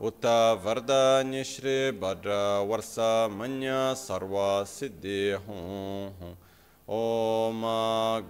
उत 0.00 0.26
वरदनिश्रे 0.64 1.78
भद्र 1.92 2.34
वर्ष 2.68 2.94
मन 3.30 3.60
सर्व 3.98 4.34
सिद्धि 4.64 5.22
हूँ 5.46 6.36
ओम 6.88 7.62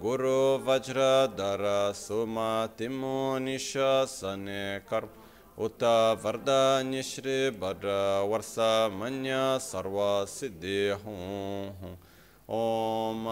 गुरु 0.03 0.39
वज्र 0.67 1.05
दर 1.35 1.65
सुमतिमो 1.97 3.19
निशन 3.39 4.47
कर 4.91 5.09
उत 5.59 5.85
वरदनिश्रे 6.25 7.39
भद्र 7.61 8.01
वर्ष 8.31 8.55
मन 8.95 9.23
सर्व 9.61 10.01
सिद्धि 10.31 10.81
हूँ 11.05 11.97
ओम 12.55 13.25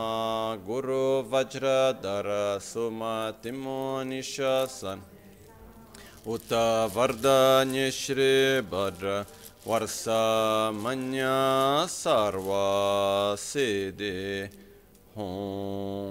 गुरु 0.66 1.04
वज्र 1.32 1.76
दर 2.02 2.32
सुमतिमो 2.62 3.82
निशन 4.04 5.02
उत 6.34 6.52
वरदन्यश्रीभद्र 6.94 8.16
वर्षमन्या 9.66 11.36
सर्वा 11.90 12.66
सिदे 13.42 14.16
हों 15.16 16.06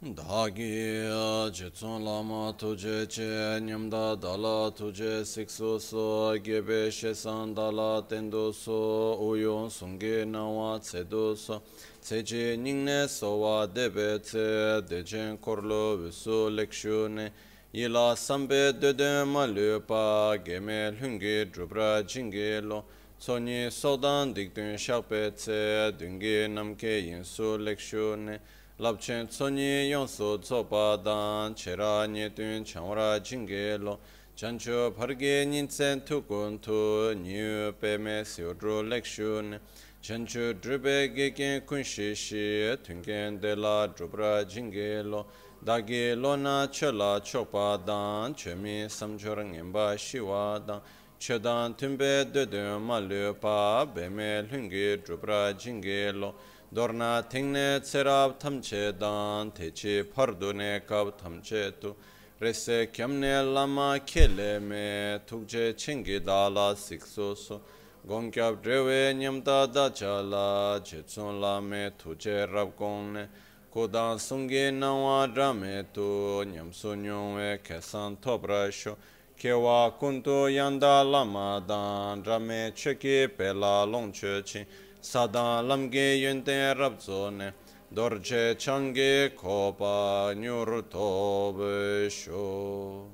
dhāgi 0.00 1.52
jitsun 1.52 2.00
lāma 2.00 2.56
tujē 2.56 3.06
che 3.06 3.60
nyamdā 3.60 4.16
dāla 4.16 4.72
tujē 4.72 5.26
siksu 5.28 5.78
su 5.78 6.40
gebe 6.42 6.90
shesan 6.90 7.54
dāla 7.54 8.00
tendu 8.08 8.50
su 8.50 8.72
uyun 9.20 9.68
sungi 9.68 10.24
nāwa 10.24 10.80
cedu 10.80 11.36
su 11.36 11.60
ceci 12.00 12.56
nyingne 12.56 13.06
sowa 13.08 13.66
debe 13.66 14.18
ce 14.24 14.80
dejen 14.88 15.36
korlu 15.36 15.98
visu 16.06 16.48
lekshu 16.48 17.06
ne 17.10 17.30
yila 17.74 18.16
sambe 18.16 18.72
dede 18.72 19.26
malu 19.26 19.82
pa 19.86 20.34
geme 20.42 20.96
lungi 20.98 21.44
drupra 21.52 22.02
jingi 22.08 22.62
lo 22.62 22.84
soni 23.18 23.70
sodan 23.70 24.32
dikdun 24.32 24.78
shakpe 24.78 25.36
ce 25.36 25.92
dungi 25.92 26.48
namke 26.48 27.04
yinsu 27.04 27.58
lekshu 27.58 28.16
ne 28.16 28.40
labchen 28.80 29.28
tsonyi 29.28 29.90
yonso 29.90 30.38
tsopa 30.38 30.96
dan 31.04 31.54
chera 31.54 32.06
nye 32.06 32.30
tun 32.30 32.64
chanwara 32.64 33.20
jingi 33.20 33.78
lo. 33.78 33.98
Chancho 34.34 34.90
parge 34.96 35.44
nintsen 35.44 36.00
tukun 36.00 36.58
tu 36.62 37.14
nyu 37.14 37.74
peme 37.78 38.24
siodro 38.24 38.82
lekshu 38.82 39.42
ne. 39.42 39.58
Chancho 40.02 40.54
drupe 40.54 41.14
geken 41.14 41.60
kunshi 41.66 42.14
shi 42.16 42.74
tunken 42.82 43.38
de 43.38 43.54
la 43.54 43.86
drupra 43.86 44.46
jingi 44.48 45.04
lo. 45.04 45.26
Dagi 45.62 46.18
lo 46.18 46.36
na 46.36 46.66
chola 46.68 47.20
chokpa 47.20 47.84
dan 47.84 48.32
chemi 48.34 48.88
samchor 48.88 49.44
ngenpa 49.44 49.94
shiwa 49.98 50.66
dan. 50.66 50.80
Chodan 51.18 51.76
tunpe 51.76 52.32
dodun 52.32 52.80
ma 52.80 52.96
lupa 52.96 53.86
be 53.94 54.08
lungi 54.08 54.96
drupra 55.04 55.52
jingi 55.52 56.18
lo. 56.18 56.34
dorna 56.72 57.22
tingne 57.28 57.80
tserab 57.80 58.38
tamche 58.38 58.96
dan 58.98 59.50
techi 59.50 60.04
pardune 60.04 60.80
kab 60.86 61.16
tamche 61.18 61.72
tu. 61.80 61.96
Rese 62.40 62.88
kyamne 62.92 63.42
lama 63.52 63.98
kele 64.06 64.60
me 64.60 65.20
tukje 65.26 65.74
chingi 65.74 66.24
dala 66.24 66.74
sikso 66.74 67.36
so 67.36 67.60
gongkyab 68.06 68.62
drewe 68.62 69.12
nyamda 69.14 69.66
dacha 69.66 70.22
la 70.22 70.78
jetsun 70.80 71.40
la 71.40 71.60
me 71.60 71.90
tuje 71.98 72.46
rab 72.50 72.76
gongne 72.78 73.28
kodan 73.74 74.16
sungi 74.16 74.72
nawa 74.72 75.26
drame 75.26 75.84
tu 75.92 76.44
nyamsu 76.44 76.94
nyongwe 76.96 77.58
kesan 77.62 78.16
tobra 78.20 78.70
sho. 78.70 78.96
Kewa 79.36 79.92
kuntu 79.98 80.48
yanda 80.50 81.02
lama 81.02 81.62
dan 81.66 82.22
drame 82.22 82.72
cheki 82.74 83.26
pela 83.36 83.86
longche 83.86 84.44
ching 84.44 84.66
Sadan 85.02 85.68
lamge 85.68 86.16
yönte 86.20 86.76
rabzone. 86.78 87.52
Dorje 87.96 88.58
çange 88.58 89.32
kopa 89.36 90.34
nyur 90.36 90.82
tobe 90.90 92.10
şo. 92.10 93.04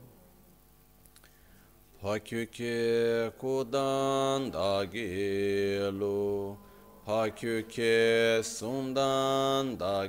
Paküke 2.02 3.30
kudan 3.40 4.52
da 4.52 4.84
gelu. 4.84 6.56
Paküke 7.06 8.42
sumdan 8.44 9.80
da. 9.80 10.06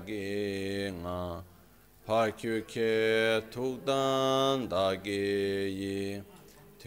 Paküke 2.08 3.42
tugdan 3.52 4.72
da 4.72 4.96
geyi. 4.96 6.22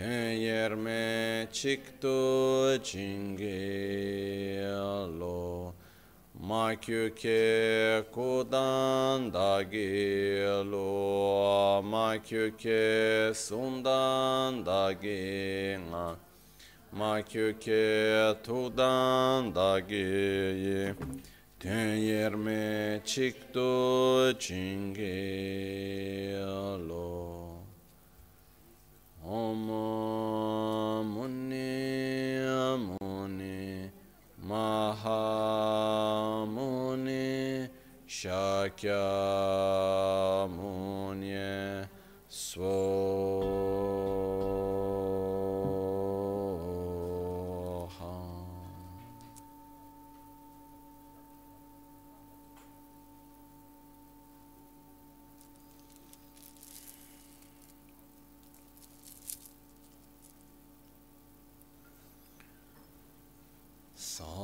Keyerme 0.01 1.49
çıktı 1.53 2.81
çingelo 2.85 4.13
Makyuke 6.41 8.03
kudan 8.13 9.35
da 9.35 9.63
gelo. 9.63 10.83
Makyuke 11.83 13.33
sundan 13.35 14.67
da 14.67 14.93
gina 14.93 16.17
Makyuke 16.93 18.35
tudan 18.45 19.55
da 19.55 19.81
giyi 19.81 20.95
Keyerme 21.61 23.01
çıktı 23.05 24.37
çingelo 24.39 25.71
Namo 29.31 31.05
Muni 31.05 32.43
Amuni 32.43 33.89
Mahamuni 34.43 35.31
Shakyamuni 38.09 38.91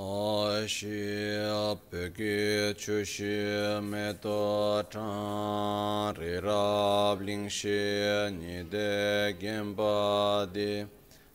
아시 0.08 0.86
아베게 1.50 2.74
주시 2.76 3.24
메도 3.82 4.84
찬리랍 6.14 6.44
링시 7.22 7.66
니데 8.38 9.36
겐바디 9.40 10.86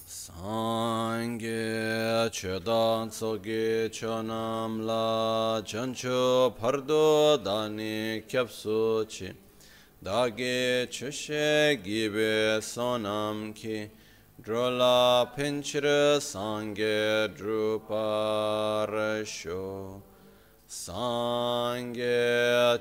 Sangye 0.07 2.30
chedan 2.31 3.09
tsoge 3.09 3.89
chonam 3.91 4.85
la 4.85 5.62
chancho 5.65 6.53
pardo 6.59 7.38
dani 7.38 8.24
kyapsu 8.27 9.06
chi. 9.09 9.33
Dage 10.01 10.88
chushe 10.89 11.77
gibe 11.83 12.62
sonam 12.62 13.53
ki. 13.53 13.89
Drola 14.41 15.25
pinchira 15.36 16.19
sangye 16.19 17.27
druparasho 17.38 20.01
sangye 20.74 22.18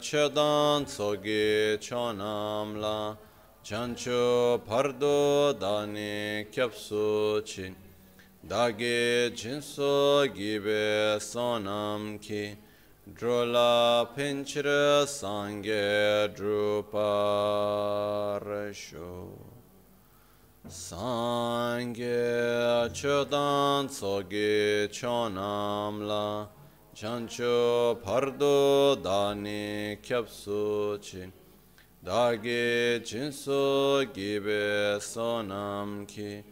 chedan 0.00 0.84
tsogi 0.86 1.76
chonamla 1.78 3.16
chancho 3.62 4.58
pardo 4.66 5.52
dani 5.60 6.46
kyapsu 6.50 7.42
chi 7.44 7.74
dagi 8.48 9.30
jinso 9.36 10.26
gibe 10.34 11.20
sonam 11.20 12.18
ki 12.18 12.56
drola 13.14 14.06
pinchira 14.16 15.06
sangye 15.06 16.28
druparasho 16.34 17.12
Sangye 20.66 22.22
chodan 22.94 23.86
tsoge 23.88 24.88
chonam 24.88 25.94
la 26.08 26.26
chancho 26.94 28.00
pardo 28.02 28.96
dani 28.96 29.96
kyapsu 30.02 30.98
chi 31.00 31.32
dage 32.04 33.00
jinso 33.02 34.04
gibe 34.12 34.98
sonam 35.00 36.06
ki. 36.06 36.44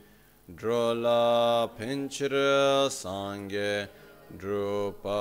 Drola 0.53 1.69
pinchira 1.79 2.89
sangye 2.91 3.89
druparashon 4.37 5.21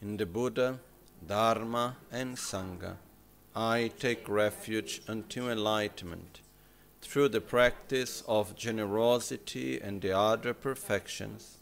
In 0.00 0.16
the 0.16 0.24
Buddha, 0.24 0.78
Dharma, 1.26 1.96
and 2.10 2.36
Sangha, 2.36 2.96
I 3.58 3.90
take 3.98 4.28
refuge 4.28 5.00
unto 5.08 5.48
enlightenment 5.48 6.42
through 7.00 7.30
the 7.30 7.40
practice 7.40 8.22
of 8.28 8.54
generosity 8.54 9.80
and 9.80 10.02
the 10.02 10.14
other 10.14 10.52
perfections. 10.52 11.56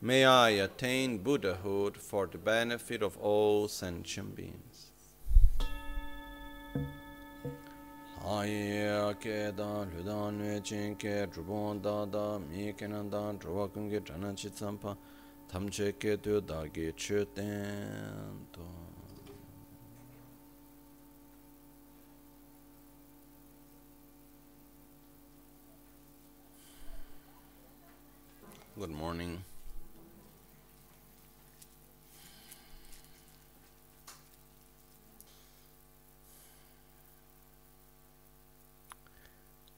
May 0.00 0.24
I 0.24 0.50
attain 0.50 1.18
Buddhahood 1.18 1.96
for 1.96 2.28
the 2.28 2.38
benefit 2.38 3.02
of 3.02 3.16
all 3.18 3.66
sentient 3.66 4.36
beings. 4.36 4.92
Druwa 13.40 13.72
kung 13.72 13.90
ke 13.90 14.04
chana 14.04 14.32
chi 14.36 14.48
tsampa 14.48 14.96
tamche 15.48 15.92
ke 15.98 16.22
tu 16.22 16.40
da 16.40 16.66
ge 16.68 16.94
Good 28.82 28.90
morning. 28.90 29.44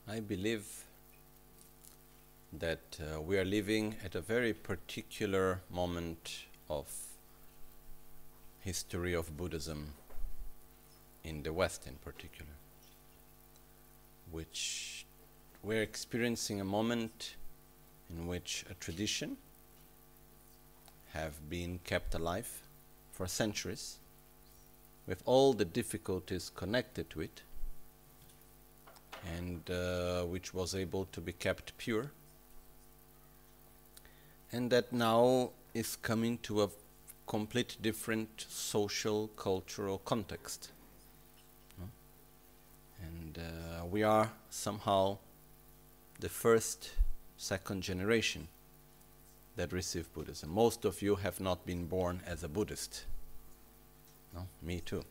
I 0.09 0.21
believe 0.21 0.65
that 2.59 2.79
uh, 2.99 3.21
we 3.21 3.37
are 3.37 3.45
living 3.45 3.97
at 4.03 4.15
a 4.15 4.23
very 4.23 4.55
particular 4.55 5.61
moment 5.71 6.47
of 6.71 6.91
history 8.61 9.13
of 9.13 9.37
Buddhism 9.37 9.93
in 11.25 11.43
the 11.43 11.53
West 11.53 11.87
in 11.87 11.97
particular 11.97 12.53
which 14.31 15.05
we're 15.63 15.83
experiencing 15.83 16.59
a 16.59 16.65
moment 16.65 17.35
in 18.11 18.27
which 18.27 18.65
a 18.71 18.75
tradition 18.75 19.37
have 21.13 21.49
been 21.49 21.79
kept 21.85 22.15
alive 22.15 22.63
for 23.13 23.27
centuries 23.27 23.99
with 25.07 25.23
all 25.27 25.53
the 25.53 25.65
difficulties 25.65 26.51
connected 26.55 27.09
to 27.11 27.21
it 27.21 27.43
and 29.37 29.71
uh, 29.71 30.23
which 30.25 30.53
was 30.53 30.75
able 30.75 31.07
to 31.07 31.21
be 31.21 31.33
kept 31.33 31.77
pure. 31.79 32.11
And 34.53 34.71
that 34.71 34.93
now 34.93 35.51
is 35.73 35.97
coming 35.97 36.39
to 36.39 36.63
a 36.63 36.69
complete 37.27 37.77
different 37.81 38.47
social 38.49 39.29
cultural 39.29 39.99
context. 39.99 40.71
And 43.03 43.39
uh, 43.39 43.85
we 43.87 44.03
are 44.03 44.31
somehow 44.51 45.19
the 46.21 46.29
first 46.29 46.91
second 47.45 47.83
generation 47.83 48.49
that 49.57 49.71
receive 49.71 50.11
buddhism. 50.15 50.49
Most 50.49 50.87
of 50.87 51.03
you 51.03 51.17
have 51.17 51.41
not 51.41 51.67
been 51.67 51.85
born 51.85 52.23
as 52.27 52.43
a 52.43 52.49
buddhist. 52.49 53.05
No 54.35 54.47
me 54.63 54.81
too. 54.81 55.05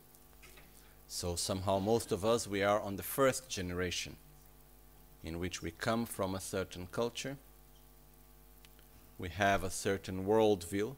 So 1.06 1.36
somehow 1.36 1.78
most 1.78 2.10
of 2.10 2.24
us 2.24 2.48
we 2.48 2.62
are 2.64 2.80
on 2.80 2.96
the 2.96 3.04
first 3.04 3.48
generation 3.48 4.16
in 5.22 5.38
which 5.38 5.62
we 5.62 5.70
come 5.70 6.06
from 6.06 6.34
a 6.34 6.40
certain 6.40 6.88
culture. 6.90 7.36
We 9.16 9.28
have 9.28 9.62
a 9.62 9.70
certain 9.70 10.26
worldview. 10.26 10.96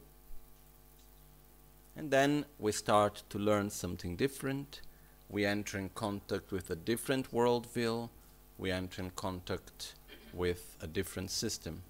And 1.95 2.09
then 2.09 2.45
we 2.57 2.71
start 2.71 3.21
to 3.29 3.37
learn 3.37 3.69
something 3.69 4.15
different. 4.15 4.81
We 5.29 5.45
enter 5.45 5.77
in 5.77 5.89
contact 5.89 6.51
with 6.51 6.71
a 6.71 6.75
different 6.75 7.31
worldview. 7.31 8.09
We 8.57 8.71
enter 8.71 9.03
in 9.03 9.11
contact 9.11 9.93
with 10.33 10.75
a 10.81 10.87
different 10.87 11.31
system 11.31 11.81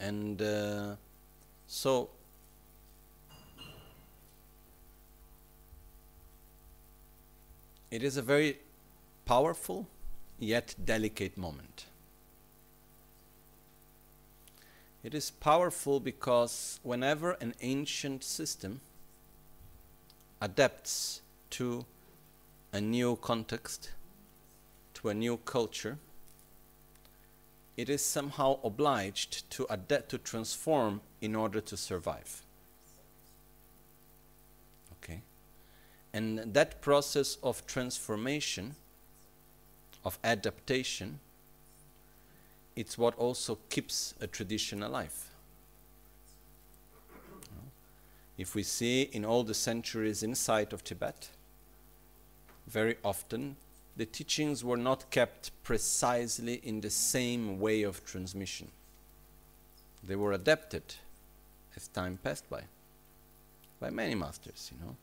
and 0.00 0.42
uh, 0.42 0.96
so 1.66 2.10
it 7.90 8.02
is 8.02 8.16
a 8.16 8.22
very 8.22 8.58
powerful 9.24 9.86
yet 10.38 10.74
delicate 10.84 11.38
moment. 11.38 11.86
It 15.02 15.14
is 15.14 15.30
powerful 15.30 16.00
because 16.00 16.80
whenever 16.82 17.32
an 17.32 17.54
ancient 17.60 18.24
system 18.24 18.80
adapts 20.40 21.20
to 21.50 21.84
a 22.72 22.80
new 22.80 23.16
context, 23.16 23.90
to 24.94 25.08
a 25.08 25.14
new 25.14 25.36
culture, 25.36 25.98
it 27.76 27.88
is 27.88 28.04
somehow 28.04 28.58
obliged 28.62 29.48
to 29.50 29.66
adapt 29.68 30.08
to 30.10 30.18
transform 30.18 31.00
in 31.20 31.34
order 31.34 31.60
to 31.60 31.76
survive. 31.76 32.42
Okay? 34.92 35.22
And 36.12 36.54
that 36.54 36.80
process 36.80 37.36
of 37.42 37.66
transformation, 37.66 38.76
of 40.04 40.18
adaptation, 40.22 41.18
it's 42.76 42.96
what 42.96 43.16
also 43.16 43.58
keeps 43.70 44.14
a 44.20 44.26
tradition 44.26 44.82
alive. 44.82 45.30
If 48.36 48.54
we 48.54 48.64
see 48.64 49.02
in 49.02 49.24
all 49.24 49.44
the 49.44 49.54
centuries 49.54 50.22
inside 50.22 50.72
of 50.72 50.82
Tibet, 50.82 51.28
very 52.66 52.96
often 53.04 53.56
the 53.96 54.06
teachings 54.06 54.64
were 54.64 54.76
not 54.76 55.10
kept 55.10 55.50
precisely 55.62 56.54
in 56.64 56.80
the 56.80 56.90
same 56.90 57.60
way 57.60 57.82
of 57.82 58.04
transmission. 58.04 58.70
They 60.02 60.16
were 60.16 60.32
adapted 60.32 60.82
as 61.76 61.88
time 61.88 62.18
passed 62.22 62.48
by, 62.50 62.62
by 63.80 63.90
many 63.90 64.14
masters, 64.14 64.70
you 64.72 64.84
know. 64.84 64.96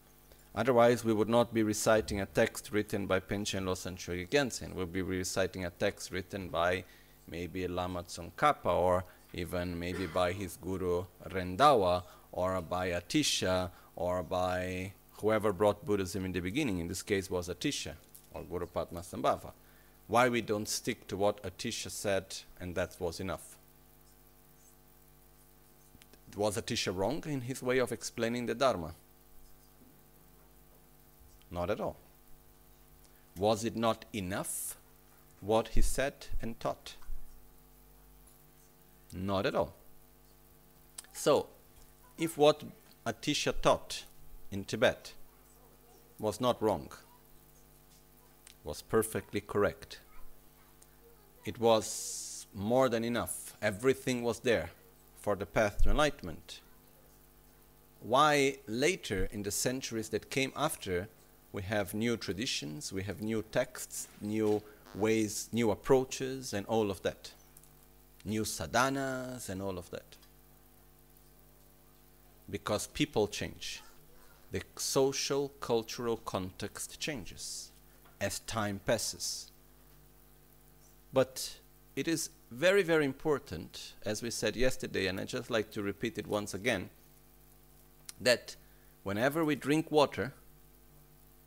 Otherwise, 0.54 1.06
we 1.06 1.14
would 1.14 1.30
not 1.30 1.54
be 1.54 1.64
reciting 1.64 2.20
a 2.20 2.26
text 2.26 2.72
written 2.74 3.08
by 3.08 3.22
Panchen 3.22 3.64
Losang 3.64 3.96
Chokyi 3.96 4.28
Gyaltsen. 4.28 4.74
We'll 4.74 4.86
be 4.86 5.02
reciting 5.02 5.64
a 5.66 5.70
text 5.70 6.12
written 6.12 6.50
by 6.50 6.84
maybe 7.30 7.66
Lama 7.70 8.04
Tsongkhapa 8.04 8.66
or 8.66 9.06
even 9.34 9.80
maybe 9.80 10.08
by 10.08 10.34
his 10.34 10.58
guru 10.58 11.06
Rendawa 11.30 12.04
or 12.34 12.62
by 12.62 12.90
Atisha 12.90 13.72
or 13.96 14.24
by 14.24 14.92
whoever 15.22 15.54
brought 15.54 15.86
Buddhism 15.86 16.26
in 16.26 16.34
the 16.34 16.42
beginning. 16.42 16.80
In 16.80 16.90
this 16.90 17.02
case 17.02 17.32
was 17.32 17.48
Atisha 17.48 17.94
or 18.34 18.44
Guru 18.44 18.68
Padmasambhava. 18.68 19.52
Why 20.08 20.30
we 20.30 20.42
don't 20.42 20.68
stick 20.68 21.08
to 21.08 21.18
what 21.18 21.42
Atisha 21.44 21.90
said 21.90 22.26
and 22.60 22.76
that 22.76 22.96
was 23.00 23.20
enough? 23.20 23.58
Was 26.36 26.58
Atisha 26.58 26.96
wrong 26.96 27.24
in 27.26 27.42
his 27.42 27.62
way 27.62 27.78
of 27.80 27.92
explaining 27.92 28.46
the 28.46 28.56
Dharma? 28.56 28.94
Not 31.50 31.70
at 31.70 31.80
all. 31.82 31.98
Was 33.38 33.66
it 33.66 33.76
not 33.76 34.06
enough 34.14 34.78
what 35.42 35.70
he 35.70 35.82
said 35.82 36.28
and 36.42 36.60
taught? 36.60 36.96
Not 39.14 39.46
at 39.46 39.56
all. 39.56 39.74
So, 41.14 41.48
if 42.18 42.38
what 42.38 42.64
Atisha 43.06 43.54
taught 43.62 44.06
in 44.52 44.64
Tibet 44.64 45.14
was 46.20 46.40
not 46.40 46.62
wrong, 46.62 46.92
was 48.64 48.82
perfectly 48.82 49.42
correct. 49.42 50.00
It 51.46 51.60
was 51.60 52.46
more 52.54 52.90
than 52.90 53.04
enough. 53.04 53.56
Everything 53.62 54.24
was 54.24 54.40
there 54.40 54.70
for 55.20 55.36
the 55.36 55.46
path 55.46 55.84
to 55.84 55.90
enlightenment. 55.90 56.62
Why 58.02 58.58
later, 58.68 59.28
in 59.32 59.44
the 59.44 59.52
centuries 59.52 60.10
that 60.10 60.30
came 60.30 60.52
after, 60.56 61.08
we 61.52 61.64
have 61.64 61.94
new 61.94 62.18
traditions, 62.18 62.94
we 62.94 63.04
have 63.04 63.22
new 63.22 63.44
texts, 63.52 64.08
new 64.22 64.62
ways, 64.96 65.50
new 65.52 65.72
approaches, 65.72 66.54
and 66.54 66.66
all 66.68 66.90
of 66.92 67.02
that. 67.02 67.32
New 68.26 68.44
sadhanas 68.44 69.50
and 69.50 69.62
all 69.62 69.78
of 69.78 69.90
that. 69.92 70.18
Because 72.50 72.88
people 72.88 73.28
change. 73.28 73.82
The 74.52 74.62
social, 74.76 75.50
cultural 75.60 76.18
context 76.18 77.00
changes 77.00 77.71
as 78.22 78.40
time 78.40 78.80
passes. 78.86 79.52
But 81.12 81.58
it 81.96 82.08
is 82.08 82.30
very, 82.52 82.84
very 82.84 83.04
important, 83.04 83.94
as 84.06 84.22
we 84.22 84.30
said 84.30 84.56
yesterday, 84.56 85.08
and 85.08 85.20
I 85.20 85.26
just 85.26 85.50
like 85.50 85.72
to 85.72 85.82
repeat 85.82 86.18
it 86.18 86.28
once 86.28 86.54
again, 86.54 86.90
that 88.22 88.56
whenever 89.04 89.44
we 89.44 89.56
drink 89.56 89.92
water, 89.92 90.34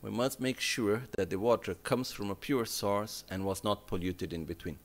we 0.02 0.10
must 0.10 0.40
make 0.40 0.60
sure 0.60 1.04
that 1.16 1.30
the 1.30 1.38
water 1.38 1.74
comes 1.74 2.10
from 2.10 2.28
a 2.28 2.34
pure 2.34 2.66
source 2.66 3.24
and 3.30 3.44
was 3.44 3.64
not 3.64 3.86
polluted 3.86 4.32
in 4.32 4.44
between. 4.44 4.78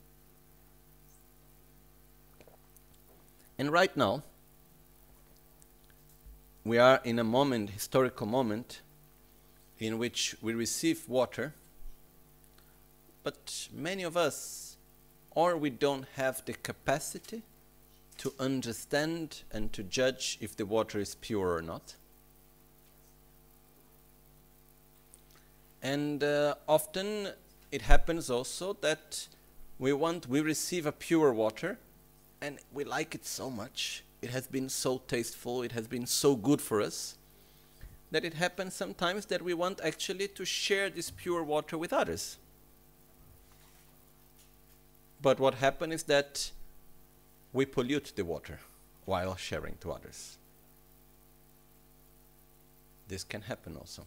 And 3.58 3.70
right 3.70 3.94
now, 3.94 4.22
we 6.64 6.78
are 6.78 7.00
in 7.04 7.18
a 7.18 7.24
moment, 7.24 7.70
historical 7.70 8.26
moment, 8.26 8.80
in 9.78 9.98
which 9.98 10.36
we 10.40 10.54
receive 10.54 11.08
water, 11.08 11.54
but 13.22 13.68
many 13.72 14.02
of 14.02 14.16
us, 14.16 14.76
or 15.30 15.56
we 15.56 15.70
don't 15.70 16.06
have 16.16 16.44
the 16.44 16.54
capacity 16.54 17.42
to 18.18 18.32
understand 18.38 19.42
and 19.52 19.72
to 19.72 19.82
judge 19.82 20.38
if 20.40 20.56
the 20.56 20.66
water 20.66 20.98
is 20.98 21.14
pure 21.14 21.54
or 21.54 21.62
not. 21.62 21.94
And 25.82 26.22
uh, 26.22 26.54
often 26.68 27.28
it 27.72 27.82
happens 27.82 28.30
also 28.30 28.74
that 28.82 29.26
we 29.78 29.92
want, 29.92 30.28
we 30.28 30.40
receive 30.40 30.84
a 30.84 30.92
pure 30.92 31.32
water 31.32 31.78
and 32.42 32.58
we 32.72 32.84
like 32.84 33.14
it 33.14 33.24
so 33.24 33.48
much. 33.48 34.04
It 34.20 34.30
has 34.30 34.46
been 34.46 34.68
so 34.68 35.00
tasteful, 35.08 35.62
it 35.62 35.72
has 35.72 35.86
been 35.86 36.06
so 36.06 36.36
good 36.36 36.60
for 36.60 36.82
us 36.82 37.16
that 38.10 38.24
it 38.24 38.34
happens 38.34 38.74
sometimes 38.74 39.26
that 39.26 39.40
we 39.40 39.54
want 39.54 39.80
actually 39.82 40.28
to 40.28 40.44
share 40.44 40.90
this 40.90 41.10
pure 41.10 41.42
water 41.42 41.78
with 41.78 41.92
others. 41.92 42.36
But 45.22 45.38
what 45.38 45.54
happens 45.54 45.94
is 45.94 46.02
that 46.04 46.50
we 47.52 47.66
pollute 47.66 48.12
the 48.16 48.24
water 48.24 48.58
while 49.04 49.36
sharing 49.36 49.76
to 49.80 49.92
others. 49.92 50.38
This 53.08 53.24
can 53.24 53.42
happen 53.42 53.76
also. 53.76 54.06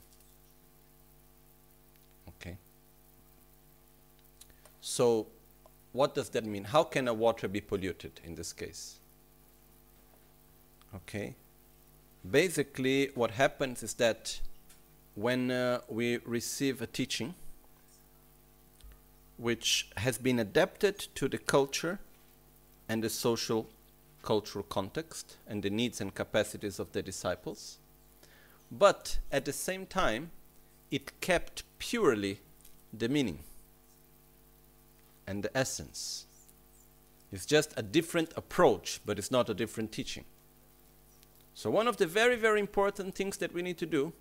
Okay. 2.29 2.57
So, 4.79 5.27
what 5.91 6.15
does 6.15 6.29
that 6.29 6.45
mean? 6.45 6.63
How 6.63 6.83
can 6.83 7.07
a 7.07 7.13
water 7.13 7.47
be 7.47 7.61
polluted 7.61 8.21
in 8.23 8.35
this 8.35 8.53
case? 8.53 8.99
Okay. 10.95 11.35
Basically, 12.29 13.09
what 13.13 13.31
happens 13.31 13.83
is 13.83 13.93
that 13.95 14.39
when 15.15 15.51
uh, 15.51 15.81
we 15.89 16.17
receive 16.25 16.81
a 16.81 16.87
teaching 16.87 17.35
which 19.37 19.89
has 19.97 20.17
been 20.17 20.39
adapted 20.39 20.99
to 21.15 21.27
the 21.27 21.37
culture 21.37 21.99
and 22.87 23.03
the 23.03 23.09
social 23.09 23.67
cultural 24.21 24.63
context 24.63 25.37
and 25.47 25.63
the 25.63 25.69
needs 25.69 25.99
and 25.99 26.15
capacities 26.15 26.79
of 26.79 26.91
the 26.93 27.01
disciples, 27.01 27.77
but 28.71 29.19
at 29.31 29.45
the 29.45 29.53
same 29.53 29.85
time, 29.85 30.31
it 30.89 31.19
kept 31.21 31.63
purely 31.77 32.39
the 32.91 33.09
meaning 33.09 33.39
and 35.27 35.43
the 35.43 35.55
essence. 35.57 36.25
It's 37.31 37.45
just 37.45 37.73
a 37.75 37.81
different 37.81 38.31
approach, 38.35 39.01
but 39.05 39.17
it's 39.17 39.31
not 39.31 39.49
a 39.49 39.53
different 39.53 39.91
teaching. 39.91 40.23
So, 41.55 41.69
one 41.69 41.87
of 41.87 41.97
the 41.97 42.07
very, 42.07 42.35
very 42.35 42.59
important 42.59 43.15
things 43.15 43.37
that 43.37 43.53
we 43.53 43.61
need 43.61 43.77
to 43.79 43.85
do 43.85 44.13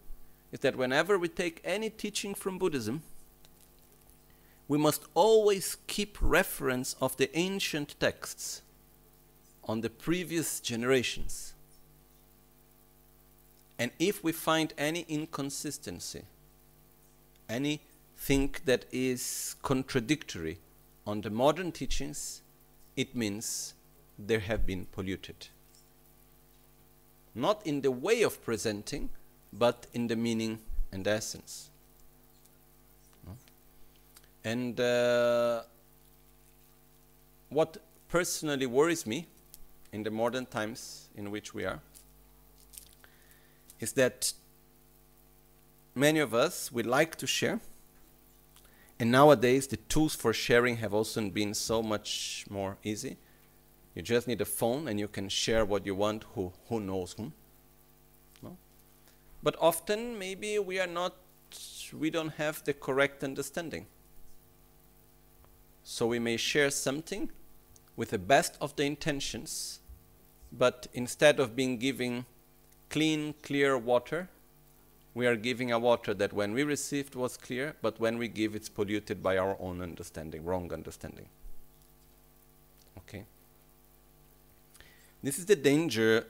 is 0.50 0.60
that 0.60 0.76
whenever 0.76 1.18
we 1.18 1.28
take 1.28 1.60
any 1.64 1.88
teaching 1.90 2.34
from 2.34 2.58
Buddhism, 2.58 3.02
we 4.68 4.78
must 4.78 5.04
always 5.14 5.76
keep 5.86 6.16
reference 6.20 6.94
of 7.00 7.16
the 7.16 7.36
ancient 7.36 7.94
texts 8.00 8.62
on 9.64 9.80
the 9.80 9.90
previous 9.90 10.60
generations. 10.60 11.54
And 13.78 13.90
if 13.98 14.22
we 14.22 14.32
find 14.32 14.72
any 14.78 15.04
inconsistency, 15.08 16.22
anything 17.48 18.54
that 18.64 18.84
is 18.92 19.56
contradictory 19.62 20.58
on 21.06 21.20
the 21.20 21.30
modern 21.30 21.72
teachings, 21.72 22.42
it 22.96 23.16
means 23.16 23.74
they 24.18 24.38
have 24.38 24.66
been 24.66 24.86
polluted. 24.86 25.48
Not 27.34 27.66
in 27.66 27.80
the 27.80 27.90
way 27.90 28.22
of 28.22 28.44
presenting, 28.44 29.10
but 29.52 29.86
in 29.92 30.06
the 30.06 30.16
meaning 30.16 30.60
and 30.92 31.06
essence. 31.06 31.71
And 34.44 34.78
uh, 34.80 35.62
what 37.48 37.78
personally 38.08 38.66
worries 38.66 39.06
me 39.06 39.26
in 39.92 40.02
the 40.02 40.10
modern 40.10 40.46
times 40.46 41.08
in 41.14 41.30
which 41.30 41.54
we 41.54 41.64
are 41.64 41.80
is 43.78 43.92
that 43.92 44.32
many 45.94 46.18
of 46.20 46.34
us 46.34 46.70
would 46.72 46.86
like 46.86 47.16
to 47.16 47.26
share. 47.26 47.60
And 48.98 49.10
nowadays, 49.10 49.66
the 49.66 49.76
tools 49.76 50.14
for 50.14 50.32
sharing 50.32 50.76
have 50.76 50.94
also 50.94 51.28
been 51.28 51.54
so 51.54 51.82
much 51.82 52.44
more 52.48 52.76
easy. 52.84 53.16
You 53.94 54.02
just 54.02 54.28
need 54.28 54.40
a 54.40 54.44
phone 54.44 54.88
and 54.88 55.00
you 55.00 55.08
can 55.08 55.28
share 55.28 55.64
what 55.64 55.84
you 55.84 55.94
want, 55.94 56.24
who, 56.34 56.52
who 56.68 56.80
knows 56.80 57.14
whom. 57.14 57.32
No? 58.42 58.56
But 59.42 59.56
often, 59.60 60.18
maybe 60.18 60.58
we 60.58 60.78
are 60.78 60.86
not, 60.86 61.16
we 61.92 62.10
don't 62.10 62.34
have 62.34 62.62
the 62.64 62.72
correct 62.72 63.24
understanding. 63.24 63.86
So 65.84 66.06
we 66.06 66.18
may 66.18 66.36
share 66.36 66.70
something 66.70 67.30
with 67.96 68.10
the 68.10 68.18
best 68.18 68.56
of 68.60 68.76
the 68.76 68.84
intentions, 68.84 69.80
but 70.52 70.86
instead 70.92 71.40
of 71.40 71.56
being 71.56 71.78
giving 71.78 72.24
clean, 72.88 73.34
clear 73.42 73.76
water, 73.76 74.28
we 75.14 75.26
are 75.26 75.36
giving 75.36 75.72
a 75.72 75.78
water 75.78 76.14
that 76.14 76.32
when 76.32 76.52
we 76.52 76.62
received 76.62 77.14
was 77.14 77.36
clear, 77.36 77.74
but 77.82 77.98
when 77.98 78.18
we 78.18 78.28
give 78.28 78.54
it's 78.54 78.68
polluted 78.68 79.22
by 79.22 79.36
our 79.36 79.56
own 79.60 79.82
understanding, 79.82 80.44
wrong 80.44 80.72
understanding. 80.72 81.28
Okay? 82.98 83.26
This 85.22 85.38
is 85.38 85.46
the 85.46 85.56
danger 85.56 86.26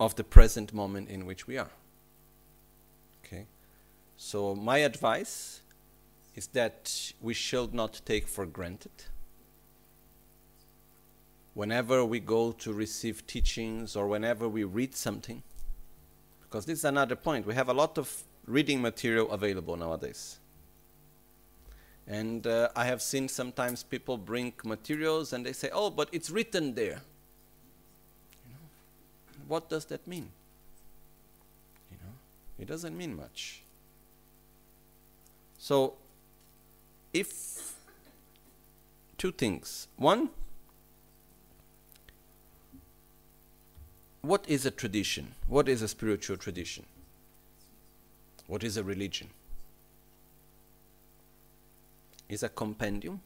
of 0.00 0.16
the 0.16 0.24
present 0.24 0.72
moment 0.72 1.08
in 1.08 1.26
which 1.26 1.46
we 1.46 1.58
are. 1.58 1.70
Okay? 3.24 3.46
So 4.16 4.54
my 4.54 4.78
advice 4.78 5.61
is 6.34 6.46
that 6.48 7.12
we 7.20 7.34
should 7.34 7.74
not 7.74 8.00
take 8.04 8.26
for 8.26 8.46
granted. 8.46 8.92
Whenever 11.54 12.04
we 12.04 12.18
go 12.18 12.52
to 12.52 12.72
receive 12.72 13.26
teachings 13.26 13.94
or 13.94 14.06
whenever 14.06 14.48
we 14.48 14.64
read 14.64 14.94
something, 14.94 15.42
because 16.42 16.64
this 16.64 16.78
is 16.78 16.84
another 16.84 17.16
point, 17.16 17.46
we 17.46 17.54
have 17.54 17.68
a 17.68 17.74
lot 17.74 17.98
of 17.98 18.24
reading 18.46 18.80
material 18.80 19.30
available 19.30 19.76
nowadays. 19.76 20.38
And 22.06 22.46
uh, 22.46 22.68
I 22.74 22.86
have 22.86 23.00
seen 23.00 23.28
sometimes 23.28 23.82
people 23.82 24.16
bring 24.16 24.52
materials 24.64 25.32
and 25.32 25.46
they 25.46 25.52
say, 25.52 25.70
oh, 25.72 25.90
but 25.90 26.08
it's 26.12 26.30
written 26.30 26.74
there. 26.74 27.00
You 28.44 28.52
know, 28.52 29.44
what 29.46 29.68
does 29.68 29.84
that 29.86 30.06
mean? 30.06 30.28
You 31.90 31.98
know, 32.02 32.12
it 32.58 32.66
doesn't 32.66 32.96
mean 32.96 33.14
much. 33.14 33.62
So 35.58 35.94
if 37.12 37.74
two 39.18 39.32
things. 39.32 39.88
One, 39.96 40.30
what 44.22 44.44
is 44.48 44.64
a 44.66 44.70
tradition? 44.70 45.34
What 45.46 45.68
is 45.68 45.82
a 45.82 45.88
spiritual 45.88 46.36
tradition? 46.36 46.86
What 48.46 48.64
is 48.64 48.76
a 48.76 48.84
religion? 48.84 49.30
Is 52.28 52.42
a 52.42 52.48
compendium 52.48 53.20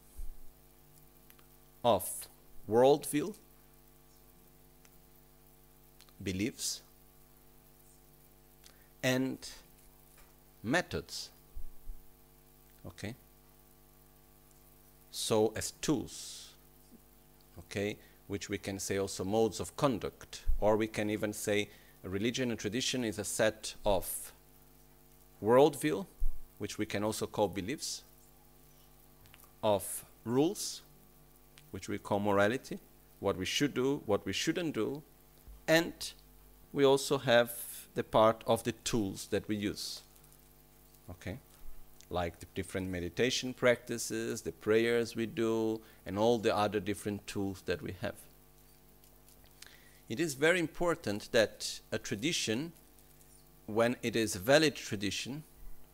of 1.85 2.27
worldview, 2.69 3.35
beliefs, 6.23 6.81
and 9.03 9.39
methods. 10.65 11.31
Okay? 12.85 13.15
So, 15.19 15.55
as 15.57 15.71
tools, 15.81 16.51
okay, 17.59 17.97
which 18.27 18.51
we 18.51 18.59
can 18.59 18.79
say 18.79 18.99
also 18.99 19.25
modes 19.25 19.61
of 19.61 19.75
conduct, 19.75 20.43
or 20.61 20.77
we 20.77 20.87
can 20.87 21.09
even 21.09 21.33
say 21.33 21.71
religion 22.03 22.51
and 22.51 22.61
tradition 22.61 23.03
is 23.03 23.19
a 23.19 23.25
set 23.25 23.77
of 23.87 24.35
worldview, 25.43 26.05
which 26.59 26.77
we 26.77 26.85
can 26.85 27.03
also 27.03 27.27
call 27.27 27.49
beliefs, 27.49 28.03
of 29.63 30.05
rules, 30.27 30.83
which 31.71 31.89
we 31.89 31.97
call 31.97 32.21
morality, 32.21 32.79
what 33.21 33.39
we 33.39 33.47
should 33.47 33.73
do, 33.73 34.03
what 34.05 34.27
we 34.27 34.35
shouldn't 34.35 34.75
do, 34.75 35.03
and 35.67 36.13
we 36.75 36.85
also 36.85 37.17
have 37.17 37.53
the 37.95 38.05
part 38.05 38.45
of 38.47 38.65
the 38.65 38.73
tools 38.73 39.29
that 39.31 39.49
we 39.49 39.57
use. 39.57 40.03
Okay? 41.09 41.39
Like 42.09 42.39
the 42.39 42.47
different 42.55 42.89
meditation 42.89 43.53
practices, 43.53 44.43
the 44.43 44.53
prayers 44.53 45.17
we 45.17 45.27
do, 45.27 45.81
and 46.05 46.19
all 46.19 46.39
the 46.39 46.57
other 46.57 46.79
different 46.79 47.27
tools 47.27 47.63
that 47.67 47.83
we 47.83 47.95
have. 48.01 48.15
It 50.09 50.21
is 50.21 50.35
very 50.35 50.61
important 50.61 51.33
that 51.33 51.81
a 51.91 51.99
tradition, 51.99 52.73
when 53.67 53.97
it 54.03 54.15
is 54.15 54.37
a 54.37 54.39
valid 54.39 54.77
tradition, 54.77 55.43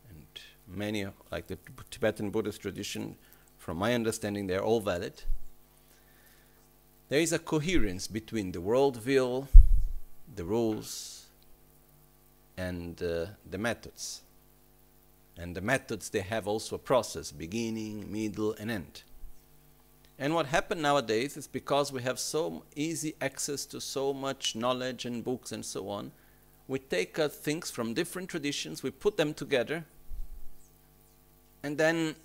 and 0.07 0.27
many, 0.67 1.07
like 1.31 1.47
the 1.47 1.57
Tibetan 1.89 2.29
Buddhist 2.29 2.61
tradition, 2.61 3.15
from 3.57 3.77
my 3.77 3.95
understanding, 3.95 4.45
they're 4.45 4.63
all 4.63 4.81
valid. 4.81 5.23
There 7.09 7.19
is 7.19 7.33
a 7.33 7.39
coherence 7.39 8.07
between 8.07 8.51
the 8.51 8.59
worldview, 8.59 9.47
the 10.35 10.43
rules, 10.43 11.25
and 12.55 13.01
uh, 13.01 13.25
the 13.49 13.57
methods. 13.57 14.21
And 15.37 15.55
the 15.55 15.61
methods, 15.61 16.09
they 16.09 16.21
have 16.21 16.47
also 16.47 16.75
a 16.75 16.79
process 16.79 17.31
beginning, 17.31 18.11
middle, 18.11 18.53
and 18.59 18.69
end. 18.69 19.03
And 20.19 20.35
what 20.35 20.45
happened 20.45 20.81
nowadays 20.81 21.37
is 21.37 21.47
because 21.47 21.91
we 21.91 22.03
have 22.03 22.19
so 22.19 22.63
easy 22.75 23.15
access 23.19 23.65
to 23.67 23.81
so 23.81 24.13
much 24.13 24.55
knowledge 24.55 25.05
and 25.05 25.23
books 25.23 25.51
and 25.51 25.65
so 25.65 25.89
on, 25.89 26.11
we 26.67 26.79
take 26.79 27.17
uh, 27.19 27.27
things 27.27 27.71
from 27.71 27.93
different 27.93 28.29
traditions, 28.29 28.83
we 28.83 28.91
put 28.91 29.17
them 29.17 29.33
together, 29.33 29.83
and 31.63 31.77
then 31.77 32.15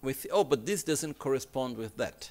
we 0.00 0.12
say, 0.12 0.28
oh, 0.30 0.44
but 0.44 0.66
this 0.66 0.82
doesn't 0.82 1.18
correspond 1.18 1.76
with 1.76 1.96
that. 1.96 2.30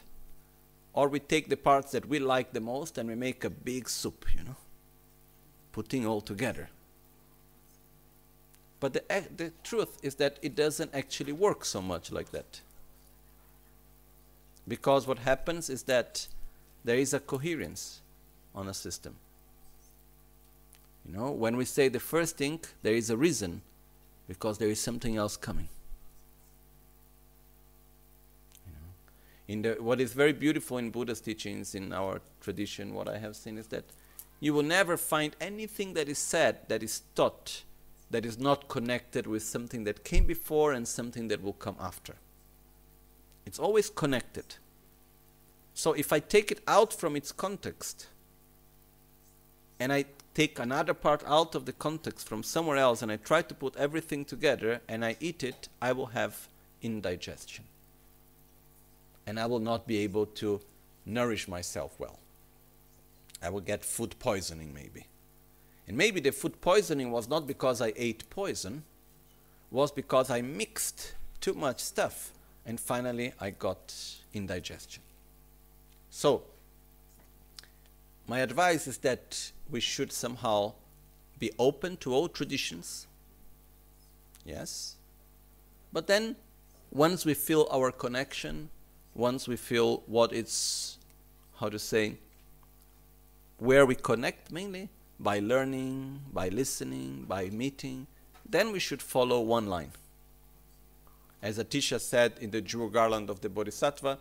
Or 0.94 1.10
we 1.10 1.20
take 1.20 1.50
the 1.50 1.58
parts 1.58 1.92
that 1.92 2.08
we 2.08 2.20
like 2.20 2.54
the 2.54 2.60
most 2.60 2.98
and 2.98 3.10
we 3.10 3.16
make 3.16 3.44
a 3.44 3.50
big 3.50 3.90
soup, 3.90 4.26
you 4.38 4.44
know, 4.44 4.56
putting 5.72 6.06
all 6.06 6.22
together. 6.22 6.70
But 8.84 8.92
the, 8.92 9.24
the 9.38 9.54
truth 9.64 9.98
is 10.04 10.16
that 10.16 10.40
it 10.42 10.58
doesn't 10.58 10.94
actually 10.94 11.32
work 11.32 11.64
so 11.64 11.82
much 11.82 12.12
like 12.12 12.32
that. 12.32 12.60
Because 14.68 15.08
what 15.08 15.20
happens 15.20 15.70
is 15.70 15.84
that 15.84 16.28
there 16.84 16.98
is 16.98 17.14
a 17.14 17.22
coherence 17.22 18.02
on 18.54 18.68
a 18.68 18.74
system. 18.74 19.16
You 21.06 21.16
know, 21.16 21.32
when 21.32 21.56
we 21.56 21.64
say 21.64 21.88
the 21.88 22.02
first 22.02 22.36
thing, 22.36 22.60
there 22.82 22.94
is 22.94 23.10
a 23.10 23.16
reason 23.16 23.62
because 24.28 24.58
there 24.58 24.68
is 24.68 24.82
something 24.82 25.16
else 25.16 25.38
coming. 25.38 25.70
in 29.48 29.62
the, 29.62 29.78
what 29.80 30.02
is 30.02 30.12
very 30.12 30.34
beautiful 30.34 30.78
in 30.78 30.92
Buddha's 30.92 31.22
teachings 31.22 31.74
in 31.74 31.94
our 31.94 32.20
tradition, 32.42 32.94
what 32.94 33.08
I 33.08 33.18
have 33.18 33.38
seen 33.38 33.58
is 33.58 33.68
that 33.68 33.86
you 34.42 34.54
will 34.54 34.64
never 34.64 34.98
find 34.98 35.38
anything 35.40 35.94
that 35.94 36.10
is 36.10 36.18
said, 36.18 36.68
that 36.68 36.84
is 36.84 37.04
taught, 37.16 37.64
that 38.14 38.26
is 38.26 38.38
not 38.38 38.68
connected 38.68 39.26
with 39.26 39.42
something 39.42 39.86
that 39.86 40.04
came 40.04 40.26
before 40.26 40.72
and 40.72 40.88
something 40.88 41.30
that 41.30 41.42
will 41.42 41.54
come 41.54 41.76
after. 41.80 42.16
It's 43.44 43.58
always 43.58 43.90
connected. 43.90 44.56
So 45.74 45.94
if 45.94 46.14
I 46.14 46.20
take 46.20 46.52
it 46.52 46.62
out 46.68 46.94
from 46.94 47.16
its 47.16 47.32
context 47.32 48.08
and 49.80 49.92
I 49.92 50.06
take 50.36 50.60
another 50.60 50.94
part 50.94 51.24
out 51.26 51.56
of 51.56 51.66
the 51.66 51.74
context 51.74 52.28
from 52.30 52.44
somewhere 52.44 52.78
else 52.78 53.02
and 53.02 53.12
I 53.12 53.18
try 53.18 53.42
to 53.42 53.54
put 53.56 53.76
everything 53.78 54.26
together 54.26 54.82
and 54.88 55.04
I 55.04 55.18
eat 55.20 55.44
it, 55.44 55.68
I 55.82 55.92
will 55.92 56.08
have 56.08 56.48
indigestion. 56.84 57.66
And 59.26 59.40
I 59.40 59.48
will 59.48 59.60
not 59.60 59.88
be 59.88 59.98
able 59.98 60.28
to 60.28 60.62
nourish 61.04 61.48
myself 61.48 62.00
well. 62.00 62.20
I 63.42 63.50
will 63.50 63.62
get 63.62 63.84
food 63.84 64.16
poisoning, 64.20 64.72
maybe. 64.72 65.08
And 65.88 65.98
maybe 65.98 66.20
the 66.20 66.32
food 66.32 66.62
poisoning 66.62 67.12
was 67.12 67.28
not 67.28 67.46
because 67.46 67.82
I 67.82 67.94
ate 67.96 68.30
poison, 68.30 68.84
was 69.70 69.92
because 69.92 70.30
I 70.30 70.42
mixed 70.42 71.16
too 71.42 71.54
much 71.54 71.80
stuff 71.80 72.32
and 72.66 72.80
finally 72.80 73.34
I 73.40 73.50
got 73.50 73.94
indigestion. 74.34 75.04
So, 76.10 76.44
my 78.28 78.40
advice 78.40 78.88
is 78.88 78.98
that 79.00 79.52
we 79.70 79.80
should 79.82 80.12
somehow 80.12 80.74
be 81.40 81.52
open 81.60 81.98
to 81.98 82.14
all 82.14 82.30
traditions. 82.30 83.08
Yes. 84.46 84.96
But 85.92 86.08
then, 86.08 86.38
once 86.92 87.26
we 87.26 87.34
feel 87.34 87.68
our 87.72 87.92
connection, 87.92 88.70
once 89.16 89.48
we 89.48 89.58
feel 89.58 90.04
what 90.06 90.32
it's, 90.32 90.98
how 91.60 91.70
to 91.70 91.80
say, 91.80 92.18
where 93.58 93.86
we 93.86 93.96
connect 93.96 94.52
mainly, 94.52 94.90
by 95.24 95.40
learning, 95.40 96.20
by 96.34 96.50
listening, 96.50 97.26
by 97.28 97.50
meeting, 97.50 98.06
then 98.48 98.72
we 98.72 98.80
should 98.80 99.02
follow 99.02 99.40
one 99.40 99.68
line. 99.68 99.92
As 101.42 101.58
Atisha 101.58 102.00
said 102.00 102.34
in 102.42 102.52
the 102.52 102.62
Jewel 102.62 102.90
Garland 102.90 103.30
of 103.30 103.42
the 103.42 103.50
Bodhisattva, 103.50 104.20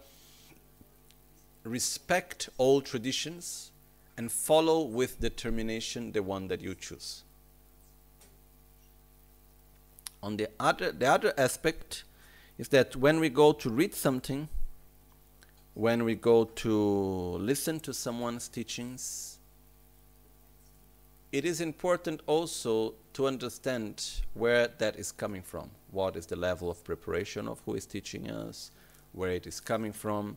respect 1.65 2.49
all 2.57 2.81
traditions 2.81 3.71
and 4.17 4.31
follow 4.31 4.83
with 4.83 5.21
determination 5.21 6.13
the 6.13 6.23
one 6.23 6.49
that 6.49 6.61
you 6.61 6.75
choose. 6.75 7.23
On 10.23 10.37
the 10.37 10.49
other, 10.61 10.93
the 10.93 11.07
other 11.07 11.35
aspect 11.37 12.05
is 12.59 12.69
that 12.69 12.95
when 12.95 13.19
we 13.19 13.29
go 13.29 13.53
to 13.53 13.71
read 13.71 13.95
something, 13.95 14.49
when 15.75 16.05
we 16.05 16.15
go 16.15 16.45
to 16.45 16.73
listen 17.39 17.81
to 17.81 17.93
someone's 17.93 18.47
teachings, 18.47 19.32
it 21.33 21.47
is 21.47 21.63
important 21.63 22.21
also 22.27 22.95
to 23.15 23.27
understand 23.27 24.21
where 24.35 24.69
that 24.79 24.97
is 24.97 25.11
coming 25.11 25.43
from. 25.43 25.71
What 25.91 26.15
is 26.15 26.27
the 26.27 26.37
level 26.37 26.71
of 26.71 26.85
preparation 26.85 27.49
of 27.49 27.61
who 27.65 27.75
is 27.75 27.87
teaching 27.87 28.31
us, 28.31 28.71
where 29.13 29.31
it 29.31 29.47
is 29.47 29.59
coming 29.59 29.93
from, 29.93 30.37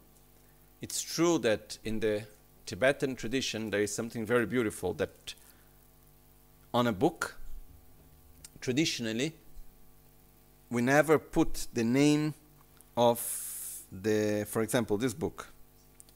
it's 0.82 1.02
true 1.02 1.38
that 1.40 1.78
in 1.84 2.00
the 2.00 2.24
Tibetan 2.66 3.16
tradition 3.16 3.70
there 3.70 3.82
is 3.82 3.94
something 3.94 4.26
very 4.26 4.46
beautiful 4.46 4.94
that 4.94 5.34
on 6.74 6.88
a 6.88 6.92
book, 6.92 7.36
traditionally, 8.62 9.34
we 10.70 10.82
never 10.82 11.20
put 11.20 11.68
the 11.74 11.84
name 11.84 12.34
of 12.98 13.20
the, 13.92 14.46
for 14.50 14.62
example, 14.62 14.98
this 14.98 15.14
book. 15.14 15.48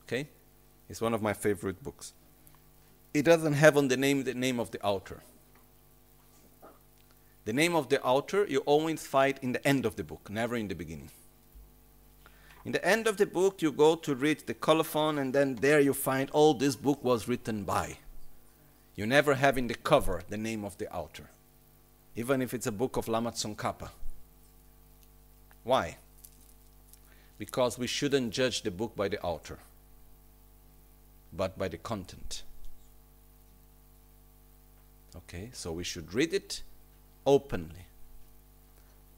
Okay? 0.04 0.28
It's 0.90 1.02
one 1.02 1.14
of 1.14 1.22
my 1.22 1.34
favorite 1.34 1.82
books. 1.84 2.14
It 3.14 3.24
doesn't 3.24 3.54
have 3.54 3.76
on 3.78 3.88
the 3.88 3.98
name 3.98 4.24
the 4.24 4.34
name 4.34 4.60
of 4.60 4.72
the 4.72 4.82
author. 4.84 5.22
The 7.46 7.54
name 7.54 7.76
of 7.76 7.90
the 7.90 8.02
author 8.04 8.46
you 8.48 8.60
always 8.60 9.08
find 9.08 9.40
in 9.42 9.54
the 9.54 9.68
end 9.68 9.86
of 9.86 9.96
the 9.96 10.04
book, 10.04 10.30
never 10.30 10.56
in 10.56 10.68
the 10.68 10.76
beginning. 10.76 11.10
In 12.64 12.74
the 12.74 12.86
end 12.86 13.08
of 13.08 13.18
the 13.18 13.26
book, 13.26 13.62
you 13.62 13.72
go 13.72 13.96
to 13.96 14.14
read 14.14 14.46
the 14.46 14.54
colophon, 14.54 15.18
and 15.18 15.34
then 15.34 15.56
there 15.56 15.80
you 15.80 15.94
find, 15.94 16.30
oh, 16.34 16.54
this 16.54 16.76
book 16.76 17.04
was 17.04 17.28
written 17.28 17.64
by. 17.64 17.98
You 18.96 19.08
never 19.08 19.36
have 19.36 19.58
in 19.58 19.68
the 19.68 19.76
cover 19.76 20.22
the 20.30 20.38
name 20.38 20.64
of 20.64 20.78
the 20.78 20.94
author, 20.94 21.30
even 22.16 22.42
if 22.42 22.54
it's 22.54 22.68
a 22.68 22.72
book 22.72 22.98
of 22.98 23.08
Lama 23.08 23.32
Tsongkhapa. 23.32 23.90
Why? 25.64 25.98
Because 27.40 27.80
we 27.80 27.88
shouldn't 27.88 28.32
judge 28.32 28.62
the 28.62 28.72
book 28.72 28.96
by 28.96 29.08
the 29.08 29.22
author, 29.22 29.58
but 31.32 31.58
by 31.58 31.70
the 31.70 31.78
content. 31.78 32.44
Okay, 35.16 35.50
so 35.54 35.72
we 35.72 35.84
should 35.84 36.14
read 36.14 36.34
it 36.34 36.64
openly. 37.26 37.88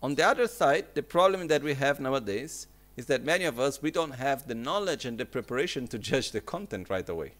On 0.01 0.15
the 0.15 0.23
other 0.23 0.47
side, 0.47 0.86
the 0.93 1.04
problem 1.04 1.47
that 1.47 1.62
we 1.62 1.73
have 1.75 1.99
nowadays 1.99 2.67
is 2.97 3.06
that 3.06 3.23
many 3.23 3.45
of 3.45 3.60
us, 3.60 3.82
we 3.82 3.91
don't 3.91 4.15
have 4.15 4.47
the 4.47 4.56
knowledge 4.56 5.06
and 5.06 5.17
the 5.17 5.25
preparation 5.25 5.88
to 5.88 5.99
judge 5.99 6.32
the 6.32 6.41
content 6.41 6.89
right 6.89 7.08
away. 7.08 7.34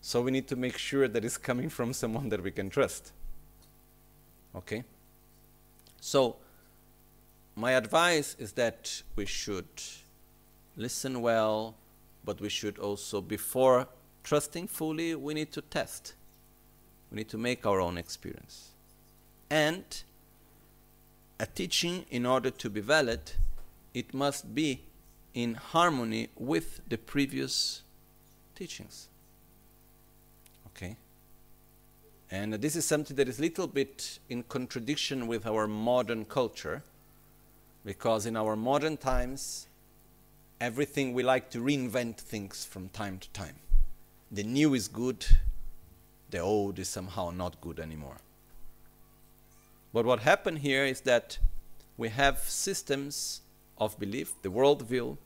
So 0.00 0.20
we 0.22 0.30
need 0.30 0.48
to 0.48 0.56
make 0.56 0.78
sure 0.78 1.08
that 1.08 1.24
it's 1.24 1.36
coming 1.36 1.68
from 1.68 1.92
someone 1.92 2.28
that 2.30 2.42
we 2.42 2.50
can 2.50 2.70
trust. 2.70 3.12
Okay? 4.54 4.84
So, 6.00 6.36
my 7.56 7.72
advice 7.72 8.36
is 8.38 8.52
that 8.52 9.02
we 9.16 9.26
should 9.26 9.68
listen 10.76 11.20
well, 11.20 11.76
but 12.24 12.40
we 12.40 12.48
should 12.48 12.78
also, 12.78 13.20
before 13.20 13.88
trusting 14.24 14.68
fully, 14.68 15.14
we 15.14 15.34
need 15.34 15.52
to 15.52 15.60
test. 15.62 16.14
We 17.10 17.16
need 17.16 17.28
to 17.30 17.38
make 17.38 17.66
our 17.66 17.80
own 17.80 17.98
experience. 17.98 18.70
And 19.50 19.84
a 21.38 21.46
teaching, 21.46 22.06
in 22.10 22.26
order 22.26 22.50
to 22.50 22.70
be 22.70 22.80
valid, 22.80 23.32
it 23.94 24.14
must 24.14 24.54
be 24.54 24.82
in 25.34 25.54
harmony 25.54 26.28
with 26.36 26.80
the 26.88 26.98
previous 26.98 27.82
teachings. 28.54 29.08
Okay? 30.68 30.96
And 32.30 32.54
this 32.54 32.76
is 32.76 32.84
something 32.84 33.16
that 33.16 33.28
is 33.28 33.38
a 33.38 33.42
little 33.42 33.66
bit 33.66 34.20
in 34.28 34.44
contradiction 34.44 35.26
with 35.26 35.46
our 35.46 35.66
modern 35.66 36.24
culture, 36.24 36.82
because 37.84 38.26
in 38.26 38.36
our 38.36 38.54
modern 38.54 38.96
times, 38.96 39.66
everything 40.60 41.14
we 41.14 41.22
like 41.22 41.50
to 41.50 41.58
reinvent 41.58 42.18
things 42.18 42.64
from 42.64 42.88
time 42.90 43.18
to 43.18 43.28
time. 43.30 43.56
The 44.30 44.44
new 44.44 44.74
is 44.74 44.86
good, 44.86 45.26
the 46.30 46.38
old 46.38 46.78
is 46.78 46.88
somehow 46.88 47.30
not 47.30 47.60
good 47.60 47.78
anymore. 47.78 48.18
But 49.92 50.04
what 50.04 50.20
happened 50.20 50.58
here 50.58 50.84
is 50.84 51.00
that 51.02 51.38
we 51.96 52.08
have 52.08 52.38
systems 52.38 53.40
of 53.78 53.98
belief, 53.98 54.34
the 54.42 54.50
worldview, 54.50 55.16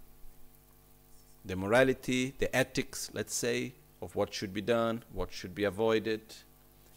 the 1.45 1.57
morality, 1.57 2.35
the 2.39 2.55
ethics, 2.57 3.11
let's 3.13 3.35
say, 3.35 3.75
of 4.01 4.17
what 4.17 4.33
should 4.33 4.55
be 4.55 4.63
done, 4.63 5.03
what 5.13 5.33
should 5.33 5.55
be 5.55 5.65
avoided, 5.65 6.23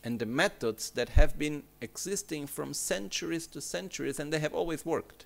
and 0.04 0.20
the 0.20 0.26
methods 0.26 0.92
that 0.92 1.10
have 1.10 1.38
been 1.38 1.64
existing 1.82 2.48
from 2.48 2.74
centuries 2.74 3.48
to 3.48 3.60
centuries, 3.60 4.20
and 4.20 4.32
they 4.32 4.40
have 4.40 4.54
always 4.54 4.86
worked. 4.86 5.26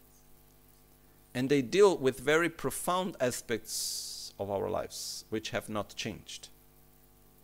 And 1.35 1.49
they 1.49 1.61
deal 1.61 1.97
with 1.97 2.19
very 2.19 2.49
profound 2.49 3.15
aspects 3.19 4.33
of 4.39 4.49
our 4.49 4.69
lives, 4.69 5.25
which 5.29 5.51
have 5.51 5.69
not 5.69 5.95
changed, 5.95 6.49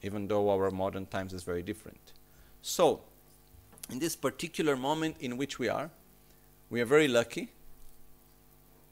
even 0.01 0.27
though 0.27 0.49
our 0.49 0.71
modern 0.71 1.05
times 1.05 1.33
is 1.33 1.43
very 1.43 1.63
different. 1.63 2.13
So, 2.61 3.01
in 3.89 3.99
this 3.99 4.15
particular 4.15 4.75
moment 4.75 5.17
in 5.19 5.37
which 5.37 5.59
we 5.59 5.69
are, 5.69 5.89
we 6.69 6.81
are 6.81 6.85
very 6.85 7.07
lucky 7.07 7.49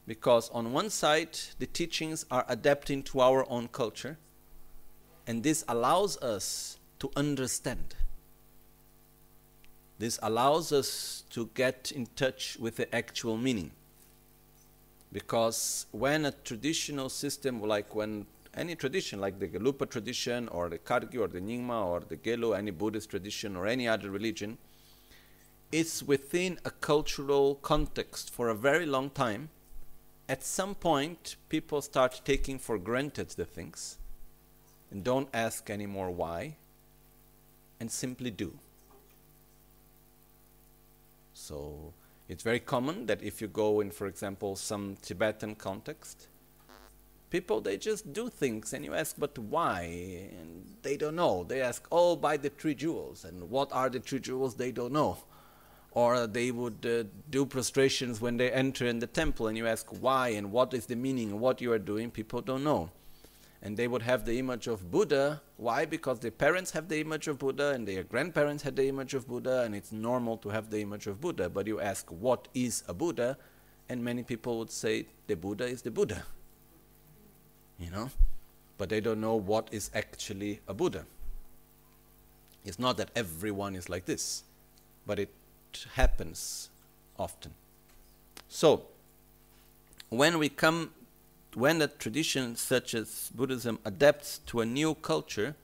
because 0.06 0.48
on 0.50 0.72
one 0.72 0.88
side 0.88 1.38
the 1.58 1.66
teachings 1.66 2.24
are 2.30 2.44
adapting 2.48 3.02
to 3.02 3.20
our 3.20 3.48
own 3.50 3.68
culture 3.68 4.16
and 5.26 5.42
this 5.42 5.64
allows 5.68 6.16
us 6.18 6.78
to 6.98 7.10
understand 7.16 7.94
this 9.98 10.18
allows 10.22 10.72
us 10.72 11.24
to 11.30 11.50
get 11.54 11.90
in 11.94 12.06
touch 12.16 12.56
with 12.60 12.76
the 12.76 12.94
actual 12.94 13.36
meaning 13.36 13.70
because 15.12 15.86
when 15.90 16.26
a 16.26 16.32
traditional 16.32 17.08
system 17.08 17.60
like 17.60 17.94
when 17.94 18.26
any 18.56 18.74
tradition 18.74 19.20
like 19.20 19.38
the 19.38 19.48
Gelugpa 19.48 19.88
tradition 19.88 20.48
or 20.48 20.68
the 20.68 20.78
Kagyu 20.78 21.20
or 21.20 21.28
the 21.28 21.40
Nyingma 21.40 21.84
or 21.86 22.00
the 22.00 22.16
Gelo, 22.16 22.56
any 22.56 22.70
Buddhist 22.70 23.10
tradition 23.10 23.56
or 23.56 23.66
any 23.66 23.86
other 23.86 24.10
religion, 24.10 24.58
it's 25.70 26.02
within 26.02 26.58
a 26.64 26.70
cultural 26.70 27.56
context 27.56 28.32
for 28.32 28.48
a 28.48 28.54
very 28.54 28.86
long 28.86 29.10
time 29.10 29.50
at 30.28 30.42
some 30.42 30.74
point, 30.74 31.36
people 31.48 31.80
start 31.80 32.20
taking 32.24 32.58
for 32.58 32.78
granted 32.78 33.30
the 33.30 33.44
things 33.44 33.98
and 34.90 35.04
don't 35.04 35.28
ask 35.32 35.70
anymore 35.70 36.10
why 36.10 36.56
and 37.78 37.90
simply 37.90 38.30
do. 38.30 38.58
So 41.32 41.92
it's 42.28 42.42
very 42.42 42.58
common 42.58 43.06
that 43.06 43.22
if 43.22 43.40
you 43.40 43.46
go 43.46 43.80
in, 43.80 43.90
for 43.92 44.06
example, 44.08 44.56
some 44.56 44.96
Tibetan 45.00 45.54
context, 45.54 46.26
people 47.30 47.60
they 47.60 47.76
just 47.76 48.12
do 48.12 48.28
things 48.28 48.72
and 48.72 48.84
you 48.84 48.94
ask, 48.94 49.16
but 49.18 49.38
why? 49.38 50.28
And 50.38 50.76
they 50.82 50.96
don't 50.96 51.16
know. 51.16 51.44
They 51.44 51.60
ask, 51.62 51.86
oh, 51.90 52.16
by 52.16 52.36
the 52.36 52.50
three 52.50 52.74
jewels. 52.74 53.24
And 53.24 53.50
what 53.50 53.72
are 53.72 53.88
the 53.88 54.00
three 54.00 54.20
jewels? 54.20 54.54
They 54.54 54.72
don't 54.72 54.92
know 54.92 55.18
or 55.96 56.26
they 56.26 56.50
would 56.50 56.84
uh, 56.84 57.08
do 57.30 57.46
prostrations 57.46 58.20
when 58.20 58.36
they 58.36 58.50
enter 58.52 58.86
in 58.86 58.98
the 58.98 59.06
temple 59.06 59.46
and 59.46 59.56
you 59.56 59.66
ask 59.66 59.86
why 59.98 60.28
and 60.28 60.52
what 60.52 60.74
is 60.74 60.84
the 60.86 60.94
meaning 60.94 61.30
and 61.30 61.40
what 61.40 61.62
you 61.62 61.72
are 61.72 61.78
doing 61.78 62.10
people 62.10 62.42
don't 62.42 62.62
know 62.62 62.90
and 63.62 63.78
they 63.78 63.88
would 63.88 64.02
have 64.02 64.26
the 64.26 64.38
image 64.38 64.66
of 64.66 64.90
buddha 64.90 65.40
why 65.56 65.86
because 65.86 66.20
their 66.20 66.30
parents 66.30 66.72
have 66.72 66.88
the 66.90 67.00
image 67.00 67.26
of 67.28 67.38
buddha 67.38 67.70
and 67.70 67.88
their 67.88 68.02
grandparents 68.02 68.62
had 68.62 68.76
the 68.76 68.86
image 68.86 69.14
of 69.14 69.26
buddha 69.26 69.62
and 69.62 69.74
it's 69.74 69.90
normal 69.90 70.36
to 70.36 70.50
have 70.50 70.68
the 70.68 70.82
image 70.82 71.06
of 71.06 71.18
buddha 71.18 71.48
but 71.48 71.66
you 71.66 71.80
ask 71.80 72.10
what 72.10 72.46
is 72.52 72.84
a 72.88 72.92
buddha 72.92 73.38
and 73.88 74.04
many 74.04 74.22
people 74.22 74.58
would 74.58 74.70
say 74.70 75.06
the 75.28 75.34
buddha 75.34 75.64
is 75.64 75.80
the 75.80 75.90
buddha 75.90 76.24
you 77.78 77.90
know 77.90 78.10
but 78.78 78.88
they 78.88 79.00
don't 79.00 79.20
know 79.20 79.34
what 79.34 79.68
is 79.72 79.90
actually 79.94 80.60
a 80.68 80.74
buddha 80.74 81.04
it's 82.64 82.78
not 82.78 82.96
that 82.96 83.10
everyone 83.14 83.74
is 83.74 83.88
like 83.88 84.04
this 84.06 84.42
but 85.06 85.18
it 85.18 85.30
happens 85.94 86.68
often. 87.18 87.54
So, 88.48 88.86
when 90.08 90.38
we 90.38 90.48
come, 90.48 90.92
when 91.54 91.80
a 91.82 91.88
tradition 91.88 92.56
such 92.56 92.94
as 92.94 93.30
Buddhism 93.34 93.78
adapts 93.84 94.38
to 94.46 94.60
a 94.60 94.66
new 94.66 94.94
culture, 94.94 95.54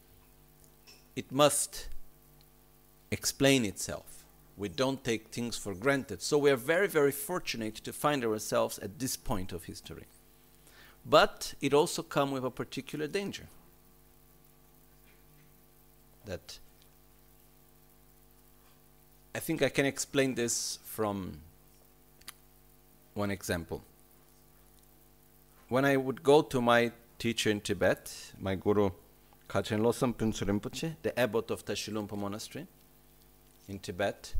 it 1.14 1.30
must 1.30 1.88
explain 3.10 3.64
itself. 3.64 4.24
We 4.56 4.68
don't 4.68 5.02
take 5.04 5.28
things 5.28 5.56
for 5.56 5.74
granted. 5.74 6.22
So 6.22 6.38
we 6.38 6.50
are 6.50 6.56
very, 6.56 6.88
very 6.88 7.12
fortunate 7.12 7.76
to 7.76 7.92
find 7.92 8.24
ourselves 8.24 8.78
at 8.78 8.98
this 8.98 9.16
point 9.16 9.52
of 9.52 9.64
history. 9.64 10.04
But 11.04 11.54
it 11.60 11.74
also 11.74 12.02
comes 12.02 12.32
with 12.32 12.44
a 12.44 12.50
particular 12.50 13.06
danger. 13.06 13.46
That 16.24 16.58
I 19.34 19.40
think 19.40 19.62
I 19.62 19.68
can 19.68 19.86
explain 19.86 20.34
this 20.34 20.78
from 20.84 21.38
one 23.14 23.30
example. 23.30 23.82
When 25.68 25.84
I 25.84 25.96
would 25.96 26.22
go 26.22 26.42
to 26.42 26.60
my 26.60 26.92
teacher 27.18 27.50
in 27.50 27.60
Tibet, 27.60 28.32
my 28.38 28.54
guru 28.54 28.90
Kachen 29.48 29.80
Losam 29.80 30.14
Phuntsho 30.14 30.46
Rinpoche, 30.46 30.96
the 31.02 31.18
abbot 31.18 31.50
of 31.50 31.64
Tashi 31.64 31.90
Lhunpo 31.92 32.16
Monastery 32.16 32.66
in 33.68 33.78
Tibet, 33.78 34.34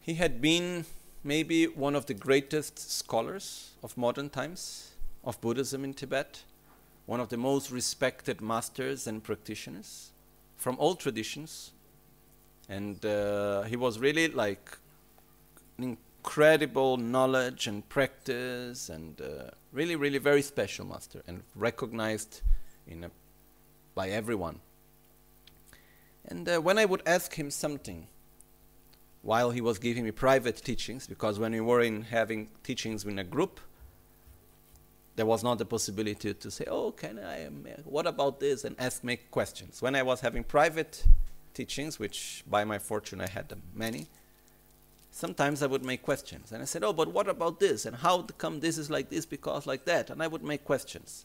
he 0.00 0.14
had 0.14 0.40
been 0.40 0.84
maybe 1.22 1.66
one 1.66 1.94
of 1.94 2.06
the 2.06 2.14
greatest 2.14 2.90
scholars 2.90 3.70
of 3.82 3.96
modern 3.96 4.30
times 4.30 4.93
of 5.24 5.40
Buddhism 5.40 5.84
in 5.84 5.94
Tibet, 5.94 6.42
one 7.06 7.20
of 7.20 7.28
the 7.28 7.36
most 7.36 7.70
respected 7.70 8.40
masters 8.40 9.06
and 9.06 9.22
practitioners 9.22 10.10
from 10.56 10.76
all 10.78 10.94
traditions, 10.94 11.72
and 12.68 13.04
uh, 13.04 13.62
he 13.62 13.76
was 13.76 13.98
really 13.98 14.28
like 14.28 14.78
incredible 15.78 16.96
knowledge 16.96 17.66
and 17.66 17.86
practice 17.88 18.88
and 18.88 19.20
uh, 19.20 19.50
really 19.72 19.96
really 19.96 20.18
very 20.18 20.40
special 20.40 20.86
master 20.86 21.22
and 21.26 21.42
recognized 21.54 22.40
in 22.86 23.04
a, 23.04 23.10
by 23.94 24.08
everyone. 24.08 24.60
And 26.26 26.48
uh, 26.48 26.58
when 26.58 26.78
i 26.78 26.84
would 26.86 27.02
ask 27.04 27.34
him 27.34 27.50
something 27.50 28.06
while 29.20 29.50
he 29.50 29.60
was 29.60 29.78
giving 29.78 30.04
me 30.04 30.10
private 30.10 30.56
teachings 30.56 31.06
because 31.06 31.38
when 31.38 31.52
we 31.52 31.60
were 31.60 31.82
in 31.82 32.02
having 32.02 32.48
teachings 32.62 33.04
in 33.04 33.18
a 33.18 33.24
group 33.24 33.60
there 35.16 35.26
was 35.26 35.44
not 35.44 35.58
the 35.58 35.64
possibility 35.64 36.34
to 36.34 36.50
say 36.50 36.64
oh 36.68 36.90
can 36.92 37.18
i 37.18 37.44
what 37.84 38.06
about 38.06 38.40
this 38.40 38.64
and 38.64 38.74
ask 38.78 39.04
me 39.04 39.16
questions 39.30 39.80
when 39.80 39.94
i 39.94 40.02
was 40.02 40.20
having 40.20 40.42
private 40.42 41.04
teachings, 41.54 41.98
which 41.98 42.44
by 42.46 42.64
my 42.64 42.78
fortune 42.78 43.20
I 43.20 43.28
had 43.28 43.54
many, 43.74 44.08
sometimes 45.10 45.62
I 45.62 45.66
would 45.66 45.84
make 45.84 46.02
questions. 46.02 46.52
And 46.52 46.60
I 46.60 46.66
said, 46.66 46.84
oh, 46.84 46.92
but 46.92 47.12
what 47.12 47.28
about 47.28 47.60
this? 47.60 47.86
And 47.86 47.96
how 47.96 48.22
come 48.22 48.60
this 48.60 48.76
is 48.76 48.90
like 48.90 49.08
this 49.08 49.24
because 49.24 49.66
like 49.66 49.84
that? 49.86 50.10
And 50.10 50.22
I 50.22 50.26
would 50.26 50.42
make 50.42 50.64
questions. 50.64 51.24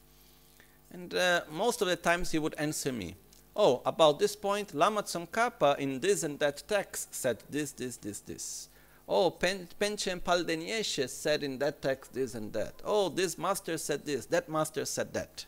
And 0.91 1.13
uh, 1.13 1.41
most 1.51 1.81
of 1.81 1.87
the 1.87 1.95
times 1.95 2.31
he 2.31 2.39
would 2.39 2.55
answer 2.57 2.91
me, 2.91 3.15
oh, 3.55 3.81
about 3.85 4.19
this 4.19 4.35
point, 4.35 4.73
Lama 4.73 5.03
Tsongkhapa 5.03 5.77
in 5.77 5.99
this 5.99 6.23
and 6.23 6.39
that 6.39 6.63
text 6.67 7.13
said 7.13 7.43
this, 7.49 7.71
this, 7.71 7.97
this, 7.97 8.21
this. 8.21 8.69
Oh, 9.11 9.31
Pen- 9.31 9.67
Panchen 9.81 10.21
Palden 10.21 10.61
Yeshe 10.61 11.09
said 11.09 11.41
in 11.41 11.57
that 11.57 11.81
text 11.81 12.13
this 12.13 12.35
and 12.35 12.53
that. 12.53 12.75
Oh, 12.85 13.09
this 13.09 13.39
master 13.39 13.75
said 13.79 14.05
this, 14.05 14.27
that 14.27 14.47
master 14.47 14.85
said 14.85 15.13
that. 15.13 15.47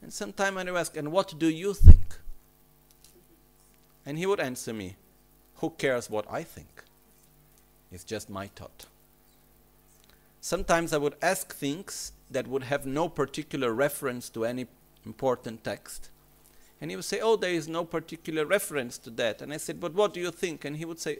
And 0.00 0.12
sometimes 0.12 0.56
I 0.56 0.62
would 0.62 0.76
ask, 0.76 0.96
and 0.96 1.10
what 1.10 1.36
do 1.36 1.48
you 1.48 1.74
think? 1.74 2.18
And 4.06 4.16
he 4.16 4.26
would 4.26 4.38
answer 4.38 4.72
me, 4.72 4.94
Who 5.56 5.70
cares 5.70 6.08
what 6.08 6.24
I 6.30 6.44
think? 6.44 6.84
It's 7.90 8.04
just 8.04 8.30
my 8.30 8.46
thought. 8.46 8.86
Sometimes 10.40 10.92
I 10.92 10.98
would 10.98 11.16
ask 11.20 11.52
things 11.52 12.12
that 12.30 12.46
would 12.46 12.62
have 12.64 12.86
no 12.86 13.08
particular 13.08 13.72
reference 13.72 14.30
to 14.30 14.44
any 14.44 14.66
important 15.04 15.64
text. 15.64 16.10
And 16.80 16.90
he 16.90 16.96
would 16.96 17.04
say, 17.04 17.20
Oh, 17.20 17.34
there 17.34 17.52
is 17.52 17.66
no 17.66 17.84
particular 17.84 18.46
reference 18.46 18.98
to 18.98 19.10
that. 19.10 19.42
And 19.42 19.52
I 19.52 19.56
said, 19.56 19.80
But 19.80 19.94
what 19.94 20.14
do 20.14 20.20
you 20.20 20.30
think? 20.30 20.64
And 20.64 20.76
he 20.76 20.84
would 20.84 21.00
say, 21.00 21.18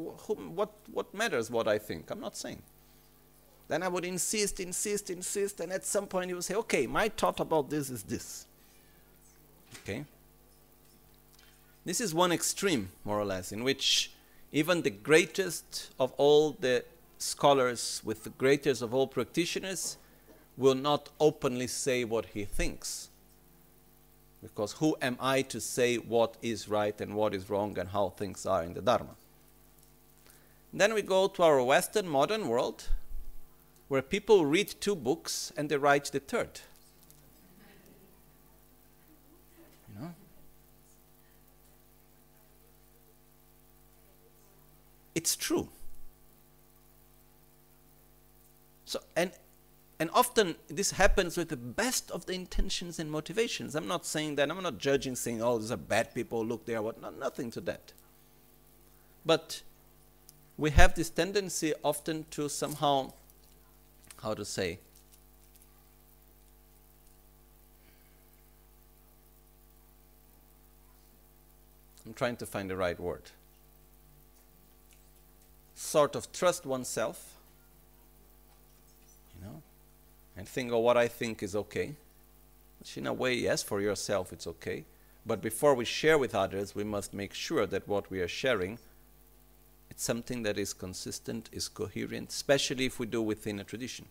What, 0.00 0.70
what 0.92 1.12
matters 1.14 1.50
what 1.50 1.68
I 1.68 1.78
think? 1.78 2.10
I'm 2.10 2.20
not 2.20 2.36
saying. 2.36 2.62
Then 3.68 3.82
I 3.82 3.88
would 3.88 4.04
insist, 4.04 4.58
insist, 4.60 5.10
insist, 5.10 5.60
and 5.60 5.72
at 5.72 5.84
some 5.84 6.06
point 6.06 6.28
he 6.28 6.34
would 6.34 6.44
say, 6.44 6.54
Okay, 6.54 6.86
my 6.86 7.08
thought 7.08 7.40
about 7.40 7.70
this 7.70 7.90
is 7.90 8.02
this. 8.02 8.46
Okay? 9.82 10.04
This 11.84 12.00
is 12.00 12.12
one 12.12 12.32
extreme, 12.32 12.90
more 13.04 13.18
or 13.18 13.24
less, 13.24 13.52
in 13.52 13.64
which 13.64 14.10
Even 14.52 14.82
the 14.82 14.90
greatest 14.90 15.90
of 15.98 16.12
all 16.16 16.56
the 16.58 16.84
scholars, 17.18 18.02
with 18.04 18.24
the 18.24 18.30
greatest 18.30 18.82
of 18.82 18.92
all 18.92 19.06
practitioners, 19.06 19.96
will 20.56 20.74
not 20.74 21.08
openly 21.20 21.68
say 21.68 22.04
what 22.04 22.26
he 22.26 22.44
thinks. 22.44 23.08
Because 24.42 24.72
who 24.72 24.96
am 25.00 25.16
I 25.20 25.42
to 25.42 25.60
say 25.60 25.96
what 25.96 26.36
is 26.42 26.68
right 26.68 26.98
and 27.00 27.14
what 27.14 27.34
is 27.34 27.48
wrong 27.48 27.78
and 27.78 27.90
how 27.90 28.08
things 28.08 28.44
are 28.44 28.64
in 28.64 28.74
the 28.74 28.82
Dharma? 28.82 29.14
Then 30.72 30.94
we 30.94 31.02
go 31.02 31.26
to 31.28 31.42
our 31.42 31.62
Western 31.62 32.08
modern 32.08 32.48
world, 32.48 32.88
where 33.88 34.02
people 34.02 34.46
read 34.46 34.74
two 34.80 34.94
books 34.94 35.52
and 35.56 35.68
they 35.68 35.76
write 35.76 36.04
the 36.06 36.20
third. 36.20 36.60
You 39.88 40.00
know? 40.00 40.14
It's 45.14 45.34
true. 45.34 45.68
So, 48.84 49.00
and 49.16 49.32
and 50.00 50.08
often 50.14 50.54
this 50.68 50.92
happens 50.92 51.36
with 51.36 51.50
the 51.50 51.56
best 51.56 52.10
of 52.10 52.24
the 52.24 52.32
intentions 52.32 52.98
and 52.98 53.10
motivations. 53.10 53.74
I'm 53.74 53.86
not 53.86 54.06
saying 54.06 54.36
that, 54.36 54.50
I'm 54.50 54.62
not 54.62 54.78
judging, 54.78 55.14
saying, 55.14 55.42
oh, 55.42 55.58
these 55.58 55.70
are 55.70 55.76
bad 55.76 56.14
people, 56.14 56.44
look, 56.44 56.64
they 56.64 56.74
are 56.74 56.80
what. 56.80 57.02
not, 57.02 57.18
nothing 57.18 57.50
to 57.50 57.60
that. 57.60 57.92
But 59.26 59.60
we 60.60 60.70
have 60.70 60.94
this 60.94 61.08
tendency 61.08 61.72
often 61.82 62.26
to 62.30 62.46
somehow, 62.50 63.10
how 64.22 64.34
to 64.34 64.44
say, 64.44 64.78
I'm 72.04 72.12
trying 72.12 72.36
to 72.36 72.46
find 72.46 72.68
the 72.68 72.76
right 72.76 73.00
word. 73.00 73.22
Sort 75.74 76.14
of 76.14 76.30
trust 76.30 76.66
oneself 76.66 77.36
you 79.34 79.46
know, 79.46 79.62
and 80.36 80.46
think, 80.46 80.72
oh, 80.72 80.80
what 80.80 80.98
I 80.98 81.08
think 81.08 81.42
is 81.42 81.56
okay. 81.56 81.94
Which, 82.80 82.98
in 82.98 83.06
a 83.06 83.14
way, 83.14 83.32
yes, 83.32 83.62
for 83.62 83.80
yourself 83.80 84.30
it's 84.30 84.46
okay. 84.46 84.84
But 85.24 85.40
before 85.40 85.74
we 85.74 85.86
share 85.86 86.18
with 86.18 86.34
others, 86.34 86.74
we 86.74 86.84
must 86.84 87.14
make 87.14 87.32
sure 87.32 87.64
that 87.66 87.88
what 87.88 88.10
we 88.10 88.20
are 88.20 88.28
sharing 88.28 88.78
something 90.00 90.42
that 90.42 90.58
is 90.58 90.72
consistent, 90.72 91.48
is 91.52 91.68
coherent, 91.68 92.30
especially 92.30 92.86
if 92.86 92.98
we 92.98 93.06
do 93.06 93.20
within 93.20 93.60
a 93.60 93.64
tradition. 93.64 94.06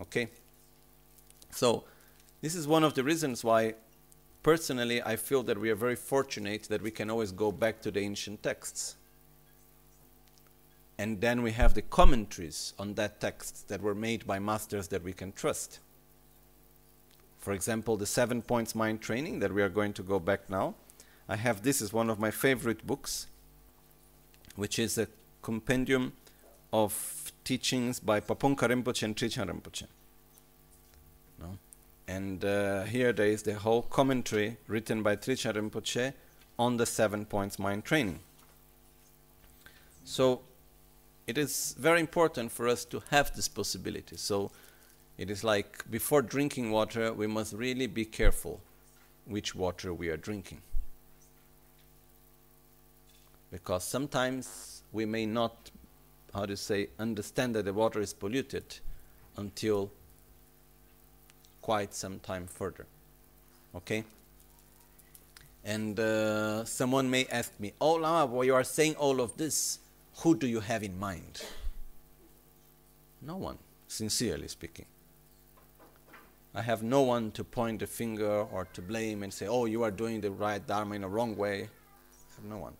Okay? 0.00 0.28
So, 1.50 1.84
this 2.40 2.54
is 2.54 2.66
one 2.66 2.84
of 2.84 2.94
the 2.94 3.04
reasons 3.04 3.44
why, 3.44 3.74
personally, 4.42 5.02
I 5.02 5.16
feel 5.16 5.42
that 5.44 5.58
we 5.58 5.70
are 5.70 5.74
very 5.74 5.96
fortunate 5.96 6.64
that 6.64 6.82
we 6.82 6.90
can 6.90 7.10
always 7.10 7.32
go 7.32 7.52
back 7.52 7.80
to 7.82 7.90
the 7.90 8.00
ancient 8.00 8.42
texts 8.42 8.96
and 10.98 11.20
then 11.20 11.42
we 11.42 11.52
have 11.52 11.74
the 11.74 11.82
commentaries 11.82 12.72
on 12.78 12.94
that 12.94 13.20
text 13.20 13.68
that 13.68 13.82
were 13.82 13.94
made 13.94 14.26
by 14.26 14.38
masters 14.38 14.88
that 14.88 15.02
we 15.02 15.12
can 15.12 15.32
trust. 15.32 15.80
For 17.38 17.52
example, 17.52 17.96
the 17.96 18.06
Seven 18.06 18.42
Points 18.42 18.74
Mind 18.74 19.00
Training 19.00 19.40
that 19.40 19.52
we 19.52 19.62
are 19.62 19.68
going 19.68 19.92
to 19.94 20.02
go 20.02 20.18
back 20.18 20.48
now. 20.48 20.74
I 21.28 21.36
have 21.36 21.62
this 21.62 21.82
is 21.82 21.92
one 21.92 22.10
of 22.10 22.20
my 22.20 22.30
favorite 22.30 22.86
books, 22.86 23.26
which 24.56 24.78
is 24.78 24.98
a 24.98 25.08
compendium 25.42 26.12
of 26.72 27.32
teachings 27.44 28.00
by 28.00 28.20
Pabongka 28.20 28.68
Rinpoche 28.68 29.02
and 29.02 29.16
Trijang 29.16 29.48
Rinpoche. 29.50 29.86
No? 31.40 31.58
And 32.08 32.44
uh, 32.44 32.84
here 32.84 33.12
there 33.12 33.26
is 33.26 33.42
the 33.42 33.54
whole 33.54 33.82
commentary 33.82 34.56
written 34.66 35.02
by 35.02 35.16
Trijang 35.16 35.54
Rinpoche 35.54 36.12
on 36.58 36.76
the 36.76 36.86
Seven 36.86 37.24
Points 37.24 37.58
Mind 37.58 37.84
Training. 37.84 38.20
So 40.04 40.40
it 41.26 41.38
is 41.38 41.74
very 41.78 42.00
important 42.00 42.52
for 42.52 42.68
us 42.68 42.84
to 42.86 43.02
have 43.10 43.34
this 43.34 43.48
possibility. 43.48 44.16
So 44.16 44.50
it 45.16 45.30
is 45.30 45.44
like 45.44 45.88
before 45.90 46.22
drinking 46.22 46.70
water, 46.70 47.12
we 47.12 47.26
must 47.26 47.52
really 47.52 47.86
be 47.86 48.04
careful 48.04 48.60
which 49.26 49.54
water 49.54 49.94
we 49.94 50.08
are 50.08 50.16
drinking. 50.16 50.60
Because 53.54 53.84
sometimes 53.84 54.82
we 54.90 55.04
may 55.04 55.26
not, 55.26 55.70
how 56.34 56.44
to 56.44 56.56
say, 56.56 56.88
understand 56.98 57.54
that 57.54 57.66
the 57.66 57.72
water 57.72 58.00
is 58.00 58.12
polluted 58.12 58.64
until 59.36 59.92
quite 61.62 61.94
some 61.94 62.18
time 62.18 62.48
further. 62.48 62.84
Okay? 63.76 64.02
And 65.64 66.00
uh, 66.00 66.64
someone 66.64 67.08
may 67.08 67.26
ask 67.30 67.52
me, 67.60 67.72
Oh, 67.80 67.92
Lama, 67.92 68.26
well, 68.26 68.44
you 68.44 68.56
are 68.56 68.64
saying 68.64 68.96
all 68.96 69.20
of 69.20 69.36
this 69.36 69.78
who 70.16 70.34
do 70.34 70.48
you 70.48 70.58
have 70.58 70.82
in 70.82 70.98
mind? 70.98 71.44
No 73.22 73.36
one, 73.36 73.58
sincerely 73.86 74.48
speaking. 74.48 74.86
I 76.56 76.62
have 76.62 76.82
no 76.82 77.02
one 77.02 77.30
to 77.32 77.44
point 77.44 77.78
the 77.78 77.86
finger 77.86 78.46
or 78.50 78.64
to 78.72 78.82
blame 78.82 79.22
and 79.22 79.32
say, 79.32 79.46
oh, 79.46 79.66
you 79.66 79.84
are 79.84 79.92
doing 79.92 80.20
the 80.20 80.32
right 80.32 80.64
Dharma 80.66 80.96
in 80.96 81.04
a 81.04 81.08
wrong 81.08 81.36
way. 81.36 81.62
I 81.62 82.34
have 82.34 82.44
no 82.48 82.58
one. 82.58 82.74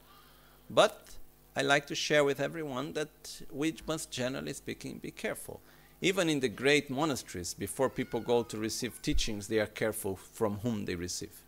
But 0.70 1.10
I 1.56 1.62
like 1.62 1.86
to 1.86 1.94
share 1.94 2.24
with 2.24 2.40
everyone 2.40 2.92
that 2.94 3.42
we 3.52 3.74
must, 3.86 4.10
generally 4.10 4.52
speaking, 4.52 4.98
be 4.98 5.10
careful. 5.10 5.60
Even 6.00 6.28
in 6.28 6.40
the 6.40 6.48
great 6.48 6.90
monasteries, 6.90 7.54
before 7.54 7.88
people 7.88 8.20
go 8.20 8.42
to 8.42 8.58
receive 8.58 9.00
teachings, 9.00 9.48
they 9.48 9.58
are 9.58 9.66
careful 9.66 10.16
from 10.16 10.58
whom 10.58 10.84
they 10.84 10.94
receive 10.94 11.44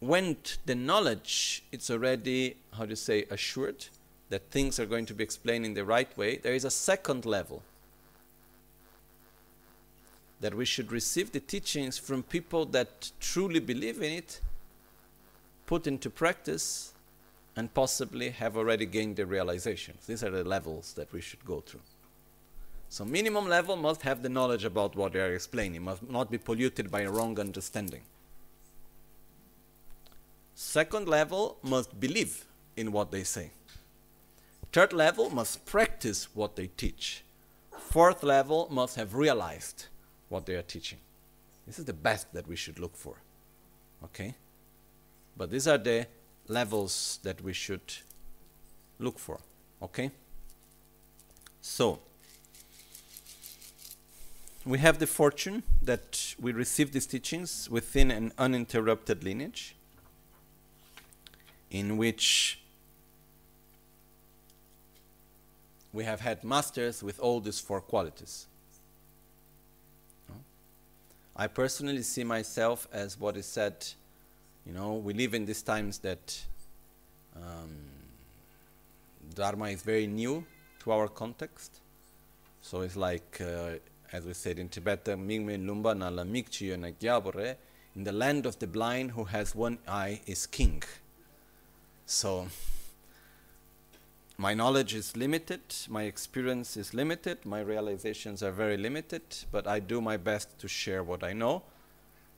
when 0.00 0.36
the 0.66 0.74
knowledge 0.74 1.64
it's 1.72 1.90
already 1.90 2.56
how 2.72 2.86
to 2.86 2.94
say 2.94 3.24
assured 3.30 3.86
that 4.30 4.50
things 4.50 4.78
are 4.78 4.86
going 4.86 5.06
to 5.06 5.14
be 5.14 5.24
explained 5.24 5.64
in 5.64 5.74
the 5.74 5.84
right 5.84 6.16
way, 6.16 6.36
there 6.36 6.54
is 6.54 6.64
a 6.64 6.70
second 6.70 7.24
level 7.24 7.62
that 10.40 10.54
we 10.54 10.64
should 10.64 10.92
receive 10.92 11.32
the 11.32 11.40
teachings 11.40 11.98
from 11.98 12.22
people 12.22 12.64
that 12.66 13.10
truly 13.18 13.58
believe 13.58 14.00
in 14.02 14.12
it, 14.12 14.40
put 15.66 15.86
into 15.86 16.08
practice, 16.08 16.92
and 17.58 17.74
possibly 17.74 18.30
have 18.30 18.56
already 18.56 18.86
gained 18.86 19.16
the 19.16 19.26
realizations. 19.26 20.06
These 20.06 20.22
are 20.22 20.30
the 20.30 20.44
levels 20.44 20.92
that 20.92 21.12
we 21.12 21.20
should 21.20 21.44
go 21.44 21.58
through. 21.60 21.80
So, 22.88 23.04
minimum 23.04 23.48
level 23.48 23.74
must 23.74 24.02
have 24.02 24.22
the 24.22 24.28
knowledge 24.28 24.64
about 24.64 24.94
what 24.94 25.12
they 25.12 25.18
are 25.18 25.34
explaining, 25.34 25.82
must 25.82 26.08
not 26.08 26.30
be 26.30 26.38
polluted 26.38 26.88
by 26.88 27.00
a 27.00 27.10
wrong 27.10 27.40
understanding. 27.40 28.02
Second 30.54 31.08
level 31.08 31.58
must 31.64 31.98
believe 31.98 32.46
in 32.76 32.92
what 32.92 33.10
they 33.10 33.24
say. 33.24 33.50
Third 34.72 34.92
level 34.92 35.28
must 35.28 35.66
practice 35.66 36.28
what 36.36 36.54
they 36.54 36.68
teach. 36.68 37.24
Fourth 37.76 38.22
level 38.22 38.68
must 38.70 38.94
have 38.94 39.14
realized 39.14 39.86
what 40.28 40.46
they 40.46 40.54
are 40.54 40.62
teaching. 40.62 40.98
This 41.66 41.80
is 41.80 41.86
the 41.86 41.92
best 41.92 42.32
that 42.34 42.46
we 42.46 42.54
should 42.54 42.78
look 42.78 42.96
for. 42.96 43.16
Okay? 44.04 44.36
But 45.36 45.50
these 45.50 45.66
are 45.66 45.78
the 45.78 46.06
levels 46.48 47.20
that 47.22 47.40
we 47.42 47.52
should 47.52 47.94
look 48.98 49.18
for. 49.18 49.38
Okay? 49.82 50.10
So, 51.60 52.00
we 54.64 54.78
have 54.78 54.98
the 54.98 55.06
fortune 55.06 55.62
that 55.82 56.34
we 56.40 56.52
receive 56.52 56.92
these 56.92 57.06
teachings 57.06 57.70
within 57.70 58.10
an 58.10 58.32
uninterrupted 58.36 59.22
lineage 59.24 59.74
in 61.70 61.96
which 61.96 62.60
we 65.92 66.04
have 66.04 66.20
had 66.20 66.44
masters 66.44 67.02
with 67.02 67.18
all 67.20 67.40
these 67.40 67.60
four 67.60 67.80
qualities. 67.80 68.46
I 71.34 71.46
personally 71.46 72.02
see 72.02 72.24
myself 72.24 72.88
as 72.92 73.18
what 73.18 73.36
is 73.36 73.46
said, 73.46 73.86
you 74.68 74.74
know, 74.74 74.92
we 74.92 75.14
live 75.14 75.32
in 75.32 75.46
these 75.46 75.62
times 75.62 75.98
that 76.00 76.38
um, 77.34 77.70
Dharma 79.34 79.70
is 79.70 79.82
very 79.82 80.06
new 80.06 80.44
to 80.80 80.92
our 80.92 81.08
context. 81.08 81.80
So 82.60 82.82
it's 82.82 82.96
like, 82.96 83.40
uh, 83.40 83.78
as 84.12 84.26
we 84.26 84.34
said 84.34 84.58
in 84.58 84.68
na 84.76 86.10
in 87.96 88.04
the 88.04 88.12
land 88.12 88.46
of 88.46 88.58
the 88.58 88.66
blind 88.66 89.12
who 89.12 89.24
has 89.24 89.54
one 89.54 89.78
eye 89.88 90.20
is 90.26 90.46
king. 90.46 90.82
So 92.04 92.48
my 94.36 94.52
knowledge 94.52 94.94
is 94.94 95.16
limited, 95.16 95.62
my 95.88 96.02
experience 96.02 96.76
is 96.76 96.92
limited, 96.92 97.46
my 97.46 97.60
realizations 97.60 98.42
are 98.42 98.52
very 98.52 98.76
limited, 98.76 99.22
but 99.50 99.66
I 99.66 99.80
do 99.80 100.02
my 100.02 100.18
best 100.18 100.58
to 100.58 100.68
share 100.68 101.02
what 101.02 101.24
I 101.24 101.32
know 101.32 101.62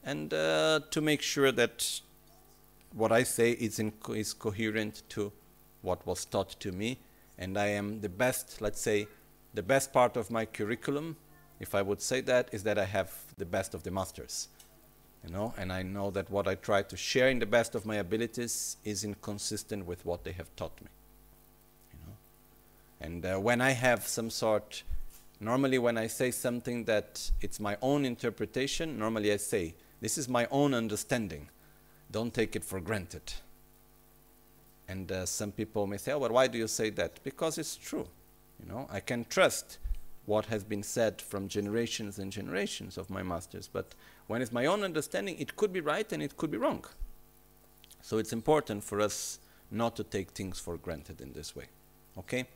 and 0.05 0.33
uh, 0.33 0.81
to 0.91 1.01
make 1.01 1.23
sure 1.23 1.53
that 1.53 2.01
what 2.95 3.13
I 3.13 3.23
say 3.23 3.53
is, 3.53 3.79
in 3.79 3.93
is 4.11 4.33
coherent 4.33 5.03
to 5.11 5.33
what 5.83 6.07
was 6.07 6.25
taught 6.25 6.59
to 6.61 6.73
me. 6.73 6.99
And 7.39 7.57
I 7.57 7.69
am 7.69 8.01
the 8.01 8.09
best, 8.09 8.61
let's 8.61 8.81
say, 8.81 9.07
the 9.55 9.63
best 9.63 9.93
part 9.93 10.17
of 10.17 10.31
my 10.31 10.45
curriculum, 10.45 11.17
if 11.59 11.75
I 11.75 11.83
would 11.83 12.01
say 12.01 12.21
that, 12.23 12.49
is 12.53 12.63
that 12.65 12.79
I 12.79 12.85
have 12.85 13.13
the 13.39 13.47
best 13.47 13.75
of 13.75 13.83
the 13.83 13.91
masters. 13.91 14.49
You 15.25 15.33
know, 15.33 15.53
and 15.59 15.73
I 15.73 15.83
know 15.83 16.11
that 16.13 16.31
what 16.31 16.49
I 16.49 16.55
try 16.55 16.83
to 16.83 16.97
share 16.97 17.29
in 17.29 17.39
the 17.39 17.47
best 17.47 17.75
of 17.75 17.85
my 17.85 17.97
abilities 17.97 18.77
is 18.85 19.05
inconsistent 19.05 19.85
with 19.85 20.05
what 20.07 20.25
they 20.25 20.33
have 20.33 20.55
taught 20.57 20.81
me. 20.81 20.89
You 21.93 21.99
know, 22.07 22.17
and 23.01 23.27
uh, 23.27 23.39
when 23.39 23.61
I 23.61 23.73
have 23.73 24.07
some 24.07 24.31
sort, 24.31 24.83
normally 25.39 25.79
when 25.79 25.99
I 25.99 26.07
say 26.07 26.31
something 26.31 26.85
that 26.85 27.31
it's 27.43 27.61
my 27.61 27.77
own 27.83 28.07
interpretation, 28.07 28.99
normally 28.99 29.31
I 29.31 29.37
say, 29.37 29.75
"This 30.01 30.17
is 30.17 30.27
my 30.27 30.47
own 30.51 30.73
understanding. 30.73 31.51
Don't 32.11 32.35
take 32.35 32.57
it 32.57 32.65
for 32.65 32.81
granted." 32.81 33.35
And 34.89 35.11
uh, 35.13 35.27
some 35.27 35.53
people 35.53 35.87
may 35.87 35.99
say, 35.99 36.13
"Oh, 36.13 36.21
but 36.21 36.33
why 36.33 36.47
do 36.47 36.59
you 36.59 36.69
say 36.69 36.91
that?" 36.91 37.21
Because 37.23 37.59
it's 37.59 37.77
true. 37.77 38.09
You 38.59 38.71
know, 38.71 38.87
I 38.91 39.01
can 39.01 39.25
trust 39.29 39.79
what 40.27 40.47
has 40.47 40.65
been 40.65 40.83
said 40.83 41.21
from 41.21 41.49
generations 41.49 42.19
and 42.19 42.31
generations 42.31 42.99
of 42.99 43.11
my 43.11 43.23
masters, 43.23 43.69
but 43.73 43.95
when 44.27 44.43
it's 44.43 44.53
my 44.53 44.67
own 44.67 44.85
understanding, 44.85 45.37
it 45.39 45.57
could 45.57 45.73
be 45.73 45.81
right 45.81 46.13
and 46.13 46.23
it 46.23 46.37
could 46.37 46.51
be 46.51 46.59
wrong. 46.59 46.85
So 48.03 48.19
it's 48.19 48.33
important 48.33 48.85
for 48.85 49.01
us 49.01 49.39
not 49.71 49.97
to 49.97 50.05
take 50.05 50.31
things 50.31 50.59
for 50.59 50.77
granted 50.77 51.21
in 51.21 51.33
this 51.33 51.55
way. 51.57 51.67
Okay? 52.19 52.47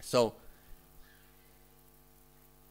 So 0.00 0.34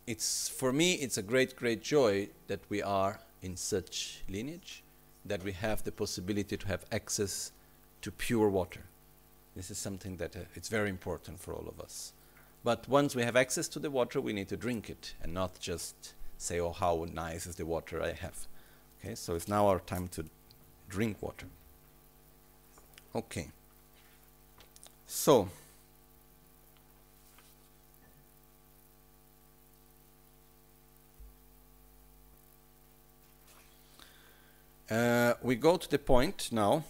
it's 0.05 0.47
for 0.47 0.71
me 0.71 0.93
it's 0.93 1.17
a 1.17 1.21
great 1.21 1.55
great 1.55 1.83
joy 1.83 2.29
that 2.47 2.61
we 2.69 2.81
are 2.81 3.19
in 3.41 3.57
such 3.57 4.23
lineage 4.29 4.81
that 5.27 5.43
we 5.43 5.51
have 5.51 5.83
the 5.83 5.91
possibility 5.91 6.57
to 6.57 6.67
have 6.67 6.85
access 6.91 7.51
to 8.01 8.11
pure 8.11 8.49
water. 8.49 8.81
This 9.55 9.71
is 9.71 9.77
something 9.77 10.17
that 10.17 10.35
uh, 10.35 10.39
it's 10.55 10.69
very 10.69 10.89
important 10.89 11.39
for 11.39 11.53
all 11.53 11.67
of 11.67 11.79
us. 11.79 12.13
But 12.63 12.87
once 12.87 13.15
we 13.15 13.23
have 13.23 13.35
access 13.35 13.67
to 13.69 13.79
the 13.79 13.89
water, 13.89 14.21
we 14.21 14.33
need 14.33 14.49
to 14.49 14.57
drink 14.57 14.89
it 14.89 15.13
and 15.21 15.33
not 15.33 15.59
just 15.59 16.13
say, 16.37 16.59
oh, 16.59 16.71
how 16.71 17.07
nice 17.11 17.45
is 17.45 17.55
the 17.55 17.65
water 17.65 18.01
I 18.01 18.11
have. 18.11 18.47
Okay, 18.99 19.15
so 19.15 19.35
it's 19.35 19.47
now 19.47 19.67
our 19.67 19.79
time 19.79 20.07
to 20.09 20.25
drink 20.89 21.21
water. 21.21 21.47
Okay. 23.15 23.49
So, 25.07 25.49
uh, 34.89 35.33
we 35.41 35.55
go 35.55 35.77
to 35.77 35.89
the 35.89 35.99
point 35.99 36.49
now, 36.51 36.83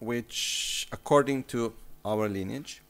which, 0.00 0.88
according 0.92 1.44
to 1.44 1.72
our 2.04 2.28
lineage, 2.28 2.82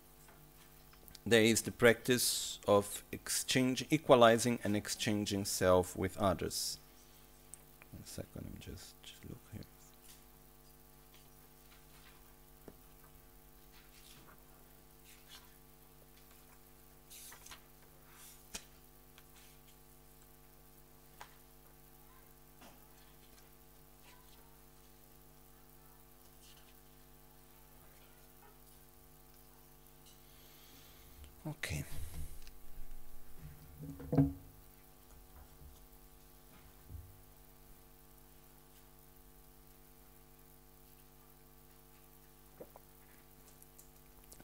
there 1.25 1.43
is 1.43 1.63
the 1.63 1.73
practice 1.73 2.59
of 2.69 3.03
exchange, 3.11 3.85
equalizing 3.91 4.59
and 4.63 4.77
exchanging 4.77 5.45
self 5.45 5.97
with 5.97 6.17
others. 6.19 6.79
One 7.93 8.07
second, 8.07 8.45
me 8.45 8.61
just, 8.61 8.95
just 9.03 9.25
look 9.29 9.39
here. 9.53 9.63
Okay. 31.49 31.85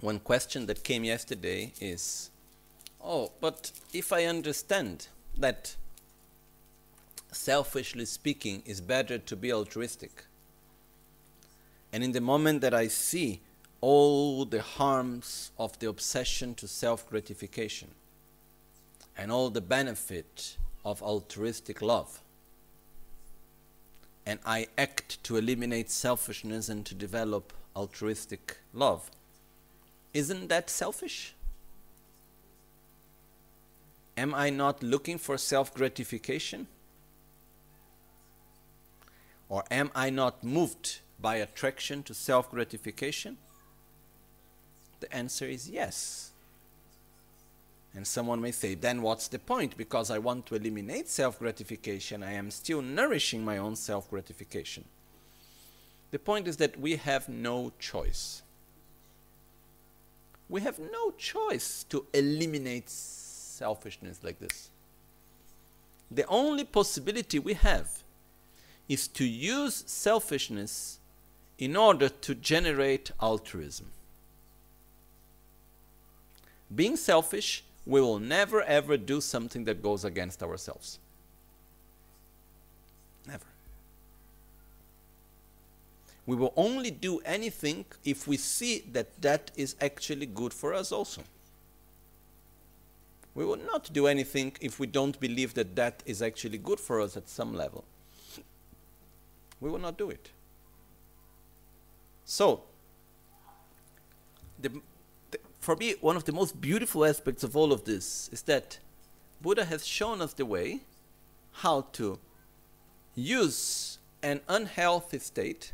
One 0.00 0.20
question 0.20 0.66
that 0.66 0.84
came 0.84 1.02
yesterday 1.02 1.72
is 1.80 2.30
oh, 3.02 3.32
but 3.40 3.72
if 3.92 4.12
I 4.12 4.26
understand 4.26 5.08
that 5.36 5.74
selfishly 7.32 8.04
speaking 8.04 8.62
is 8.64 8.80
better 8.80 9.18
to 9.18 9.36
be 9.36 9.52
altruistic, 9.52 10.24
and 11.92 12.04
in 12.04 12.12
the 12.12 12.20
moment 12.20 12.60
that 12.60 12.74
I 12.74 12.86
see 12.86 13.40
all 13.82 14.44
the 14.44 14.62
harms 14.62 15.50
of 15.58 15.78
the 15.80 15.88
obsession 15.88 16.54
to 16.54 16.66
self 16.66 17.08
gratification 17.10 17.88
and 19.18 19.30
all 19.30 19.50
the 19.50 19.60
benefit 19.60 20.56
of 20.84 21.02
altruistic 21.02 21.82
love. 21.82 22.20
And 24.24 24.38
I 24.46 24.68
act 24.78 25.22
to 25.24 25.36
eliminate 25.36 25.90
selfishness 25.90 26.68
and 26.68 26.86
to 26.86 26.94
develop 26.94 27.52
altruistic 27.74 28.58
love. 28.72 29.10
Isn't 30.14 30.48
that 30.48 30.70
selfish? 30.70 31.34
Am 34.16 34.32
I 34.32 34.50
not 34.50 34.82
looking 34.82 35.18
for 35.18 35.36
self 35.36 35.74
gratification? 35.74 36.68
Or 39.48 39.64
am 39.70 39.90
I 39.94 40.08
not 40.08 40.44
moved 40.44 41.00
by 41.20 41.36
attraction 41.36 42.04
to 42.04 42.14
self 42.14 42.48
gratification? 42.48 43.38
The 45.02 45.12
answer 45.12 45.46
is 45.46 45.68
yes. 45.68 46.30
And 47.92 48.06
someone 48.06 48.40
may 48.40 48.52
say, 48.52 48.76
then 48.76 49.02
what's 49.02 49.26
the 49.26 49.40
point? 49.40 49.76
Because 49.76 50.12
I 50.12 50.18
want 50.18 50.46
to 50.46 50.54
eliminate 50.54 51.08
self 51.08 51.40
gratification, 51.40 52.22
I 52.22 52.34
am 52.34 52.52
still 52.52 52.80
nourishing 52.80 53.44
my 53.44 53.58
own 53.58 53.74
self 53.74 54.08
gratification. 54.08 54.84
The 56.12 56.20
point 56.20 56.46
is 56.46 56.56
that 56.58 56.78
we 56.78 56.96
have 56.96 57.28
no 57.28 57.72
choice. 57.80 58.42
We 60.48 60.60
have 60.60 60.78
no 60.78 61.10
choice 61.10 61.84
to 61.88 62.06
eliminate 62.14 62.88
selfishness 62.88 64.20
like 64.22 64.38
this. 64.38 64.70
The 66.12 66.26
only 66.28 66.62
possibility 66.62 67.40
we 67.40 67.54
have 67.54 68.04
is 68.88 69.08
to 69.08 69.24
use 69.24 69.82
selfishness 69.84 71.00
in 71.58 71.74
order 71.76 72.08
to 72.08 72.34
generate 72.36 73.10
altruism 73.20 73.86
being 76.74 76.96
selfish, 76.96 77.64
we 77.86 78.00
will 78.00 78.18
never 78.18 78.62
ever 78.62 78.96
do 78.96 79.20
something 79.20 79.64
that 79.64 79.82
goes 79.82 80.04
against 80.04 80.42
ourselves. 80.42 80.98
Never. 83.26 83.44
We 86.26 86.36
will 86.36 86.52
only 86.56 86.90
do 86.90 87.18
anything 87.20 87.84
if 88.04 88.28
we 88.28 88.36
see 88.36 88.84
that 88.92 89.20
that 89.20 89.50
is 89.56 89.74
actually 89.80 90.26
good 90.26 90.54
for 90.54 90.72
us 90.72 90.92
also. 90.92 91.22
We 93.34 93.44
will 93.44 93.56
not 93.56 93.92
do 93.92 94.06
anything 94.06 94.52
if 94.60 94.78
we 94.78 94.86
don't 94.86 95.18
believe 95.18 95.54
that 95.54 95.74
that 95.76 96.02
is 96.04 96.20
actually 96.20 96.58
good 96.58 96.78
for 96.78 97.00
us 97.00 97.16
at 97.16 97.28
some 97.28 97.54
level. 97.54 97.84
We 99.60 99.70
will 99.70 99.78
not 99.78 99.96
do 99.96 100.10
it. 100.10 100.28
So, 102.24 102.62
the 104.60 104.70
for 105.62 105.76
me, 105.76 105.94
one 106.00 106.16
of 106.16 106.24
the 106.24 106.32
most 106.32 106.60
beautiful 106.60 107.04
aspects 107.04 107.44
of 107.44 107.56
all 107.56 107.72
of 107.72 107.84
this 107.84 108.28
is 108.32 108.42
that 108.42 108.80
Buddha 109.40 109.64
has 109.64 109.86
shown 109.86 110.20
us 110.20 110.32
the 110.32 110.44
way 110.44 110.80
how 111.52 111.82
to 111.92 112.18
use 113.14 113.98
an 114.24 114.40
unhealthy 114.48 115.20
state 115.20 115.72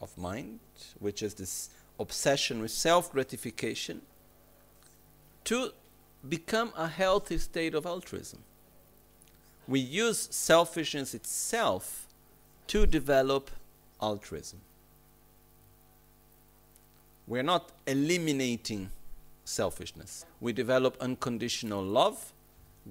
of 0.00 0.16
mind, 0.16 0.60
which 1.00 1.24
is 1.24 1.34
this 1.34 1.70
obsession 1.98 2.62
with 2.62 2.70
self 2.70 3.10
gratification, 3.10 4.02
to 5.42 5.72
become 6.28 6.72
a 6.76 6.86
healthy 6.86 7.38
state 7.38 7.74
of 7.74 7.84
altruism. 7.84 8.44
We 9.66 9.80
use 9.80 10.28
selfishness 10.30 11.14
itself 11.14 12.06
to 12.68 12.86
develop 12.86 13.50
altruism. 14.00 14.60
We're 17.26 17.42
not 17.42 17.70
eliminating 17.86 18.90
selfishness. 19.44 20.24
We 20.40 20.52
develop 20.52 20.96
unconditional 21.00 21.82
love. 21.82 22.32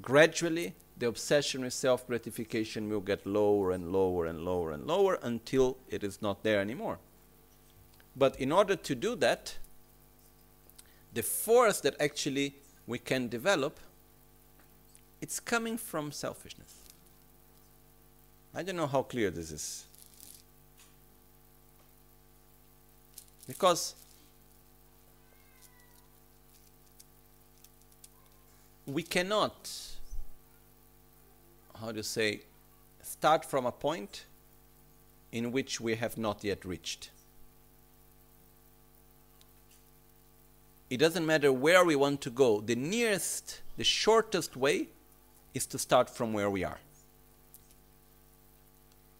Gradually, 0.01 0.73
the 0.97 1.07
obsession 1.07 1.61
with 1.61 1.73
self 1.73 2.07
gratification 2.07 2.89
will 2.89 3.01
get 3.01 3.25
lower 3.25 3.71
and 3.71 3.91
lower 3.91 4.25
and 4.25 4.45
lower 4.45 4.71
and 4.71 4.85
lower 4.85 5.19
until 5.21 5.77
it 5.89 6.03
is 6.03 6.21
not 6.21 6.43
there 6.43 6.61
anymore. 6.61 6.99
But 8.15 8.39
in 8.39 8.51
order 8.51 8.75
to 8.75 8.95
do 8.95 9.15
that, 9.15 9.57
the 11.13 11.23
force 11.23 11.81
that 11.81 11.95
actually 11.99 12.55
we 12.87 12.99
can 12.99 13.27
develop, 13.27 13.79
it's 15.21 15.39
coming 15.39 15.77
from 15.77 16.11
selfishness. 16.11 16.75
I 18.53 18.63
don't 18.63 18.75
know 18.75 18.87
how 18.87 19.03
clear 19.03 19.29
this 19.29 19.51
is. 19.51 19.85
Because 23.47 23.95
we 28.85 29.03
cannot, 29.03 29.69
how 31.79 31.91
do 31.91 31.97
you 31.97 32.03
say, 32.03 32.41
start 33.01 33.45
from 33.45 33.65
a 33.65 33.71
point 33.71 34.25
in 35.31 35.51
which 35.51 35.79
we 35.79 35.95
have 35.95 36.17
not 36.17 36.43
yet 36.43 36.65
reached. 36.65 37.09
It 40.89 40.97
doesn't 40.97 41.25
matter 41.25 41.53
where 41.53 41.85
we 41.85 41.95
want 41.95 42.19
to 42.21 42.29
go, 42.29 42.59
the 42.59 42.75
nearest, 42.75 43.61
the 43.77 43.83
shortest 43.83 44.57
way 44.57 44.89
is 45.53 45.65
to 45.67 45.79
start 45.79 46.09
from 46.09 46.33
where 46.33 46.49
we 46.49 46.63
are. 46.63 46.79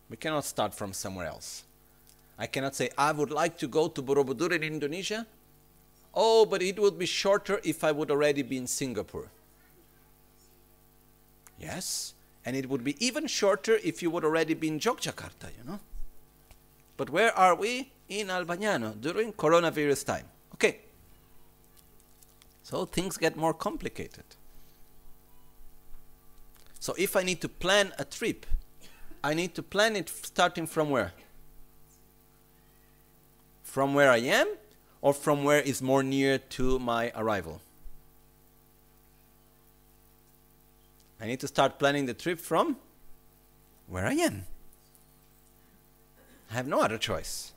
We 0.10 0.18
cannot 0.18 0.44
start 0.44 0.74
from 0.74 0.92
somewhere 0.92 1.28
else. 1.28 1.64
I 2.38 2.48
cannot 2.48 2.76
say, 2.76 2.90
I 2.98 3.14
would 3.14 3.32
like 3.32 3.58
to 3.60 3.68
go 3.68 3.88
to 3.88 4.02
Borobudur 4.02 4.52
in 4.52 4.64
Indonesia. 4.64 5.26
Oh, 6.14 6.46
but 6.46 6.62
it 6.62 6.78
would 6.78 7.00
be 7.00 7.06
shorter 7.06 7.62
if 7.64 7.84
I 7.86 7.94
would 7.94 8.12
already 8.12 8.42
be 8.42 8.58
in 8.58 8.68
Singapore. 8.68 9.30
Yes, 11.62 12.16
and 12.44 12.56
it 12.56 12.68
would 12.68 12.84
be 12.84 12.96
even 13.06 13.28
shorter 13.28 13.78
if 13.84 14.02
you 14.02 14.10
would 14.10 14.26
already 14.26 14.56
be 14.56 14.68
in 14.68 14.80
Yogyakarta, 14.80 15.50
you 15.58 15.64
know. 15.64 15.80
But 16.98 17.10
where 17.10 17.38
are 17.38 17.56
we? 17.56 17.92
In 18.10 18.28
Albagnano 18.28 19.00
during 19.00 19.32
coronavirus 19.32 20.06
time. 20.06 20.26
Okay. 20.56 20.80
So 22.64 22.86
things 22.86 23.16
get 23.18 23.38
more 23.38 23.54
complicated. 23.54 24.26
So 26.80 26.94
if 26.98 27.16
I 27.16 27.24
need 27.24 27.40
to 27.42 27.48
plan 27.48 27.94
a 27.98 28.04
trip, 28.04 28.46
I 29.24 29.34
need 29.34 29.54
to 29.56 29.64
plan 29.64 29.96
it 29.96 30.10
starting 30.10 30.68
from 30.68 30.90
where? 30.90 31.14
From 33.64 33.94
where 33.94 34.12
I 34.12 34.18
am 34.18 34.48
or 35.00 35.14
from 35.14 35.44
where 35.44 35.62
is 35.62 35.82
more 35.82 36.04
near 36.04 36.38
to 36.38 36.80
my 36.80 37.12
arrival? 37.16 37.62
I 41.22 41.28
need 41.28 41.40
to 41.42 41.48
start 41.48 41.78
planning 41.78 42.08
the 42.08 42.16
trip 42.16 42.40
from 42.40 42.78
where 43.88 44.08
I 44.08 44.14
am. 44.14 44.46
I 46.50 46.56
have 46.56 46.68
no 46.68 46.82
other 46.82 46.98
choice. 46.98 47.52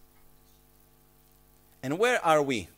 And 1.82 1.98
where 1.98 2.22
are 2.22 2.42
we 2.42 2.68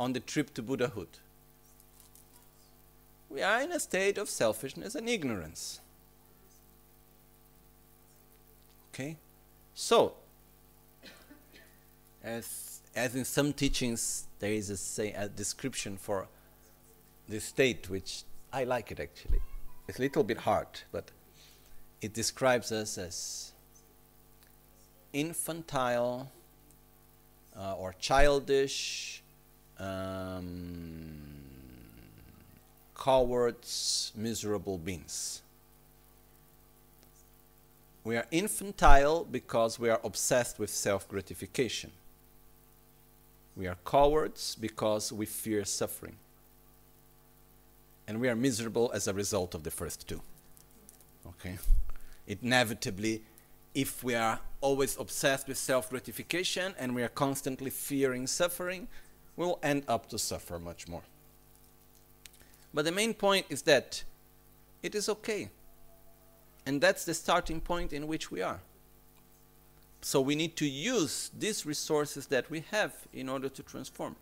on 0.00 0.14
the 0.14 0.20
trip 0.20 0.52
to 0.54 0.62
Buddhahood? 0.62 1.08
We 3.30 3.40
are 3.40 3.62
in 3.62 3.70
a 3.70 3.78
state 3.78 4.18
of 4.18 4.28
selfishness 4.28 4.96
and 4.96 5.08
ignorance. 5.08 5.80
Okay? 8.92 9.16
So, 9.74 10.14
as, 12.22 12.80
as 12.96 13.14
in 13.14 13.24
some 13.24 13.52
teachings, 13.52 14.26
there 14.40 14.52
is 14.52 14.70
a, 14.70 14.76
say, 14.76 15.12
a 15.12 15.28
description 15.28 15.96
for 15.96 16.26
this 17.28 17.44
state, 17.44 17.88
which 17.88 18.24
I 18.52 18.64
like 18.64 18.90
it 18.90 18.98
actually. 18.98 19.40
It's 19.88 19.98
a 19.98 20.02
little 20.02 20.22
bit 20.22 20.38
hard, 20.38 20.68
but 20.92 21.10
it 22.00 22.14
describes 22.14 22.70
us 22.70 22.98
as 22.98 23.52
infantile 25.12 26.30
uh, 27.56 27.74
or 27.74 27.94
childish, 27.98 29.22
um, 29.78 31.32
cowards, 32.96 34.12
miserable 34.14 34.78
beings. 34.78 35.42
We 38.04 38.16
are 38.16 38.26
infantile 38.30 39.24
because 39.24 39.78
we 39.78 39.88
are 39.88 40.00
obsessed 40.02 40.58
with 40.58 40.70
self 40.70 41.08
gratification. 41.08 41.90
We 43.56 43.66
are 43.66 43.76
cowards 43.84 44.56
because 44.58 45.12
we 45.12 45.26
fear 45.26 45.64
suffering 45.64 46.16
and 48.06 48.20
we 48.20 48.28
are 48.28 48.36
miserable 48.36 48.90
as 48.94 49.06
a 49.06 49.12
result 49.12 49.54
of 49.54 49.62
the 49.62 49.70
first 49.70 50.08
two. 50.08 50.20
Okay? 51.26 51.58
Inevitably, 52.26 53.22
if 53.74 54.04
we 54.04 54.14
are 54.14 54.40
always 54.60 54.96
obsessed 54.98 55.48
with 55.48 55.56
self 55.56 55.90
gratification 55.90 56.74
and 56.78 56.94
we 56.94 57.02
are 57.02 57.08
constantly 57.08 57.70
fearing 57.70 58.26
suffering, 58.26 58.88
we'll 59.36 59.58
end 59.62 59.84
up 59.88 60.08
to 60.10 60.18
suffer 60.18 60.58
much 60.58 60.88
more. 60.88 61.02
But 62.74 62.84
the 62.84 62.92
main 62.92 63.14
point 63.14 63.46
is 63.48 63.62
that 63.62 64.02
it 64.82 64.94
is 64.94 65.08
okay. 65.08 65.50
And 66.64 66.80
that's 66.80 67.04
the 67.04 67.14
starting 67.14 67.60
point 67.60 67.92
in 67.92 68.06
which 68.06 68.30
we 68.30 68.40
are. 68.40 68.60
So 70.00 70.20
we 70.20 70.34
need 70.34 70.56
to 70.56 70.66
use 70.66 71.30
these 71.36 71.64
resources 71.64 72.26
that 72.26 72.50
we 72.50 72.64
have 72.70 72.92
in 73.12 73.28
order 73.28 73.48
to 73.48 73.62
transform. 73.62 74.16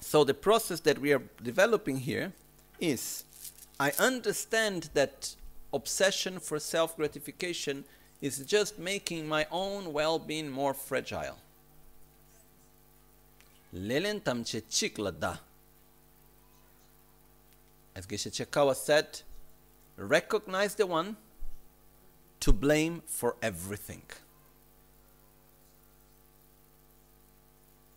So 0.00 0.24
the 0.24 0.34
process 0.34 0.80
that 0.80 0.98
we 0.98 1.12
are 1.12 1.22
developing 1.42 1.98
here 1.98 2.32
is 2.80 3.24
I 3.80 3.92
understand 3.98 4.90
that 4.94 5.34
obsession 5.72 6.38
for 6.38 6.58
self 6.58 6.96
gratification 6.96 7.84
is 8.20 8.38
just 8.46 8.78
making 8.78 9.28
my 9.28 9.46
own 9.50 9.92
well 9.92 10.18
being 10.18 10.50
more 10.50 10.74
fragile. 10.74 11.38
As 17.94 18.06
Geshe 18.06 18.30
Chekawa 18.30 18.74
said, 18.74 19.22
recognize 19.96 20.74
the 20.74 20.86
one 20.86 21.16
to 22.40 22.52
blame 22.52 23.02
for 23.06 23.36
everything. 23.42 24.02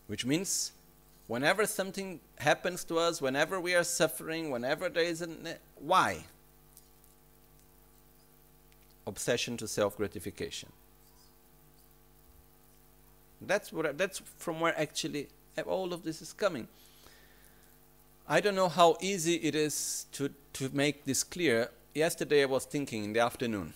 Which 0.08 0.26
means 0.26 0.72
whenever 1.30 1.67
something 1.67 2.19
happens 2.39 2.84
to 2.84 2.97
us, 2.97 3.21
whenever 3.21 3.61
we 3.61 3.75
are 3.75 3.84
suffering, 3.84 4.49
whenever 4.49 4.89
there 4.89 5.03
is 5.03 5.21
a 5.21 5.30
why? 5.75 6.25
Obsession 9.05 9.55
to 9.57 9.67
self 9.67 9.95
gratification. 9.95 10.69
That's 13.41 13.71
what 13.71 13.97
that's 13.97 14.21
from 14.38 14.59
where 14.59 14.77
actually 14.77 15.27
all 15.65 15.93
of 15.93 16.03
this 16.03 16.21
is 16.21 16.34
coming. 16.34 16.67
I 18.27 18.41
don't 18.41 18.55
know 18.55 18.69
how 18.69 18.97
easy 18.99 19.36
it 19.36 19.55
is 19.55 20.05
to, 20.13 20.30
to 20.53 20.69
make 20.73 21.05
this 21.05 21.23
clear. 21.23 21.69
Yesterday 21.95 22.43
I 22.43 22.45
was 22.45 22.65
thinking 22.65 23.03
in 23.03 23.13
the 23.13 23.21
afternoon 23.21 23.73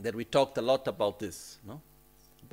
that 0.00 0.14
we 0.14 0.24
talked 0.24 0.58
a 0.58 0.62
lot 0.62 0.86
about 0.88 1.18
this, 1.20 1.58
no? 1.66 1.80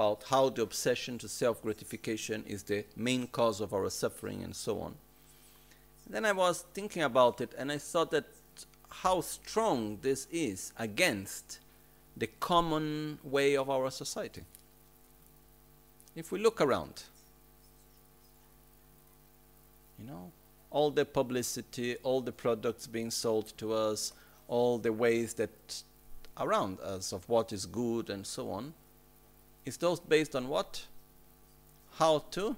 About 0.02 0.24
how 0.30 0.50
the 0.50 0.64
obsession 0.64 1.20
to 1.20 1.28
self 1.28 1.62
gratification 1.62 2.44
is 2.48 2.64
the 2.64 2.84
main 2.96 3.28
cause 3.28 3.62
of 3.62 3.72
our 3.72 3.90
suffering 3.90 4.44
and 4.44 4.56
so 4.56 4.82
on. 4.82 4.96
Then 6.10 6.26
I 6.26 6.32
was 6.32 6.66
thinking 6.74 7.04
about 7.04 7.40
it 7.40 7.52
and 7.58 7.72
I 7.72 7.78
thought 7.78 8.10
that 8.12 8.26
how 8.90 9.22
strong 9.22 10.00
this 10.02 10.28
is 10.32 10.74
against 10.78 11.60
the 12.18 12.28
common 12.40 13.20
way 13.24 13.56
of 13.56 13.70
our 13.70 13.92
society. 13.92 14.44
If 16.16 16.32
we 16.32 16.40
look 16.40 16.60
around, 16.60 17.04
you 20.00 20.06
know, 20.08 20.32
all 20.72 20.90
the 20.90 21.06
publicity, 21.06 21.96
all 21.98 22.22
the 22.22 22.32
products 22.32 22.88
being 22.88 23.12
sold 23.12 23.54
to 23.58 23.74
us, 23.74 24.14
all 24.48 24.80
the 24.80 24.92
ways 24.92 25.36
that 25.36 25.84
around 26.38 26.80
us 26.80 27.14
of 27.14 27.30
what 27.30 27.54
is 27.54 27.66
good 27.68 28.10
and 28.10 28.26
so 28.26 28.50
on, 28.50 28.74
is 29.66 29.78
those 29.78 30.00
based 30.00 30.36
on 30.36 30.48
what? 30.48 30.86
How 31.98 32.20
to 32.32 32.56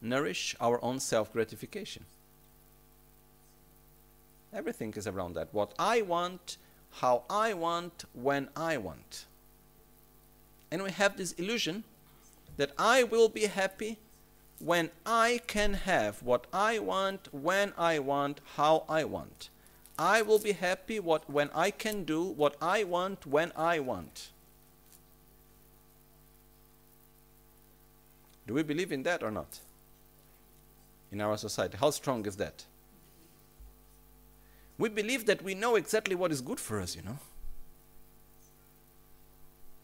nourish 0.00 0.54
our 0.60 0.82
own 0.84 1.00
self 1.00 1.32
gratification. 1.32 2.04
Everything 4.52 4.92
is 4.96 5.06
around 5.06 5.34
that. 5.34 5.48
What 5.52 5.74
I 5.78 6.02
want, 6.02 6.56
how 7.00 7.24
I 7.28 7.54
want, 7.54 8.04
when 8.14 8.48
I 8.56 8.76
want. 8.78 9.26
And 10.70 10.82
we 10.82 10.90
have 10.90 11.16
this 11.16 11.32
illusion 11.32 11.84
that 12.56 12.72
I 12.78 13.02
will 13.02 13.28
be 13.28 13.46
happy 13.46 13.98
when 14.58 14.90
I 15.04 15.40
can 15.46 15.74
have 15.74 16.22
what 16.22 16.46
I 16.52 16.78
want, 16.78 17.32
when 17.32 17.72
I 17.76 17.98
want, 17.98 18.40
how 18.56 18.84
I 18.88 19.04
want. 19.04 19.50
I 19.98 20.22
will 20.22 20.38
be 20.38 20.52
happy 20.52 21.00
what, 21.00 21.28
when 21.30 21.50
I 21.54 21.70
can 21.70 22.04
do 22.04 22.22
what 22.22 22.56
I 22.60 22.84
want, 22.84 23.26
when 23.26 23.52
I 23.56 23.78
want. 23.80 24.30
Do 28.46 28.54
we 28.54 28.62
believe 28.62 28.92
in 28.92 29.02
that 29.02 29.22
or 29.22 29.30
not? 29.30 29.60
In 31.10 31.20
our 31.20 31.36
society, 31.36 31.76
how 31.78 31.90
strong 31.90 32.26
is 32.26 32.36
that? 32.36 32.64
We 34.78 34.88
believe 34.88 35.26
that 35.26 35.42
we 35.42 35.54
know 35.54 35.76
exactly 35.76 36.14
what 36.14 36.32
is 36.32 36.40
good 36.40 36.60
for 36.60 36.80
us, 36.80 36.94
you 36.94 37.02
know. 37.02 37.18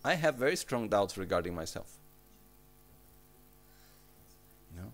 I 0.05 0.15
have 0.15 0.35
very 0.35 0.57
strong 0.57 0.89
doubts 0.89 1.17
regarding 1.17 1.55
myself. 1.55 1.97
You 4.75 4.83
know? 4.83 4.93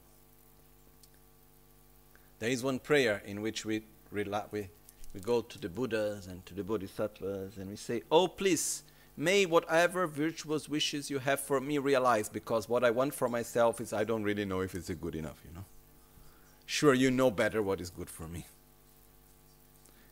There 2.39 2.51
is 2.51 2.63
one 2.63 2.79
prayer 2.79 3.23
in 3.25 3.41
which 3.41 3.65
we, 3.65 3.83
we, 4.13 4.25
we 4.53 5.21
go 5.23 5.41
to 5.41 5.59
the 5.59 5.69
Buddhas 5.69 6.27
and 6.27 6.45
to 6.47 6.55
the 6.55 6.63
Bodhisattvas 6.63 7.57
and 7.57 7.71
we 7.71 7.77
say, 7.77 8.03
Oh, 8.11 8.29
please, 8.29 8.83
may 9.19 9.45
whatever 9.45 10.07
virtuous 10.07 10.69
wishes 10.69 11.11
you 11.11 11.19
have 11.19 11.41
for 11.41 11.61
me 11.61 11.77
realize 11.79 12.29
because 12.29 12.69
what 12.69 12.85
I 12.85 12.91
want 12.91 13.13
for 13.13 13.29
myself 13.29 13.81
is 13.81 13.93
I 13.93 14.05
don't 14.05 14.23
really 14.23 14.45
know 14.45 14.61
if 14.61 14.77
it's 14.77 14.89
good 14.91 15.17
enough, 15.17 15.43
you 15.45 15.53
know. 15.55 15.65
Sure, 16.65 16.95
you 16.95 17.11
know 17.11 17.31
better 17.31 17.61
what 17.61 17.81
is 17.81 17.91
good 17.91 18.09
for 18.09 18.29
me. 18.29 18.47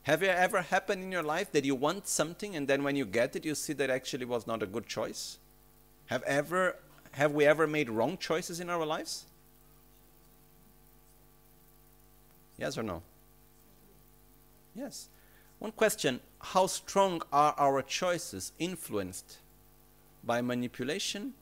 Have 0.02 0.24
it 0.24 0.30
ever 0.30 0.62
happened 0.62 1.04
in 1.04 1.12
your 1.12 1.22
life 1.22 1.52
that 1.52 1.64
you 1.64 1.76
want 1.76 2.08
something 2.08 2.56
and 2.56 2.66
then 2.66 2.82
when 2.82 2.96
you 2.96 3.04
get 3.04 3.36
it, 3.36 3.44
you 3.44 3.54
see 3.54 3.72
that 3.74 3.90
actually 3.90 4.24
was 4.24 4.46
not 4.46 4.62
a 4.62 4.66
good 4.66 4.86
choice? 4.86 5.38
Have 6.06 6.22
ever 6.24 6.76
have 7.12 7.32
we 7.32 7.46
ever 7.46 7.66
made 7.66 7.88
wrong 7.88 8.18
choices 8.18 8.60
in 8.60 8.68
our 8.68 8.84
lives? 8.84 9.24
Yes 12.58 12.76
or 12.76 12.82
no? 12.82 13.02
Yes. 14.74 15.08
One 15.58 15.72
question 15.72 16.20
How 16.52 16.68
strong 16.68 17.22
are 17.32 17.54
our 17.58 17.82
choices 17.82 18.52
influenced 18.58 19.38
by 20.22 20.40
manipulation 20.40 21.34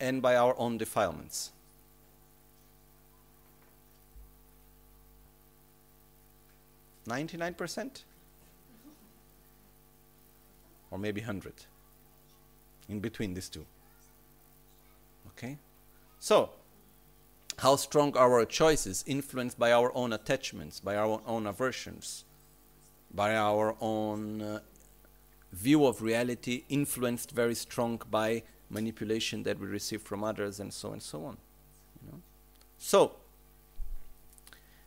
and 0.00 0.20
by 0.20 0.34
our 0.34 0.54
own 0.58 0.76
defilements? 0.76 1.52
Ninety-nine 7.06 7.54
percent, 7.54 8.04
or 10.90 10.98
maybe 10.98 11.20
hundred, 11.20 11.54
in 12.88 12.98
between 13.00 13.34
these 13.34 13.48
two. 13.48 13.64
Okay, 15.28 15.58
so 16.18 16.50
how 17.58 17.76
strong 17.76 18.16
are 18.16 18.34
our 18.34 18.44
choices 18.44 19.04
influenced 19.06 19.58
by 19.58 19.72
our 19.72 19.92
own 19.94 20.12
attachments, 20.12 20.80
by 20.80 20.96
our 20.96 21.20
own 21.26 21.46
aversions, 21.46 22.24
by 23.12 23.36
our 23.36 23.76
own 23.80 24.40
uh, 24.40 24.60
view 25.52 25.84
of 25.86 26.02
reality, 26.02 26.64
influenced 26.68 27.32
very 27.32 27.54
strong 27.54 28.00
by 28.10 28.42
manipulation 28.68 29.42
that 29.42 29.58
we 29.58 29.66
receive 29.66 30.02
from 30.02 30.22
others, 30.22 30.60
and 30.60 30.72
so 30.72 30.92
and 30.92 31.02
so 31.02 31.24
on. 31.24 31.36
You 32.02 32.12
know? 32.12 32.20
So, 32.78 33.16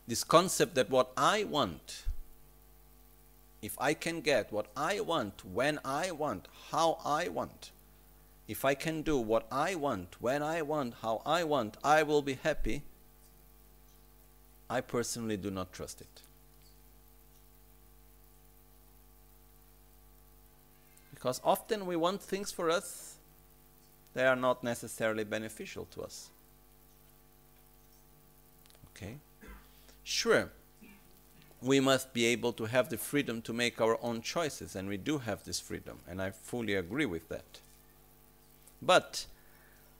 this 0.06 0.24
concept 0.24 0.74
that 0.74 0.90
what 0.90 1.12
I 1.16 1.44
want, 1.44 2.04
if 3.62 3.76
I 3.78 3.94
can 3.94 4.20
get 4.20 4.52
what 4.52 4.66
I 4.76 5.00
want, 5.00 5.44
when 5.44 5.78
I 5.84 6.10
want, 6.10 6.48
how 6.70 6.98
I 7.04 7.28
want, 7.28 7.70
if 8.46 8.64
I 8.64 8.74
can 8.74 9.02
do 9.02 9.18
what 9.18 9.46
I 9.50 9.74
want, 9.74 10.16
when 10.20 10.42
I 10.42 10.60
want, 10.62 10.94
how 11.02 11.22
I 11.24 11.44
want, 11.44 11.76
I 11.82 12.02
will 12.02 12.20
be 12.20 12.34
happy. 12.34 12.82
I 14.68 14.80
personally 14.80 15.36
do 15.36 15.50
not 15.50 15.72
trust 15.72 16.00
it. 16.00 16.22
Because 21.24 21.40
often 21.42 21.86
we 21.86 21.96
want 21.96 22.20
things 22.20 22.52
for 22.52 22.68
us, 22.68 23.14
they 24.12 24.26
are 24.26 24.36
not 24.36 24.62
necessarily 24.62 25.24
beneficial 25.24 25.86
to 25.86 26.02
us. 26.02 26.28
Okay? 28.90 29.14
Sure, 30.02 30.50
we 31.62 31.80
must 31.80 32.12
be 32.12 32.26
able 32.26 32.52
to 32.52 32.66
have 32.66 32.90
the 32.90 32.98
freedom 32.98 33.40
to 33.40 33.54
make 33.54 33.80
our 33.80 33.98
own 34.02 34.20
choices, 34.20 34.76
and 34.76 34.86
we 34.86 34.98
do 34.98 35.16
have 35.16 35.42
this 35.44 35.58
freedom, 35.60 36.00
and 36.06 36.20
I 36.20 36.30
fully 36.30 36.74
agree 36.74 37.06
with 37.06 37.30
that. 37.30 37.58
But 38.82 39.24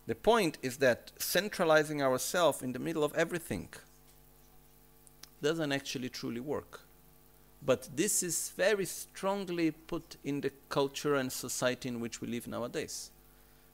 the 0.06 0.14
point 0.14 0.58
is 0.60 0.76
that 0.76 1.12
centralizing 1.16 2.02
ourselves 2.02 2.62
in 2.62 2.74
the 2.74 2.78
middle 2.78 3.02
of 3.02 3.14
everything 3.14 3.70
doesn't 5.40 5.72
actually 5.72 6.10
truly 6.10 6.40
work. 6.40 6.83
But 7.66 7.88
this 7.96 8.22
is 8.22 8.52
very 8.56 8.84
strongly 8.84 9.70
put 9.70 10.16
in 10.22 10.42
the 10.42 10.50
culture 10.68 11.14
and 11.14 11.32
society 11.32 11.88
in 11.88 12.00
which 12.00 12.20
we 12.20 12.28
live 12.28 12.46
nowadays. 12.46 13.10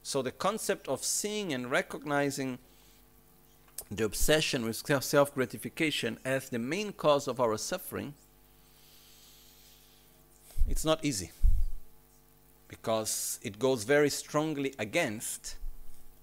So 0.03 0.23
the 0.23 0.31
concept 0.31 0.89
of 0.89 1.05
seeing 1.05 1.53
and 1.53 1.71
recognizing 1.71 2.59
the 3.91 4.05
obsession 4.05 4.65
with 4.65 4.77
self 5.03 5.35
gratification 5.35 6.19
as 6.25 6.49
the 6.49 6.59
main 6.59 6.93
cause 6.93 7.27
of 7.27 7.41
our 7.41 7.57
suffering, 7.57 8.15
it's 10.69 10.85
not 10.85 11.05
easy 11.05 11.33
because 12.69 13.41
it 13.43 13.59
goes 13.59 13.83
very 13.83 14.11
strongly 14.11 14.73
against 14.79 15.57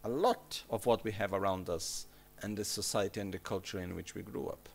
a 0.03 0.09
lot 0.09 0.63
of 0.69 0.85
what 0.85 1.03
we 1.03 1.11
have 1.11 1.33
around 1.33 1.69
us 1.69 2.07
and 2.41 2.57
the 2.57 2.63
society 2.63 3.19
and 3.19 3.33
the 3.33 3.39
culture 3.39 3.79
in 3.79 3.95
which 3.95 4.15
we 4.15 4.21
grew 4.21 4.47
up. 4.47 4.69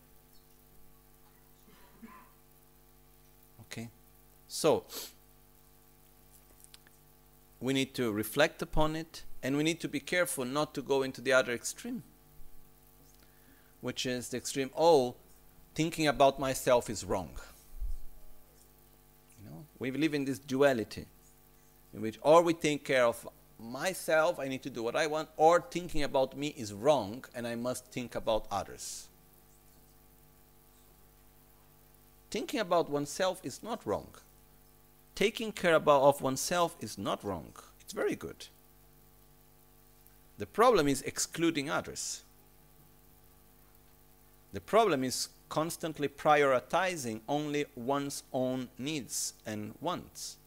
Okay? 3.72 3.88
So, 4.48 4.84
we 7.60 7.72
need 7.72 7.94
to 7.94 8.12
reflect 8.12 8.60
upon 8.60 8.96
it 8.96 9.22
and 9.42 9.56
we 9.56 9.62
need 9.62 9.80
to 9.80 9.88
be 9.88 10.00
careful 10.00 10.44
not 10.44 10.74
to 10.74 10.82
go 10.82 11.02
into 11.02 11.20
the 11.20 11.32
other 11.32 11.52
extreme, 11.52 12.02
which 13.80 14.04
is 14.04 14.28
the 14.28 14.36
extreme, 14.36 14.70
oh, 14.76 15.14
thinking 15.74 16.06
about 16.06 16.38
myself 16.38 16.90
is 16.90 17.04
wrong. 17.04 17.30
You 19.38 19.50
know, 19.50 19.64
we 19.78 19.90
live 19.90 20.14
in 20.14 20.24
this 20.24 20.38
duality 20.38 21.06
in 21.94 22.02
which 22.02 22.18
or 22.22 22.42
we 22.42 22.54
take 22.54 22.84
care 22.84 23.04
of 23.04 23.26
myself, 23.58 24.38
I 24.38 24.48
need 24.48 24.62
to 24.62 24.70
do 24.70 24.82
what 24.82 24.96
I 24.96 25.06
want, 25.06 25.28
or 25.36 25.60
thinking 25.60 26.02
about 26.02 26.36
me 26.36 26.48
is 26.48 26.72
wrong 26.72 27.24
and 27.34 27.46
I 27.46 27.54
must 27.54 27.86
think 27.86 28.14
about 28.14 28.46
others. 28.50 29.08
Thinking 32.32 32.60
about 32.60 32.88
oneself 32.88 33.42
is 33.44 33.62
not 33.62 33.86
wrong. 33.86 34.08
Taking 35.14 35.52
care 35.52 35.74
about, 35.74 36.00
of 36.00 36.22
oneself 36.22 36.74
is 36.80 36.96
not 36.96 37.22
wrong. 37.22 37.52
It's 37.82 37.92
very 37.92 38.16
good. 38.16 38.46
The 40.38 40.46
problem 40.46 40.88
is 40.88 41.02
excluding 41.02 41.68
others. 41.68 42.22
The 44.54 44.62
problem 44.62 45.04
is 45.04 45.28
constantly 45.50 46.08
prioritizing 46.08 47.20
only 47.28 47.66
one's 47.76 48.22
own 48.32 48.70
needs 48.78 49.34
and 49.44 49.74
wants 49.82 50.38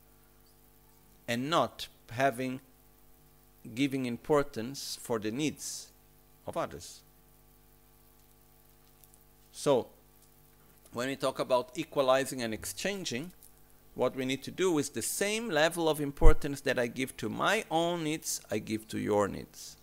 and 1.27 1.51
not 1.51 1.87
having 2.09 2.61
giving 3.75 4.07
importance 4.07 4.97
for 4.99 5.19
the 5.19 5.29
needs 5.29 5.89
of 6.47 6.57
others. 6.57 7.01
So, 9.51 9.89
when 10.95 11.09
we 11.09 11.17
talk 11.17 11.39
about 11.39 11.71
equalizing 11.75 12.41
and 12.41 12.53
exchanging, 12.53 13.33
what 13.95 14.15
we 14.15 14.23
need 14.23 14.41
to 14.41 14.49
do 14.49 14.77
is 14.77 14.89
the 14.89 15.01
same 15.01 15.49
level 15.49 15.89
of 15.89 15.99
importance 15.99 16.61
that 16.61 16.79
I 16.79 16.87
give 16.87 17.17
to 17.17 17.27
my 17.27 17.65
own 17.69 18.05
needs, 18.05 18.39
I 18.49 18.59
give 18.59 18.87
to 18.87 18.97
your 18.97 19.27
needs. 19.27 19.75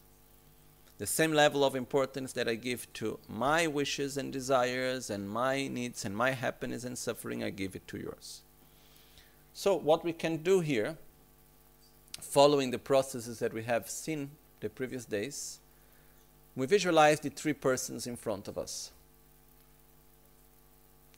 The 0.96 1.06
same 1.06 1.34
level 1.34 1.66
of 1.66 1.76
importance 1.76 2.32
that 2.32 2.48
I 2.48 2.54
give 2.54 2.90
to 2.94 3.18
my 3.28 3.66
wishes 3.66 4.16
and 4.16 4.32
desires 4.32 5.10
and 5.10 5.28
my 5.28 5.68
needs 5.68 6.06
and 6.06 6.16
my 6.16 6.30
happiness 6.30 6.82
and 6.84 6.96
suffering, 6.96 7.44
I 7.44 7.50
give 7.50 7.76
it 7.76 7.86
to 7.88 7.98
yours. 7.98 8.40
So, 9.52 9.74
what 9.74 10.06
we 10.06 10.14
can 10.14 10.38
do 10.38 10.60
here 10.60 10.96
following 12.22 12.70
the 12.70 12.78
processes 12.78 13.38
that 13.40 13.52
we 13.52 13.64
have 13.64 13.90
seen 13.90 14.30
the 14.60 14.70
previous 14.70 15.04
days, 15.04 15.60
we 16.56 16.64
visualize 16.64 17.20
the 17.20 17.28
three 17.28 17.52
persons 17.52 18.06
in 18.06 18.16
front 18.16 18.48
of 18.48 18.56
us. 18.56 18.92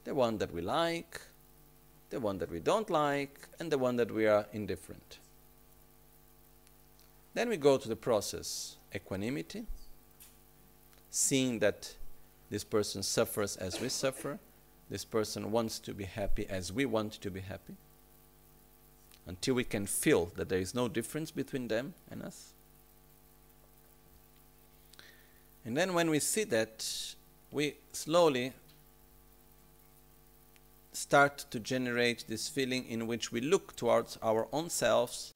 The 0.05 0.15
one 0.15 0.39
that 0.39 0.53
we 0.53 0.61
like, 0.61 1.21
the 2.11 2.21
one 2.21 2.39
that 2.39 2.51
we 2.51 2.61
don't 2.61 2.89
like, 2.91 3.49
and 3.59 3.71
the 3.73 3.79
one 3.79 3.97
that 3.97 4.11
we 4.11 4.27
are 4.27 4.47
indifferent. 4.53 5.19
Then 7.35 7.49
we 7.49 7.57
go 7.57 7.77
to 7.77 7.89
the 7.89 7.97
process 7.97 8.77
equanimity, 8.95 9.67
seeing 11.11 11.59
that 11.59 11.95
this 12.51 12.65
person 12.65 13.03
suffers 13.03 13.57
as 13.57 13.81
we 13.81 13.89
suffer, 13.89 14.39
this 14.91 15.05
person 15.05 15.51
wants 15.51 15.79
to 15.81 15.95
be 15.95 16.05
happy 16.05 16.47
as 16.49 16.73
we 16.73 16.85
want 16.85 17.13
to 17.15 17.31
be 17.31 17.41
happy 17.41 17.75
until 19.27 19.55
we 19.55 19.65
can 19.65 19.87
feel 19.87 20.27
that 20.37 20.49
there 20.49 20.59
is 20.59 20.75
no 20.75 20.87
difference 20.87 21.31
between 21.31 21.69
them 21.69 21.95
and 22.11 22.23
us. 22.23 22.53
And 25.65 25.77
then 25.77 25.95
when 25.95 26.11
we 26.11 26.19
see 26.19 26.45
that, 26.45 27.15
we 27.51 27.77
slowly 27.93 28.53
start 30.95 31.45
to 31.51 31.61
generate 31.61 32.25
this 32.29 32.49
feeling 32.49 32.87
in 32.89 33.07
which 33.07 33.31
we 33.31 33.41
look 33.41 33.77
towards 33.77 34.19
our 34.23 34.49
own 34.53 34.71
selves 34.71 35.35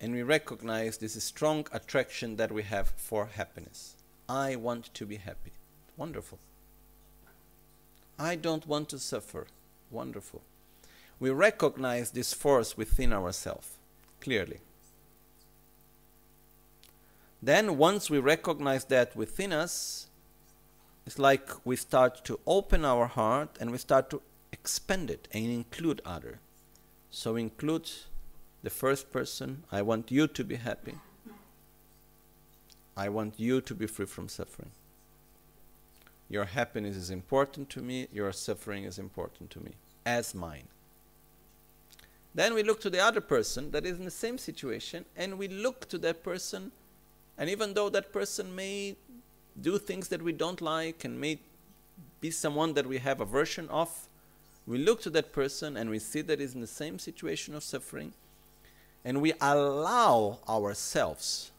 and 0.00 0.12
we 0.12 0.22
recognize 0.22 0.98
this 0.98 1.22
strong 1.22 1.66
attraction 1.72 2.36
that 2.36 2.52
we 2.52 2.62
have 2.62 2.90
for 2.90 3.26
happiness. 3.26 3.96
I 4.28 4.56
want 4.56 4.92
to 4.94 5.06
be 5.06 5.16
happy. 5.16 5.52
Wonderful. 5.96 6.38
I 8.18 8.36
don't 8.36 8.66
want 8.66 8.88
to 8.90 8.98
suffer. 8.98 9.46
Wonderful 9.90 10.42
we 11.20 11.30
recognize 11.30 12.10
this 12.10 12.34
force 12.34 12.76
within 12.76 13.12
ourselves 13.12 13.78
clearly. 14.20 14.58
Then, 17.42 17.76
once 17.76 18.08
we 18.08 18.18
recognize 18.18 18.84
that 18.86 19.14
within 19.14 19.52
us, 19.52 20.06
it's 21.06 21.18
like 21.18 21.50
we 21.64 21.76
start 21.76 22.24
to 22.24 22.40
open 22.46 22.84
our 22.84 23.06
heart 23.06 23.56
and 23.60 23.70
we 23.70 23.78
start 23.78 24.08
to 24.10 24.22
expand 24.64 25.10
it 25.10 25.28
and 25.30 25.44
include 25.44 26.00
other. 26.06 26.40
So 27.10 27.36
include 27.36 27.90
the 28.62 28.70
first 28.70 29.12
person. 29.12 29.64
I 29.70 29.82
want 29.82 30.10
you 30.10 30.26
to 30.26 30.42
be 30.42 30.56
happy. 30.56 30.94
I 32.96 33.10
want 33.10 33.34
you 33.36 33.60
to 33.60 33.74
be 33.74 33.86
free 33.86 34.06
from 34.06 34.26
suffering. 34.26 34.70
Your 36.30 36.46
happiness 36.46 36.96
is 36.96 37.10
important 37.10 37.68
to 37.70 37.82
me. 37.82 38.08
Your 38.10 38.32
suffering 38.32 38.84
is 38.84 38.98
important 38.98 39.50
to 39.50 39.60
me, 39.60 39.72
as 40.06 40.34
mine 40.34 40.68
Then 42.34 42.54
we 42.54 42.62
look 42.62 42.80
to 42.80 42.90
the 42.90 43.04
other 43.04 43.20
person 43.20 43.70
that 43.72 43.84
is 43.84 43.98
in 43.98 44.06
the 44.06 44.10
same 44.10 44.38
situation, 44.38 45.04
and 45.14 45.38
we 45.38 45.48
look 45.48 45.88
to 45.90 45.98
that 45.98 46.24
person, 46.24 46.72
and 47.36 47.50
even 47.50 47.74
though 47.74 47.90
that 47.90 48.14
person 48.14 48.56
may 48.56 48.96
do 49.60 49.78
things 49.78 50.08
that 50.08 50.22
we 50.22 50.32
don't 50.32 50.62
like 50.62 51.04
and 51.04 51.20
may 51.20 51.38
be 52.20 52.30
someone 52.30 52.72
that 52.74 52.86
we 52.86 52.98
have 52.98 53.20
aversion 53.20 53.68
of, 53.68 54.08
we 54.66 54.78
look 54.78 55.02
to 55.02 55.10
that 55.10 55.32
person 55.32 55.76
and 55.76 55.90
we 55.90 55.98
see 55.98 56.22
that 56.22 56.40
he's 56.40 56.54
in 56.54 56.60
the 56.60 56.66
same 56.66 56.98
situation 56.98 57.54
of 57.54 57.62
suffering, 57.62 58.14
and 59.04 59.20
we 59.20 59.34
allow 59.40 60.38
ourselves 60.48 61.50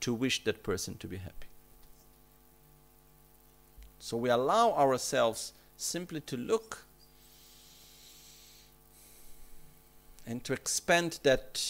to 0.00 0.14
wish 0.14 0.44
that 0.44 0.62
person 0.62 0.96
to 0.98 1.08
be 1.08 1.16
happy. 1.16 1.48
So 3.98 4.16
we 4.16 4.30
allow 4.30 4.72
ourselves 4.72 5.52
simply 5.76 6.20
to 6.22 6.36
look 6.36 6.84
and 10.24 10.44
to 10.44 10.52
expand 10.52 11.18
that 11.24 11.62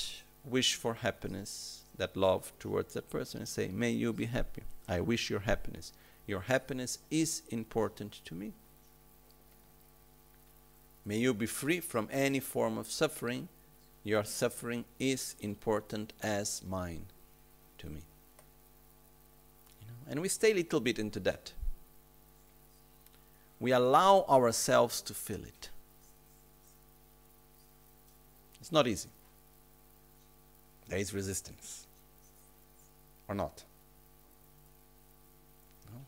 wish 0.44 0.74
for 0.74 0.94
happiness, 0.94 1.82
that 1.96 2.16
love 2.16 2.52
towards 2.58 2.92
that 2.94 3.08
person, 3.08 3.40
and 3.40 3.48
say, 3.48 3.68
May 3.68 3.90
you 3.90 4.12
be 4.12 4.26
happy. 4.26 4.62
I 4.86 5.00
wish 5.00 5.30
your 5.30 5.40
happiness. 5.40 5.92
Your 6.26 6.40
happiness 6.40 6.98
is 7.10 7.42
important 7.50 8.20
to 8.24 8.34
me. 8.34 8.52
May 11.06 11.18
you 11.18 11.32
be 11.32 11.46
free 11.46 11.78
from 11.78 12.08
any 12.10 12.40
form 12.40 12.76
of 12.76 12.90
suffering. 12.90 13.48
Your 14.02 14.24
suffering 14.24 14.84
is 14.98 15.36
important 15.40 16.12
as 16.20 16.62
mine 16.68 17.06
to 17.78 17.86
me. 17.86 18.02
You 19.80 19.86
know? 19.86 20.10
And 20.10 20.20
we 20.20 20.28
stay 20.28 20.50
a 20.50 20.54
little 20.54 20.80
bit 20.80 20.98
into 20.98 21.20
that. 21.20 21.52
We 23.60 23.70
allow 23.70 24.26
ourselves 24.28 25.00
to 25.02 25.14
feel 25.14 25.44
it. 25.44 25.70
It's 28.60 28.72
not 28.72 28.88
easy. 28.88 29.08
There 30.88 30.98
is 30.98 31.14
resistance. 31.14 31.86
Or 33.28 33.34
not. 33.34 33.62
No? 35.92 36.00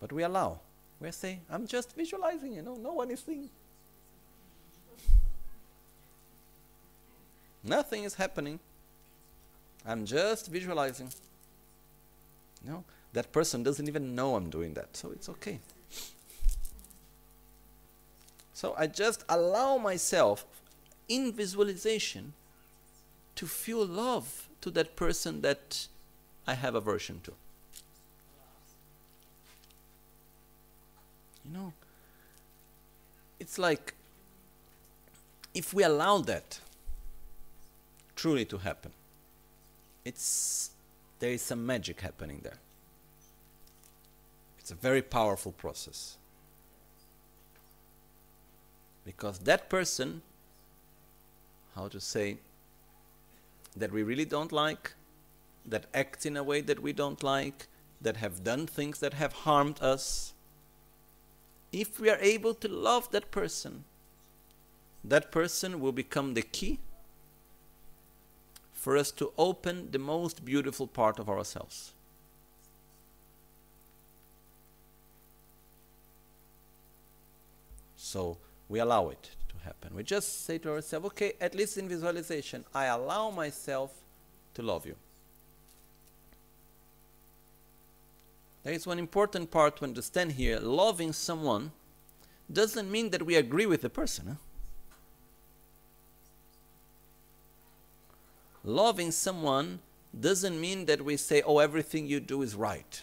But 0.00 0.12
we 0.12 0.22
allow. 0.22 0.60
We 1.00 1.10
say, 1.12 1.40
I'm 1.50 1.66
just 1.66 1.94
visualizing, 1.94 2.54
you 2.54 2.62
know, 2.62 2.74
no 2.74 2.94
one 2.94 3.10
is 3.10 3.20
seeing. 3.20 3.50
Nothing 7.62 8.04
is 8.04 8.14
happening. 8.14 8.60
I'm 9.84 10.06
just 10.06 10.48
visualizing. 10.48 11.12
No, 12.64 12.84
that 13.12 13.32
person 13.32 13.62
doesn't 13.62 13.86
even 13.88 14.14
know 14.14 14.36
I'm 14.36 14.50
doing 14.50 14.74
that, 14.74 14.96
so 14.96 15.10
it's 15.10 15.28
okay. 15.28 15.60
So 18.52 18.74
I 18.78 18.86
just 18.86 19.24
allow 19.28 19.76
myself 19.76 20.46
in 21.08 21.32
visualization 21.32 22.32
to 23.34 23.46
feel 23.46 23.84
love 23.84 24.48
to 24.62 24.70
that 24.70 24.96
person 24.96 25.42
that 25.42 25.88
I 26.46 26.54
have 26.54 26.74
aversion 26.74 27.20
to. 27.24 27.32
You 31.46 31.56
know, 31.56 31.72
it's 33.38 33.58
like 33.58 33.94
if 35.54 35.72
we 35.72 35.84
allow 35.84 36.18
that 36.18 36.60
truly 38.16 38.44
to 38.46 38.58
happen, 38.58 38.92
it's 40.04 40.70
there 41.18 41.30
is 41.30 41.42
some 41.42 41.64
magic 41.64 42.00
happening 42.00 42.40
there. 42.42 42.58
It's 44.58 44.70
a 44.70 44.74
very 44.74 45.02
powerful 45.02 45.52
process. 45.52 46.16
Because 49.04 49.38
that 49.40 49.68
person 49.70 50.22
how 51.76 51.88
to 51.88 52.00
say, 52.00 52.38
that 53.76 53.92
we 53.92 54.02
really 54.02 54.24
don't 54.24 54.50
like, 54.50 54.94
that 55.66 55.84
acts 55.92 56.24
in 56.24 56.36
a 56.36 56.42
way 56.42 56.62
that 56.62 56.80
we 56.80 56.92
don't 56.92 57.22
like, 57.22 57.68
that 58.00 58.16
have 58.16 58.42
done 58.42 58.66
things 58.66 58.98
that 59.00 59.12
have 59.12 59.32
harmed 59.44 59.78
us. 59.82 60.32
If 61.76 62.00
we 62.00 62.08
are 62.08 62.16
able 62.22 62.54
to 62.54 62.68
love 62.68 63.10
that 63.10 63.30
person, 63.30 63.84
that 65.04 65.30
person 65.30 65.78
will 65.78 65.92
become 65.92 66.32
the 66.32 66.40
key 66.40 66.78
for 68.72 68.96
us 68.96 69.10
to 69.10 69.30
open 69.36 69.90
the 69.90 69.98
most 69.98 70.42
beautiful 70.42 70.86
part 70.86 71.18
of 71.18 71.28
ourselves. 71.28 71.92
So 77.94 78.38
we 78.70 78.78
allow 78.78 79.10
it 79.10 79.32
to 79.50 79.56
happen. 79.62 79.94
We 79.94 80.02
just 80.02 80.46
say 80.46 80.56
to 80.56 80.70
ourselves, 80.70 81.04
okay, 81.08 81.34
at 81.42 81.54
least 81.54 81.76
in 81.76 81.90
visualization, 81.90 82.64
I 82.74 82.86
allow 82.86 83.28
myself 83.30 83.92
to 84.54 84.62
love 84.62 84.86
you. 84.86 84.96
There 88.66 88.74
is 88.74 88.84
one 88.84 88.98
important 88.98 89.52
part 89.52 89.76
to 89.76 89.84
understand 89.84 90.32
here. 90.32 90.58
Loving 90.58 91.12
someone 91.12 91.70
doesn't 92.52 92.90
mean 92.90 93.10
that 93.10 93.24
we 93.24 93.36
agree 93.36 93.64
with 93.64 93.82
the 93.82 93.88
person. 93.88 94.26
Huh? 94.26 94.34
Loving 98.64 99.12
someone 99.12 99.78
doesn't 100.18 100.60
mean 100.60 100.86
that 100.86 101.00
we 101.00 101.16
say, 101.16 101.42
oh, 101.42 101.60
everything 101.60 102.08
you 102.08 102.18
do 102.18 102.42
is 102.42 102.56
right. 102.56 103.02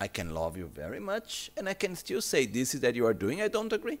I 0.00 0.06
can 0.06 0.32
love 0.32 0.56
you 0.56 0.70
very 0.72 1.00
much 1.00 1.50
and 1.56 1.68
I 1.68 1.74
can 1.74 1.96
still 1.96 2.20
say 2.20 2.46
this 2.46 2.72
is 2.72 2.82
that 2.82 2.94
you 2.94 3.04
are 3.04 3.14
doing, 3.14 3.42
I 3.42 3.48
don't 3.48 3.72
agree. 3.72 3.98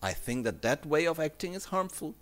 I 0.00 0.12
think 0.12 0.44
that 0.44 0.62
that 0.62 0.86
way 0.86 1.08
of 1.08 1.18
acting 1.18 1.54
is 1.54 1.64
harmful. 1.64 2.14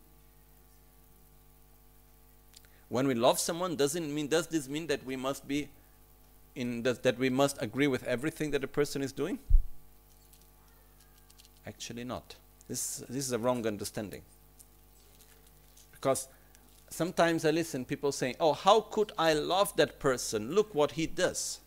When 2.95 3.09
we 3.09 3.15
love 3.17 3.41
someone, 3.41 3.75
doesn't 3.75 4.15
mean 4.15 4.29
does 4.29 4.47
this 4.47 4.69
mean 4.69 4.87
that 4.87 5.05
we 5.05 5.17
must 5.17 5.49
be 5.49 5.69
in 6.55 6.85
that 6.85 7.19
we 7.19 7.29
must 7.29 7.61
agree 7.61 7.89
with 7.89 8.05
everything 8.05 8.53
that 8.53 8.63
a 8.63 8.69
person 8.69 9.03
is 9.03 9.11
doing? 9.11 9.41
Actually, 11.67 12.05
not. 12.05 12.37
This 12.69 13.03
this 13.09 13.27
is 13.27 13.33
a 13.33 13.39
wrong 13.41 13.67
understanding. 13.67 14.23
Because 15.91 16.29
sometimes 16.89 17.45
I 17.45 17.51
listen 17.51 17.85
people 17.85 18.13
saying, 18.13 18.37
"Oh, 18.39 18.53
how 18.53 18.83
could 18.83 19.11
I 19.19 19.33
love 19.33 19.75
that 19.75 19.99
person? 19.99 20.53
Look 20.53 20.73
what 20.73 20.93
he 20.93 21.09
does." 21.09 21.59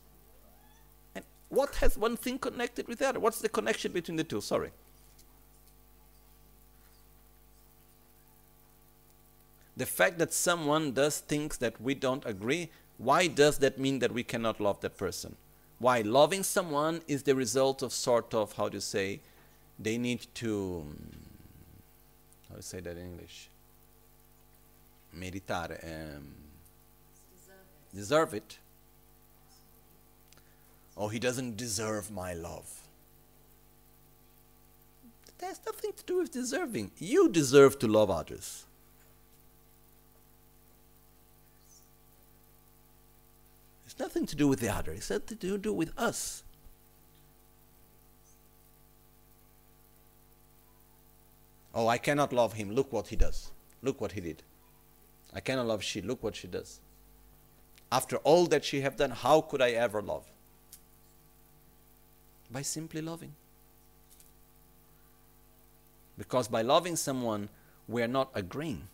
And 1.14 1.26
what 1.50 1.76
has 1.84 1.98
one 1.98 2.16
thing 2.16 2.40
connected 2.40 2.88
with 2.88 3.00
the 3.00 3.10
other? 3.10 3.20
What's 3.20 3.42
the 3.42 3.50
connection 3.50 3.92
between 3.92 4.16
the 4.16 4.24
two? 4.24 4.40
Sorry. 4.40 4.72
The 9.78 9.86
fact 9.86 10.18
that 10.18 10.34
someone 10.34 10.92
does 10.92 11.20
things 11.20 11.58
that 11.60 11.80
we 11.80 11.94
don't 11.94 12.26
agree, 12.26 12.70
why 12.98 13.28
does 13.28 13.60
that 13.60 13.80
mean 13.80 14.00
that 14.00 14.12
we 14.12 14.24
cannot 14.24 14.60
love 14.60 14.82
that 14.82 14.98
person? 14.98 15.38
Why 15.80 16.02
loving 16.02 16.44
someone 16.44 17.02
is 17.08 17.24
the 17.24 17.36
result 17.36 17.82
of 17.84 17.94
sort 17.94 18.34
of 18.34 18.54
how 18.54 18.70
to 18.70 18.82
say 18.82 19.22
they 19.80 19.98
need 19.98 20.26
to 20.36 20.84
how 22.50 22.56
to 22.56 22.62
say 22.64 22.80
that 22.80 22.98
in 22.98 23.06
English? 23.06 23.50
meritare, 25.18 25.84
um, 25.84 26.24
deserve 27.94 28.34
it. 28.34 28.58
Oh, 30.96 31.08
he 31.08 31.20
doesn't 31.20 31.58
deserve 31.58 32.12
my 32.12 32.34
love. 32.34 32.82
That 35.38 35.48
has 35.48 35.60
nothing 35.66 35.92
to 35.96 36.04
do 36.04 36.18
with 36.18 36.32
deserving. 36.32 36.92
You 36.98 37.30
deserve 37.30 37.78
to 37.80 37.88
love 37.88 38.10
others. 38.10 38.66
Nothing 44.00 44.26
to 44.28 44.36
do 44.36 44.48
with 44.48 44.60
the 44.60 44.70
other, 44.70 44.92
it's 44.92 45.08
something 45.08 45.38
to 45.38 45.58
do 45.58 45.74
with 45.74 45.92
us. 45.98 46.44
Oh, 51.74 51.88
I 51.88 52.00
cannot 52.00 52.34
love 52.34 52.54
him. 52.54 52.72
Look 52.72 52.92
what 52.92 53.08
he 53.08 53.16
does. 53.16 53.52
Look 53.84 54.02
what 54.02 54.14
he 54.14 54.22
did. 54.22 54.42
I 55.32 55.40
cannot 55.40 55.68
love 55.68 55.84
she. 55.84 56.02
Look 56.02 56.24
what 56.24 56.36
she 56.36 56.48
does. 56.48 56.80
After 57.92 58.18
all 58.18 58.48
that 58.48 58.66
she 58.66 58.82
have 58.82 58.96
done, 58.96 59.12
how 59.12 59.42
could 59.42 59.62
I 59.62 59.72
ever 59.72 60.02
love? 60.02 60.26
By 62.50 62.64
simply 62.64 63.02
loving. 63.02 63.36
Because 66.18 66.48
by 66.48 66.64
loving 66.64 66.96
someone, 66.96 67.50
we 67.88 68.02
are 68.02 68.08
not 68.08 68.32
agreeing. 68.34 68.88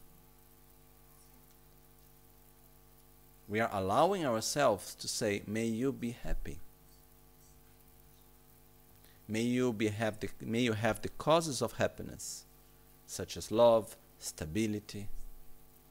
We 3.47 3.59
are 3.59 3.69
allowing 3.71 4.25
ourselves 4.25 4.95
to 4.95 5.07
say, 5.07 5.43
May 5.45 5.65
you 5.65 5.91
be 5.91 6.11
happy. 6.11 6.59
May 9.27 9.41
you, 9.41 9.71
be 9.73 9.87
have 9.87 10.19
the, 10.19 10.29
may 10.41 10.61
you 10.61 10.73
have 10.73 11.01
the 11.01 11.09
causes 11.09 11.61
of 11.61 11.73
happiness, 11.73 12.43
such 13.07 13.37
as 13.37 13.51
love, 13.51 13.95
stability, 14.19 15.07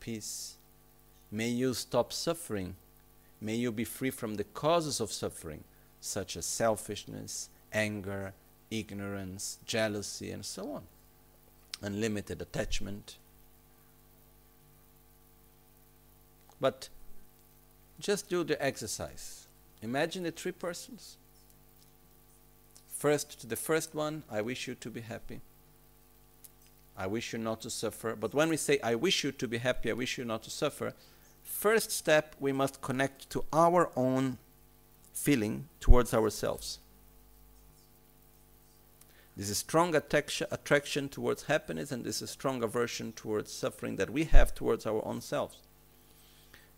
peace. 0.00 0.56
May 1.30 1.48
you 1.48 1.74
stop 1.74 2.12
suffering. 2.12 2.76
May 3.40 3.56
you 3.56 3.72
be 3.72 3.84
free 3.84 4.10
from 4.10 4.34
the 4.34 4.44
causes 4.44 5.00
of 5.00 5.10
suffering, 5.10 5.64
such 6.00 6.36
as 6.36 6.44
selfishness, 6.44 7.48
anger, 7.72 8.34
ignorance, 8.70 9.58
jealousy, 9.66 10.30
and 10.30 10.44
so 10.44 10.72
on. 10.72 10.82
Unlimited 11.80 12.40
attachment. 12.40 13.16
But 16.60 16.88
just 18.02 18.28
do 18.28 18.44
the 18.44 18.62
exercise. 18.62 19.46
Imagine 19.80 20.24
the 20.24 20.32
three 20.32 20.52
persons. 20.52 21.16
First, 22.88 23.40
to 23.40 23.46
the 23.46 23.56
first 23.56 23.94
one, 23.94 24.24
I 24.30 24.42
wish 24.42 24.68
you 24.68 24.74
to 24.74 24.90
be 24.90 25.00
happy. 25.00 25.40
I 26.96 27.06
wish 27.06 27.32
you 27.32 27.38
not 27.38 27.62
to 27.62 27.70
suffer. 27.70 28.14
But 28.14 28.34
when 28.34 28.48
we 28.48 28.56
say, 28.56 28.78
I 28.82 28.96
wish 28.96 29.24
you 29.24 29.32
to 29.32 29.48
be 29.48 29.58
happy, 29.58 29.90
I 29.90 29.94
wish 29.94 30.18
you 30.18 30.24
not 30.24 30.42
to 30.42 30.50
suffer, 30.50 30.92
first 31.42 31.90
step, 31.90 32.36
we 32.38 32.52
must 32.52 32.82
connect 32.82 33.30
to 33.30 33.44
our 33.52 33.90
own 33.96 34.38
feeling 35.14 35.68
towards 35.80 36.12
ourselves. 36.12 36.78
This 39.36 39.48
is 39.48 39.58
strong 39.58 39.94
attraction 39.94 41.08
towards 41.08 41.44
happiness, 41.44 41.90
and 41.90 42.04
this 42.04 42.20
is 42.20 42.30
strong 42.30 42.62
aversion 42.62 43.12
towards 43.12 43.50
suffering 43.50 43.96
that 43.96 44.10
we 44.10 44.24
have 44.24 44.54
towards 44.54 44.86
our 44.86 45.04
own 45.06 45.20
selves. 45.22 45.56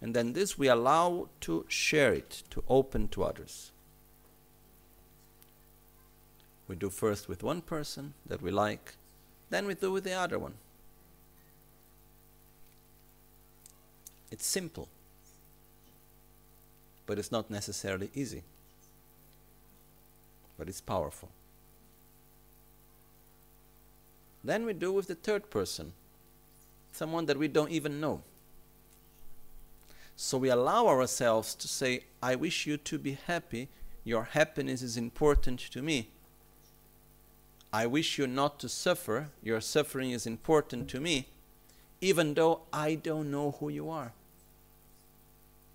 And 0.01 0.15
then 0.15 0.33
this 0.33 0.59
we 0.59 0.69
allow 0.69 1.29
to 1.41 1.65
share 1.69 2.13
it, 2.13 2.43
to 2.51 2.63
open 2.69 3.09
to 3.09 3.25
others. 3.25 3.73
We 6.69 6.77
do 6.77 6.91
first 6.91 7.29
with 7.29 7.43
one 7.43 7.63
person 7.63 8.15
that 8.27 8.43
we 8.43 8.51
like, 8.51 8.95
then 9.51 9.67
we 9.67 9.75
do 9.75 9.93
with 9.93 10.05
the 10.05 10.15
other 10.15 10.39
one. 10.39 10.55
It's 14.31 14.47
simple, 14.47 14.89
but 17.07 17.19
it's 17.19 17.31
not 17.31 17.51
necessarily 17.51 18.11
easy. 18.15 18.43
But 20.59 20.69
it's 20.69 20.81
powerful. 20.81 21.31
Then 24.43 24.67
we 24.67 24.73
do 24.73 24.93
with 24.93 25.07
the 25.07 25.15
third 25.15 25.51
person, 25.51 25.93
someone 26.93 27.27
that 27.27 27.39
we 27.39 27.49
don't 27.49 27.71
even 27.71 28.01
know. 28.01 28.23
So 30.17 30.39
we 30.39 30.49
allow 30.49 30.87
ourselves 30.87 31.55
to 31.57 31.69
say, 31.69 32.05
I 32.23 32.35
wish 32.37 32.67
you 32.67 32.77
to 32.77 32.99
be 32.99 33.19
happy. 33.27 33.69
Your 34.05 34.25
happiness 34.25 34.83
is 34.83 34.97
important 34.97 35.59
to 35.73 35.83
me. 35.83 36.09
I 37.73 37.87
wish 37.87 38.19
you 38.19 38.27
not 38.27 38.61
to 38.61 38.69
suffer. 38.69 39.31
Your 39.43 39.61
suffering 39.61 40.13
is 40.13 40.27
important 40.27 40.89
to 40.91 41.01
me, 41.01 41.27
even 42.01 42.35
though 42.35 42.61
I 42.73 42.95
don't 42.95 43.31
know 43.31 43.57
who 43.59 43.69
you 43.69 43.91
are. 43.91 44.13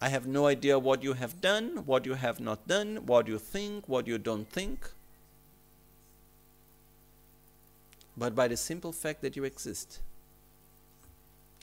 I 0.01 0.07
have 0.07 0.25
no 0.25 0.47
idea 0.47 0.79
what 0.79 1.03
you 1.03 1.13
have 1.13 1.41
done, 1.41 1.83
what 1.85 2.05
you 2.05 2.13
have 2.13 2.39
not 2.39 2.67
done, 2.67 3.05
what 3.05 3.27
you 3.27 3.37
think, 3.37 3.89
what 3.89 4.07
you 4.07 4.17
don't 4.17 4.49
think. 4.49 4.89
But 8.15 8.33
by 8.33 8.47
the 8.47 8.57
simple 8.57 8.93
fact 8.93 9.21
that 9.21 9.35
you 9.35 9.43
exist, 9.43 9.99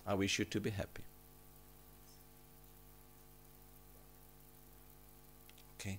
I 0.07 0.15
wish 0.15 0.39
you 0.39 0.45
to 0.45 0.61
be 0.61 0.71
happy. 0.71 1.03
Okay? 5.81 5.99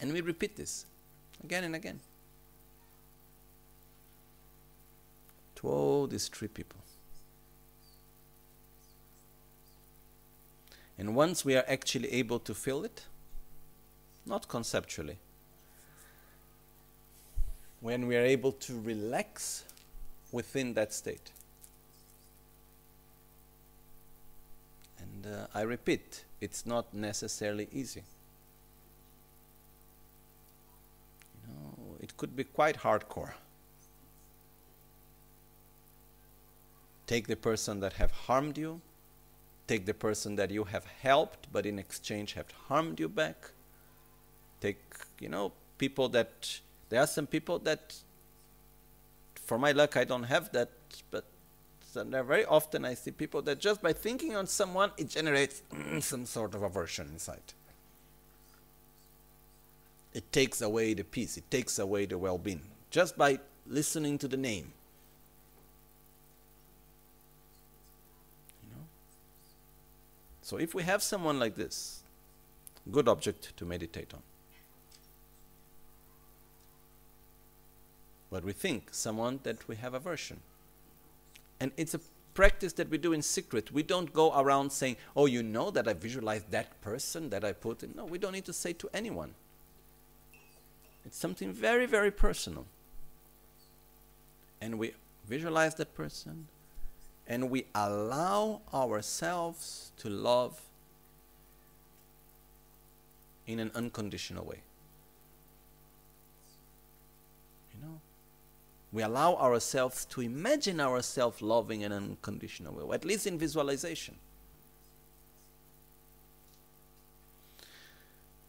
And 0.00 0.12
we 0.12 0.20
repeat 0.20 0.56
this 0.56 0.86
again 1.42 1.64
and 1.64 1.74
again. 1.74 2.00
to 5.56 5.68
all 5.68 6.06
these 6.06 6.28
three 6.28 6.48
people. 6.48 6.78
And 10.98 11.14
once 11.14 11.44
we 11.44 11.56
are 11.56 11.64
actually 11.68 12.10
able 12.12 12.38
to 12.40 12.54
feel 12.54 12.84
it, 12.84 13.04
not 14.24 14.48
conceptually, 14.48 15.18
when 17.80 18.06
we 18.06 18.16
are 18.16 18.24
able 18.24 18.52
to 18.52 18.80
relax 18.80 19.64
within 20.32 20.74
that 20.74 20.92
state. 20.92 21.30
And 24.98 25.34
uh, 25.34 25.46
I 25.54 25.62
repeat, 25.62 26.24
it's 26.40 26.64
not 26.64 26.92
necessarily 26.94 27.68
easy. 27.72 28.02
You 31.46 31.54
know, 31.54 31.96
it 32.00 32.05
could 32.16 32.36
be 32.36 32.44
quite 32.44 32.78
hardcore. 32.78 33.32
Take 37.06 37.28
the 37.28 37.36
person 37.36 37.80
that 37.80 37.94
have 37.94 38.10
harmed 38.10 38.58
you. 38.58 38.80
Take 39.68 39.86
the 39.86 39.94
person 39.94 40.36
that 40.36 40.50
you 40.50 40.64
have 40.64 40.84
helped, 40.84 41.48
but 41.52 41.66
in 41.66 41.78
exchange 41.78 42.32
have 42.34 42.50
harmed 42.68 43.00
you 43.00 43.08
back. 43.08 43.50
Take, 44.60 44.80
you 45.20 45.28
know, 45.28 45.52
people 45.78 46.08
that, 46.10 46.60
there 46.88 47.00
are 47.00 47.06
some 47.06 47.26
people 47.26 47.58
that, 47.60 47.94
for 49.34 49.58
my 49.58 49.72
luck, 49.72 49.96
I 49.96 50.04
don't 50.04 50.24
have 50.24 50.52
that, 50.52 50.70
but 51.10 51.24
very 51.94 52.44
often 52.44 52.84
I 52.84 52.94
see 52.94 53.10
people 53.10 53.42
that 53.42 53.58
just 53.58 53.82
by 53.82 53.92
thinking 53.92 54.36
on 54.36 54.46
someone, 54.46 54.92
it 54.96 55.08
generates 55.08 55.62
some 56.00 56.26
sort 56.26 56.54
of 56.54 56.62
aversion 56.62 57.08
inside. 57.12 57.54
It 60.16 60.32
takes 60.32 60.62
away 60.62 60.94
the 60.94 61.04
peace, 61.04 61.36
it 61.36 61.50
takes 61.50 61.78
away 61.78 62.06
the 62.06 62.16
well 62.16 62.38
being, 62.38 62.62
just 62.90 63.18
by 63.18 63.38
listening 63.66 64.16
to 64.16 64.26
the 64.26 64.38
name. 64.38 64.72
So 70.40 70.56
if 70.56 70.74
we 70.74 70.84
have 70.84 71.02
someone 71.02 71.38
like 71.38 71.54
this, 71.54 72.02
good 72.90 73.08
object 73.08 73.54
to 73.58 73.66
meditate 73.66 74.14
on. 74.14 74.22
But 78.30 78.42
we 78.42 78.54
think 78.54 78.88
someone 78.92 79.40
that 79.42 79.68
we 79.68 79.76
have 79.76 79.92
aversion. 79.92 80.40
And 81.60 81.72
it's 81.76 81.92
a 81.92 82.00
practice 82.32 82.72
that 82.74 82.88
we 82.88 82.96
do 82.96 83.12
in 83.12 83.20
secret. 83.20 83.70
We 83.70 83.82
don't 83.82 84.10
go 84.14 84.32
around 84.32 84.72
saying, 84.72 84.96
oh, 85.14 85.26
you 85.26 85.42
know 85.42 85.70
that 85.72 85.86
I 85.86 85.92
visualized 85.92 86.50
that 86.52 86.80
person 86.80 87.28
that 87.28 87.44
I 87.44 87.52
put 87.52 87.82
in. 87.82 87.92
No, 87.94 88.06
we 88.06 88.16
don't 88.16 88.32
need 88.32 88.46
to 88.46 88.54
say 88.54 88.72
to 88.72 88.88
anyone. 88.94 89.34
It's 91.06 91.18
something 91.18 91.52
very, 91.52 91.86
very 91.86 92.10
personal. 92.10 92.66
And 94.60 94.78
we 94.78 94.92
visualize 95.28 95.76
that 95.76 95.94
person, 95.94 96.48
and 97.28 97.48
we 97.48 97.66
allow 97.74 98.62
ourselves 98.74 99.92
to 99.98 100.08
love 100.08 100.60
in 103.46 103.60
an 103.60 103.70
unconditional 103.74 104.44
way. 104.44 104.62
You 107.72 107.86
know? 107.86 108.00
We 108.92 109.02
allow 109.02 109.36
ourselves 109.36 110.04
to 110.06 110.22
imagine 110.22 110.80
ourselves 110.80 111.40
loving 111.40 111.82
in 111.82 111.92
an 111.92 112.02
unconditional 112.02 112.74
way, 112.74 112.94
at 112.94 113.04
least 113.04 113.26
in 113.28 113.38
visualization. 113.38 114.16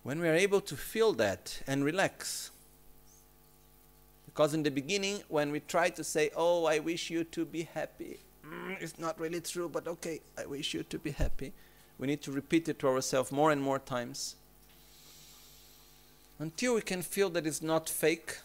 When 0.08 0.22
we 0.22 0.30
are 0.30 0.36
able 0.36 0.62
to 0.62 0.78
feel 0.78 1.12
that 1.16 1.62
and 1.68 1.84
relax, 1.84 2.52
because 4.26 4.54
in 4.54 4.64
the 4.64 4.72
beginning, 4.72 5.22
when 5.28 5.52
we 5.52 5.60
try 5.60 5.90
to 5.90 6.02
say, 6.02 6.32
Oh, 6.34 6.64
I 6.64 6.80
wish 6.80 7.10
you 7.10 7.26
to 7.26 7.44
be 7.44 7.64
happy, 7.64 8.22
mm, 8.42 8.82
it's 8.82 8.98
not 8.98 9.20
really 9.20 9.42
true, 9.42 9.68
but 9.68 9.86
okay, 9.86 10.22
I 10.38 10.46
wish 10.46 10.74
you 10.74 10.84
to 10.84 10.98
be 10.98 11.12
happy. 11.12 11.52
We 12.00 12.08
need 12.08 12.22
to 12.22 12.32
repeat 12.32 12.70
it 12.70 12.80
to 12.80 12.88
ourselves 12.88 13.34
more 13.34 13.52
and 13.52 13.62
more 13.62 13.80
times 13.80 14.38
until 16.40 16.76
we 16.76 16.82
can 16.84 17.02
feel 17.02 17.30
that 17.32 17.46
it's 17.46 17.62
not 17.62 17.90
fake. 17.90 18.38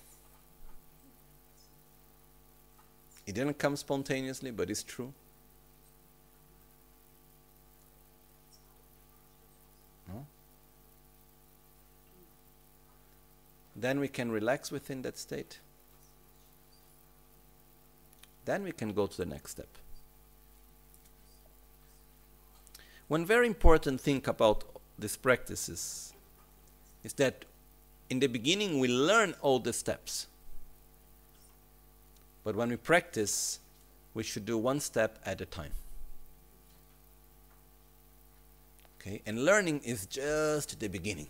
It 3.25 3.37
didn't 3.37 3.59
come 3.61 3.77
spontaneously, 3.77 4.51
but 4.51 4.69
it's 4.69 4.83
true. 4.83 5.15
Then 13.75 14.01
we 14.01 14.09
can 14.09 14.31
relax 14.31 14.71
within 14.71 15.03
that 15.03 15.19
state. 15.19 15.61
Then 18.45 18.65
we 18.65 18.73
can 18.73 18.93
go 18.93 19.07
to 19.07 19.17
the 19.17 19.27
next 19.27 19.53
step. 19.53 19.69
One 23.09 23.25
very 23.25 23.47
important 23.47 24.01
thing 24.01 24.23
about 24.27 24.65
these 24.99 25.17
practices 25.17 26.13
is 27.05 27.13
that 27.15 27.45
in 28.09 28.21
the 28.21 28.27
beginning 28.27 28.79
we 28.79 28.89
learn 28.89 29.35
all 29.41 29.59
the 29.59 29.73
steps. 29.73 30.27
But 32.45 32.57
when 32.57 32.71
we 32.71 32.77
practice, 32.77 33.61
we 34.15 34.23
should 34.23 34.45
do 34.45 34.59
one 34.59 34.81
step 34.81 35.19
at 35.25 35.41
a 35.41 35.47
time. 35.47 35.73
Okay, 39.01 39.23
and 39.27 39.45
learning 39.45 39.81
is 39.85 40.07
just 40.07 40.79
the 40.79 40.89
beginning. 40.89 41.29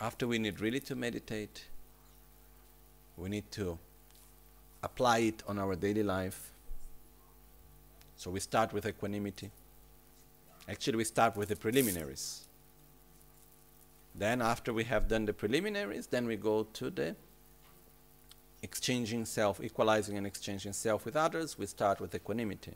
After 0.00 0.26
we 0.26 0.38
need 0.38 0.60
really 0.60 0.80
to 0.80 0.94
meditate, 0.94 1.64
we 3.16 3.28
need 3.28 3.50
to 3.52 3.78
apply 4.82 5.18
it 5.18 5.42
on 5.48 5.58
our 5.58 5.74
daily 5.74 6.04
life. 6.04 6.52
So 8.16 8.30
we 8.30 8.40
start 8.40 8.72
with 8.72 8.86
equanimity. 8.86 9.50
Actually, 10.68 10.98
we 10.98 11.04
start 11.04 11.36
with 11.36 11.48
the 11.48 11.56
preliminaries. 11.56 12.44
Then, 14.14 14.42
after 14.42 14.72
we 14.72 14.84
have 14.84 15.08
done 15.08 15.24
the 15.24 15.32
preliminaries, 15.32 16.06
then 16.06 16.26
we 16.26 16.36
go 16.36 16.64
to 16.64 16.90
the 16.90 17.16
exchanging 18.62 19.24
self, 19.24 19.60
equalizing 19.62 20.16
and 20.18 20.26
exchanging 20.26 20.72
self 20.72 21.04
with 21.04 21.16
others. 21.16 21.58
We 21.58 21.66
start 21.66 22.00
with 22.00 22.14
equanimity. 22.14 22.74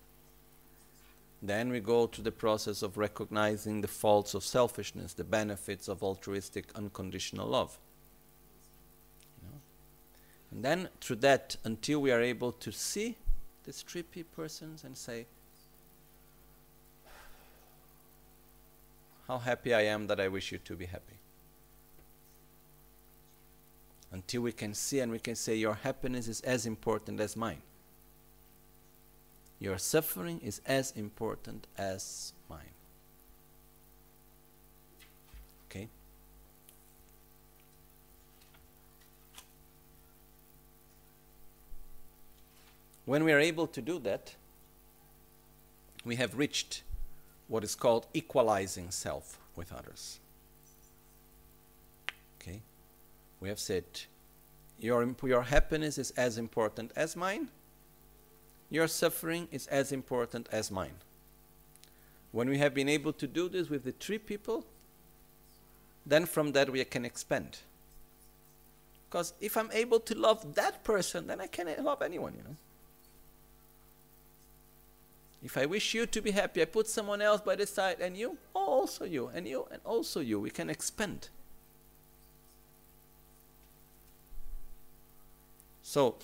Then 1.43 1.71
we 1.71 1.81
go 1.81 2.07
to 2.07 2.23
the 2.23 2.31
process 2.31 2.83
of 2.83 2.97
recognizing 2.97 3.81
the 3.81 3.89
faults 3.89 4.33
of 4.33 4.45
selfishness, 4.45 5.13
the 5.13 5.25
benefits 5.25 5.89
of 5.89 6.03
altruistic 6.03 6.67
unconditional 6.77 7.49
love. 7.49 7.81
And 10.53 10.65
then 10.65 10.89
through 11.01 11.17
that, 11.17 11.57
until 11.65 12.01
we 12.01 12.13
are 12.13 12.21
able 12.21 12.53
to 12.53 12.71
see 12.71 13.17
these 13.65 13.83
three 13.83 14.03
persons 14.03 14.85
and 14.85 14.97
say, 14.97 15.27
How 19.27 19.39
happy 19.39 19.73
I 19.73 19.83
am 19.83 20.09
that 20.09 20.21
I 20.21 20.29
wish 20.29 20.53
you 20.53 20.59
to 20.59 20.77
be 20.77 20.85
happy. 20.85 21.19
Until 24.11 24.43
we 24.43 24.53
can 24.53 24.75
see 24.75 25.01
and 25.01 25.11
we 25.11 25.19
can 25.19 25.35
say, 25.35 25.57
Your 25.57 25.75
happiness 25.75 26.29
is 26.29 26.41
as 26.43 26.67
important 26.67 27.19
as 27.19 27.35
mine. 27.35 27.63
Your 29.63 29.79
suffering 29.79 30.41
is 30.43 30.61
as 30.67 30.91
important 30.97 31.69
as 31.79 32.33
mine. 32.51 32.75
Okay? 35.71 35.87
When 43.05 43.23
we 43.23 43.31
are 43.31 43.39
able 43.39 43.69
to 43.69 43.81
do 43.81 44.01
that, 44.01 44.35
we 46.05 46.17
have 46.17 46.37
reached 46.37 46.83
what 47.47 47.63
is 47.63 47.77
called 47.77 48.09
equalizing 48.15 48.91
self 48.91 49.39
with 49.55 49.73
others. 49.73 50.19
Okay? 52.41 52.63
We 53.39 53.49
have 53.49 53.61
said, 53.61 53.85
your, 54.81 55.15
your 55.23 55.43
happiness 55.43 55.99
is 55.99 56.11
as 56.17 56.37
important 56.37 56.91
as 56.97 57.15
mine, 57.15 57.47
your 58.73 58.89
suffering 58.89 59.49
is 59.53 59.67
as 59.67 59.93
important 59.93 60.49
as 60.51 60.71
mine. 60.71 60.95
When 62.31 62.49
we 62.49 62.57
have 62.57 62.73
been 62.73 62.89
able 62.89 63.13
to 63.13 63.27
do 63.27 63.51
this 63.51 63.69
with 63.69 63.85
the 63.85 63.93
three 63.93 64.17
people, 64.17 64.65
then 66.07 66.25
from 66.25 66.53
that 66.53 66.71
we 66.71 66.83
can 66.85 67.05
expand. 67.05 67.59
Because 69.09 69.35
if 69.43 69.59
I'm 69.59 69.71
able 69.73 70.01
to 70.01 70.15
love 70.19 70.55
that 70.55 70.85
person, 70.85 71.27
then 71.27 71.39
I 71.39 71.49
can 71.49 71.69
love 71.85 72.01
anyone, 72.01 72.33
you 72.35 72.43
know. 72.43 72.57
If 75.45 75.59
I 75.59 75.67
wish 75.67 75.93
you 75.93 76.07
to 76.07 76.23
be 76.23 76.31
happy, 76.31 76.63
I 76.63 76.65
put 76.65 76.89
someone 76.89 77.21
else 77.21 77.43
by 77.43 77.57
the 77.57 77.67
side, 77.67 77.99
and 78.01 78.17
you, 78.17 78.39
oh, 78.55 78.65
also 78.65 79.05
you, 79.05 79.31
and 79.35 79.47
you, 79.47 79.67
and 79.71 79.83
also 79.85 80.21
you. 80.21 80.41
We 80.41 80.51
can 80.51 80.71
expand. 80.71 81.29
So, 85.83 86.15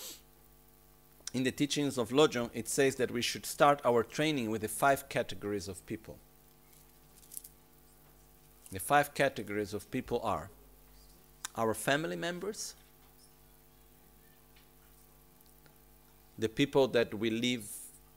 in 1.35 1.43
the 1.43 1.51
teachings 1.51 1.99
of 1.99 2.11
Lojong, 2.11 2.51
it 2.55 2.68
says 2.68 2.97
that 2.97 3.11
we 3.11 3.22
should 3.22 3.45
start 3.45 3.81
our 3.85 4.03
training 4.03 4.51
with 4.51 4.62
the 4.62 4.68
five 4.68 5.09
categories 5.09 5.68
of 5.68 5.85
people. 5.87 6.16
The 8.72 8.81
five 8.81 9.14
categories 9.14 9.74
of 9.74 9.91
people 9.91 10.20
are 10.22 10.51
our 11.57 11.74
family 11.74 12.16
members, 12.16 12.74
the 16.39 16.49
people 16.49 16.87
that 16.89 17.12
we 17.12 17.31
live, 17.31 17.68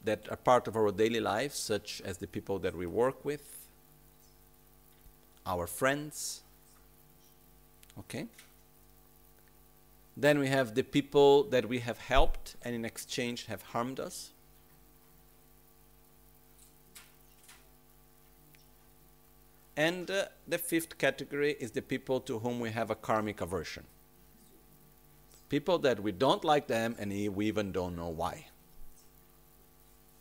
that 0.03 0.27
are 0.29 0.37
part 0.37 0.67
of 0.67 0.75
our 0.75 0.91
daily 0.91 1.19
life, 1.19 1.53
such 1.53 2.01
as 2.05 2.17
the 2.17 2.27
people 2.27 2.59
that 2.59 2.75
we 2.75 2.85
work 2.85 3.25
with, 3.25 3.41
our 5.45 5.67
friends. 5.67 6.41
Okay? 7.99 8.27
Then 10.15 10.39
we 10.39 10.47
have 10.47 10.75
the 10.75 10.83
people 10.83 11.43
that 11.45 11.67
we 11.67 11.79
have 11.79 11.97
helped 11.97 12.55
and 12.63 12.75
in 12.75 12.85
exchange 12.85 13.45
have 13.45 13.61
harmed 13.61 13.99
us. 13.99 14.33
And 19.77 20.11
uh, 20.11 20.25
the 20.47 20.57
fifth 20.57 20.97
category 20.97 21.55
is 21.59 21.71
the 21.71 21.81
people 21.81 22.19
to 22.21 22.39
whom 22.39 22.59
we 22.59 22.71
have 22.71 22.91
a 22.91 22.95
karmic 22.95 23.41
aversion. 23.41 23.85
People 25.49 25.79
that 25.79 26.01
we 26.01 26.11
don't 26.11 26.43
like 26.43 26.67
them 26.67 26.95
and 26.99 27.11
we 27.35 27.47
even 27.47 27.71
don't 27.71 27.95
know 27.95 28.09
why. 28.09 28.47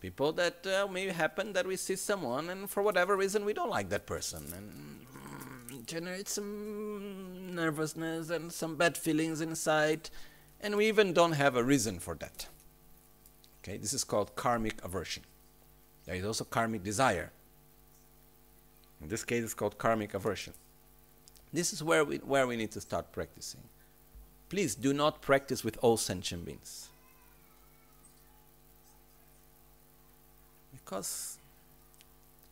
People 0.01 0.33
that 0.33 0.67
uh, 0.67 0.87
may 0.91 1.09
happen 1.09 1.53
that 1.53 1.67
we 1.67 1.77
see 1.77 1.97
someone 1.97 2.49
and 2.49 2.71
for 2.71 2.83
whatever 2.83 3.17
reason 3.17 3.45
we 3.45 3.53
don't 3.53 3.69
like 3.69 3.91
that 3.91 4.07
person 4.07 4.45
and 4.57 5.00
generate 5.87 6.29
some 6.29 7.55
nervousness 7.55 8.31
and 8.31 8.53
some 8.53 8.77
bad 8.77 8.97
feelings 8.97 9.41
inside, 9.41 10.11
and 10.61 10.77
we 10.77 10.89
even 10.89 11.13
don't 11.13 11.33
have 11.33 11.57
a 11.57 11.65
reason 11.65 11.99
for 11.99 12.15
that. 12.17 12.47
Okay, 13.63 13.77
this 13.77 13.93
is 13.93 14.05
called 14.05 14.35
karmic 14.37 14.83
aversion. 14.85 15.23
There 16.07 16.15
is 16.15 16.25
also 16.25 16.45
karmic 16.45 16.83
desire. 16.83 17.31
In 19.01 19.09
this 19.09 19.25
case, 19.25 19.45
it's 19.45 19.55
called 19.55 19.79
karmic 19.79 20.15
aversion. 20.15 20.55
This 21.53 21.73
is 21.73 21.83
where 21.83 22.05
we, 22.05 22.19
where 22.19 22.47
we 22.47 22.57
need 22.57 22.71
to 22.73 22.81
start 22.81 23.13
practicing. 23.13 23.61
Please 24.49 24.75
do 24.75 24.93
not 24.93 25.21
practice 25.23 25.65
with 25.65 25.79
all 25.81 25.97
sentient 25.97 26.45
beings. 26.45 26.89
Because 30.73 31.40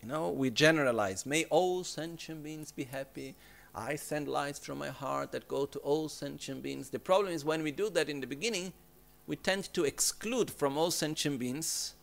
know, 0.09 0.31
we 0.31 0.51
generalize. 0.51 1.25
May 1.25 1.45
all 1.45 1.85
sentient 1.85 2.43
beings 2.43 2.73
be 2.73 2.85
happy. 2.85 3.37
I 3.75 3.95
send 3.97 4.27
lights 4.27 4.59
from 4.59 4.79
my 4.79 4.89
heart 4.89 5.31
that 5.33 5.47
go 5.47 5.67
to 5.67 5.79
all 5.81 6.09
sentient 6.09 6.63
beings. 6.63 6.91
The 6.91 6.99
problem 6.99 7.33
is 7.33 7.45
when 7.45 7.63
we 7.63 7.71
do 7.71 7.89
that 7.91 8.09
in 8.09 8.21
the 8.21 8.27
beginning, 8.27 8.73
we 9.27 9.37
tend 9.37 9.73
to 9.75 9.85
exclude 9.85 10.51
from 10.51 10.77
all 10.77 10.91
sentient 10.91 11.39
beings 11.39 11.95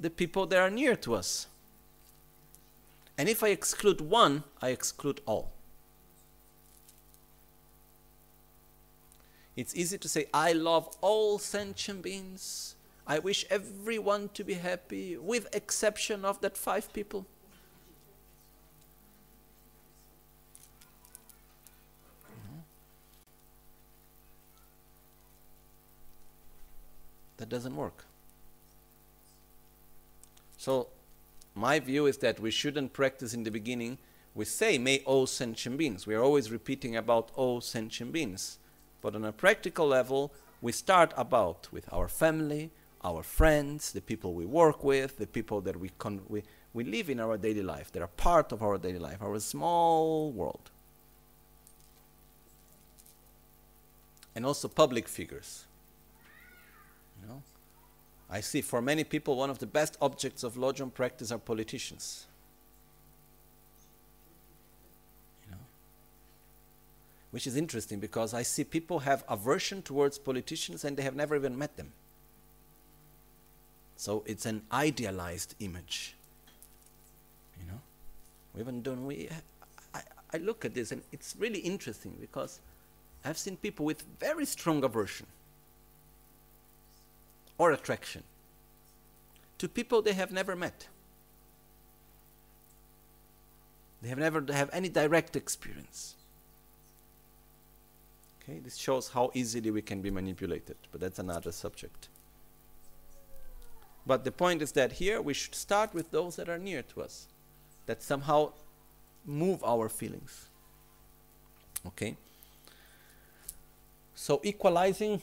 the 0.00 0.10
people 0.10 0.46
that 0.46 0.58
are 0.58 0.70
near 0.70 0.96
to 0.96 1.14
us. 1.14 1.46
And 3.18 3.28
if 3.28 3.42
I 3.42 3.48
exclude 3.48 4.00
one, 4.00 4.44
I 4.60 4.70
exclude 4.70 5.20
all. 5.26 5.52
It's 9.54 9.74
easy 9.76 9.98
to 9.98 10.08
say, 10.08 10.26
I 10.32 10.52
love 10.52 10.96
all 11.00 11.38
sentient 11.38 12.02
beings. 12.02 12.74
I 13.06 13.18
wish 13.18 13.44
everyone 13.50 14.30
to 14.34 14.44
be 14.44 14.54
happy, 14.54 15.16
with 15.16 15.54
exception 15.54 16.24
of 16.24 16.40
that 16.40 16.56
five 16.56 16.92
people. 16.92 17.26
That 27.38 27.48
doesn't 27.48 27.74
work. 27.74 28.04
So, 30.56 30.86
my 31.56 31.80
view 31.80 32.06
is 32.06 32.18
that 32.18 32.38
we 32.38 32.52
shouldn't 32.52 32.92
practice 32.92 33.34
in 33.34 33.42
the 33.42 33.50
beginning. 33.50 33.98
We 34.32 34.44
say, 34.44 34.78
may 34.78 35.00
all 35.00 35.26
sentient 35.26 35.76
beings. 35.76 36.06
We 36.06 36.14
are 36.14 36.22
always 36.22 36.52
repeating 36.52 36.94
about 36.94 37.32
all 37.34 37.60
sentient 37.60 38.12
beings. 38.12 38.58
But 39.00 39.16
on 39.16 39.24
a 39.24 39.32
practical 39.32 39.88
level, 39.88 40.32
we 40.60 40.70
start 40.70 41.12
about 41.16 41.66
with 41.72 41.92
our 41.92 42.06
family, 42.06 42.70
our 43.04 43.22
friends, 43.22 43.92
the 43.92 44.00
people 44.00 44.32
we 44.32 44.46
work 44.46 44.84
with, 44.84 45.18
the 45.18 45.26
people 45.26 45.60
that 45.62 45.76
we, 45.78 45.90
con- 45.98 46.22
we, 46.28 46.42
we 46.72 46.84
live 46.84 47.10
in 47.10 47.18
our 47.18 47.36
daily 47.36 47.62
life, 47.62 47.90
that 47.92 48.02
are 48.02 48.08
part 48.08 48.52
of 48.52 48.62
our 48.62 48.78
daily 48.78 48.98
life, 48.98 49.20
our 49.20 49.38
small 49.40 50.30
world. 50.30 50.70
And 54.34 54.46
also 54.46 54.68
public 54.68 55.08
figures. 55.08 55.64
You 57.20 57.28
know? 57.28 57.42
I 58.30 58.40
see 58.40 58.62
for 58.62 58.80
many 58.80 59.04
people 59.04 59.36
one 59.36 59.50
of 59.50 59.58
the 59.58 59.66
best 59.66 59.98
objects 60.00 60.42
of 60.42 60.54
Lojong 60.54 60.94
practice 60.94 61.32
are 61.32 61.38
politicians. 61.38 62.26
You 65.44 65.52
know? 65.52 65.64
Which 67.32 67.46
is 67.46 67.56
interesting 67.56 67.98
because 67.98 68.32
I 68.32 68.42
see 68.42 68.64
people 68.64 69.00
have 69.00 69.24
aversion 69.28 69.82
towards 69.82 70.18
politicians 70.18 70.84
and 70.84 70.96
they 70.96 71.02
have 71.02 71.16
never 71.16 71.34
even 71.36 71.58
met 71.58 71.76
them. 71.76 71.92
So 74.02 74.24
it's 74.26 74.46
an 74.46 74.62
idealized 74.72 75.54
image. 75.60 76.16
You 77.60 77.68
know? 77.68 77.80
We 78.52 78.58
haven't 78.58 78.82
done 78.82 79.06
we 79.06 79.28
I, 79.94 80.00
I 80.34 80.38
look 80.38 80.64
at 80.64 80.74
this 80.74 80.90
and 80.90 81.02
it's 81.12 81.36
really 81.38 81.60
interesting 81.60 82.16
because 82.20 82.58
I've 83.24 83.38
seen 83.38 83.56
people 83.56 83.86
with 83.86 84.02
very 84.18 84.44
strong 84.44 84.82
aversion 84.82 85.28
or 87.58 87.70
attraction 87.70 88.24
to 89.58 89.68
people 89.68 90.02
they 90.02 90.14
have 90.14 90.32
never 90.32 90.56
met. 90.56 90.88
They 94.02 94.08
have 94.08 94.18
never 94.18 94.44
have 94.52 94.68
any 94.72 94.88
direct 94.88 95.36
experience. 95.36 96.16
Okay, 98.42 98.58
this 98.58 98.76
shows 98.76 99.10
how 99.10 99.30
easily 99.32 99.70
we 99.70 99.80
can 99.80 100.02
be 100.02 100.10
manipulated, 100.10 100.76
but 100.90 101.00
that's 101.00 101.20
another 101.20 101.52
subject. 101.52 102.08
But 104.06 104.24
the 104.24 104.32
point 104.32 104.62
is 104.62 104.72
that 104.72 104.92
here 104.92 105.20
we 105.20 105.34
should 105.34 105.54
start 105.54 105.94
with 105.94 106.10
those 106.10 106.36
that 106.36 106.48
are 106.48 106.58
near 106.58 106.82
to 106.82 107.02
us, 107.02 107.28
that 107.86 108.02
somehow 108.02 108.52
move 109.24 109.62
our 109.64 109.88
feelings. 109.88 110.48
Okay? 111.86 112.16
So, 114.14 114.40
equalizing 114.42 115.22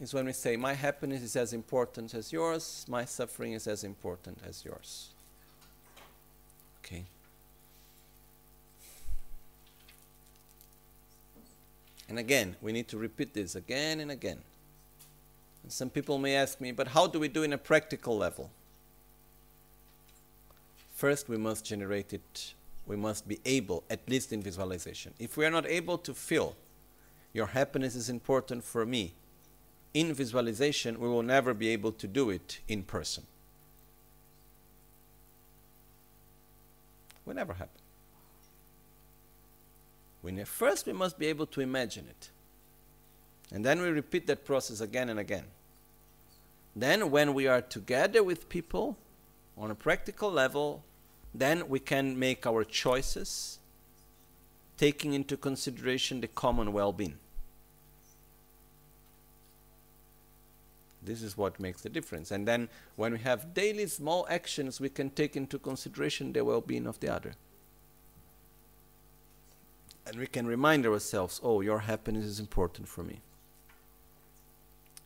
is 0.00 0.12
when 0.14 0.26
we 0.26 0.32
say, 0.32 0.56
My 0.56 0.74
happiness 0.74 1.22
is 1.22 1.36
as 1.36 1.52
important 1.52 2.14
as 2.14 2.32
yours, 2.32 2.84
my 2.88 3.04
suffering 3.04 3.52
is 3.52 3.66
as 3.66 3.84
important 3.84 4.38
as 4.46 4.64
yours. 4.64 5.10
Okay? 6.84 7.04
And 12.08 12.18
again, 12.18 12.56
we 12.60 12.72
need 12.72 12.88
to 12.88 12.98
repeat 12.98 13.34
this 13.34 13.54
again 13.54 14.00
and 14.00 14.10
again. 14.10 14.38
And 15.62 15.72
some 15.72 15.90
people 15.90 16.18
may 16.18 16.34
ask 16.36 16.60
me, 16.60 16.72
but 16.72 16.88
how 16.88 17.06
do 17.06 17.20
we 17.20 17.28
do 17.28 17.42
in 17.42 17.52
a 17.52 17.58
practical 17.58 18.16
level? 18.16 18.50
First, 20.94 21.28
we 21.28 21.36
must 21.36 21.64
generate 21.64 22.12
it, 22.12 22.54
we 22.86 22.96
must 22.96 23.26
be 23.26 23.40
able, 23.44 23.84
at 23.88 24.00
least 24.08 24.32
in 24.32 24.42
visualization. 24.42 25.14
If 25.18 25.36
we 25.36 25.46
are 25.46 25.50
not 25.50 25.66
able 25.66 25.98
to 25.98 26.12
feel 26.12 26.56
your 27.32 27.46
happiness 27.46 27.94
is 27.94 28.08
important 28.08 28.64
for 28.64 28.84
me 28.84 29.14
in 29.94 30.12
visualization, 30.14 31.00
we 31.00 31.08
will 31.08 31.22
never 31.22 31.54
be 31.54 31.68
able 31.68 31.92
to 31.92 32.06
do 32.06 32.30
it 32.30 32.60
in 32.68 32.82
person. 32.82 33.24
Will 37.24 37.34
never 37.34 37.54
happen. 37.54 37.80
We 40.22 40.32
ne- 40.32 40.44
first, 40.44 40.86
we 40.86 40.92
must 40.92 41.18
be 41.18 41.26
able 41.26 41.46
to 41.46 41.60
imagine 41.60 42.06
it. 42.08 42.30
And 43.52 43.64
then 43.64 43.80
we 43.80 43.88
repeat 43.88 44.26
that 44.28 44.44
process 44.44 44.80
again 44.80 45.08
and 45.08 45.18
again. 45.18 45.44
Then, 46.74 47.10
when 47.10 47.34
we 47.34 47.48
are 47.48 47.60
together 47.60 48.22
with 48.22 48.48
people 48.48 48.96
on 49.58 49.70
a 49.70 49.74
practical 49.74 50.30
level, 50.30 50.84
then 51.34 51.68
we 51.68 51.80
can 51.80 52.18
make 52.18 52.46
our 52.46 52.64
choices 52.64 53.58
taking 54.76 55.12
into 55.14 55.36
consideration 55.36 56.20
the 56.20 56.28
common 56.28 56.72
well 56.72 56.92
being. 56.92 57.18
This 61.02 61.22
is 61.22 61.36
what 61.36 61.58
makes 61.58 61.82
the 61.82 61.88
difference. 61.88 62.30
And 62.30 62.46
then, 62.46 62.68
when 62.94 63.12
we 63.12 63.18
have 63.18 63.52
daily 63.52 63.86
small 63.88 64.26
actions, 64.30 64.80
we 64.80 64.90
can 64.90 65.10
take 65.10 65.34
into 65.36 65.58
consideration 65.58 66.32
the 66.32 66.44
well 66.44 66.60
being 66.60 66.86
of 66.86 67.00
the 67.00 67.12
other. 67.12 67.32
And 70.06 70.16
we 70.16 70.26
can 70.28 70.46
remind 70.46 70.86
ourselves 70.86 71.40
oh, 71.42 71.62
your 71.62 71.80
happiness 71.80 72.24
is 72.24 72.38
important 72.38 72.86
for 72.86 73.02
me. 73.02 73.20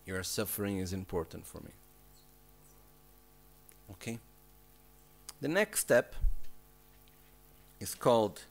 Your 0.06 0.22
suffering 0.22 0.78
is 0.78 0.92
important 0.92 1.46
for 1.46 1.60
me. 1.60 1.70
Okay? 3.92 4.18
The 5.40 5.48
next 5.48 5.80
step 5.80 6.14
is 7.80 7.94
called 7.94 8.42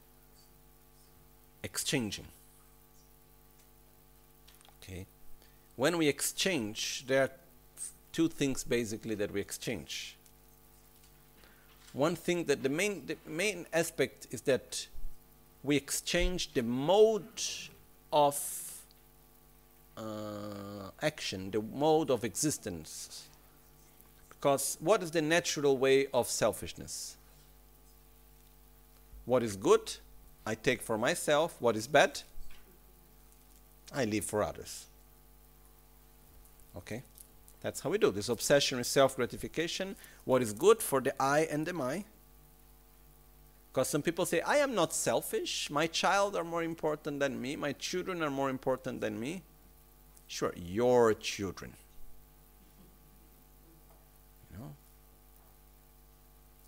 exchanging. 1.63 2.27
Okay? 4.81 5.05
When 5.75 5.97
we 5.97 6.07
exchange, 6.07 7.05
there 7.07 7.23
are 7.23 7.31
two 8.11 8.27
things 8.27 8.63
basically 8.63 9.15
that 9.15 9.31
we 9.31 9.41
exchange. 9.41 10.15
One 11.93 12.15
thing 12.15 12.45
that 12.45 12.63
the 12.63 12.69
main, 12.69 13.05
the 13.05 13.17
main 13.27 13.65
aspect 13.71 14.27
is 14.31 14.41
that 14.41 14.87
we 15.63 15.75
exchange 15.75 16.53
the 16.53 16.63
mode 16.63 17.41
of 18.11 18.62
uh, 19.97 20.91
action, 21.01 21.51
the 21.51 21.61
mode 21.61 22.09
of 22.09 22.23
existence. 22.23 23.27
Because 24.29 24.77
what 24.79 25.03
is 25.03 25.11
the 25.11 25.21
natural 25.21 25.77
way 25.77 26.07
of 26.13 26.27
selfishness? 26.27 27.17
What 29.25 29.43
is 29.43 29.55
good, 29.55 29.95
I 30.45 30.55
take 30.55 30.81
for 30.81 30.97
myself. 30.97 31.55
What 31.59 31.75
is 31.75 31.87
bad, 31.87 32.21
I 33.93 34.05
leave 34.05 34.25
for 34.25 34.43
others. 34.43 34.87
Okay? 36.75 37.03
That's 37.61 37.79
how 37.79 37.89
we 37.89 37.97
do 37.97 38.11
this 38.11 38.27
obsession 38.27 38.77
with 38.77 38.87
self 38.87 39.15
gratification. 39.15 39.95
What 40.25 40.41
is 40.41 40.51
good 40.51 40.81
for 40.81 40.99
the 40.99 41.13
I 41.21 41.41
and 41.49 41.65
the 41.65 41.73
my 41.73 42.03
because 43.73 43.87
some 43.87 44.03
people 44.03 44.27
say, 44.27 44.39
I 44.41 44.57
am 44.57 44.75
not 44.75 44.93
selfish. 44.93 45.71
My 45.71 45.87
child 45.87 46.35
are 46.35 46.43
more 46.43 46.61
important 46.61 47.19
than 47.19 47.41
me. 47.41 47.55
My 47.55 47.73
children 47.73 48.21
are 48.21 48.29
more 48.29 48.51
important 48.51 49.01
than 49.01 49.19
me. 49.19 49.41
Sure, 50.33 50.51
your 50.57 51.13
children. 51.13 51.73
You 54.51 54.57
know? 54.57 54.73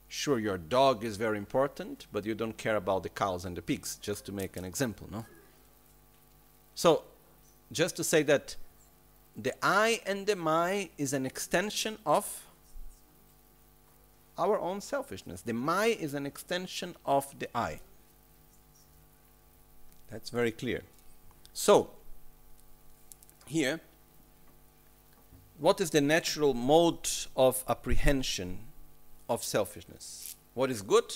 Sure, 0.07 0.38
your 0.38 0.59
dog 0.59 1.03
is 1.03 1.18
very 1.18 1.39
important, 1.39 2.05
but 2.11 2.28
you 2.28 2.36
don't 2.36 2.55
care 2.57 2.76
about 2.76 3.01
the 3.01 3.09
cows 3.09 3.43
and 3.43 3.57
the 3.57 3.63
pigs, 3.63 3.95
just 3.95 4.24
to 4.28 4.32
make 4.32 4.55
an 4.55 4.66
example, 4.66 5.09
no? 5.11 5.26
So, 6.76 7.05
just 7.72 7.95
to 7.95 8.03
say 8.03 8.22
that 8.22 8.55
the 9.36 9.53
I 9.63 9.99
and 10.05 10.28
the 10.28 10.36
my 10.36 10.91
is 10.99 11.13
an 11.13 11.26
extension 11.26 11.97
of 12.05 12.45
our 14.38 14.59
own 14.59 14.80
selfishness. 14.80 15.41
The 15.41 15.53
my 15.53 15.88
is 15.88 16.13
an 16.13 16.28
extension 16.28 16.95
of 17.03 17.34
the 17.39 17.49
I. 17.57 17.80
That's 20.11 20.30
very 20.30 20.51
clear. 20.51 20.84
So, 21.51 21.94
here, 23.47 23.79
what 25.59 25.79
is 25.79 25.91
the 25.91 26.01
natural 26.01 26.53
mode 26.53 27.09
of 27.35 27.63
apprehension 27.67 28.59
of 29.29 29.43
selfishness? 29.43 30.35
What 30.53 30.69
is 30.69 30.81
good 30.81 31.13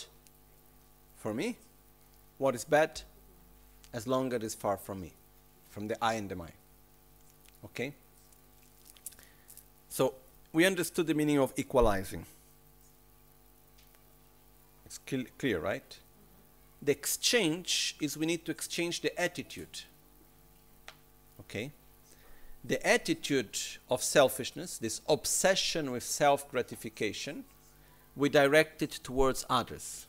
for 1.17 1.33
me? 1.33 1.57
What 2.37 2.55
is 2.55 2.63
bad 2.63 3.01
as 3.93 4.07
long 4.07 4.27
as 4.27 4.37
it 4.37 4.43
is 4.43 4.55
far 4.55 4.77
from 4.77 5.01
me, 5.01 5.13
from 5.69 5.87
the 5.87 6.03
I 6.03 6.13
and 6.13 6.29
the 6.29 6.35
my? 6.35 6.49
Okay? 7.65 7.93
So, 9.89 10.13
we 10.53 10.65
understood 10.65 11.07
the 11.07 11.13
meaning 11.13 11.39
of 11.39 11.53
equalizing. 11.57 12.25
It's 14.85 14.99
clear, 15.37 15.59
right? 15.59 15.97
The 16.81 16.91
exchange 16.91 17.95
is 17.99 18.17
we 18.17 18.25
need 18.25 18.45
to 18.45 18.51
exchange 18.51 19.01
the 19.01 19.19
attitude. 19.19 19.81
Okay? 21.41 21.71
The 22.63 22.85
attitude 22.85 23.57
of 23.89 24.03
selfishness, 24.03 24.77
this 24.77 25.01
obsession 25.07 25.91
with 25.91 26.03
self 26.03 26.49
gratification, 26.49 27.45
we 28.15 28.29
direct 28.29 28.81
it 28.81 28.91
towards 28.91 29.45
others. 29.49 30.07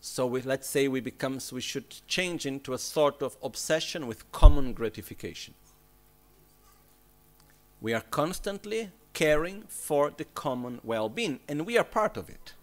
So 0.00 0.26
we, 0.26 0.42
let's 0.42 0.68
say 0.68 0.86
we 0.86 1.00
become, 1.00 1.40
we 1.52 1.60
should 1.60 1.96
change 2.06 2.46
into 2.46 2.72
a 2.72 2.78
sort 2.78 3.22
of 3.22 3.36
obsession 3.42 4.06
with 4.06 4.30
common 4.30 4.72
gratification. 4.72 5.54
We 7.80 7.92
are 7.92 8.04
constantly 8.10 8.90
caring 9.12 9.64
for 9.68 10.12
the 10.16 10.24
common 10.24 10.80
well 10.84 11.08
being, 11.08 11.40
and 11.48 11.66
we 11.66 11.76
are 11.76 11.84
part 11.84 12.16
of 12.16 12.28
it. 12.28 12.54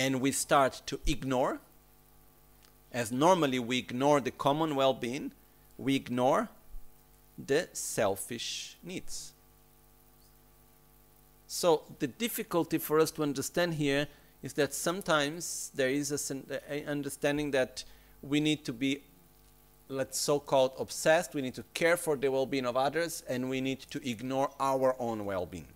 and 0.00 0.18
we 0.20 0.32
start 0.32 0.80
to 0.86 0.98
ignore, 1.06 1.60
as 2.92 3.12
normally 3.12 3.58
we 3.58 3.78
ignore 3.78 4.20
the 4.20 4.30
common 4.30 4.74
well 4.74 4.94
being, 4.94 5.32
we 5.78 5.94
ignore 5.94 6.48
the 7.38 7.68
selfish 7.72 8.76
needs. 8.82 9.32
So, 11.46 11.82
the 11.98 12.06
difficulty 12.06 12.78
for 12.78 13.00
us 13.00 13.10
to 13.12 13.22
understand 13.22 13.74
here 13.74 14.06
is 14.42 14.52
that 14.54 14.72
sometimes 14.72 15.70
there 15.74 15.88
is 15.88 16.12
a, 16.12 16.88
understanding 16.88 17.50
that 17.50 17.84
we 18.22 18.40
need 18.40 18.64
to 18.64 18.72
be, 18.72 19.02
let's 19.88 20.18
so 20.18 20.38
called 20.38 20.72
obsessed, 20.78 21.34
we 21.34 21.42
need 21.42 21.54
to 21.54 21.64
care 21.74 21.96
for 21.96 22.16
the 22.16 22.30
well 22.30 22.46
being 22.46 22.66
of 22.66 22.76
others, 22.76 23.24
and 23.28 23.50
we 23.50 23.60
need 23.60 23.80
to 23.90 24.08
ignore 24.08 24.50
our 24.60 24.94
own 24.98 25.24
well 25.24 25.46
being. 25.46 25.68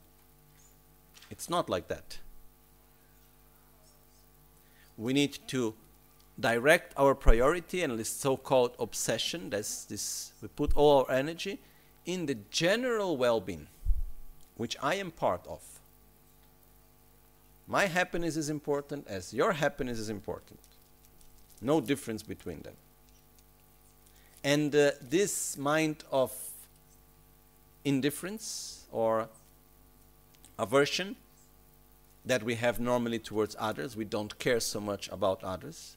It's 1.30 1.50
not 1.50 1.68
like 1.68 1.88
that 1.88 2.18
we 4.96 5.12
need 5.12 5.38
to 5.48 5.74
direct 6.39 6.93
our 6.97 7.14
priority 7.14 7.82
and 7.82 7.99
this 7.99 8.09
so-called 8.09 8.74
obsession 8.78 9.51
that's 9.51 9.85
this 9.85 10.32
we 10.43 10.49
put 10.49 10.76
all 10.76 11.05
our 11.05 11.11
energy 11.11 11.61
in 12.07 12.26
the 12.26 12.37
general 12.51 13.16
well-being 13.16 13.68
which 14.57 14.76
i 14.82 14.95
am 14.95 15.11
part 15.11 15.47
of 15.47 15.62
my 17.66 17.87
happiness 17.87 18.37
is 18.37 18.51
important 18.51 19.07
as 19.09 19.32
your 19.32 19.53
happiness 19.53 19.99
is 19.99 20.11
important 20.11 20.61
no 21.61 21.80
difference 21.80 22.22
between 22.22 22.61
them 22.62 22.74
and 24.43 24.74
uh, 24.74 24.91
this 25.01 25.57
mind 25.57 26.05
of 26.11 26.32
indifference 27.85 28.85
or 28.93 29.28
aversion 30.59 31.16
that 32.24 32.43
we 32.43 32.55
have 32.55 32.80
normally 32.80 33.18
towards 33.18 33.55
others. 33.59 33.97
We 33.97 34.05
don't 34.05 34.39
care 34.39 34.61
so 34.61 34.80
much 34.80 35.09
about 35.09 35.45
others. 35.45 35.97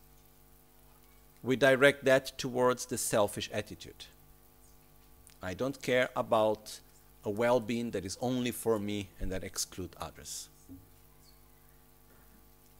We 1.47 1.55
direct 1.55 2.03
that 2.03 2.37
towards 2.37 2.87
the 2.87 2.97
selfish 2.97 3.49
attitude. 3.53 4.03
I 5.41 5.53
don't 5.53 5.81
care 5.81 6.09
about 6.13 6.81
a 7.23 7.29
well 7.29 7.61
being 7.61 7.91
that 7.91 8.03
is 8.03 8.17
only 8.19 8.51
for 8.51 8.77
me 8.77 9.07
and 9.21 9.31
that 9.31 9.45
exclude 9.45 9.91
others. 9.97 10.49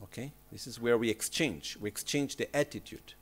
Okay? 0.03 0.33
This 0.51 0.67
is 0.67 0.81
where 0.81 0.97
we 0.97 1.09
exchange. 1.09 1.77
We 1.79 1.87
exchange 1.87 2.35
the 2.35 2.53
attitude. 2.53 3.13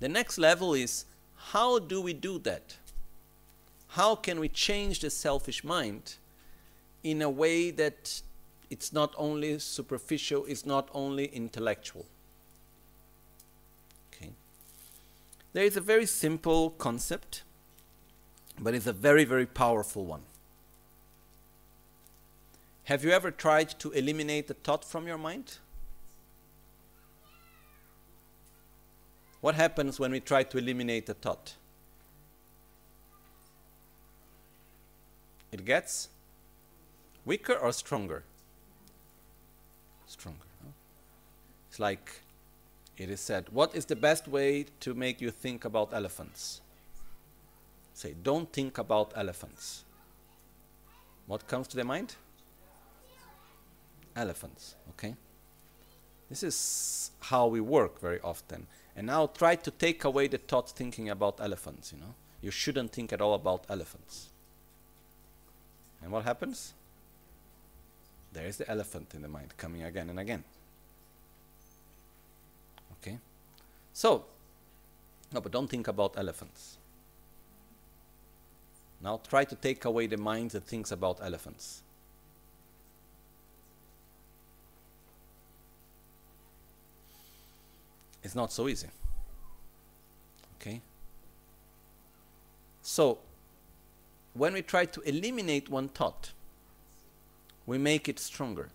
The 0.00 0.08
next 0.08 0.38
level 0.38 0.72
is 0.72 1.04
how 1.36 1.78
do 1.78 2.00
we 2.00 2.14
do 2.14 2.38
that? 2.38 2.78
How 3.88 4.14
can 4.14 4.40
we 4.40 4.48
change 4.48 5.00
the 5.00 5.10
selfish 5.10 5.62
mind 5.62 6.14
in 7.04 7.20
a 7.20 7.28
way 7.28 7.70
that 7.70 8.22
it's 8.70 8.94
not 8.94 9.12
only 9.18 9.58
superficial, 9.58 10.46
it's 10.46 10.64
not 10.64 10.88
only 10.94 11.26
intellectual? 11.26 12.06
Okay. 14.16 14.30
There 15.56 15.64
is 15.64 15.74
a 15.74 15.80
very 15.80 16.04
simple 16.04 16.68
concept, 16.68 17.42
but 18.60 18.74
it's 18.74 18.86
a 18.86 18.92
very, 18.92 19.24
very 19.24 19.46
powerful 19.46 20.04
one. 20.04 20.20
Have 22.84 23.02
you 23.02 23.10
ever 23.10 23.30
tried 23.30 23.70
to 23.78 23.90
eliminate 23.92 24.50
a 24.50 24.52
thought 24.52 24.84
from 24.84 25.06
your 25.06 25.16
mind? 25.16 25.56
What 29.40 29.54
happens 29.54 29.98
when 29.98 30.12
we 30.12 30.20
try 30.20 30.42
to 30.42 30.58
eliminate 30.58 31.08
a 31.08 31.14
thought? 31.14 31.54
It 35.52 35.64
gets 35.64 36.10
weaker 37.24 37.54
or 37.54 37.72
stronger? 37.72 38.24
Stronger. 40.06 40.44
It's 41.70 41.80
like 41.80 42.20
it 42.96 43.10
is 43.10 43.20
said, 43.20 43.46
what 43.50 43.74
is 43.74 43.84
the 43.84 43.96
best 43.96 44.26
way 44.26 44.66
to 44.80 44.94
make 44.94 45.20
you 45.20 45.30
think 45.30 45.64
about 45.64 45.92
elephants? 45.92 46.60
Say, 47.94 48.14
don't 48.22 48.52
think 48.52 48.78
about 48.78 49.12
elephants. 49.14 49.84
What 51.26 51.46
comes 51.46 51.68
to 51.68 51.76
the 51.76 51.84
mind? 51.84 52.14
Elephants, 54.14 54.76
okay? 54.90 55.14
This 56.28 56.42
is 56.42 57.10
how 57.20 57.46
we 57.46 57.60
work 57.60 58.00
very 58.00 58.20
often. 58.20 58.66
And 58.96 59.06
now 59.06 59.26
try 59.26 59.56
to 59.56 59.70
take 59.70 60.04
away 60.04 60.26
the 60.28 60.38
thought 60.38 60.70
thinking 60.70 61.10
about 61.10 61.40
elephants, 61.40 61.92
you 61.92 61.98
know. 61.98 62.14
You 62.40 62.50
shouldn't 62.50 62.92
think 62.92 63.12
at 63.12 63.20
all 63.20 63.34
about 63.34 63.64
elephants. 63.68 64.28
And 66.02 66.10
what 66.12 66.24
happens? 66.24 66.72
There 68.32 68.46
is 68.46 68.58
the 68.58 68.68
elephant 68.70 69.14
in 69.14 69.22
the 69.22 69.28
mind 69.28 69.54
coming 69.56 69.82
again 69.82 70.10
and 70.10 70.20
again. 70.20 70.44
Okay? 73.00 73.18
So, 73.96 74.26
no, 75.32 75.40
but 75.40 75.52
don't 75.52 75.68
think 75.68 75.88
about 75.88 76.18
elephants. 76.18 76.76
Now 79.00 79.22
try 79.26 79.44
to 79.44 79.54
take 79.54 79.86
away 79.86 80.06
the 80.06 80.18
mind 80.18 80.50
that 80.50 80.64
thinks 80.64 80.92
about 80.92 81.18
elephants. 81.22 81.82
It's 88.22 88.34
not 88.34 88.52
so 88.52 88.68
easy. 88.68 88.88
Okay? 90.60 90.82
So, 92.82 93.16
when 94.34 94.52
we 94.52 94.60
try 94.60 94.84
to 94.84 95.00
eliminate 95.08 95.70
one 95.70 95.88
thought, 95.88 96.32
we 97.64 97.78
make 97.78 98.10
it 98.10 98.18
stronger. 98.18 98.68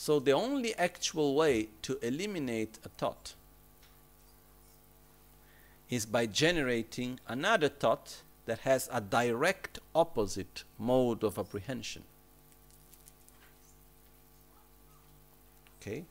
So, 0.00 0.20
the 0.20 0.30
only 0.30 0.76
actual 0.76 1.34
way 1.34 1.70
to 1.82 1.98
eliminate 2.06 2.78
a 2.84 2.88
thought 2.88 3.34
is 5.90 6.06
by 6.06 6.24
generating 6.24 7.18
another 7.26 7.68
thought 7.68 8.22
that 8.46 8.60
has 8.60 8.88
a 8.92 9.00
direct 9.00 9.80
opposite 9.96 10.62
mode 10.78 11.24
of 11.24 11.36
apprehension. 11.36 12.04
Okay? 15.82 16.04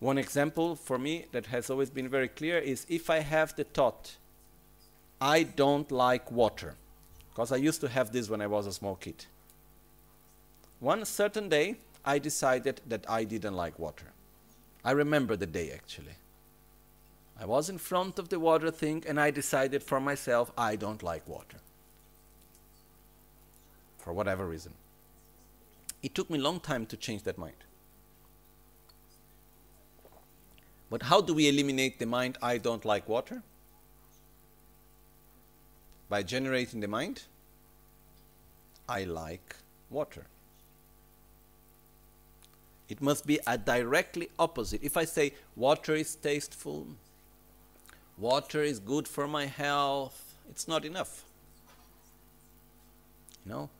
One 0.00 0.16
example 0.16 0.74
for 0.74 0.98
me 0.98 1.26
that 1.32 1.46
has 1.46 1.68
always 1.68 1.90
been 1.90 2.08
very 2.08 2.28
clear 2.28 2.56
is 2.56 2.86
if 2.88 3.10
I 3.10 3.18
have 3.18 3.54
the 3.54 3.64
thought, 3.64 4.16
I 5.20 5.42
don't 5.42 5.92
like 5.92 6.32
water, 6.32 6.76
because 7.28 7.52
I 7.52 7.56
used 7.56 7.82
to 7.82 7.88
have 7.88 8.10
this 8.10 8.30
when 8.30 8.40
I 8.40 8.46
was 8.46 8.66
a 8.66 8.72
small 8.72 8.96
kid. 8.96 9.26
One 10.80 11.04
certain 11.04 11.50
day, 11.50 11.76
I 12.08 12.18
decided 12.18 12.80
that 12.86 13.04
I 13.06 13.24
didn't 13.24 13.52
like 13.52 13.78
water. 13.78 14.12
I 14.82 14.92
remember 14.92 15.36
the 15.36 15.46
day 15.46 15.70
actually. 15.72 16.14
I 17.38 17.44
was 17.44 17.68
in 17.68 17.76
front 17.76 18.18
of 18.18 18.30
the 18.30 18.40
water 18.40 18.70
thing 18.70 19.04
and 19.06 19.20
I 19.20 19.30
decided 19.30 19.82
for 19.82 20.00
myself 20.00 20.50
I 20.56 20.76
don't 20.76 21.02
like 21.02 21.28
water. 21.28 21.58
For 23.98 24.14
whatever 24.14 24.46
reason. 24.46 24.72
It 26.02 26.14
took 26.14 26.30
me 26.30 26.38
a 26.38 26.40
long 26.40 26.60
time 26.60 26.86
to 26.86 26.96
change 26.96 27.24
that 27.24 27.36
mind. 27.36 27.62
But 30.88 31.02
how 31.02 31.20
do 31.20 31.34
we 31.34 31.46
eliminate 31.46 31.98
the 31.98 32.06
mind 32.06 32.38
I 32.40 32.56
don't 32.56 32.86
like 32.86 33.06
water? 33.06 33.42
By 36.08 36.22
generating 36.22 36.80
the 36.80 36.88
mind 36.88 37.24
I 38.88 39.04
like 39.04 39.56
water. 39.90 40.24
It 42.88 43.02
must 43.02 43.26
be 43.26 43.38
a 43.46 43.58
directly 43.58 44.30
opposite. 44.38 44.82
If 44.82 44.96
I 44.96 45.04
say 45.04 45.34
water 45.56 45.94
is 45.94 46.14
tasteful, 46.14 46.86
water 48.16 48.62
is 48.62 48.78
good 48.78 49.06
for 49.06 49.28
my 49.28 49.46
health, 49.46 50.36
it's 50.48 50.66
not 50.66 50.84
enough. 50.84 51.24
You 53.44 53.52
know? 53.52 53.70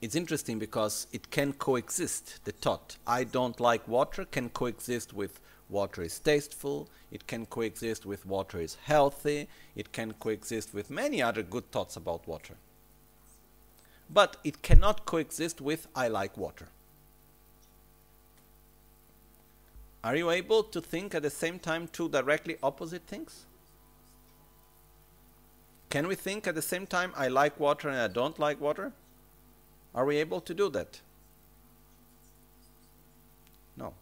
It's 0.00 0.14
interesting 0.14 0.58
because 0.58 1.06
it 1.12 1.30
can 1.30 1.52
coexist. 1.52 2.44
The 2.44 2.52
thought, 2.52 2.96
I 3.06 3.24
don't 3.24 3.60
like 3.60 3.86
water, 3.86 4.24
can 4.24 4.48
coexist 4.48 5.12
with 5.12 5.40
water 5.68 6.02
is 6.02 6.18
tasteful, 6.18 6.88
it 7.10 7.26
can 7.26 7.46
coexist 7.46 8.06
with 8.06 8.26
water 8.26 8.60
is 8.60 8.76
healthy, 8.84 9.48
it 9.76 9.92
can 9.92 10.14
coexist 10.14 10.74
with 10.74 10.90
many 10.90 11.22
other 11.22 11.42
good 11.42 11.70
thoughts 11.70 11.96
about 11.96 12.26
water. 12.26 12.54
But 14.08 14.36
it 14.42 14.62
cannot 14.62 15.04
coexist 15.04 15.60
with 15.60 15.86
I 15.94 16.08
like 16.08 16.36
water. 16.36 16.68
Are 20.02 20.16
you 20.16 20.30
able 20.30 20.62
to 20.62 20.80
think 20.80 21.14
at 21.14 21.22
the 21.22 21.30
same 21.30 21.58
time 21.58 21.88
two 21.88 22.08
directly 22.08 22.56
opposite 22.62 23.02
things? 23.06 23.44
Can 25.90 26.06
we 26.06 26.14
think 26.14 26.46
at 26.46 26.54
the 26.54 26.62
same 26.62 26.86
time 26.86 27.12
I 27.16 27.28
like 27.28 27.60
water 27.60 27.88
and 27.88 27.98
I 27.98 28.08
don't 28.08 28.38
like 28.38 28.60
water? 28.60 28.92
Are 29.94 30.06
we 30.06 30.16
able 30.16 30.40
to 30.40 30.54
do 30.54 30.70
that? 30.70 31.00
No. 33.76 33.94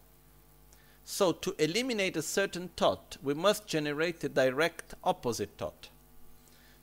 So 1.03 1.31
to 1.31 1.55
eliminate 1.57 2.15
a 2.15 2.21
certain 2.21 2.69
thought, 2.77 3.17
we 3.23 3.33
must 3.33 3.67
generate 3.67 4.23
a 4.23 4.29
direct 4.29 4.93
opposite 5.03 5.49
thought. 5.57 5.89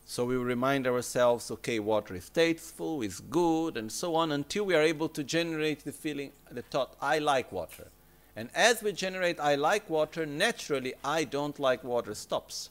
So 0.05 0.24
we 0.24 0.36
remind 0.36 0.86
ourselves, 0.86 1.51
okay, 1.51 1.78
water 1.78 2.15
is 2.15 2.28
tasteful, 2.28 3.03
is 3.03 3.20
good, 3.20 3.77
and 3.77 3.90
so 3.90 4.15
on, 4.15 4.32
until 4.32 4.65
we 4.65 4.74
are 4.74 4.82
able 4.82 5.09
to 5.11 5.24
generate 5.24 5.85
the 5.85 5.93
feeling, 5.93 6.32
the 6.51 6.62
thought, 6.62 6.97
I 7.01 7.19
like 7.19 7.51
water. 7.51 7.89
And 8.37 8.51
as 8.55 8.83
we 8.83 8.93
generate 8.93 9.41
I 9.41 9.55
like 9.55 9.89
water, 9.89 10.27
naturally 10.27 10.93
I 11.03 11.25
don't 11.25 11.59
like 11.59 11.83
water 11.83 12.15
stops. 12.15 12.69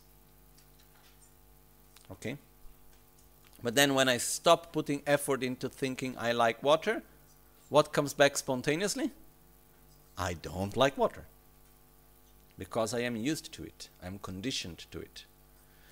Okay? 2.12 2.38
But 3.64 3.74
then 3.74 3.96
when 3.96 4.08
I 4.08 4.18
stop 4.18 4.72
putting 4.72 5.02
effort 5.08 5.42
into 5.42 5.68
thinking 5.68 6.16
I 6.20 6.34
like 6.34 6.62
water, 6.62 7.02
what 7.70 7.92
comes 7.92 8.14
back 8.14 8.38
spontaneously? 8.38 9.10
I 10.16 10.34
don't 10.34 10.78
like 10.78 10.96
water. 11.00 11.26
Because 12.60 12.94
I 12.94 13.00
am 13.00 13.16
used 13.16 13.52
to 13.54 13.64
it, 13.64 13.90
I'm 14.04 14.20
conditioned 14.20 14.86
to 14.92 15.00
it. 15.00 15.26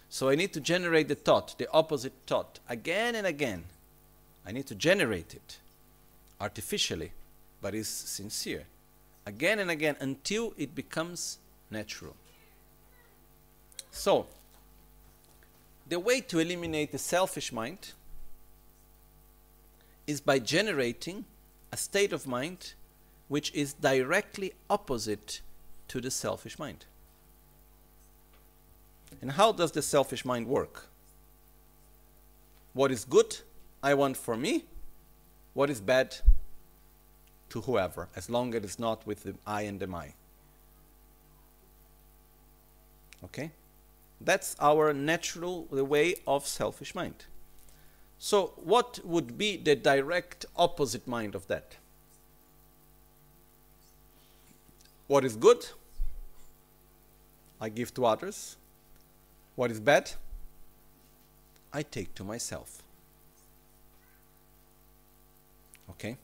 So 0.08 0.30
I 0.30 0.36
need 0.36 0.54
to 0.54 0.62
generate 0.62 1.08
the 1.08 1.16
thought, 1.16 1.56
the 1.58 1.68
opposite 1.72 2.14
thought, 2.28 2.60
again 2.70 3.16
and 3.16 3.26
again. 3.26 3.64
I 4.46 4.52
need 4.52 4.68
to 4.68 4.76
generate 4.76 5.34
it 5.34 5.58
artificially, 6.40 7.12
but 7.60 7.74
is 7.74 7.88
sincere 7.88 8.66
again 9.26 9.60
and 9.60 9.70
again 9.72 9.96
until 10.00 10.54
it 10.58 10.76
becomes 10.76 11.40
natural. 11.70 12.16
So, 13.92 14.28
the 15.88 16.00
way 16.00 16.22
to 16.22 16.40
eliminate 16.40 16.92
the 16.92 16.98
selfish 16.98 17.52
mind 17.52 17.94
is 20.08 20.20
by 20.22 20.40
generating 20.40 21.26
a 21.72 21.78
state 21.78 22.14
of 22.14 22.28
mind 22.28 22.74
which 23.28 23.54
is 23.54 23.74
directly 23.74 24.54
opposite 24.70 25.42
to 25.88 26.02
the 26.02 26.12
selfish 26.12 26.60
mind. 26.60 26.86
And 29.22 29.32
how 29.32 29.52
does 29.52 29.72
the 29.72 29.82
selfish 29.82 30.26
mind 30.26 30.48
work? 30.48 30.88
What 32.74 32.92
is 32.92 33.06
good, 33.06 33.38
I 33.82 33.94
want 33.94 34.18
for 34.18 34.36
me. 34.36 34.66
What 35.54 35.70
is 35.70 35.80
bad, 35.80 36.18
to 37.54 37.62
whoever, 37.62 38.10
as 38.16 38.30
long 38.30 38.54
as 38.54 38.64
it's 38.64 38.80
not 38.80 39.08
with 39.08 39.24
the 39.24 39.36
I 39.48 39.62
and 39.62 39.80
the 39.80 39.88
my. 39.88 40.14
Okay? 43.24 43.52
That's 44.22 44.56
our 44.60 44.94
natural 44.94 45.68
the 45.72 45.86
way 45.86 46.16
of 46.28 46.46
selfish 46.46 46.94
mind. 46.94 47.26
So, 48.20 48.54
what 48.58 49.00
would 49.04 49.38
be 49.38 49.58
the 49.58 49.76
direct 49.76 50.46
opposite 50.56 51.08
mind 51.08 51.36
of 51.36 51.48
that? 51.48 51.78
what 55.08 55.24
is 55.24 55.36
good, 55.36 55.66
I 57.62 57.70
give 57.70 57.94
to 57.94 58.06
others. 58.06 58.58
What 59.56 59.70
is 59.70 59.80
bad, 59.80 60.12
I 61.72 61.84
take 61.84 62.16
to 62.16 62.24
myself. 62.24 62.82
Okay? 65.92 66.18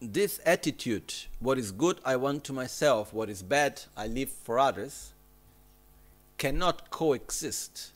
This 0.00 0.40
attitude, 0.46 1.12
what 1.40 1.58
is 1.58 1.72
good, 1.72 2.00
I 2.04 2.16
want 2.16 2.44
to 2.44 2.52
myself, 2.52 3.12
what 3.12 3.28
is 3.28 3.42
bad, 3.42 3.82
I 3.96 4.06
leave 4.06 4.30
for 4.30 4.58
others, 4.58 5.12
cannot 6.36 6.90
coexist 6.90 7.92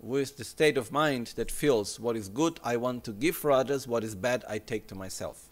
with 0.00 0.36
the 0.36 0.44
state 0.44 0.78
of 0.78 0.92
mind 0.92 1.34
that 1.36 1.50
feels 1.50 2.00
what 2.00 2.16
is 2.16 2.28
good 2.28 2.60
I 2.64 2.76
want 2.76 3.04
to 3.04 3.12
give 3.12 3.36
for 3.36 3.50
others, 3.50 3.86
what 3.86 4.04
is 4.04 4.14
bad 4.14 4.44
I 4.48 4.58
take 4.58 4.86
to 4.88 4.94
myself. 4.94 5.44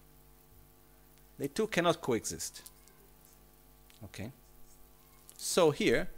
They 1.38 1.48
two 1.48 1.66
cannot 1.66 2.00
coexist. 2.00 2.62
Okay? 4.04 4.30
So 5.36 5.70
here 5.72 6.08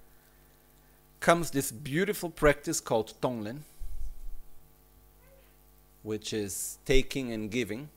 comes 1.19 1.51
this 1.51 1.73
beautiful 1.73 2.31
practice 2.31 2.81
called 2.81 3.15
Tonglen, 3.20 3.61
which 6.03 6.32
is 6.32 6.78
taking 6.85 7.32
and 7.32 7.51
giving. 7.51 7.89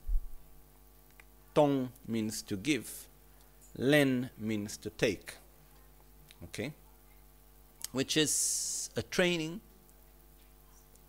Tong 1.54 1.90
means 2.06 2.42
to 2.42 2.56
give, 2.56 3.06
Len 3.76 4.30
means 4.38 4.76
to 4.78 4.90
take. 4.90 5.34
Okay? 6.44 6.72
Which 7.92 8.16
is 8.16 8.90
a 8.96 9.02
training, 9.02 9.60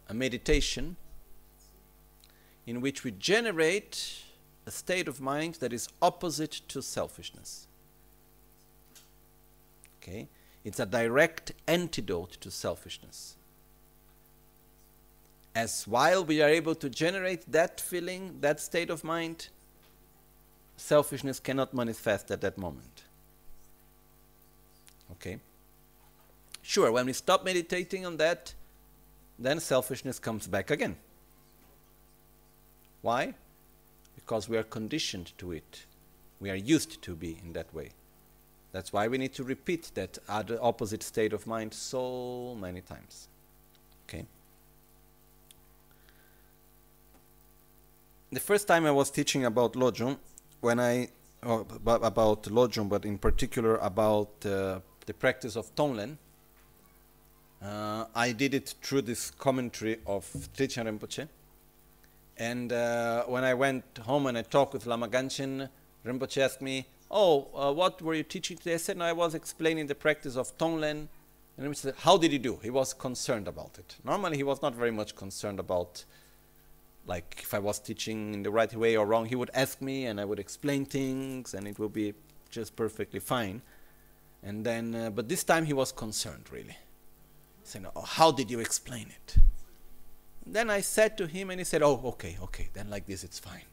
a 0.09 0.13
meditation 0.13 0.97
in 2.65 2.81
which 2.81 3.03
we 3.03 3.11
generate 3.11 4.23
a 4.65 4.71
state 4.71 5.07
of 5.07 5.19
mind 5.19 5.55
that 5.55 5.73
is 5.73 5.87
opposite 6.01 6.61
to 6.67 6.81
selfishness. 6.81 7.67
Okay? 10.01 10.27
It's 10.63 10.79
a 10.79 10.85
direct 10.85 11.53
antidote 11.67 12.31
to 12.41 12.51
selfishness. 12.51 13.35
As 15.53 15.87
while 15.87 16.23
we 16.23 16.41
are 16.41 16.49
able 16.49 16.75
to 16.75 16.89
generate 16.89 17.51
that 17.51 17.81
feeling, 17.81 18.37
that 18.41 18.59
state 18.59 18.89
of 18.89 19.03
mind, 19.03 19.49
selfishness 20.81 21.39
cannot 21.39 21.73
manifest 21.73 22.31
at 22.31 22.41
that 22.41 22.57
moment. 22.57 23.03
Okay? 25.11 25.39
Sure, 26.61 26.91
when 26.91 27.05
we 27.05 27.13
stop 27.13 27.45
meditating 27.45 28.05
on 28.05 28.17
that, 28.17 28.53
then 29.37 29.59
selfishness 29.59 30.19
comes 30.19 30.47
back 30.47 30.71
again. 30.71 30.95
Why? 33.01 33.33
Because 34.15 34.49
we 34.49 34.57
are 34.57 34.63
conditioned 34.63 35.33
to 35.37 35.51
it. 35.51 35.85
We 36.39 36.49
are 36.49 36.55
used 36.55 37.01
to 37.03 37.15
be 37.15 37.37
in 37.43 37.53
that 37.53 37.73
way. 37.73 37.91
That's 38.71 38.93
why 38.93 39.07
we 39.07 39.17
need 39.17 39.33
to 39.33 39.43
repeat 39.43 39.91
that 39.95 40.17
other 40.29 40.57
opposite 40.61 41.03
state 41.03 41.33
of 41.33 41.45
mind 41.45 41.73
so 41.73 42.55
many 42.59 42.81
times. 42.81 43.27
Okay? 44.07 44.25
The 48.31 48.39
first 48.39 48.67
time 48.67 48.85
I 48.85 48.91
was 48.91 49.11
teaching 49.11 49.45
about 49.45 49.73
Lojong, 49.73 50.17
when 50.61 50.79
I 50.79 51.09
oh, 51.43 51.65
about 51.85 52.43
Lojong, 52.43 52.87
but 52.87 53.03
in 53.05 53.17
particular 53.17 53.77
about 53.77 54.45
uh, 54.45 54.79
the 55.05 55.13
practice 55.13 55.55
of 55.55 55.73
Tonglen, 55.75 56.17
uh, 57.61 58.05
I 58.15 58.31
did 58.31 58.53
it 58.53 58.75
through 58.81 59.03
this 59.03 59.31
commentary 59.31 59.99
of 60.07 60.25
Trijang 60.55 60.85
Rinpoche. 60.85 61.27
And 62.37 62.71
uh, 62.71 63.23
when 63.25 63.43
I 63.43 63.53
went 63.53 63.83
home 63.99 64.25
and 64.27 64.37
I 64.37 64.41
talked 64.41 64.73
with 64.73 64.85
Lama 64.85 65.07
Gangchen, 65.07 65.69
Rinpoche 66.05 66.37
asked 66.41 66.61
me, 66.61 66.87
Oh, 67.13 67.49
uh, 67.53 67.73
what 67.73 68.01
were 68.01 68.13
you 68.13 68.23
teaching 68.23 68.57
today? 68.57 68.75
I 68.75 68.77
said, 68.77 68.97
No, 68.97 69.05
I 69.05 69.11
was 69.11 69.35
explaining 69.35 69.87
the 69.87 69.95
practice 69.95 70.35
of 70.37 70.57
Tonglen. 70.57 71.07
And 71.57 71.67
Rinpoche 71.67 71.75
said, 71.75 71.95
How 71.97 72.17
did 72.17 72.31
he 72.31 72.37
do? 72.37 72.59
He 72.63 72.69
was 72.69 72.93
concerned 72.93 73.47
about 73.47 73.77
it. 73.77 73.97
Normally, 74.03 74.37
he 74.37 74.43
was 74.43 74.61
not 74.61 74.73
very 74.73 74.91
much 74.91 75.15
concerned 75.15 75.59
about, 75.59 76.05
like, 77.05 77.39
if 77.41 77.53
I 77.53 77.59
was 77.59 77.79
teaching 77.79 78.33
in 78.33 78.43
the 78.43 78.51
right 78.51 78.73
way 78.73 78.95
or 78.95 79.05
wrong. 79.05 79.25
He 79.25 79.35
would 79.35 79.51
ask 79.53 79.81
me 79.81 80.05
and 80.05 80.19
I 80.19 80.25
would 80.25 80.39
explain 80.39 80.85
things 80.85 81.53
and 81.53 81.67
it 81.67 81.79
would 81.79 81.93
be 81.93 82.13
just 82.49 82.75
perfectly 82.75 83.19
fine. 83.19 83.61
And 84.43 84.65
then, 84.65 84.95
uh, 84.95 85.09
but 85.09 85.29
this 85.29 85.43
time 85.43 85.65
he 85.65 85.73
was 85.73 85.91
concerned, 85.91 86.45
really. 86.51 86.77
Saying, 87.63 87.87
Oh, 87.95 88.01
how 88.01 88.31
did 88.31 88.49
you 88.49 88.59
explain 88.59 89.07
it? 89.09 89.35
Then 90.45 90.69
I 90.69 90.81
said 90.81 91.17
to 91.17 91.27
him, 91.27 91.51
and 91.51 91.59
he 91.59 91.63
said, 91.63 91.83
Oh, 91.83 92.01
okay, 92.05 92.37
okay, 92.43 92.69
then 92.73 92.89
like 92.89 93.05
this 93.05 93.23
it's 93.23 93.39
fine. 93.39 93.65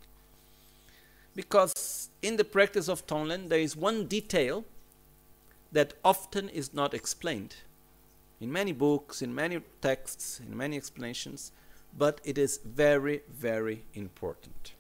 Because 1.35 2.11
in 2.21 2.37
the 2.37 2.45
practice 2.45 2.89
of 2.89 3.07
Tonglen, 3.07 3.49
there 3.49 3.61
is 3.61 3.77
one 3.77 4.07
detail 4.07 4.65
that 5.73 5.95
often 6.05 6.49
is 6.49 6.75
not 6.75 6.95
explained 6.95 7.57
in 8.41 8.53
many 8.53 8.73
books, 8.73 9.23
in 9.23 9.35
many 9.35 9.61
texts, 9.81 10.41
in 10.41 10.57
many 10.57 10.77
explanations, 10.77 11.53
but 11.97 12.21
it 12.25 12.39
is 12.39 12.61
very, 12.65 13.23
very 13.29 13.85
important. 13.95 14.73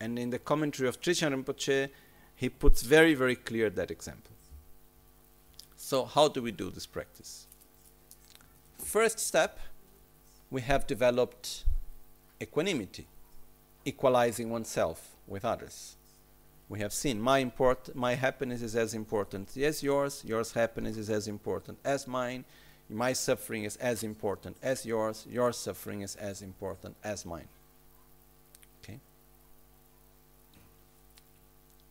And 0.00 0.18
in 0.18 0.30
the 0.30 0.38
commentary 0.38 0.88
of 0.88 1.00
Trijang 1.00 1.32
Rinpoche, 1.34 1.90
he 2.34 2.48
puts 2.48 2.82
very, 2.82 3.14
very 3.14 3.34
clear 3.34 3.68
that 3.70 3.90
example. 3.90 4.32
So, 5.76 6.04
how 6.04 6.28
do 6.28 6.42
we 6.42 6.52
do 6.52 6.70
this 6.70 6.86
practice? 6.86 7.46
First 8.78 9.18
step 9.18 9.58
we 10.50 10.62
have 10.62 10.86
developed 10.86 11.64
equanimity, 12.40 13.06
equalizing 13.84 14.50
oneself 14.50 15.16
with 15.26 15.44
others. 15.44 15.96
We 16.68 16.80
have 16.80 16.92
seen 16.92 17.20
my 17.20 17.38
import, 17.38 17.94
my 17.94 18.14
happiness 18.14 18.62
is 18.62 18.76
as 18.76 18.94
important 18.94 19.56
as 19.56 19.82
yours, 19.82 20.22
yours 20.26 20.52
happiness 20.52 20.96
is 20.96 21.10
as 21.10 21.26
important 21.26 21.78
as 21.84 22.06
mine, 22.06 22.44
my 22.90 23.12
suffering 23.12 23.64
is 23.64 23.76
as 23.76 24.02
important 24.02 24.56
as 24.62 24.86
yours, 24.86 25.26
your 25.28 25.52
suffering 25.52 26.02
is 26.02 26.16
as 26.16 26.42
important 26.42 26.96
as 27.04 27.26
mine. 27.26 27.48
Okay. 28.82 28.98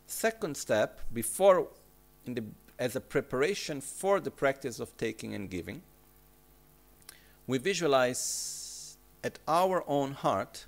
Second 0.08 0.58
step, 0.58 1.02
before 1.14 1.68
the 2.26 2.44
as 2.80 2.96
a 2.96 3.02
preparation 3.02 3.82
for 3.82 4.20
the 4.20 4.32
practice 4.32 4.80
of 4.80 4.96
taking 4.98 5.34
and 5.34 5.50
giving, 5.50 5.82
we 7.48 7.58
visualize 7.58 8.98
at 9.24 9.40
our 9.48 9.84
own 9.88 10.12
heart 10.12 10.66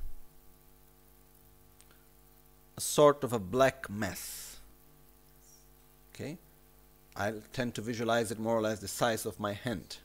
a 2.78 2.82
sort 2.82 3.24
of 3.24 3.34
a 3.34 3.40
black 3.40 3.90
mass. 3.90 4.58
Okay? 6.14 6.38
I 7.16 7.34
tend 7.54 7.76
to 7.76 7.82
visualize 7.82 8.32
it 8.32 8.40
more 8.40 8.58
or 8.58 8.62
less 8.62 8.80
the 8.80 8.88
size 8.88 9.26
of 9.26 9.40
my 9.40 9.54
hand. 9.54 9.98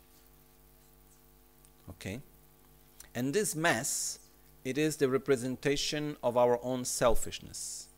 Okay? 1.90 2.20
And 3.14 3.32
this 3.32 3.54
mass, 3.54 4.18
it 4.64 4.78
is 4.78 4.96
the 4.96 5.08
representation 5.08 6.16
of 6.22 6.36
our 6.36 6.58
own 6.62 6.84
selfishness 6.84 7.88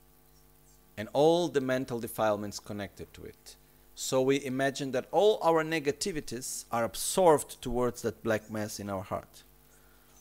and 0.97 1.09
all 1.13 1.49
the 1.49 1.61
mental 1.61 2.01
defilements 2.01 2.59
connected 2.59 3.13
to 3.15 3.25
it. 3.25 3.57
So 3.95 4.21
we 4.21 4.45
imagine 4.45 4.93
that 4.93 5.07
all 5.11 5.39
our 5.43 5.65
negativities 5.65 6.65
are 6.71 6.85
absorbed 6.85 7.61
towards 7.63 8.03
that 8.03 8.23
black 8.23 8.51
mass 8.51 8.79
in 8.79 8.91
our 8.91 9.03
heart. 9.03 9.43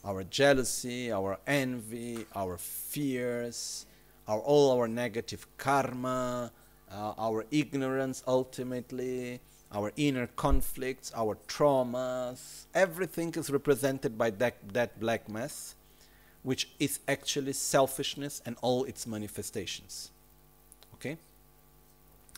Our 0.03 0.23
jealousy, 0.23 1.11
our 1.11 1.39
envy, 1.47 2.25
our 2.35 2.57
fears, 2.57 3.85
our, 4.27 4.39
all 4.39 4.77
our 4.77 4.87
negative 4.87 5.45
karma, 5.57 6.51
uh, 6.91 7.13
our 7.17 7.45
ignorance 7.51 8.23
ultimately, 8.27 9.41
our 9.75 9.91
inner 9.97 10.27
conflicts, 10.27 11.11
our 11.15 11.37
traumas, 11.47 12.65
everything 12.73 13.33
is 13.35 13.51
represented 13.51 14.17
by 14.17 14.29
that, 14.31 14.55
that 14.73 14.99
black 14.99 15.29
mass, 15.29 15.75
which 16.41 16.69
is 16.79 16.99
actually 17.07 17.53
selfishness 17.53 18.41
and 18.45 18.55
all 18.61 18.85
its 18.85 19.05
manifestations. 19.05 20.09
Okay? 20.95 21.17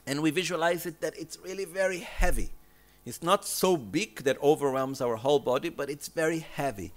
and 0.08 0.24
we 0.24 0.32
visualize 0.32 0.86
it 0.86 1.02
that 1.02 1.16
it's 1.20 1.38
really 1.44 1.66
very 1.66 2.00
heavy. 2.00 2.50
It's 3.06 3.22
not 3.22 3.46
so 3.46 3.76
big 3.76 4.24
that 4.24 4.42
overwhelms 4.42 5.02
our 5.02 5.18
whole 5.18 5.40
body, 5.40 5.70
but 5.70 5.90
it's 5.90 6.08
very 6.08 6.40
heavy. 6.40 6.94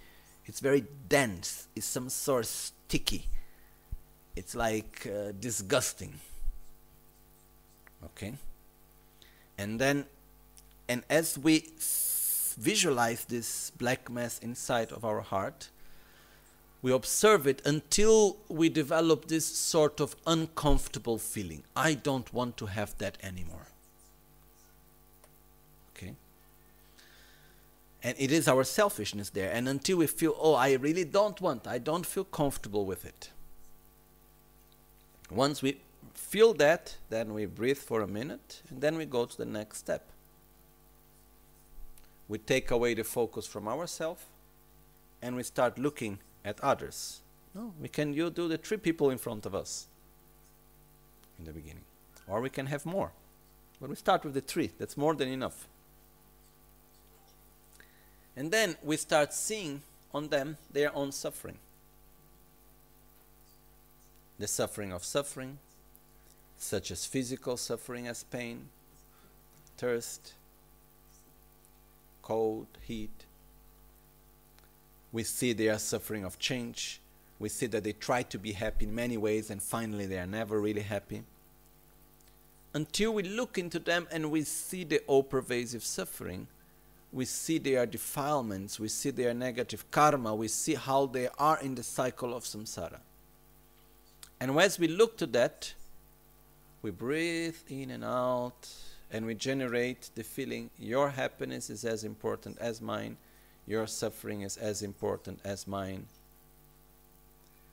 It's 0.47 0.61
very 0.61 0.85
dense. 1.09 1.67
It's 1.75 1.87
some 1.87 2.09
sort 2.09 2.45
of 2.45 2.47
sticky. 2.47 3.27
It's 4.37 4.55
like 4.55 5.07
uh, 5.07 5.33
disgusting. 5.39 6.15
Okay? 8.05 8.35
And 9.59 9.81
then, 9.81 10.07
and 10.91 11.05
as 11.09 11.39
we 11.39 11.69
visualize 12.59 13.25
this 13.27 13.71
black 13.79 14.11
mass 14.11 14.41
inside 14.41 14.91
of 14.91 15.05
our 15.05 15.21
heart, 15.21 15.69
we 16.83 16.91
observe 16.91 17.47
it 17.47 17.62
until 17.65 18.39
we 18.49 18.69
develop 18.69 19.29
this 19.29 19.47
sort 19.47 20.01
of 20.01 20.17
uncomfortable 20.27 21.17
feeling. 21.17 21.62
I 21.77 21.95
don't 21.95 22.35
want 22.35 22.57
to 22.57 22.67
have 22.67 22.99
that 22.99 23.19
anymore. 23.23 23.69
Okay? 25.95 26.17
And 28.03 28.17
it 28.19 28.33
is 28.33 28.49
our 28.49 28.65
selfishness 28.65 29.31
there. 29.31 29.53
And 29.53 29.69
until 29.69 29.99
we 29.99 30.09
feel, 30.09 30.35
oh, 30.41 30.55
I 30.55 30.73
really 30.73 31.05
don't 31.05 31.41
want, 31.41 31.69
I 31.69 31.79
don't 31.79 32.05
feel 32.05 32.25
comfortable 32.25 32.85
with 32.85 33.05
it. 33.05 33.31
Once 35.31 35.62
we 35.62 35.79
feel 36.15 36.53
that, 36.55 36.97
then 37.11 37.33
we 37.33 37.47
breathe 37.47 37.79
for 37.79 38.01
a 38.01 38.09
minute 38.09 38.62
and 38.69 38.81
then 38.81 38.97
we 38.97 39.05
go 39.05 39.25
to 39.25 39.37
the 39.37 39.45
next 39.45 39.79
step. 39.79 40.11
We 42.31 42.39
take 42.39 42.70
away 42.70 42.94
the 42.94 43.02
focus 43.02 43.44
from 43.44 43.66
ourselves 43.66 44.23
and 45.20 45.35
we 45.35 45.43
start 45.43 45.81
looking 45.81 46.20
at 46.44 46.61
others. 46.61 47.23
No, 47.57 47.74
we 47.82 47.89
can 47.89 48.15
you 48.15 48.31
do 48.31 48.47
the 48.47 48.57
three 48.57 48.77
people 48.77 49.11
in 49.11 49.19
front 49.19 49.47
of 49.47 49.55
us 49.57 49.89
in 51.40 51.44
the 51.44 51.51
beginning. 51.51 51.82
Or 52.28 52.40
we 52.40 52.48
can 52.48 52.66
have 52.66 52.86
more. 52.86 53.11
But 53.81 53.90
we 53.90 53.97
start 53.97 54.24
with 54.24 54.35
the 54.35 54.43
three. 54.43 54.70
That's 54.78 54.97
more 54.97 55.16
than 55.16 55.27
enough. 55.27 55.66
And 58.36 58.52
then 58.52 58.77
we 58.85 58.97
start 58.97 59.35
seeing 59.35 59.82
on 60.15 60.28
them 60.28 60.57
their 60.73 60.94
own 60.94 61.11
suffering. 61.11 61.59
The 64.39 64.47
suffering 64.47 64.93
of 64.93 65.05
suffering, 65.05 65.59
such 66.57 66.93
as 66.93 67.07
physical 67.07 67.57
suffering 67.57 68.07
as 68.07 68.23
pain, 68.23 68.69
thirst, 69.77 70.35
cold, 72.31 72.69
heat. 72.82 73.24
We 75.11 75.24
see 75.24 75.52
they 75.52 75.69
are 75.69 75.81
suffering 75.81 76.24
of 76.24 76.39
change. 76.39 77.01
We 77.40 77.48
see 77.48 77.66
that 77.66 77.82
they 77.82 77.93
try 77.93 78.23
to 78.23 78.39
be 78.39 78.52
happy 78.52 78.85
in 78.85 78.94
many 78.94 79.16
ways 79.16 79.51
and 79.51 79.61
finally 79.61 80.07
they 80.07 80.20
are 80.20 80.28
never 80.28 80.61
really 80.61 80.82
happy. 80.82 81.24
Until 82.73 83.15
we 83.15 83.24
look 83.24 83.59
into 83.59 83.81
them 83.81 84.07
and 84.12 84.31
we 84.31 84.43
see 84.44 84.85
the 84.85 85.01
all 85.09 85.24
pervasive 85.24 85.82
suffering, 85.82 86.47
we 87.12 87.24
see 87.24 87.59
their 87.59 87.85
defilements, 87.85 88.78
we 88.78 88.86
see 88.86 89.11
their 89.11 89.35
negative 89.35 89.90
karma, 89.90 90.32
we 90.32 90.47
see 90.47 90.74
how 90.74 91.07
they 91.07 91.28
are 91.36 91.59
in 91.61 91.74
the 91.74 91.82
cycle 91.82 92.32
of 92.32 92.44
samsara. 92.44 93.01
And 94.40 94.57
as 94.61 94.78
we 94.78 94.86
look 94.86 95.16
to 95.16 95.27
that, 95.39 95.74
we 96.81 96.93
breathe 96.93 97.57
in 97.69 97.90
and 97.90 98.05
out 98.05 98.69
and 99.12 99.27
we 99.27 99.35
generate 99.35 100.11
the 100.15 100.23
feeling 100.23 100.70
your 100.78 101.11
happiness 101.11 101.69
is 101.69 101.85
as 101.85 102.05
important 102.05 102.59
as 102.59 102.81
mine, 102.81 103.16
your 103.66 103.87
suffering 103.87 104.43
is 104.43 104.57
as 104.57 104.82
important 104.82 105.41
as 105.45 105.66
mine. 105.66 106.07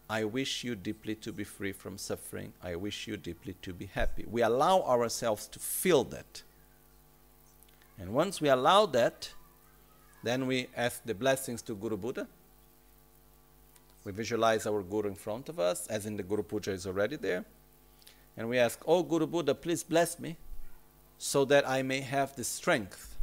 I 0.10 0.24
wish 0.24 0.64
you 0.64 0.76
deeply 0.76 1.16
to 1.16 1.32
be 1.32 1.44
free 1.44 1.74
from 1.74 1.98
suffering. 1.98 2.54
I 2.64 2.76
wish 2.76 3.08
you 3.08 3.18
deeply 3.18 3.56
to 3.62 3.74
be 3.74 3.88
happy. 3.88 4.26
We 4.30 4.42
allow 4.42 4.82
ourselves 4.82 5.48
to 5.50 5.60
feel 5.60 6.04
that. 6.06 6.44
And 8.00 8.14
once 8.14 8.40
we 8.40 8.48
allow 8.48 8.86
that, 8.88 9.32
then 10.24 10.48
we 10.48 10.68
ask 10.76 11.04
the 11.04 11.14
blessings 11.14 11.62
to 11.64 11.76
Guru 11.76 11.98
Buddha. 11.98 12.28
We 14.06 14.12
visualize 14.14 14.66
our 14.66 14.82
Guru 14.82 15.10
in 15.10 15.16
front 15.16 15.50
of 15.50 15.60
us, 15.60 15.88
as 15.88 16.06
in 16.06 16.16
the 16.16 16.24
Guru 16.24 16.44
Puja 16.44 16.72
is 16.72 16.88
already 16.88 17.18
there. 17.18 17.44
And 18.38 18.48
we 18.48 18.58
ask, 18.58 18.80
Oh 18.88 19.04
Guru 19.04 19.28
Buddha, 19.28 19.54
please 19.54 19.84
bless 19.84 20.18
me 20.20 20.38
so 21.18 21.46
that 21.46 21.68
I 21.68 21.82
may 21.82 22.02
have 22.02 22.36
the 22.36 22.44
strength 22.44 23.16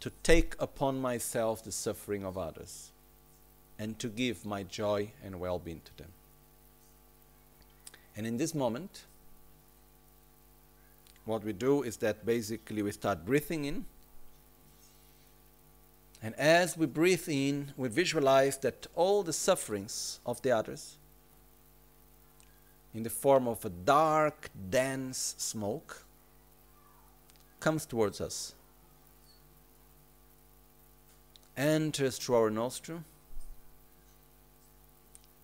to 0.00 0.10
take 0.22 0.54
upon 0.58 1.00
myself 1.00 1.62
the 1.62 1.72
suffering 1.72 2.24
of 2.24 2.38
others 2.38 2.92
and 3.78 3.98
to 3.98 4.08
give 4.08 4.44
my 4.44 4.62
joy 4.62 5.12
and 5.24 5.38
well 5.40 5.58
being 5.58 5.80
to 5.84 5.96
them. 5.96 6.12
And 8.16 8.26
in 8.26 8.36
this 8.36 8.54
moment, 8.54 9.04
what 11.24 11.44
we 11.44 11.52
do 11.52 11.82
is 11.82 11.98
that 11.98 12.24
basically 12.24 12.82
we 12.82 12.90
start 12.90 13.24
breathing 13.24 13.64
in. 13.64 13.84
And 16.22 16.34
as 16.36 16.76
we 16.76 16.86
breathe 16.86 17.28
in, 17.28 17.72
we 17.76 17.88
visualize 17.88 18.56
that 18.58 18.86
all 18.96 19.22
the 19.22 19.32
sufferings 19.32 20.18
of 20.26 20.42
the 20.42 20.50
others, 20.50 20.96
in 22.94 23.04
the 23.04 23.10
form 23.10 23.46
of 23.46 23.64
a 23.64 23.68
dark, 23.68 24.50
dense 24.70 25.36
smoke, 25.38 26.04
comes 27.60 27.86
towards 27.86 28.20
us, 28.20 28.54
enters 31.56 32.18
through 32.18 32.36
our 32.36 32.50
nostril, 32.50 33.04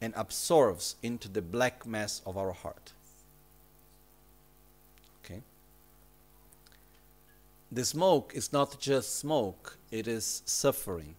and 0.01 0.12
absorbs 0.16 0.97
into 1.03 1.28
the 1.28 1.43
black 1.43 1.86
mass 1.86 2.20
of 2.27 2.36
our 2.36 2.53
heart. 2.53 2.93
Okay? 5.24 5.41
The 7.73 7.85
smoke 7.85 8.32
is 8.35 8.53
not 8.53 8.78
just 8.78 9.19
smoke, 9.19 9.78
it 9.91 10.07
is 10.07 10.43
suffering, 10.45 11.15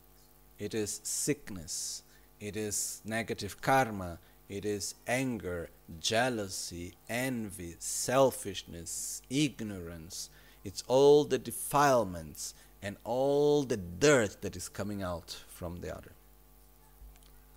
it 0.60 0.74
is 0.74 1.02
sickness, 1.04 2.04
it 2.40 2.56
is 2.56 3.02
negative 3.04 3.60
karma, 3.62 4.20
it 4.48 4.66
is 4.66 4.94
anger, 5.08 5.70
jealousy, 6.00 6.94
envy, 7.10 7.76
selfishness, 7.80 9.22
ignorance, 9.30 10.30
it's 10.66 10.84
all 10.88 11.24
the 11.24 11.38
defilements 11.38 12.56
and 12.82 12.98
all 13.04 13.64
the 13.64 13.78
dirt 13.78 14.42
that 14.42 14.56
is 14.56 14.68
coming 14.68 15.04
out 15.04 15.38
from 15.48 15.78
the 15.78 15.96
other. 15.96 16.12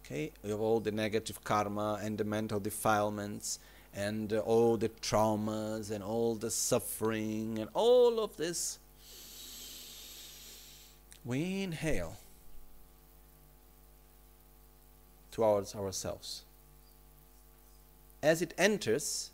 Okay, 0.05 0.31
we 0.45 0.51
have 0.51 0.61
all 0.61 0.79
the 0.79 0.93
negative 0.93 1.43
karma 1.43 1.99
and 2.03 2.19
the 2.19 2.25
mental 2.25 2.61
defilements 2.61 3.59
and 3.95 4.33
uh, 4.33 4.39
all 4.41 4.77
the 4.77 4.91
traumas 4.91 5.91
and 5.91 6.05
all 6.05 6.35
the 6.35 6.51
suffering 6.51 7.59
and 7.59 7.71
all 7.73 8.21
of 8.21 8.37
this. 8.37 8.79
We 11.25 11.63
inhale 11.63 12.17
towards 15.31 15.75
ourselves. 15.75 16.43
As 18.23 18.43
it 18.43 18.53
enters, 18.59 19.31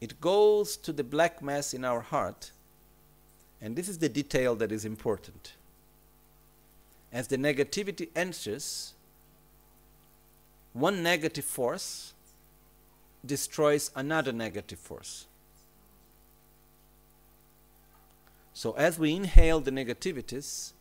it 0.00 0.20
goes 0.20 0.76
to 0.78 0.92
the 0.92 1.04
black 1.04 1.42
mass 1.42 1.72
in 1.72 1.84
our 1.84 2.00
heart 2.00 2.52
and 3.62 3.76
this 3.76 3.88
is 3.88 3.98
the 3.98 4.08
detail 4.08 4.54
that 4.56 4.72
is 4.72 4.84
important. 4.84 5.52
As 7.12 7.26
the 7.28 7.36
negativity 7.36 8.08
enters, 8.14 8.94
one 10.72 11.02
negative 11.02 11.44
force 11.44 12.14
destroys 13.24 13.90
another 13.94 14.32
negative 14.32 14.78
force. 14.78 15.26
So 18.54 18.72
as 18.72 18.98
we 18.98 19.14
inhale 19.14 19.60
the 19.60 19.70
negativities, 19.70 20.72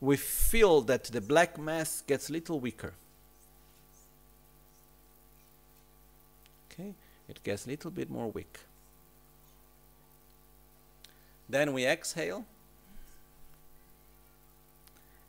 we 0.00 0.16
feel 0.16 0.80
that 0.82 1.04
the 1.04 1.20
black 1.20 1.58
mass 1.58 2.02
gets 2.06 2.28
little 2.28 2.60
weaker. 2.60 2.92
Okay? 6.70 6.92
It 7.28 7.42
gets 7.42 7.66
a 7.66 7.70
little 7.70 7.90
bit 7.90 8.10
more 8.10 8.30
weak. 8.30 8.58
Then 11.48 11.72
we 11.72 11.86
exhale 11.86 12.44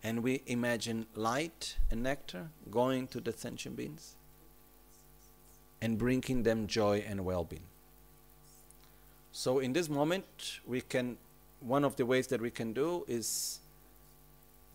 and 0.03 0.21
we 0.21 0.43
imagine 0.45 1.07
light 1.15 1.77
and 1.89 2.03
nectar 2.03 2.49
going 2.69 3.07
to 3.07 3.19
the 3.19 3.31
sentient 3.31 3.75
beings 3.75 4.15
and 5.81 5.97
bringing 5.97 6.43
them 6.43 6.67
joy 6.67 7.03
and 7.07 7.25
well 7.25 7.43
being. 7.43 7.67
So, 9.31 9.59
in 9.59 9.73
this 9.73 9.89
moment, 9.89 10.61
we 10.65 10.79
can, 10.79 11.17
one 11.59 11.83
of 11.83 11.95
the 11.95 12.05
ways 12.05 12.27
that 12.27 12.39
we 12.39 12.51
can 12.51 12.71
do 12.71 13.03
is 13.07 13.59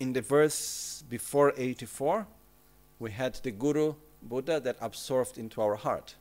in 0.01 0.12
the 0.12 0.21
verse 0.21 1.03
before 1.09 1.55
84, 1.57 2.27
we 2.99 3.11
had 3.12 3.35
the 3.37 3.51
Guru 3.51 3.95
Buddha 4.23 4.61
that 4.61 4.77
absorbed 4.81 5.39
into 5.39 5.62
our 5.62 5.77
heart. 5.77 6.17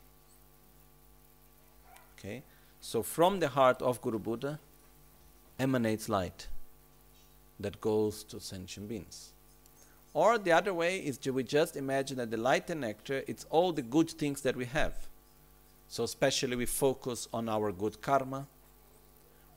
Okay? 2.18 2.44
So, 2.80 3.04
from 3.04 3.40
the 3.40 3.50
heart 3.50 3.82
of 3.82 4.02
Guru 4.02 4.20
Buddha, 4.20 4.60
emanates 5.60 6.10
light 6.10 6.48
that 7.60 7.82
goes 7.82 8.24
to 8.24 8.40
sentient 8.40 8.88
beings. 8.88 9.34
Or 10.14 10.38
the 10.38 10.52
other 10.54 10.74
way 10.74 10.98
is 10.98 11.20
we 11.26 11.44
just 11.44 11.76
imagine 11.76 12.18
that 12.18 12.32
the 12.32 12.38
light 12.38 12.70
and 12.70 12.82
nectar, 12.82 13.24
it's 13.28 13.46
all 13.50 13.72
the 13.72 13.82
good 13.82 14.10
things 14.10 14.42
that 14.42 14.56
we 14.56 14.66
have. 14.66 14.94
So 15.88 16.04
especially 16.04 16.56
we 16.56 16.66
focus 16.66 17.28
on 17.34 17.50
our 17.50 17.72
good 17.72 18.02
karma, 18.02 18.48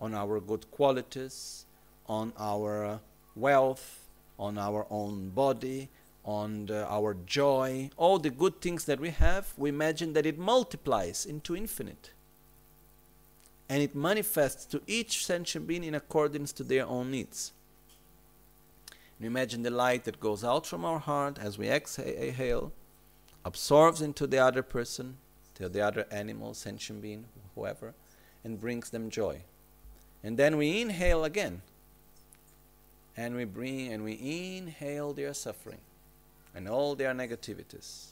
on 0.01 0.15
our 0.15 0.41
good 0.41 0.71
qualities, 0.71 1.65
on 2.07 2.33
our 2.39 3.01
wealth, 3.37 4.09
on 4.39 4.59
our 4.59 4.87
own 4.91 5.31
body, 5.31 5.89
on 6.25 6.67
the, 6.67 6.87
our 6.87 7.15
joy, 7.27 7.91
all 7.97 8.19
the 8.19 8.31
good 8.31 8.61
things 8.61 8.85
that 8.85 9.01
we 9.01 9.11
have, 9.11 9.53
we 9.57 9.69
imagine 9.69 10.13
that 10.13 10.27
it 10.27 10.39
multiplies 10.39 11.27
into 11.27 11.57
infinite 11.57 12.13
and 13.73 13.81
it 13.81 13.95
manifests 13.95 14.67
to 14.67 14.83
each 14.87 15.25
sentient 15.25 15.67
being 15.67 15.83
in 15.83 15.95
accordance 15.95 16.53
to 16.53 16.63
their 16.63 16.87
own 16.87 17.11
needs. 17.11 17.55
And 19.17 19.27
imagine 19.27 19.63
the 19.63 19.71
light 19.71 20.05
that 20.05 20.21
goes 20.21 20.45
out 20.45 20.67
from 20.67 20.85
our 20.85 20.99
heart 20.99 21.39
as 21.41 21.57
we 21.57 21.71
exhale, 21.71 22.71
absorbs 23.47 24.03
into 24.03 24.27
the 24.27 24.37
other 24.37 24.63
person, 24.63 25.17
to 25.55 25.71
the 25.71 25.81
other 25.81 26.07
animal, 26.11 26.53
sentient 26.53 27.01
being, 27.01 27.25
whoever, 27.55 27.95
and 28.45 28.61
brings 28.61 28.91
them 28.91 29.09
joy. 29.09 29.41
And 30.23 30.37
then 30.37 30.59
we 30.59 30.83
inhale 30.83 31.25
again. 31.25 31.63
And 33.17 33.35
we 33.35 33.47
bring 33.47 33.91
and 33.91 34.05
we 34.05 34.59
inhale 34.59 35.15
their 35.15 35.33
suffering 35.33 35.81
and 36.55 36.69
all 36.69 36.95
their 36.95 37.15
negativities 37.15 38.12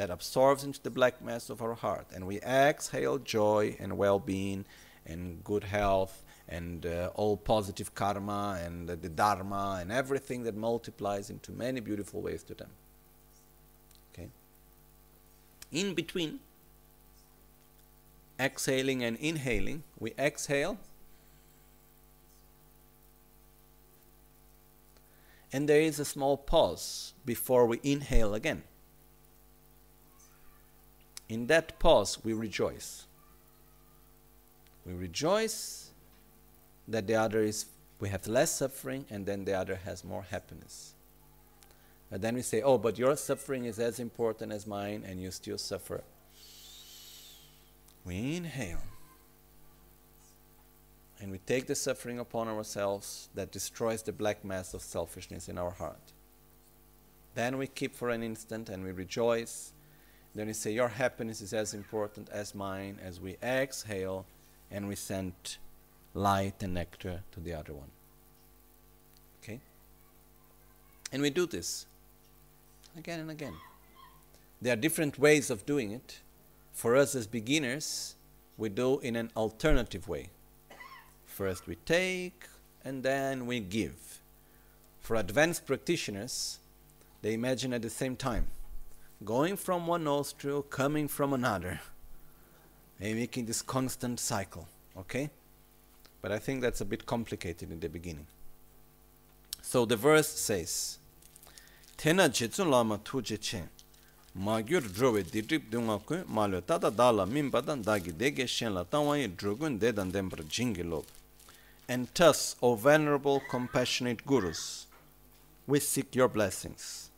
that 0.00 0.08
absorbs 0.08 0.64
into 0.64 0.80
the 0.80 0.88
black 0.88 1.20
mass 1.22 1.50
of 1.50 1.60
our 1.60 1.74
heart. 1.74 2.06
And 2.14 2.26
we 2.26 2.40
exhale 2.40 3.18
joy 3.18 3.76
and 3.78 3.98
well 3.98 4.18
being 4.18 4.64
and 5.04 5.44
good 5.44 5.64
health 5.64 6.24
and 6.48 6.86
uh, 6.86 7.10
all 7.14 7.36
positive 7.36 7.94
karma 7.94 8.58
and 8.64 8.88
the 8.88 9.10
dharma 9.10 9.78
and 9.78 9.92
everything 9.92 10.44
that 10.44 10.56
multiplies 10.56 11.28
into 11.28 11.52
many 11.52 11.80
beautiful 11.80 12.22
ways 12.22 12.42
to 12.44 12.54
them. 12.54 12.70
Okay? 14.14 14.28
In 15.70 15.92
between 15.92 16.40
exhaling 18.38 19.04
and 19.04 19.18
inhaling, 19.18 19.82
we 19.98 20.14
exhale 20.18 20.78
and 25.52 25.68
there 25.68 25.82
is 25.82 26.00
a 26.00 26.06
small 26.06 26.38
pause 26.38 27.12
before 27.26 27.66
we 27.66 27.80
inhale 27.82 28.32
again. 28.32 28.62
In 31.30 31.46
that 31.46 31.78
pause, 31.78 32.18
we 32.24 32.32
rejoice. 32.32 33.06
We 34.84 34.92
rejoice 34.94 35.90
that 36.88 37.06
the 37.06 37.14
other 37.14 37.40
is, 37.44 37.66
we 38.00 38.08
have 38.08 38.26
less 38.26 38.50
suffering, 38.50 39.04
and 39.08 39.24
then 39.24 39.44
the 39.44 39.54
other 39.54 39.76
has 39.76 40.04
more 40.04 40.24
happiness. 40.28 40.94
And 42.10 42.20
then 42.20 42.34
we 42.34 42.42
say, 42.42 42.62
oh, 42.62 42.78
but 42.78 42.98
your 42.98 43.16
suffering 43.16 43.64
is 43.64 43.78
as 43.78 44.00
important 44.00 44.52
as 44.52 44.66
mine, 44.66 45.04
and 45.06 45.22
you 45.22 45.30
still 45.30 45.58
suffer. 45.58 46.02
We 48.04 48.36
inhale. 48.36 48.82
And 51.20 51.30
we 51.30 51.38
take 51.38 51.68
the 51.68 51.76
suffering 51.76 52.18
upon 52.18 52.48
ourselves 52.48 53.28
that 53.36 53.52
destroys 53.52 54.02
the 54.02 54.12
black 54.12 54.44
mass 54.44 54.74
of 54.74 54.82
selfishness 54.82 55.48
in 55.48 55.58
our 55.58 55.70
heart. 55.70 56.12
Then 57.36 57.56
we 57.56 57.68
keep 57.68 57.94
for 57.94 58.10
an 58.10 58.24
instant 58.24 58.68
and 58.68 58.82
we 58.82 58.90
rejoice. 58.90 59.72
Then 60.34 60.46
we 60.46 60.52
say, 60.52 60.72
Your 60.72 60.88
happiness 60.88 61.40
is 61.40 61.52
as 61.52 61.74
important 61.74 62.28
as 62.30 62.54
mine 62.54 62.98
as 63.02 63.20
we 63.20 63.36
exhale 63.42 64.26
and 64.70 64.88
we 64.88 64.94
send 64.94 65.32
light 66.14 66.62
and 66.62 66.74
nectar 66.74 67.22
to 67.32 67.40
the 67.40 67.52
other 67.52 67.72
one. 67.72 67.90
Okay? 69.42 69.60
And 71.12 71.22
we 71.22 71.30
do 71.30 71.46
this 71.46 71.86
again 72.96 73.20
and 73.20 73.30
again. 73.30 73.54
There 74.62 74.72
are 74.72 74.76
different 74.76 75.18
ways 75.18 75.50
of 75.50 75.66
doing 75.66 75.90
it. 75.90 76.20
For 76.72 76.96
us 76.96 77.14
as 77.14 77.26
beginners, 77.26 78.14
we 78.56 78.68
do 78.68 79.00
in 79.00 79.16
an 79.16 79.30
alternative 79.36 80.06
way. 80.06 80.30
First 81.24 81.66
we 81.66 81.76
take 81.76 82.44
and 82.84 83.02
then 83.02 83.46
we 83.46 83.60
give. 83.60 84.20
For 85.00 85.16
advanced 85.16 85.66
practitioners, 85.66 86.58
they 87.22 87.34
imagine 87.34 87.72
at 87.72 87.82
the 87.82 87.90
same 87.90 88.16
time 88.16 88.46
going 89.24 89.56
from 89.56 89.86
one 89.86 90.04
nostril, 90.04 90.62
coming 90.62 91.08
from 91.08 91.32
another, 91.32 91.80
and 93.00 93.16
making 93.16 93.46
this 93.46 93.62
constant 93.62 94.20
cycle. 94.20 94.66
Okay? 94.96 95.30
But 96.22 96.32
I 96.32 96.38
think 96.38 96.60
that's 96.60 96.80
a 96.80 96.84
bit 96.84 97.06
complicated 97.06 97.70
in 97.70 97.80
the 97.80 97.88
beginning. 97.88 98.26
So 99.62 99.84
the 99.84 99.96
verse 99.96 100.28
says, 100.28 100.98
Tena 101.96 102.28
jitsun 102.28 102.70
lama 102.70 102.98
tuje 102.98 103.38
chen. 103.40 103.68
Magyur 104.38 104.80
didrip 105.24 105.70
dunga 105.70 106.04
ku 106.06 106.24
malo 106.28 106.60
tata 106.60 106.90
dala 106.90 107.26
mimbadan 107.26 107.82
dagi 107.82 108.12
dege 108.12 108.48
shen 108.48 108.74
la 108.74 108.84
tawayi 108.84 109.28
drogun 109.28 109.78
dedan 109.78 110.12
dembra 110.12 110.44
jingi 110.44 110.88
lob. 110.88 111.04
And 111.88 112.08
thus, 112.14 112.54
O 112.62 112.76
venerable, 112.76 113.42
compassionate 113.50 114.24
gurus, 114.24 114.86
we 115.66 115.80
seek 115.80 116.14
your 116.14 116.28
blessings, 116.28 117.09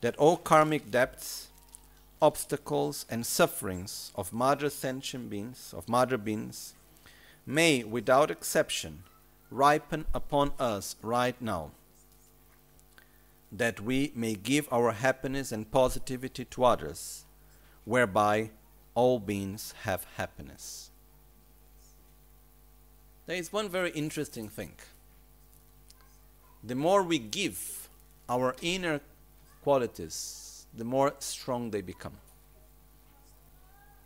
that 0.00 0.16
all 0.16 0.36
karmic 0.36 0.90
debts, 0.90 1.48
obstacles, 2.22 3.06
and 3.10 3.24
sufferings 3.24 4.12
of 4.14 4.32
mother 4.32 4.70
sentient 4.70 5.30
beings, 5.30 5.74
of 5.76 5.88
mother 5.88 6.16
beings, 6.16 6.74
may, 7.46 7.82
without 7.84 8.30
exception, 8.30 9.02
ripen 9.50 10.06
upon 10.14 10.52
us 10.58 10.96
right 11.02 11.40
now, 11.40 11.70
that 13.50 13.80
we 13.80 14.12
may 14.14 14.34
give 14.34 14.68
our 14.72 14.92
happiness 14.92 15.50
and 15.50 15.70
positivity 15.70 16.44
to 16.44 16.64
others, 16.64 17.24
whereby 17.84 18.50
all 18.94 19.18
beings 19.18 19.74
have 19.82 20.06
happiness. 20.16 20.90
There 23.26 23.36
is 23.36 23.52
one 23.52 23.68
very 23.68 23.90
interesting 23.90 24.48
thing. 24.48 24.74
The 26.62 26.74
more 26.74 27.02
we 27.02 27.18
give 27.18 27.88
our 28.28 28.54
inner 28.60 29.00
qualities, 29.62 30.66
the 30.76 30.84
more 30.84 31.14
strong 31.18 31.70
they 31.70 31.82
become. 31.82 32.16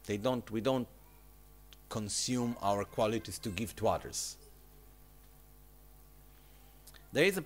They 0.06 0.16
don't, 0.16 0.48
we 0.50 0.60
don't 0.60 0.88
consume 1.88 2.56
our 2.62 2.84
qualities 2.84 3.38
to 3.38 3.48
give 3.50 3.74
to 3.76 3.88
others. 3.88 4.36
There 7.12 7.24
is 7.24 7.38
a 7.38 7.44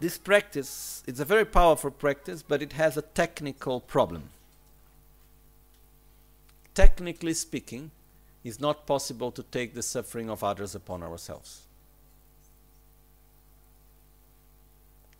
this 0.00 0.16
practice, 0.16 1.02
it's 1.06 1.20
a 1.20 1.26
very 1.26 1.44
powerful 1.44 1.90
practice, 1.90 2.42
but 2.42 2.62
it 2.62 2.72
has 2.72 2.96
a 2.96 3.02
technical 3.02 3.80
problem. 3.80 4.30
Technically 6.74 7.34
speaking, 7.34 7.90
it's 8.42 8.58
not 8.58 8.86
possible 8.86 9.30
to 9.30 9.42
take 9.42 9.74
the 9.74 9.82
suffering 9.82 10.30
of 10.30 10.42
others 10.42 10.74
upon 10.74 11.02
ourselves. 11.02 11.64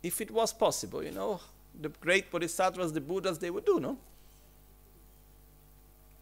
If 0.01 0.19
it 0.19 0.31
was 0.31 0.51
possible, 0.51 1.03
you 1.03 1.11
know, 1.11 1.41
the 1.79 1.89
great 1.89 2.31
bodhisattvas, 2.31 2.93
the 2.93 3.01
Buddhas, 3.01 3.39
they 3.39 3.49
would 3.49 3.65
do, 3.65 3.79
no? 3.79 3.97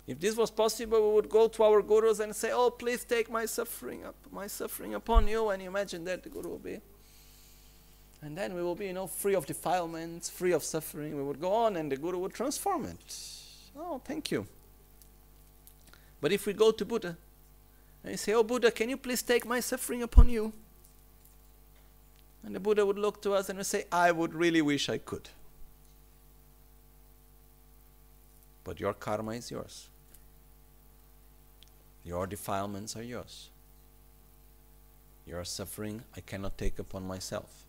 If 0.07 0.19
this 0.19 0.35
was 0.35 0.49
possible, 0.49 1.09
we 1.09 1.15
would 1.15 1.29
go 1.29 1.47
to 1.47 1.63
our 1.63 1.81
gurus 1.83 2.19
and 2.19 2.35
say, 2.35 2.51
"Oh, 2.51 2.71
please 2.71 3.03
take 3.03 3.29
my 3.29 3.45
suffering 3.45 4.05
up, 4.05 4.15
my 4.31 4.47
suffering 4.47 4.95
upon 4.95 5.27
you." 5.27 5.49
And 5.49 5.61
imagine 5.61 6.03
that 6.05 6.23
the 6.23 6.29
guru 6.29 6.49
will 6.49 6.57
be, 6.57 6.81
and 8.21 8.35
then 8.35 8.55
we 8.55 8.63
will 8.63 8.73
be, 8.73 8.87
you 8.87 8.93
know, 8.93 9.05
free 9.05 9.35
of 9.35 9.45
defilements, 9.45 10.27
free 10.27 10.51
of 10.51 10.63
suffering. 10.63 11.15
We 11.15 11.21
would 11.21 11.39
go 11.39 11.53
on, 11.53 11.75
and 11.75 11.91
the 11.91 11.97
guru 11.97 12.17
would 12.19 12.33
transform 12.33 12.85
it. 12.85 13.15
Oh, 13.77 14.01
thank 14.03 14.31
you. 14.31 14.47
But 16.21 16.31
if 16.31 16.45
we 16.45 16.53
go 16.53 16.71
to 16.71 16.85
Buddha 16.85 17.17
and 18.03 18.11
you 18.11 18.17
say, 18.17 18.33
Oh, 18.33 18.43
Buddha, 18.43 18.71
can 18.71 18.89
you 18.89 18.97
please 18.97 19.21
take 19.21 19.45
my 19.45 19.59
suffering 19.59 20.03
upon 20.03 20.29
you? 20.29 20.53
And 22.43 22.55
the 22.55 22.59
Buddha 22.59 22.85
would 22.85 22.97
look 22.97 23.21
to 23.23 23.33
us 23.33 23.49
and 23.49 23.65
say, 23.65 23.85
I 23.91 24.11
would 24.11 24.33
really 24.33 24.61
wish 24.61 24.89
I 24.89 24.97
could. 24.97 25.29
But 28.69 28.79
your 28.79 28.93
karma 28.93 29.31
is 29.31 29.49
yours. 29.49 29.89
Your 32.05 32.27
defilements 32.27 32.95
are 32.95 33.01
yours. 33.01 33.49
Your 35.25 35.43
suffering 35.43 36.03
I 36.15 36.19
cannot 36.19 36.55
take 36.55 36.77
upon 36.77 37.07
myself. 37.07 37.65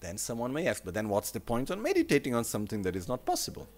Then 0.00 0.16
someone 0.16 0.54
may 0.54 0.66
ask, 0.66 0.86
but 0.86 0.94
then 0.94 1.10
what's 1.10 1.32
the 1.32 1.40
point 1.40 1.70
on 1.70 1.82
meditating 1.82 2.34
on 2.34 2.44
something 2.44 2.80
that 2.80 2.96
is 2.96 3.08
not 3.08 3.26
possible? 3.26 3.68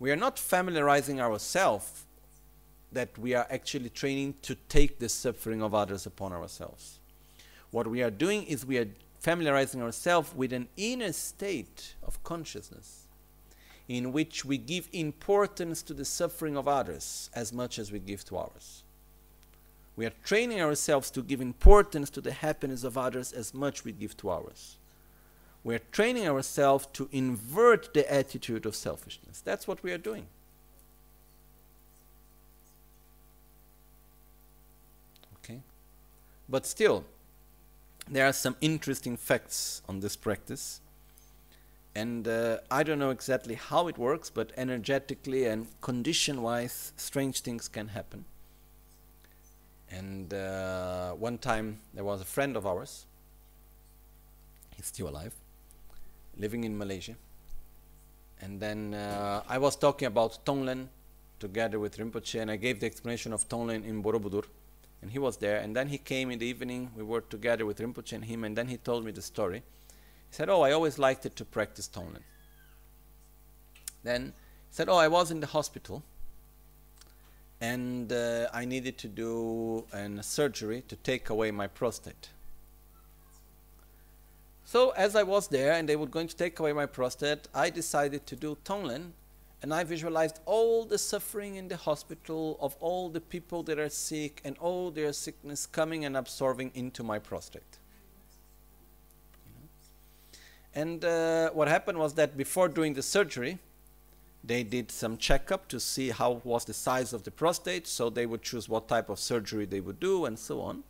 we 0.00 0.10
are 0.10 0.16
not 0.16 0.36
familiarizing 0.36 1.20
ourselves 1.20 2.02
that 2.90 3.16
we 3.16 3.34
are 3.34 3.46
actually 3.50 3.90
training 3.90 4.34
to 4.42 4.56
take 4.68 4.98
the 4.98 5.08
suffering 5.08 5.62
of 5.62 5.76
others 5.76 6.06
upon 6.06 6.32
ourselves. 6.32 6.98
What 7.70 7.86
we 7.86 8.02
are 8.02 8.10
doing 8.10 8.42
is 8.42 8.66
we 8.66 8.78
are 8.78 8.88
familiarizing 9.20 9.82
ourselves 9.82 10.32
with 10.34 10.52
an 10.52 10.68
inner 10.76 11.12
state 11.12 11.94
of 12.06 12.22
consciousness 12.22 13.08
in 13.88 14.12
which 14.12 14.44
we 14.44 14.58
give 14.58 14.88
importance 14.92 15.82
to 15.82 15.94
the 15.94 16.04
suffering 16.04 16.56
of 16.56 16.68
others 16.68 17.30
as 17.34 17.52
much 17.52 17.78
as 17.78 17.90
we 17.90 17.98
give 17.98 18.24
to 18.26 18.36
ours. 18.36 18.82
We 19.96 20.06
are 20.06 20.12
training 20.24 20.60
ourselves 20.60 21.10
to 21.12 21.22
give 21.22 21.40
importance 21.40 22.10
to 22.10 22.20
the 22.20 22.32
happiness 22.32 22.84
of 22.84 22.96
others 22.96 23.32
as 23.32 23.52
much 23.52 23.84
we 23.84 23.92
give 23.92 24.16
to 24.18 24.28
ours. 24.28 24.76
We 25.64 25.74
are 25.74 25.80
training 25.90 26.28
ourselves 26.28 26.86
to 26.92 27.08
invert 27.10 27.92
the 27.94 28.10
attitude 28.12 28.64
of 28.64 28.76
selfishness. 28.76 29.40
That's 29.40 29.66
what 29.66 29.82
we 29.82 29.90
are 29.90 29.98
doing. 29.98 30.26
Okay? 35.42 35.60
But 36.48 36.64
still, 36.64 37.04
there 38.10 38.26
are 38.26 38.32
some 38.32 38.56
interesting 38.60 39.16
facts 39.16 39.82
on 39.88 40.00
this 40.00 40.16
practice. 40.16 40.80
And 41.94 42.28
uh, 42.28 42.58
I 42.70 42.82
don't 42.82 42.98
know 42.98 43.10
exactly 43.10 43.54
how 43.54 43.88
it 43.88 43.98
works, 43.98 44.30
but 44.30 44.52
energetically 44.56 45.46
and 45.46 45.66
condition 45.80 46.42
wise, 46.42 46.92
strange 46.96 47.40
things 47.40 47.68
can 47.68 47.88
happen. 47.88 48.24
And 49.90 50.32
uh, 50.32 51.12
one 51.12 51.38
time 51.38 51.80
there 51.94 52.04
was 52.04 52.20
a 52.20 52.24
friend 52.24 52.56
of 52.56 52.66
ours, 52.66 53.06
he's 54.76 54.86
still 54.86 55.08
alive, 55.08 55.34
living 56.36 56.64
in 56.64 56.76
Malaysia. 56.76 57.16
And 58.40 58.60
then 58.60 58.94
uh, 58.94 59.42
I 59.48 59.58
was 59.58 59.74
talking 59.74 60.06
about 60.06 60.44
Tonglen 60.44 60.88
together 61.40 61.78
with 61.80 61.96
Rinpoche, 61.96 62.40
and 62.40 62.50
I 62.50 62.56
gave 62.56 62.80
the 62.80 62.86
explanation 62.86 63.32
of 63.32 63.48
Tonglen 63.48 63.84
in 63.84 64.02
Borobudur. 64.02 64.44
And 65.00 65.12
he 65.12 65.18
was 65.18 65.36
there, 65.36 65.58
and 65.58 65.76
then 65.76 65.88
he 65.88 65.98
came 65.98 66.30
in 66.30 66.38
the 66.38 66.46
evening. 66.46 66.90
We 66.96 67.04
were 67.04 67.20
together 67.20 67.64
with 67.64 67.78
Rinpoche 67.78 68.12
and 68.12 68.24
him, 68.24 68.44
and 68.44 68.56
then 68.56 68.66
he 68.66 68.76
told 68.76 69.04
me 69.04 69.12
the 69.12 69.22
story. 69.22 69.62
He 70.28 70.34
said, 70.34 70.48
Oh, 70.48 70.62
I 70.62 70.72
always 70.72 70.98
liked 70.98 71.24
it 71.24 71.36
to 71.36 71.44
practice 71.44 71.88
Tonglen. 71.88 72.22
Then 74.02 74.26
he 74.26 74.74
said, 74.74 74.88
Oh, 74.88 74.96
I 74.96 75.08
was 75.08 75.30
in 75.30 75.40
the 75.40 75.46
hospital, 75.46 76.02
and 77.60 78.12
uh, 78.12 78.48
I 78.52 78.64
needed 78.64 78.98
to 78.98 79.08
do 79.08 79.84
a 79.92 80.22
surgery 80.22 80.82
to 80.88 80.96
take 80.96 81.30
away 81.30 81.50
my 81.50 81.68
prostate. 81.68 82.30
So 84.64 84.90
as 84.90 85.16
I 85.16 85.22
was 85.22 85.48
there 85.48 85.72
and 85.72 85.88
they 85.88 85.96
were 85.96 86.06
going 86.06 86.28
to 86.28 86.36
take 86.36 86.58
away 86.58 86.74
my 86.74 86.84
prostate, 86.84 87.48
I 87.54 87.70
decided 87.70 88.26
to 88.26 88.36
do 88.36 88.58
Tonglen 88.64 89.12
and 89.62 89.74
I 89.74 89.82
visualized 89.82 90.38
all 90.46 90.84
the 90.84 90.98
suffering 90.98 91.56
in 91.56 91.68
the 91.68 91.76
hospital 91.76 92.56
of 92.60 92.76
all 92.80 93.08
the 93.08 93.20
people 93.20 93.62
that 93.64 93.78
are 93.78 93.88
sick 93.88 94.40
and 94.44 94.56
all 94.58 94.90
their 94.90 95.12
sickness 95.12 95.66
coming 95.66 96.04
and 96.04 96.16
absorbing 96.16 96.70
into 96.74 97.02
my 97.02 97.18
prostate. 97.18 97.78
And 100.74 101.04
uh, 101.04 101.50
what 101.50 101.66
happened 101.66 101.98
was 101.98 102.14
that 102.14 102.36
before 102.36 102.68
doing 102.68 102.94
the 102.94 103.02
surgery, 103.02 103.58
they 104.44 104.62
did 104.62 104.92
some 104.92 105.16
checkup 105.18 105.66
to 105.68 105.80
see 105.80 106.10
how 106.10 106.40
was 106.44 106.64
the 106.64 106.72
size 106.72 107.12
of 107.12 107.24
the 107.24 107.30
prostate, 107.32 107.88
so 107.88 108.08
they 108.08 108.26
would 108.26 108.42
choose 108.42 108.68
what 108.68 108.86
type 108.86 109.08
of 109.08 109.18
surgery 109.18 109.66
they 109.66 109.80
would 109.80 109.98
do 109.98 110.24
and 110.24 110.38
so 110.38 110.60
on. 110.60 110.84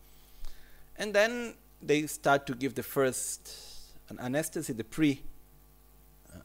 And 0.96 1.14
then 1.14 1.54
they 1.80 2.06
start 2.06 2.46
to 2.48 2.54
give 2.54 2.74
the 2.74 2.82
first 2.82 3.50
an 4.10 4.18
anesthesia, 4.20 4.74
the 4.74 4.84
pre 4.84 5.22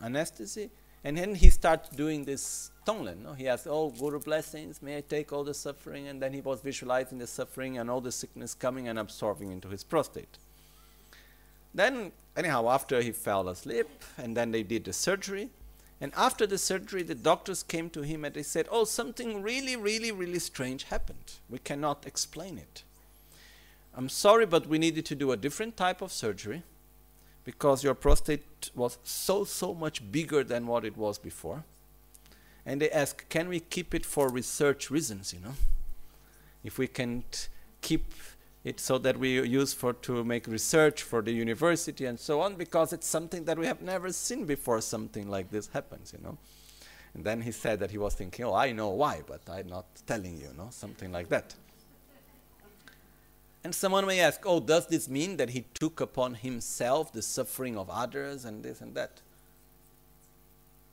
anesthesia, 0.01 0.69
and 1.03 1.17
then 1.17 1.35
he 1.35 1.49
starts 1.49 1.89
doing 1.89 2.23
this 2.23 2.71
Tonglen. 2.87 3.23
No? 3.23 3.33
He 3.33 3.45
has, 3.45 3.67
oh, 3.69 3.89
Guru 3.89 4.19
blessings, 4.19 4.81
may 4.81 4.97
I 4.97 5.01
take 5.01 5.33
all 5.33 5.43
the 5.43 5.53
suffering? 5.53 6.07
And 6.07 6.21
then 6.21 6.33
he 6.33 6.41
was 6.41 6.61
visualizing 6.61 7.17
the 7.17 7.27
suffering 7.27 7.77
and 7.77 7.89
all 7.89 7.99
the 7.99 8.11
sickness 8.11 8.53
coming 8.53 8.87
and 8.87 8.97
absorbing 8.97 9.51
into 9.51 9.67
his 9.67 9.83
prostate. 9.83 10.37
Then, 11.73 12.13
anyhow, 12.37 12.69
after 12.69 13.01
he 13.01 13.11
fell 13.11 13.49
asleep, 13.49 13.87
and 14.17 14.37
then 14.37 14.51
they 14.51 14.63
did 14.63 14.85
the 14.85 14.93
surgery. 14.93 15.49
And 15.99 16.13
after 16.15 16.45
the 16.47 16.57
surgery, 16.57 17.03
the 17.03 17.15
doctors 17.15 17.63
came 17.63 17.89
to 17.91 18.01
him 18.01 18.23
and 18.23 18.33
they 18.33 18.43
said, 18.43 18.67
Oh, 18.69 18.83
something 18.83 19.41
really, 19.41 19.75
really, 19.75 20.11
really 20.11 20.39
strange 20.39 20.83
happened. 20.85 21.33
We 21.49 21.59
cannot 21.59 22.05
explain 22.05 22.57
it. 22.57 22.83
I'm 23.95 24.09
sorry, 24.09 24.45
but 24.45 24.67
we 24.67 24.77
needed 24.79 25.05
to 25.07 25.15
do 25.15 25.31
a 25.31 25.37
different 25.37 25.77
type 25.77 26.01
of 26.01 26.11
surgery 26.11 26.63
because 27.43 27.83
your 27.83 27.93
prostate 27.93 28.71
was 28.75 28.97
so, 29.03 29.43
so 29.43 29.73
much 29.73 30.11
bigger 30.11 30.43
than 30.43 30.67
what 30.67 30.85
it 30.85 30.97
was 30.97 31.17
before. 31.17 31.63
And 32.65 32.81
they 32.81 32.89
ask, 32.89 33.27
can 33.29 33.49
we 33.49 33.59
keep 33.59 33.93
it 33.93 34.05
for 34.05 34.29
research 34.29 34.89
reasons, 34.89 35.33
you 35.33 35.39
know? 35.39 35.55
If 36.63 36.77
we 36.77 36.87
can 36.87 37.25
keep 37.81 38.13
it 38.63 38.79
so 38.79 38.97
that 38.99 39.17
we 39.17 39.41
use 39.41 39.73
for 39.73 39.91
to 39.91 40.23
make 40.23 40.47
research 40.47 41.03
for 41.03 41.21
the 41.21 41.33
university 41.33 42.05
and 42.05 42.17
so 42.17 42.39
on, 42.39 42.55
because 42.55 42.93
it's 42.93 43.07
something 43.07 43.43
that 43.45 43.59
we 43.59 43.65
have 43.65 43.81
never 43.81 44.13
seen 44.13 44.45
before 44.45 44.79
something 44.79 45.29
like 45.29 45.51
this 45.51 45.67
happens, 45.67 46.13
you 46.17 46.23
know? 46.23 46.37
And 47.13 47.25
then 47.25 47.41
he 47.41 47.51
said 47.51 47.79
that 47.81 47.91
he 47.91 47.97
was 47.97 48.15
thinking, 48.15 48.45
oh, 48.45 48.53
I 48.53 48.71
know 48.71 48.89
why, 48.89 49.21
but 49.27 49.41
I'm 49.49 49.67
not 49.67 49.85
telling 50.07 50.37
you, 50.37 50.47
you 50.47 50.57
know, 50.57 50.69
something 50.71 51.11
like 51.11 51.27
that. 51.29 51.53
And 53.63 53.73
someone 53.73 54.05
may 54.05 54.19
ask, 54.19 54.41
oh, 54.45 54.59
does 54.59 54.87
this 54.87 55.07
mean 55.07 55.37
that 55.37 55.51
he 55.51 55.65
took 55.73 56.01
upon 56.01 56.35
himself 56.35 57.13
the 57.13 57.21
suffering 57.21 57.77
of 57.77 57.89
others 57.89 58.43
and 58.43 58.61
this 58.61 58.81
and 58.81 58.93
that? 58.95 59.21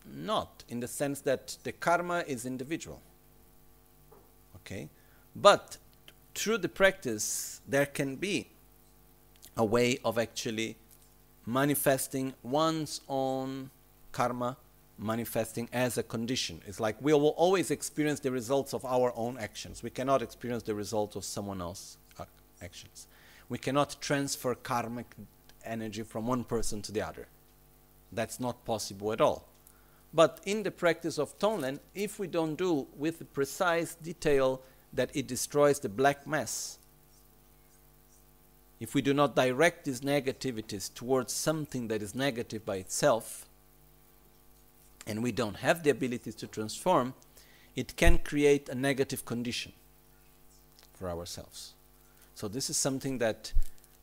Not, 0.06 0.64
in 0.68 0.80
the 0.80 0.88
sense 0.88 1.20
that 1.22 1.59
the 1.64 1.72
karma 1.72 2.24
is 2.28 2.47
individual. 2.47 3.02
Okay? 4.56 4.88
But 5.34 5.78
through 6.34 6.59
the 6.59 6.68
practice, 6.68 7.60
there 7.66 7.86
can 7.86 8.16
be 8.16 8.48
a 9.56 9.64
way 9.64 9.98
of 10.05 10.16
actually 10.16 10.76
manifesting 11.44 12.34
one's 12.42 13.01
own 13.09 13.70
karma, 14.12 14.56
manifesting 14.97 15.68
as 15.72 15.98
a 15.98 16.05
condition. 16.05 16.60
It's 16.66 16.78
like 16.78 16.97
we 17.01 17.12
will 17.12 17.28
always 17.30 17.72
experience 17.72 18.20
the 18.20 18.30
results 18.30 18.72
of 18.72 18.84
our 18.84 19.12
own 19.16 19.38
actions. 19.38 19.82
We 19.82 19.90
cannot 19.90 20.22
experience 20.22 20.62
the 20.62 20.74
results 20.74 21.16
of 21.16 21.24
someone 21.24 21.60
else 21.60 21.97
actions. 22.62 23.06
We 23.48 23.58
cannot 23.58 23.96
transfer 24.00 24.54
karmic 24.54 25.14
energy 25.64 26.02
from 26.02 26.26
one 26.26 26.44
person 26.44 26.82
to 26.82 26.92
the 26.92 27.02
other. 27.02 27.26
That's 28.12 28.40
not 28.40 28.64
possible 28.64 29.12
at 29.12 29.20
all. 29.20 29.48
But 30.12 30.40
in 30.44 30.62
the 30.62 30.70
practice 30.70 31.18
of 31.18 31.38
Tonglen, 31.38 31.78
if 31.94 32.18
we 32.18 32.26
don't 32.26 32.56
do 32.56 32.86
with 32.96 33.18
the 33.18 33.24
precise 33.24 33.94
detail 33.94 34.60
that 34.92 35.10
it 35.14 35.26
destroys 35.28 35.78
the 35.78 35.88
black 35.88 36.26
mass, 36.26 36.78
if 38.80 38.94
we 38.94 39.02
do 39.02 39.14
not 39.14 39.36
direct 39.36 39.84
these 39.84 40.00
negativities 40.00 40.92
towards 40.92 41.32
something 41.32 41.88
that 41.88 42.02
is 42.02 42.14
negative 42.14 42.64
by 42.64 42.76
itself, 42.76 43.46
and 45.06 45.22
we 45.22 45.32
don't 45.32 45.56
have 45.56 45.82
the 45.82 45.90
ability 45.90 46.32
to 46.32 46.46
transform, 46.46 47.14
it 47.76 47.96
can 47.96 48.18
create 48.18 48.68
a 48.68 48.74
negative 48.74 49.24
condition 49.24 49.72
for 50.94 51.08
ourselves. 51.08 51.74
So 52.40 52.48
this 52.48 52.70
is 52.70 52.78
something 52.78 53.18
that 53.18 53.52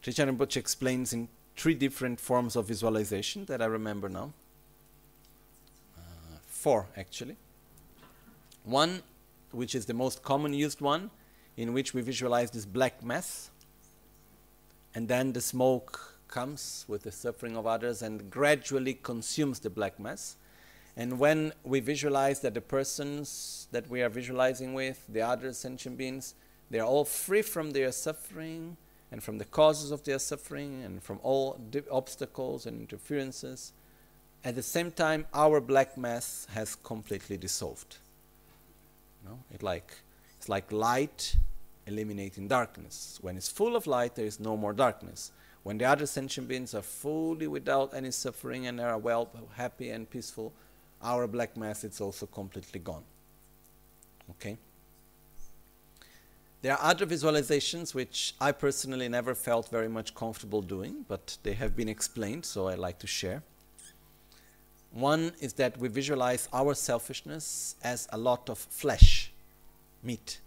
Trijang 0.03 0.29
Rinpoche 0.29 0.57
explains 0.57 1.11
in 1.11 1.27
three 1.55 1.73
different 1.73 2.19
forms 2.19 2.55
of 2.55 2.67
visualization 2.67 3.45
that 3.45 3.63
I 3.63 3.65
remember 3.65 4.09
now. 4.09 4.31
Uh, 5.97 6.37
four, 6.45 6.85
actually. 6.95 7.35
One, 8.63 9.01
which 9.49 9.73
is 9.73 9.87
the 9.87 9.95
most 9.95 10.21
common 10.21 10.53
used 10.53 10.81
one, 10.81 11.09
in 11.55 11.73
which 11.73 11.95
we 11.95 12.03
visualize 12.03 12.51
this 12.51 12.67
black 12.67 13.03
mass, 13.03 13.49
and 14.93 15.07
then 15.07 15.33
the 15.33 15.41
smoke 15.41 16.19
comes 16.27 16.85
with 16.87 17.01
the 17.01 17.11
suffering 17.11 17.57
of 17.57 17.65
others 17.65 18.03
and 18.03 18.29
gradually 18.29 18.93
consumes 18.93 19.57
the 19.61 19.71
black 19.71 19.99
mass. 19.99 20.35
And 20.95 21.17
when 21.17 21.53
we 21.63 21.79
visualize 21.79 22.41
that 22.41 22.53
the 22.53 22.61
persons 22.61 23.67
that 23.71 23.89
we 23.89 24.03
are 24.03 24.09
visualizing 24.09 24.75
with, 24.75 25.03
the 25.09 25.21
other 25.21 25.53
sentient 25.53 25.97
beings, 25.97 26.35
they 26.69 26.79
are 26.79 26.87
all 26.87 27.05
free 27.05 27.41
from 27.41 27.71
their 27.71 27.91
suffering 27.91 28.77
and 29.11 29.23
from 29.23 29.37
the 29.37 29.45
causes 29.45 29.91
of 29.91 30.03
their 30.03 30.19
suffering 30.19 30.83
and 30.83 31.01
from 31.01 31.19
all 31.23 31.59
obstacles 31.91 32.65
and 32.65 32.79
interferences. 32.81 33.73
At 34.43 34.55
the 34.55 34.63
same 34.63 34.91
time, 34.91 35.25
our 35.33 35.61
black 35.61 35.97
mass 35.97 36.47
has 36.53 36.75
completely 36.75 37.37
dissolved. 37.37 37.97
No? 39.25 39.39
It 39.53 39.63
like, 39.63 39.91
it's 40.37 40.49
like 40.49 40.71
light 40.71 41.35
eliminating 41.85 42.47
darkness. 42.47 43.17
When 43.21 43.37
it's 43.37 43.49
full 43.49 43.75
of 43.75 43.87
light, 43.87 44.15
there 44.15 44.25
is 44.25 44.39
no 44.39 44.57
more 44.57 44.73
darkness. 44.73 45.31
When 45.63 45.77
the 45.77 45.85
other 45.85 46.05
sentient 46.05 46.47
beings 46.47 46.73
are 46.75 46.81
fully 46.81 47.47
without 47.47 47.93
any 47.93 48.11
suffering 48.11 48.67
and 48.67 48.79
are 48.79 48.97
well, 48.97 49.29
happy 49.55 49.89
and 49.89 50.09
peaceful, 50.09 50.53
our 51.01 51.27
black 51.27 51.55
mass 51.57 51.83
is 51.83 51.99
also 52.01 52.25
completely 52.25 52.79
gone. 52.79 53.03
Okay? 54.31 54.57
There 56.61 56.73
are 56.73 56.79
other 56.81 57.05
visualizations 57.05 57.93
which 57.93 58.33
I 58.41 58.51
personally 58.51 59.07
never 59.07 59.35
felt 59.35 59.69
very 59.69 59.87
much 59.87 60.15
comfortable 60.15 60.61
doing, 60.61 61.05
but 61.07 61.37
they 61.43 61.53
have 61.53 61.75
been 61.75 61.87
explained, 61.87 62.45
so 62.45 62.67
I 62.67 62.75
like 62.75 62.97
to 62.99 63.07
share. 63.07 63.43
One 64.91 65.33
is 65.39 65.53
that 65.53 65.77
we 65.77 65.87
visualize 65.87 66.49
our 66.51 66.73
selfishness 66.73 67.75
as 67.83 68.07
a 68.11 68.17
lot 68.17 68.49
of 68.49 68.57
flesh, 68.57 69.31
meat. 70.01 70.39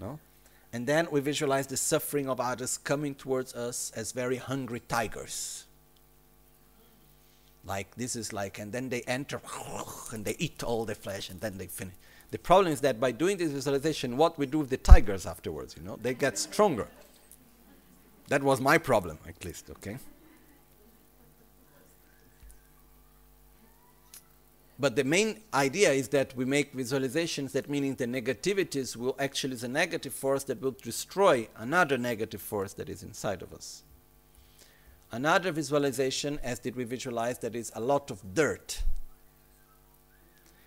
No? 0.00 0.18
And 0.72 0.86
then 0.86 1.06
we 1.10 1.20
visualize 1.20 1.66
the 1.66 1.76
suffering 1.76 2.28
of 2.28 2.40
others 2.40 2.78
coming 2.78 3.14
towards 3.14 3.54
us 3.54 3.92
as 3.94 4.12
very 4.12 4.36
hungry 4.36 4.80
tigers. 4.80 5.66
Like 7.66 7.94
this 7.96 8.16
is 8.16 8.32
like, 8.32 8.58
and 8.58 8.72
then 8.72 8.88
they 8.88 9.02
enter 9.02 9.40
and 10.12 10.24
they 10.24 10.36
eat 10.38 10.62
all 10.62 10.84
the 10.84 10.94
flesh 10.94 11.28
and 11.28 11.40
then 11.40 11.58
they 11.58 11.66
finish. 11.66 11.94
The 12.34 12.38
problem 12.40 12.72
is 12.72 12.80
that 12.80 12.98
by 12.98 13.12
doing 13.12 13.36
this 13.36 13.52
visualization, 13.52 14.16
what 14.16 14.36
we 14.36 14.46
do 14.46 14.58
with 14.58 14.68
the 14.68 14.76
tigers 14.76 15.24
afterwards, 15.24 15.76
you 15.78 15.84
know, 15.84 16.00
they 16.02 16.14
get 16.14 16.36
stronger. 16.36 16.88
That 18.26 18.42
was 18.42 18.60
my 18.60 18.76
problem, 18.76 19.20
at 19.28 19.44
least, 19.44 19.70
okay? 19.70 19.98
But 24.80 24.96
the 24.96 25.04
main 25.04 25.42
idea 25.54 25.92
is 25.92 26.08
that 26.08 26.34
we 26.34 26.44
make 26.44 26.74
visualizations 26.74 27.52
that 27.52 27.70
meaning 27.70 27.94
the 27.94 28.06
negativities 28.06 28.96
will 28.96 29.14
actually 29.20 29.54
is 29.54 29.62
a 29.62 29.68
negative 29.68 30.12
force 30.12 30.42
that 30.42 30.60
will 30.60 30.74
destroy 30.82 31.46
another 31.58 31.96
negative 31.96 32.42
force 32.42 32.72
that 32.72 32.88
is 32.88 33.04
inside 33.04 33.42
of 33.42 33.54
us. 33.54 33.84
Another 35.12 35.52
visualization, 35.52 36.40
as 36.42 36.58
did 36.58 36.74
we 36.74 36.82
visualize, 36.82 37.38
that 37.38 37.54
is 37.54 37.70
a 37.76 37.80
lot 37.80 38.10
of 38.10 38.34
dirt 38.34 38.82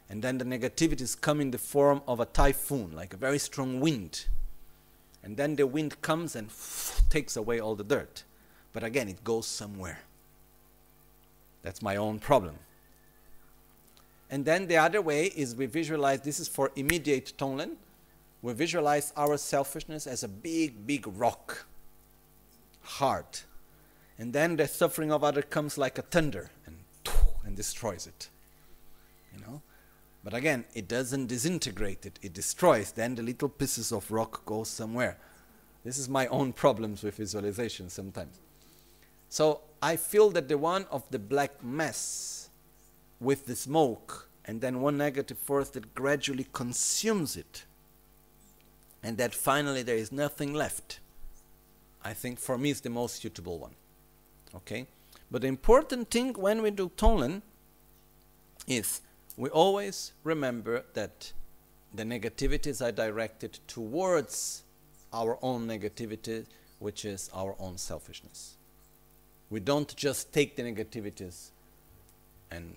and 0.09 0.21
then 0.21 0.37
the 0.37 0.45
negativities 0.45 1.19
come 1.19 1.41
in 1.41 1.51
the 1.51 1.57
form 1.57 2.01
of 2.07 2.19
a 2.19 2.25
typhoon, 2.25 2.91
like 2.95 3.13
a 3.13 3.17
very 3.17 3.39
strong 3.39 3.79
wind. 3.79 4.25
And 5.21 5.35
then 5.35 5.55
the 5.55 5.67
wind 5.67 6.01
comes 6.01 6.35
and 6.35 6.49
takes 7.09 7.35
away 7.35 7.59
all 7.59 7.75
the 7.75 7.83
dirt. 7.83 8.23
But 8.71 8.83
again, 8.83 9.09
it 9.09 9.23
goes 9.23 9.47
somewhere. 9.47 9.99
That's 11.63 11.81
my 11.81 11.97
own 11.97 12.19
problem. 12.19 12.55
And 14.29 14.45
then 14.45 14.67
the 14.67 14.77
other 14.77 15.01
way 15.01 15.25
is 15.25 15.55
we 15.55 15.65
visualize 15.65 16.21
this 16.21 16.39
is 16.39 16.47
for 16.47 16.71
immediate 16.75 17.33
Tonglen. 17.37 17.75
we 18.41 18.53
visualize 18.53 19.11
our 19.17 19.37
selfishness 19.37 20.05
as 20.05 20.23
a 20.23 20.27
big, 20.27 20.85
big 20.85 21.05
rock, 21.07 21.65
hard. 22.81 23.25
And 24.17 24.31
then 24.31 24.55
the 24.55 24.67
suffering 24.67 25.11
of 25.11 25.23
other 25.23 25.41
comes 25.41 25.77
like 25.77 25.97
a 25.97 26.01
thunder 26.01 26.49
and, 26.65 26.77
and 27.45 27.55
destroys 27.55 28.07
it. 28.07 28.29
But 30.27 30.33
again, 30.33 30.65
it 30.73 30.89
doesn't 30.89 31.27
disintegrate 31.27 32.05
it, 32.05 32.19
it 32.21 32.33
destroys. 32.33 32.91
Then 32.91 33.15
the 33.15 33.23
little 33.23 33.47
pieces 33.47 33.93
of 33.93 34.11
rock 34.11 34.45
go 34.45 34.65
somewhere. 34.65 35.17
This 35.85 35.97
is 35.97 36.09
my 36.09 36.27
own 36.27 36.51
problems 36.51 37.01
with 37.01 37.15
visualization 37.15 37.89
sometimes. 37.89 38.41
So 39.29 39.61
I 39.81 39.95
feel 39.95 40.29
that 40.31 40.49
the 40.49 40.57
one 40.57 40.85
of 40.91 41.09
the 41.11 41.17
black 41.17 41.63
mass 41.63 42.49
with 43.21 43.45
the 43.45 43.55
smoke 43.55 44.27
and 44.43 44.59
then 44.59 44.81
one 44.81 44.97
negative 44.97 45.37
force 45.37 45.69
that 45.69 45.95
gradually 45.95 46.47
consumes 46.51 47.37
it 47.37 47.63
and 49.01 49.17
that 49.17 49.33
finally 49.33 49.81
there 49.81 49.95
is 49.95 50.11
nothing 50.11 50.53
left. 50.53 50.99
I 52.03 52.11
think 52.11 52.37
for 52.37 52.57
me 52.57 52.71
is 52.71 52.81
the 52.81 52.89
most 52.89 53.21
suitable 53.21 53.59
one. 53.59 53.75
Okay? 54.53 54.87
But 55.31 55.43
the 55.43 55.47
important 55.47 56.11
thing 56.11 56.33
when 56.33 56.61
we 56.61 56.71
do 56.71 56.91
Tonglen 56.97 57.43
is 58.67 58.99
we 59.37 59.49
always 59.49 60.13
remember 60.23 60.83
that 60.93 61.31
the 61.93 62.03
negativities 62.03 62.85
are 62.85 62.91
directed 62.91 63.59
towards 63.67 64.63
our 65.13 65.37
own 65.41 65.67
negativity, 65.67 66.45
which 66.79 67.05
is 67.05 67.29
our 67.33 67.55
own 67.59 67.77
selfishness. 67.77 68.55
We 69.49 69.59
don't 69.59 69.95
just 69.95 70.33
take 70.33 70.55
the 70.55 70.63
negativities 70.63 71.51
and 72.51 72.75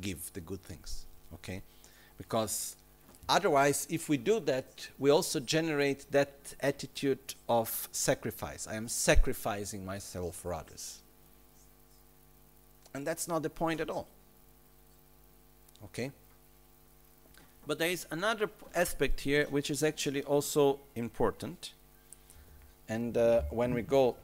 give 0.00 0.32
the 0.34 0.40
good 0.40 0.62
things, 0.62 1.06
okay? 1.34 1.62
Because 2.18 2.76
otherwise, 3.28 3.86
if 3.90 4.08
we 4.08 4.18
do 4.18 4.38
that, 4.40 4.88
we 4.98 5.10
also 5.10 5.40
generate 5.40 6.10
that 6.12 6.54
attitude 6.60 7.34
of 7.48 7.88
sacrifice. 7.90 8.66
I 8.68 8.74
am 8.74 8.86
sacrificing 8.86 9.84
myself 9.84 10.36
for 10.36 10.54
others. 10.54 11.00
And 12.94 13.06
that's 13.06 13.26
not 13.26 13.42
the 13.42 13.50
point 13.50 13.80
at 13.80 13.88
all. 13.88 14.06
Okay? 15.84 16.10
But 17.66 17.78
there 17.78 17.90
is 17.90 18.06
another 18.10 18.50
aspect 18.74 19.20
here 19.20 19.46
which 19.50 19.70
is 19.70 19.82
actually 19.82 20.22
also 20.24 20.80
important. 20.96 21.72
And 22.88 23.16
uh, 23.16 23.42
when 23.50 23.72
we 23.72 23.82
go 23.82 24.16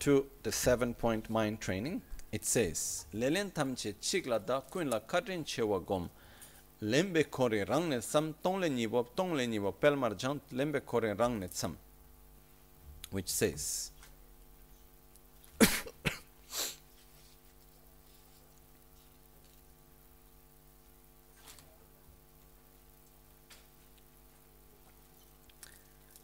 to 0.00 0.26
the 0.42 0.50
seven 0.52 0.94
point 0.94 1.30
mind 1.30 1.60
training, 1.60 2.02
it 2.32 2.44
says, 2.44 3.06
Lelen 3.14 3.50
tamche 3.52 3.94
chikla 4.00 4.44
da 4.44 4.60
kuinla 4.60 5.00
katrin 5.06 5.44
chewa 5.44 5.84
gom, 5.84 6.10
lembe 6.82 7.28
kore 7.30 7.64
rangne 7.66 8.02
sam 8.02 8.34
tongle 8.42 8.68
nibo, 8.70 9.06
tongle 9.16 9.46
nibo 9.48 9.72
pelmar 9.72 10.16
jant 10.16 10.40
lembe 10.52 10.84
kore 10.84 11.14
rangne 11.14 11.48
sam. 11.52 11.76
Which 13.10 13.28
says, 13.28 13.90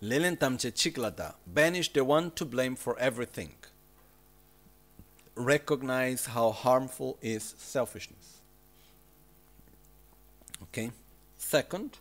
Lelen 0.06 0.36
tamche 0.36 0.70
chiklada, 0.70 1.34
banish 1.48 1.92
the 1.92 2.04
one 2.04 2.30
to 2.30 2.44
blame 2.44 2.76
for 2.76 2.96
everything. 2.96 3.54
Recognize 5.34 6.26
how 6.26 6.52
harmful 6.52 7.18
is 7.20 7.56
selfishness. 7.58 8.38
Okay? 10.62 10.92
Second, 11.38 11.98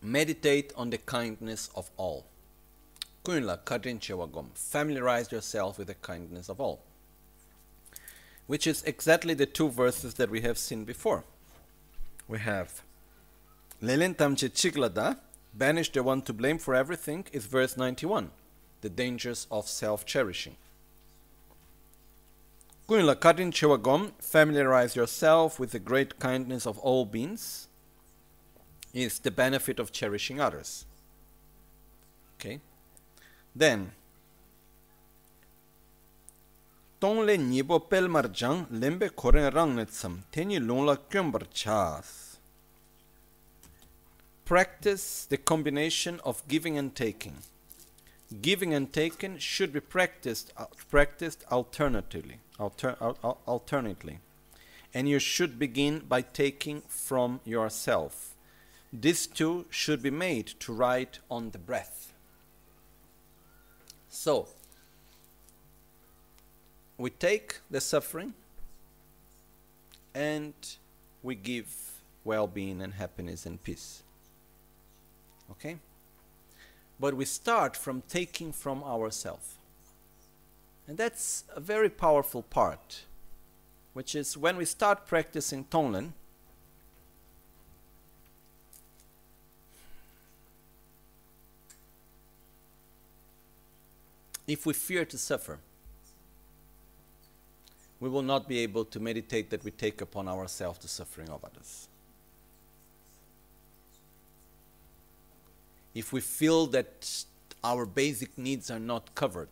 meditate 0.00 0.72
on 0.74 0.88
the 0.88 0.96
kindness 0.96 1.68
of 1.74 1.90
all. 1.98 2.24
Kuinla 3.24 3.58
kadrinchewagom. 3.58 4.54
Familiarize 4.54 5.30
yourself 5.30 5.76
with 5.76 5.88
the 5.88 5.94
kindness 5.94 6.48
of 6.48 6.62
all. 6.62 6.82
Which 8.46 8.66
is 8.66 8.82
exactly 8.84 9.34
the 9.34 9.44
two 9.44 9.68
verses 9.68 10.14
that 10.14 10.30
we 10.30 10.40
have 10.40 10.56
seen 10.56 10.84
before 10.84 11.24
we 12.28 12.38
have 12.38 12.82
Lelen 13.82 14.14
tamche 14.14 14.48
chiglada, 14.48 15.18
banish 15.52 15.90
the 15.90 16.02
one 16.02 16.22
to 16.22 16.32
blame 16.32 16.58
for 16.58 16.74
everything, 16.74 17.26
is 17.32 17.46
verse 17.46 17.76
91, 17.76 18.30
the 18.80 18.88
dangers 18.88 19.46
of 19.50 19.66
self 19.66 20.06
cherishing. 20.06 20.56
Kunila 22.88 23.18
katin 23.18 23.50
chewagom, 23.50 24.12
familiarize 24.20 24.94
yourself 24.94 25.58
with 25.58 25.72
the 25.72 25.78
great 25.78 26.18
kindness 26.20 26.66
of 26.66 26.78
all 26.78 27.04
beings, 27.04 27.66
is 28.94 29.18
the 29.18 29.30
benefit 29.30 29.80
of 29.80 29.90
cherishing 29.90 30.40
others. 30.40 30.84
Okay? 32.38 32.60
Then, 33.54 33.92
tong 37.02 37.26
le 37.26 37.36
nibo 37.36 37.80
pel 37.90 38.06
marjang 38.06 38.60
lembe 38.70 39.08
koren 39.20 39.52
rang 39.52 39.72
netsam 39.74 40.12
teni 40.32 40.58
longla 40.68 40.96
kyombar 41.10 41.42
chas. 41.52 42.36
Practice 44.44 45.26
the 45.28 45.36
combination 45.36 46.20
of 46.24 46.46
giving 46.46 46.78
and 46.78 46.94
taking. 46.94 47.38
Giving 48.40 48.72
and 48.72 48.92
taking 48.92 49.36
should 49.38 49.72
be 49.72 49.80
practiced 49.80 50.52
uh, 50.56 50.66
practiced 50.92 51.42
alternatively, 51.50 52.38
alter, 52.60 52.94
al, 53.00 53.38
alternately, 53.48 54.20
and 54.94 55.08
you 55.08 55.18
should 55.18 55.58
begin 55.58 56.04
by 56.08 56.22
taking 56.22 56.82
from 56.86 57.40
yourself. 57.44 58.36
This 58.92 59.26
too 59.26 59.66
should 59.70 60.02
be 60.04 60.12
made 60.26 60.46
to 60.60 60.72
ride 60.72 61.18
on 61.28 61.50
the 61.50 61.58
breath. 61.58 62.12
So, 64.08 64.46
we 67.02 67.10
take 67.10 67.56
the 67.68 67.80
suffering 67.80 68.32
and 70.14 70.54
we 71.20 71.34
give 71.34 72.00
well 72.22 72.46
being 72.46 72.80
and 72.80 72.94
happiness 72.94 73.44
and 73.44 73.60
peace. 73.64 74.04
Okay? 75.50 75.78
But 77.00 77.14
we 77.14 77.24
start 77.24 77.76
from 77.76 78.02
taking 78.08 78.52
from 78.52 78.84
ourselves. 78.84 79.58
And 80.86 80.96
that's 80.96 81.42
a 81.54 81.58
very 81.58 81.90
powerful 81.90 82.42
part, 82.42 83.02
which 83.94 84.14
is 84.14 84.36
when 84.36 84.56
we 84.56 84.64
start 84.64 85.04
practicing 85.04 85.64
Tonglen, 85.64 86.12
if 94.46 94.64
we 94.64 94.72
fear 94.72 95.04
to 95.04 95.18
suffer, 95.18 95.58
we 98.02 98.08
will 98.08 98.22
not 98.22 98.48
be 98.48 98.58
able 98.58 98.84
to 98.84 98.98
meditate 98.98 99.48
that 99.50 99.62
we 99.62 99.70
take 99.70 100.00
upon 100.00 100.26
ourselves 100.26 100.80
the 100.80 100.88
suffering 100.88 101.28
of 101.28 101.44
others. 101.44 101.86
If 105.94 106.12
we 106.12 106.20
feel 106.20 106.66
that 106.66 107.24
our 107.62 107.86
basic 107.86 108.36
needs 108.36 108.72
are 108.72 108.80
not 108.80 109.14
covered, 109.14 109.50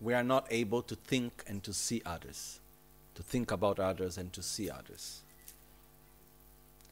we 0.00 0.14
are 0.14 0.22
not 0.22 0.46
able 0.48 0.80
to 0.82 0.94
think 0.94 1.42
and 1.48 1.60
to 1.64 1.72
see 1.72 2.00
others, 2.06 2.60
to 3.16 3.24
think 3.24 3.50
about 3.50 3.80
others 3.80 4.16
and 4.16 4.32
to 4.32 4.44
see 4.44 4.70
others. 4.70 5.22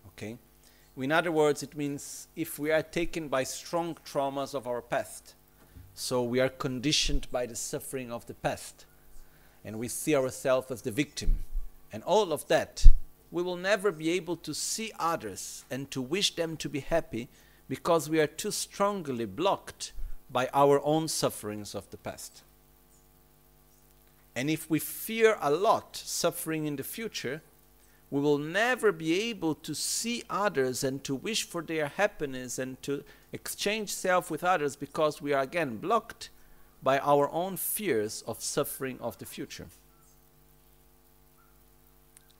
Okay? 0.09 0.39
In 0.97 1.13
other 1.13 1.31
words, 1.31 1.63
it 1.63 1.77
means 1.77 2.27
if 2.35 2.59
we 2.59 2.73
are 2.73 2.83
taken 2.83 3.29
by 3.29 3.45
strong 3.45 3.97
traumas 4.05 4.55
of 4.55 4.67
our 4.67 4.83
past, 4.83 5.35
so 5.95 6.21
we 6.21 6.41
are 6.41 6.49
conditioned 6.49 7.29
by 7.31 7.47
the 7.47 7.55
suffering 7.55 8.11
of 8.11 8.27
the 8.27 8.35
past, 8.35 8.87
and 9.65 9.79
we 9.79 9.89
see 9.89 10.15
ourselves 10.15 10.71
as 10.71 10.83
the 10.83 10.91
victim, 10.91 11.45
and 11.93 12.03
all 12.05 12.33
of 12.33 12.47
that, 12.49 12.87
we 13.31 13.43
will 13.43 13.57
never 13.57 13.93
be 13.93 14.11
able 14.11 14.37
to 14.37 14.55
see 14.55 14.93
others 14.99 15.65
and 15.71 15.91
to 15.91 16.03
wish 16.03 16.35
them 16.35 16.57
to 16.57 16.69
be 16.69 16.81
happy 16.81 17.29
because 17.69 18.11
we 18.11 18.21
are 18.21 18.27
too 18.27 18.51
strongly 18.51 19.25
blocked 19.25 19.93
by 20.31 20.49
our 20.53 20.81
own 20.85 21.09
sufferings 21.09 21.75
of 21.75 21.89
the 21.91 21.97
past. 21.97 22.43
And 24.35 24.49
if 24.49 24.71
we 24.71 24.79
fear 24.79 25.37
a 25.41 25.51
lot 25.51 25.97
suffering 25.97 26.65
in 26.65 26.77
the 26.77 26.83
future, 26.83 27.43
we 28.11 28.21
will 28.21 28.39
never 28.39 28.91
be 28.91 29.31
able 29.31 29.55
to 29.55 29.75
see 29.75 30.25
others 30.29 30.83
and 30.83 31.03
to 31.05 31.15
wish 31.15 31.45
for 31.45 31.63
their 31.63 31.89
happiness 31.89 32.59
and 32.59 32.81
to 32.83 33.05
exchange 33.33 33.93
self 33.93 34.31
with 34.31 34.43
others 34.43 34.75
because 34.75 35.23
we 35.23 35.33
are 35.33 35.43
again 35.43 35.77
blocked 35.77 36.31
by 36.83 36.99
our 36.99 37.31
own 37.31 37.57
fears 37.57 38.23
of 38.27 38.43
suffering 38.43 38.99
of 39.01 39.19
the 39.19 39.27
future. 39.27 39.67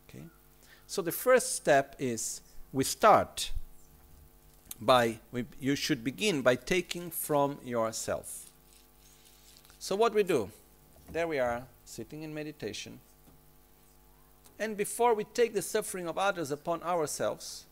Okay? 0.09 0.25
So 0.87 1.03
the 1.03 1.13
first 1.13 1.55
step 1.55 1.95
is 1.99 2.41
we 2.73 2.85
start 2.85 3.51
by, 4.81 5.19
we, 5.31 5.45
you 5.61 5.77
should 5.77 6.03
begin 6.03 6.43
by 6.43 6.57
taking 6.57 7.11
from 7.11 7.59
yourself. 7.65 8.47
So 9.79 9.97
what 9.97 10.15
we 10.15 10.23
do, 10.23 10.51
there 11.13 11.27
we 11.27 11.39
are, 11.39 11.63
sitting 11.85 12.23
in 12.23 12.33
meditation. 12.33 13.01
And 14.59 14.77
before 14.77 15.15
we 15.15 15.25
take 15.25 15.55
the 15.55 15.63
suffering 15.63 16.07
of 16.07 16.19
others 16.19 16.51
upon 16.51 16.83
ourselves, 16.83 17.65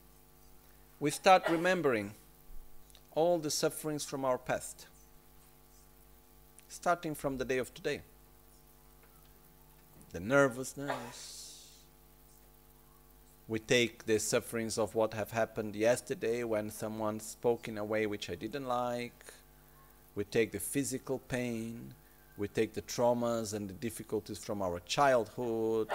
we 1.01 1.11
start 1.11 1.45
remembering 1.49 2.15
all 3.12 3.39
the 3.39 3.51
sufferings 3.51 4.05
from 4.05 4.24
our 4.24 4.39
past, 4.39 4.86
starting 6.69 7.15
from 7.15 7.39
the 7.39 7.45
day 7.45 7.59
of 7.59 7.73
today. 7.74 8.01
The 10.12 10.20
nervousness. 10.20 11.45
We 13.47 13.59
take 13.59 14.05
the 14.05 14.19
sufferings 14.19 14.78
of 14.78 14.95
what 14.95 15.15
have 15.15 15.31
happened 15.31 15.74
yesterday 15.74 16.45
when 16.45 16.70
someone 16.70 17.20
spoke 17.20 17.66
in 17.69 17.78
a 17.78 17.85
way 17.85 18.07
which 18.07 18.28
I 18.28 18.35
didn't 18.35 18.66
like. 18.66 19.24
We 20.15 20.24
take 20.24 20.53
the 20.53 20.61
physical 20.61 21.19
pain. 21.19 21.95
We 22.36 22.49
take 22.49 22.74
the 22.74 22.82
traumas 22.82 23.55
and 23.55 23.69
the 23.69 23.74
difficulties 23.74 24.39
from 24.39 24.62
our 24.62 24.81
childhood 24.81 25.89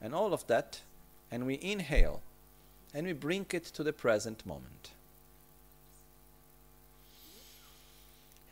and 0.00 0.14
all 0.14 0.34
of 0.34 0.46
that, 0.48 0.80
and 1.30 1.46
we 1.46 1.58
inhale 1.62 2.22
and 2.94 3.06
we 3.06 3.12
bring 3.12 3.46
it 3.50 3.64
to 3.64 3.82
the 3.82 3.92
present 3.92 4.44
moment. 4.44 4.90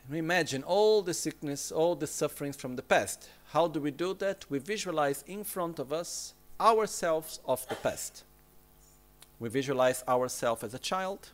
imagine 0.19 0.63
all 0.63 1.01
the 1.01 1.13
sickness, 1.13 1.71
all 1.71 1.95
the 1.95 2.07
sufferings 2.07 2.55
from 2.55 2.75
the 2.75 2.81
past. 2.81 3.29
How 3.51 3.67
do 3.67 3.79
we 3.79 3.91
do 3.91 4.13
that? 4.15 4.45
We 4.49 4.59
visualize 4.59 5.23
in 5.27 5.43
front 5.43 5.79
of 5.79 5.93
us 5.93 6.33
ourselves 6.59 7.39
of 7.45 7.67
the 7.67 7.75
past. 7.75 8.23
We 9.39 9.49
visualize 9.49 10.03
ourselves 10.07 10.63
as 10.63 10.73
a 10.73 10.79
child. 10.79 11.29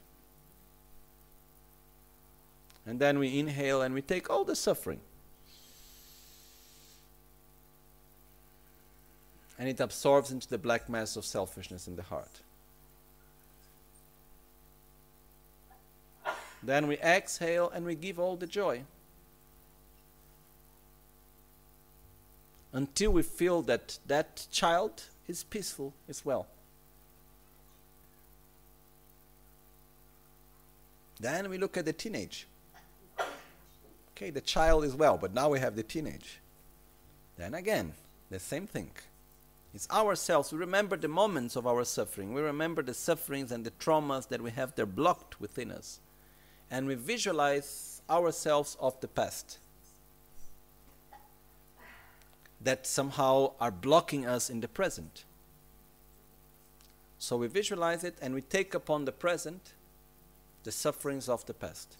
And 2.85 2.99
then 2.99 3.19
we 3.19 3.39
inhale 3.39 3.81
and 3.81 3.93
we 3.93 4.01
take 4.01 4.29
all 4.29 4.45
the 4.45 4.55
suffering 4.55 5.01
and 9.57 9.67
it 9.67 9.79
absorbs 9.79 10.31
into 10.31 10.47
the 10.47 10.57
black 10.57 10.87
mass 10.87 11.15
of 11.15 11.25
selfishness 11.25 11.87
in 11.87 11.95
the 11.95 12.03
heart. 12.03 12.41
Then 16.63 16.87
we 16.87 16.97
exhale 16.97 17.69
and 17.69 17.85
we 17.85 17.95
give 17.95 18.19
all 18.19 18.35
the 18.35 18.47
joy. 18.47 18.83
Until 22.73 23.11
we 23.11 23.23
feel 23.23 23.61
that 23.63 23.99
that 24.07 24.47
child 24.51 25.03
is 25.27 25.43
peaceful, 25.43 25.93
is 26.07 26.25
well. 26.25 26.47
Then 31.19 31.49
we 31.49 31.57
look 31.57 31.77
at 31.77 31.85
the 31.85 31.93
teenage. 31.93 32.47
Okay, 34.15 34.29
the 34.29 34.41
child 34.41 34.83
is 34.83 34.95
well, 34.95 35.17
but 35.17 35.33
now 35.33 35.49
we 35.49 35.59
have 35.59 35.75
the 35.75 35.83
teenage. 35.83 36.39
Then 37.37 37.53
again, 37.53 37.93
the 38.29 38.39
same 38.39 38.67
thing. 38.67 38.91
It's 39.73 39.89
ourselves. 39.89 40.51
We 40.51 40.57
remember 40.57 40.97
the 40.97 41.07
moments 41.07 41.55
of 41.55 41.67
our 41.67 41.83
suffering. 41.85 42.33
We 42.33 42.41
remember 42.41 42.81
the 42.81 42.93
sufferings 42.93 43.51
and 43.51 43.63
the 43.63 43.71
traumas 43.71 44.27
that 44.29 44.41
we 44.41 44.51
have 44.51 44.75
there 44.75 44.85
blocked 44.85 45.39
within 45.39 45.71
us. 45.71 45.99
And 46.69 46.87
we 46.87 46.95
visualize 46.95 48.01
ourselves 48.09 48.77
of 48.79 48.99
the 49.01 49.07
past 49.07 49.59
that 52.61 52.85
somehow 52.85 53.51
are 53.59 53.71
blocking 53.71 54.25
us 54.25 54.49
in 54.49 54.59
the 54.61 54.67
present. 54.67 55.23
So 57.19 57.37
we 57.37 57.47
visualize 57.47 58.03
it 58.03 58.15
and 58.21 58.33
we 58.33 58.41
take 58.41 58.73
upon 58.73 59.05
the 59.05 59.11
present 59.11 59.73
the 60.63 60.71
sufferings 60.71 61.29
of 61.29 61.45
the 61.45 61.53
past 61.53 61.95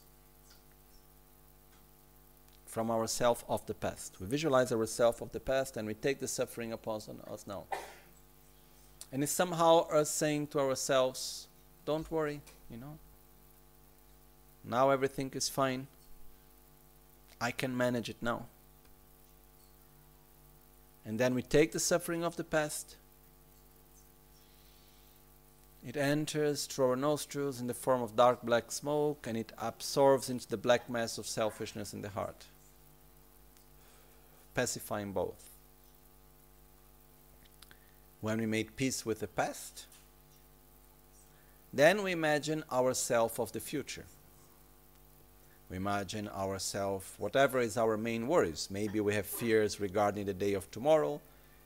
from 2.65 2.91
ourself 2.91 3.43
of 3.47 3.65
the 3.65 3.73
past. 3.73 4.19
We 4.19 4.27
visualize 4.27 4.71
ourself 4.71 5.21
of 5.21 5.31
the 5.31 5.39
past 5.39 5.77
and 5.77 5.87
we 5.87 5.93
take 5.93 6.19
the 6.19 6.27
suffering 6.27 6.73
upon 6.73 7.01
us 7.31 7.47
now. 7.47 7.63
And 9.11 9.23
it's 9.23 9.31
somehow 9.31 9.87
us 9.87 10.09
saying 10.09 10.47
to 10.47 10.59
ourselves, 10.59 11.47
don't 11.85 12.11
worry, 12.11 12.41
you 12.69 12.77
know. 12.77 12.99
Now 14.67 14.89
everything 14.89 15.31
is 15.33 15.49
fine. 15.49 15.87
I 17.39 17.51
can 17.51 17.75
manage 17.75 18.09
it 18.09 18.17
now. 18.21 18.47
And 21.05 21.19
then 21.19 21.33
we 21.33 21.41
take 21.41 21.71
the 21.71 21.79
suffering 21.79 22.23
of 22.23 22.35
the 22.35 22.43
past. 22.43 22.97
It 25.85 25.95
enters 25.95 26.65
through 26.65 26.89
our 26.89 26.95
nostrils 26.97 27.61
in 27.61 27.67
the 27.67 27.73
form 27.73 28.01
of 28.01 28.15
dark 28.15 28.41
black 28.43 28.71
smoke 28.71 29.25
and 29.25 29.37
it 29.37 29.53
absorbs 29.57 30.29
into 30.29 30.47
the 30.47 30.57
black 30.57 30.89
mass 30.89 31.17
of 31.17 31.27
selfishness 31.27 31.93
in 31.93 32.01
the 32.01 32.09
heart 32.09 32.45
pacifying 34.57 35.11
both. 35.11 35.51
When 38.21 38.39
we 38.39 38.47
make 38.47 38.75
peace 38.75 39.05
with 39.05 39.19
the 39.19 39.27
past, 39.27 39.85
then 41.71 42.01
we 42.01 42.11
imagine 42.11 42.63
ourself 42.71 43.39
of 43.39 43.51
the 43.51 43.59
future. 43.59 44.05
We 45.69 45.77
imagine 45.77 46.29
ourselves, 46.29 47.05
whatever 47.17 47.59
is 47.59 47.77
our 47.77 47.97
main 47.97 48.27
worries. 48.27 48.69
Maybe 48.71 48.99
we 48.99 49.13
have 49.15 49.25
fears 49.25 49.79
regarding 49.79 50.25
the 50.25 50.33
day 50.33 50.53
of 50.53 50.71
tomorrow. 50.71 51.19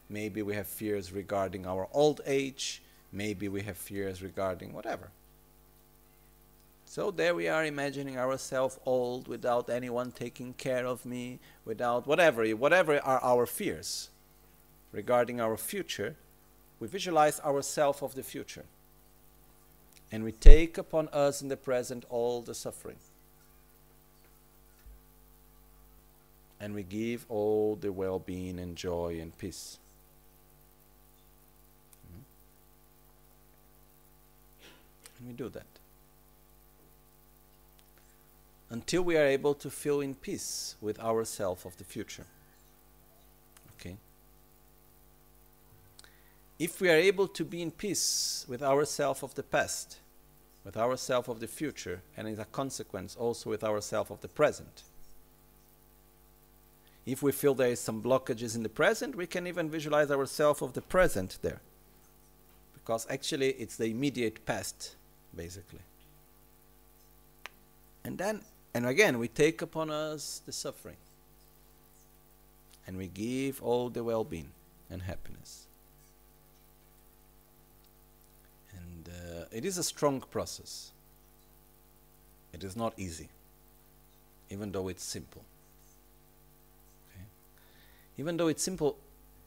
Maybe 0.09 0.41
we 0.41 0.55
have 0.55 0.67
fears 0.67 1.13
regarding 1.13 1.67
our 1.67 1.87
old 1.93 2.21
age. 2.25 2.81
Maybe 3.11 3.47
we 3.47 3.61
have 3.61 3.77
fears 3.77 4.23
regarding 4.23 4.73
whatever. 4.73 5.11
So 6.85 7.11
there 7.11 7.35
we 7.35 7.47
are 7.47 7.63
imagining 7.63 8.17
ourselves 8.17 8.79
old 8.85 9.27
without 9.27 9.69
anyone 9.69 10.11
taking 10.11 10.53
care 10.53 10.85
of 10.85 11.05
me, 11.05 11.39
without 11.63 12.05
whatever, 12.07 12.45
whatever 12.49 12.99
are 12.99 13.23
our 13.23 13.45
fears 13.45 14.09
regarding 14.91 15.39
our 15.39 15.57
future, 15.57 16.15
we 16.79 16.87
visualize 16.87 17.39
ourselves 17.41 18.01
of 18.01 18.15
the 18.15 18.23
future. 18.23 18.65
And 20.11 20.23
we 20.23 20.33
take 20.33 20.77
upon 20.77 21.07
us 21.09 21.41
in 21.41 21.47
the 21.47 21.55
present 21.55 22.03
all 22.09 22.41
the 22.41 22.53
suffering. 22.53 22.97
And 26.61 26.73
we 26.73 26.83
give 26.83 27.25
all 27.27 27.75
the 27.75 27.91
well 27.91 28.19
being 28.19 28.57
and 28.59 28.77
joy 28.77 29.17
and 29.19 29.37
peace. 29.37 29.79
Hmm? 32.07 32.21
And 35.19 35.27
we 35.27 35.33
do 35.33 35.49
that. 35.49 35.65
until 38.71 39.01
we 39.01 39.17
are 39.17 39.25
able 39.25 39.53
to 39.53 39.69
feel 39.69 39.99
in 39.99 40.15
peace 40.15 40.75
with 40.79 40.97
ourself 40.99 41.65
of 41.65 41.75
the 41.75 41.83
future. 41.83 42.25
Okay? 43.75 43.97
If 46.57 46.79
we 46.79 46.89
are 46.89 46.95
able 46.95 47.27
to 47.27 47.43
be 47.43 47.61
in 47.61 47.71
peace 47.71 48.45
with 48.47 48.63
ourself 48.63 49.23
of 49.23 49.35
the 49.35 49.43
past, 49.43 49.97
with 50.63 50.77
ourself 50.77 51.27
of 51.27 51.41
the 51.41 51.47
future, 51.47 52.01
and 52.15 52.29
as 52.29 52.39
a 52.39 52.45
consequence 52.45 53.15
also 53.17 53.49
with 53.49 53.63
ourself 53.63 54.09
of 54.09 54.21
the 54.21 54.29
present, 54.29 54.83
if 57.11 57.21
we 57.21 57.31
feel 57.31 57.53
there 57.53 57.69
is 57.69 57.79
some 57.79 58.01
blockages 58.01 58.55
in 58.55 58.63
the 58.63 58.69
present, 58.69 59.15
we 59.15 59.27
can 59.27 59.47
even 59.47 59.69
visualize 59.69 60.11
ourselves 60.11 60.61
of 60.61 60.73
the 60.73 60.81
present 60.81 61.39
there. 61.41 61.61
Because 62.73 63.05
actually 63.09 63.49
it's 63.51 63.75
the 63.75 63.85
immediate 63.85 64.45
past, 64.45 64.95
basically. 65.35 65.81
And 68.03 68.17
then 68.17 68.41
and 68.73 68.85
again, 68.85 69.19
we 69.19 69.27
take 69.27 69.61
upon 69.61 69.89
us 69.89 70.41
the 70.45 70.51
suffering. 70.51 70.97
And 72.87 72.97
we 72.97 73.07
give 73.07 73.61
all 73.61 73.89
the 73.89 74.03
well 74.03 74.23
being 74.23 74.51
and 74.89 75.01
happiness. 75.01 75.67
And 78.75 79.09
uh, 79.09 79.45
it 79.51 79.65
is 79.65 79.77
a 79.77 79.83
strong 79.83 80.21
process. 80.31 80.91
It 82.53 82.63
is 82.63 82.75
not 82.75 82.93
easy, 82.97 83.29
even 84.49 84.71
though 84.71 84.87
it's 84.87 85.03
simple. 85.03 85.43
Even 88.21 88.37
though 88.37 88.49
it's 88.49 88.61
simple, 88.61 88.99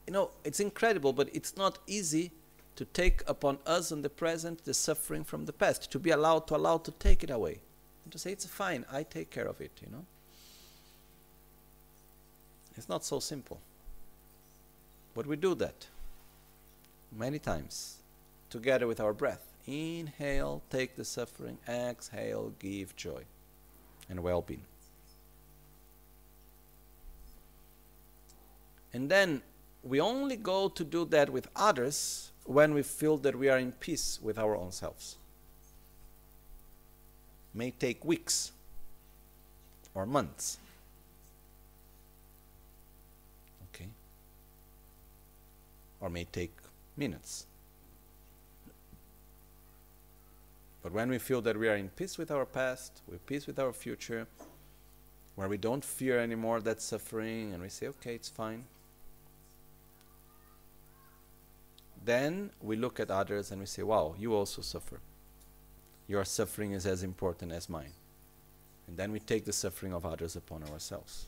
you 0.05 0.11
know, 0.11 0.31
it's 0.43 0.59
incredible, 0.59 1.13
but 1.13 1.29
it's 1.33 1.55
not 1.55 1.77
easy 1.87 2.33
to 2.75 2.83
take 2.83 3.23
upon 3.25 3.57
us 3.65 3.89
in 3.89 4.01
the 4.01 4.09
present 4.09 4.65
the 4.65 4.73
suffering 4.73 5.23
from 5.23 5.45
the 5.45 5.53
past, 5.53 5.89
to 5.93 5.97
be 5.97 6.09
allowed 6.09 6.45
to 6.47 6.57
allow 6.57 6.77
to 6.79 6.91
take 6.91 7.23
it 7.23 7.29
away 7.29 7.61
and 8.03 8.11
to 8.11 8.19
say 8.19 8.33
it's 8.33 8.45
fine, 8.45 8.83
I 8.91 9.03
take 9.03 9.29
care 9.31 9.45
of 9.45 9.61
it, 9.61 9.71
you 9.81 9.89
know. 9.89 10.05
It's 12.75 12.89
not 12.89 13.05
so 13.05 13.21
simple. 13.21 13.61
But 15.13 15.25
we 15.25 15.37
do 15.37 15.55
that 15.55 15.87
many 17.17 17.39
times 17.39 17.99
together 18.49 18.87
with 18.87 18.99
our 18.99 19.13
breath. 19.13 19.53
Inhale, 19.65 20.61
take 20.69 20.97
the 20.97 21.05
suffering, 21.05 21.59
exhale, 21.65 22.51
give 22.59 22.93
joy 22.97 23.23
and 24.09 24.21
well 24.21 24.41
being. 24.41 24.65
And 28.95 29.11
then 29.11 29.41
we 29.83 29.99
only 29.99 30.37
go 30.37 30.69
to 30.69 30.83
do 30.85 31.03
that 31.07 31.29
with 31.29 31.49
others 31.53 32.31
when 32.45 32.73
we 32.73 32.81
feel 32.81 33.17
that 33.17 33.35
we 33.35 33.49
are 33.49 33.57
in 33.57 33.73
peace 33.73 34.19
with 34.21 34.39
our 34.39 34.55
own 34.55 34.71
selves 34.71 35.17
may 37.53 37.71
take 37.71 38.05
weeks 38.05 38.53
or 39.93 40.05
months. 40.05 40.59
Okay? 43.73 43.89
Or 45.99 46.09
may 46.09 46.23
take 46.25 46.53
minutes. 46.95 47.47
But 50.81 50.93
when 50.93 51.09
we 51.09 51.17
feel 51.17 51.41
that 51.41 51.57
we 51.57 51.67
are 51.67 51.75
in 51.75 51.89
peace 51.89 52.17
with 52.17 52.31
our 52.31 52.45
past, 52.45 53.01
we're 53.09 53.17
peace 53.17 53.45
with 53.45 53.59
our 53.59 53.73
future, 53.73 54.25
where 55.35 55.49
we 55.49 55.57
don't 55.57 55.83
fear 55.83 56.17
anymore 56.19 56.61
that 56.61 56.81
suffering 56.81 57.53
and 57.53 57.61
we 57.61 57.67
say, 57.67 57.87
okay, 57.87 58.15
it's 58.15 58.29
fine. 58.29 58.63
Then 62.05 62.51
we 62.61 62.75
look 62.75 62.99
at 62.99 63.09
others 63.09 63.51
and 63.51 63.59
we 63.59 63.65
say, 63.65 63.81
wow, 63.81 64.13
you 64.17 64.35
also 64.35 64.61
suffer. 64.61 64.99
Your 66.07 66.23
suffering 66.23 66.71
is 66.71 66.85
as 66.85 67.01
important 67.01 67.51
as 67.51 67.67
mine. 67.67 67.93
And 68.87 68.95
then 68.95 69.11
we 69.11 69.19
take 69.19 69.45
the 69.45 69.53
suffering 69.53 69.91
of 69.91 70.05
others 70.05 70.35
upon 70.35 70.63
ourselves. 70.63 71.25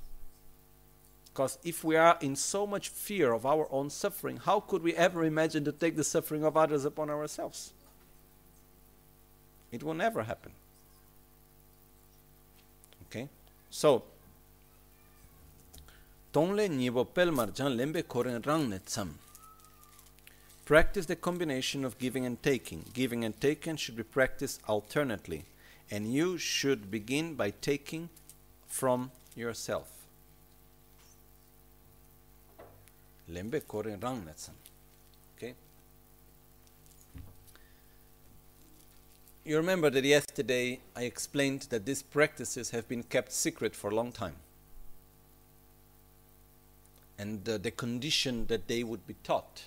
Because 1.25 1.57
if 1.63 1.83
we 1.83 1.95
are 1.95 2.17
in 2.21 2.35
so 2.35 2.67
much 2.67 2.89
fear 2.89 3.33
of 3.33 3.43
our 3.45 3.67
own 3.71 3.89
suffering, 3.89 4.37
how 4.37 4.59
could 4.59 4.83
we 4.83 4.93
ever 4.95 5.23
imagine 5.23 5.65
to 5.65 5.71
take 5.71 5.95
the 5.95 6.03
suffering 6.03 6.43
of 6.43 6.55
others 6.55 6.85
upon 6.85 7.09
ourselves? 7.09 7.73
It 9.71 9.81
will 9.81 9.95
never 9.95 10.23
happen. 10.23 10.51
Okay? 13.07 13.29
So, 13.71 14.03
Tongle 16.31 16.69
Nibo 16.69 17.03
Pelmar 17.05 17.53
Jan 17.53 17.75
Lembe 17.75 18.07
Koren 18.07 18.41
Rang 18.45 18.71
Tsam. 18.85 19.17
Practice 20.67 21.05
the 21.05 21.15
combination 21.15 21.85
of 21.85 21.97
giving 21.97 22.25
and 22.25 22.43
taking. 22.43 22.83
Giving 22.93 23.23
and 23.23 23.39
taking 23.39 23.77
should 23.77 23.95
be 23.95 24.03
practiced 24.03 24.59
alternately, 24.67 25.45
and 25.89 26.11
you 26.11 26.37
should 26.37 26.91
begin 26.91 27.35
by 27.35 27.51
taking 27.51 28.09
from 28.67 29.11
yourself. 29.33 29.87
Lembe 33.31 33.65
Koren 33.65 33.97
Rang 34.01 34.27
Tsam. 34.35 34.55
Okay? 35.37 35.53
You 39.45 39.55
remember 39.55 39.89
that 39.89 40.03
yesterday 40.03 40.81
I 40.97 41.03
explained 41.03 41.67
that 41.69 41.85
these 41.85 42.03
practices 42.03 42.71
have 42.71 42.89
been 42.89 43.03
kept 43.03 43.31
secret 43.31 43.73
for 43.73 43.89
a 43.89 43.95
long 43.95 44.11
time. 44.11 44.35
And 47.17 47.47
uh, 47.47 47.57
the 47.57 47.71
condition 47.71 48.47
that 48.47 48.67
they 48.67 48.83
would 48.83 49.07
be 49.07 49.15
taught 49.23 49.61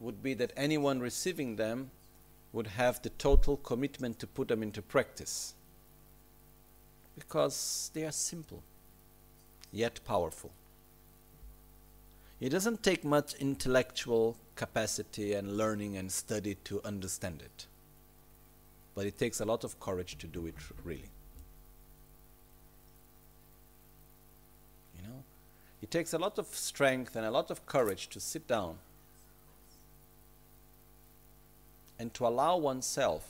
would 0.00 0.22
be 0.22 0.34
that 0.34 0.52
anyone 0.56 1.00
receiving 1.00 1.56
them 1.56 1.90
would 2.52 2.66
have 2.66 3.00
the 3.02 3.10
total 3.10 3.56
commitment 3.56 4.18
to 4.18 4.26
put 4.26 4.48
them 4.48 4.62
into 4.62 4.82
practice. 4.82 5.54
Because 7.14 7.90
they 7.94 8.04
are 8.04 8.12
simple, 8.12 8.62
yet 9.72 10.00
powerful. 10.04 10.50
It 12.40 12.48
doesn't 12.48 12.82
take 12.82 13.04
much 13.04 13.34
intellectual 13.34 14.36
capacity 14.56 15.34
and 15.34 15.56
learning 15.56 15.96
and 15.96 16.10
study 16.10 16.56
to 16.64 16.80
understand 16.84 17.42
it 17.42 17.66
but 18.94 19.06
it 19.06 19.16
takes 19.18 19.40
a 19.40 19.44
lot 19.44 19.64
of 19.64 19.78
courage 19.80 20.18
to 20.18 20.26
do 20.26 20.46
it 20.46 20.54
really. 20.84 21.10
You 24.96 25.08
know, 25.08 25.24
it 25.80 25.90
takes 25.90 26.12
a 26.12 26.18
lot 26.18 26.38
of 26.38 26.46
strength 26.48 27.16
and 27.16 27.24
a 27.24 27.30
lot 27.30 27.50
of 27.50 27.64
courage 27.66 28.08
to 28.08 28.20
sit 28.20 28.46
down 28.46 28.76
and 32.00 32.14
to 32.14 32.26
allow 32.26 32.56
oneself 32.56 33.28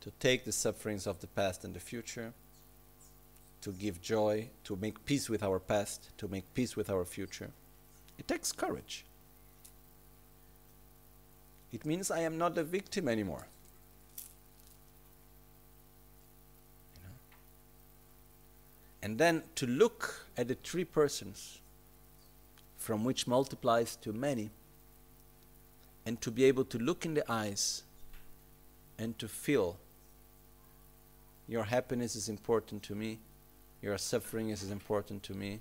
to 0.00 0.10
take 0.18 0.44
the 0.44 0.50
sufferings 0.50 1.06
of 1.06 1.20
the 1.20 1.28
past 1.28 1.64
and 1.64 1.72
the 1.72 1.78
future, 1.78 2.32
to 3.60 3.70
give 3.70 4.02
joy, 4.02 4.48
to 4.64 4.74
make 4.74 5.04
peace 5.04 5.30
with 5.30 5.44
our 5.44 5.60
past, 5.60 6.08
to 6.18 6.26
make 6.26 6.52
peace 6.52 6.74
with 6.74 6.90
our 6.90 7.04
future. 7.04 7.50
It 8.18 8.26
takes 8.26 8.50
courage. 8.50 9.04
It 11.72 11.86
means 11.86 12.10
I 12.10 12.22
am 12.22 12.36
not 12.36 12.58
a 12.58 12.64
victim 12.64 13.06
anymore. 13.06 13.46
You 16.96 17.02
know? 17.04 17.14
And 19.00 19.16
then 19.16 19.44
to 19.54 19.66
look 19.68 20.26
at 20.36 20.48
the 20.48 20.56
three 20.56 20.84
persons 20.84 21.60
from 22.76 23.04
which 23.04 23.28
multiplies 23.28 23.94
to 24.02 24.12
many, 24.12 24.50
and 26.04 26.20
to 26.20 26.30
be 26.30 26.44
able 26.44 26.64
to 26.64 26.78
look 26.78 27.04
in 27.04 27.14
the 27.14 27.30
eyes 27.30 27.82
and 28.98 29.18
to 29.18 29.28
feel 29.28 29.78
your 31.48 31.64
happiness 31.64 32.16
is 32.16 32.28
important 32.28 32.82
to 32.84 32.94
me, 32.94 33.18
your 33.82 33.98
suffering 33.98 34.50
is 34.50 34.70
important 34.70 35.22
to 35.24 35.34
me. 35.34 35.60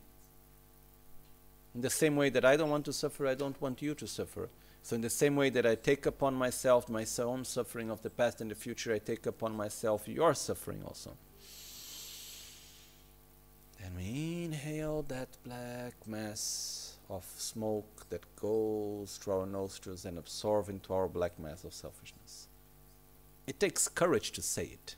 In 1.74 1.82
the 1.82 1.90
same 1.90 2.16
way 2.16 2.30
that 2.30 2.46
I 2.46 2.56
don't 2.56 2.70
want 2.70 2.86
to 2.86 2.94
suffer, 2.94 3.28
I 3.28 3.36
don't 3.36 3.60
want 3.62 3.82
you 3.82 3.96
to 3.96 4.08
suffer. 4.08 4.50
So, 4.84 4.96
in 4.96 5.02
the 5.02 5.10
same 5.10 5.36
way 5.36 5.50
that 5.52 5.66
I 5.66 5.76
take 5.76 6.06
upon 6.06 6.34
myself 6.34 6.90
my 6.90 7.06
own 7.20 7.46
suffering 7.46 7.92
of 7.92 8.02
the 8.02 8.10
past 8.10 8.42
and 8.42 8.50
the 8.50 8.56
future, 8.56 8.94
I 8.94 9.00
take 9.00 9.26
upon 9.26 9.56
myself 9.56 10.08
your 10.08 10.34
suffering 10.34 10.82
also. 10.86 11.16
And 13.84 13.96
we 13.96 14.46
inhale 14.46 15.04
that 15.04 15.30
black 15.44 15.94
mass 16.08 16.91
of 17.12 17.26
smoke 17.38 18.10
that 18.10 18.24
goes 18.38 19.18
through 19.18 19.34
our 19.42 19.46
nostrils 19.46 20.06
and 20.06 20.18
absorb 20.18 20.70
into 20.70 20.94
our 20.94 21.10
black 21.10 21.38
mass 21.38 21.66
of 21.66 21.74
selfishness. 21.74 22.48
It 23.46 23.60
takes 23.60 23.90
courage 23.90 24.32
to 24.32 24.42
say 24.42 24.64
it. 24.64 24.96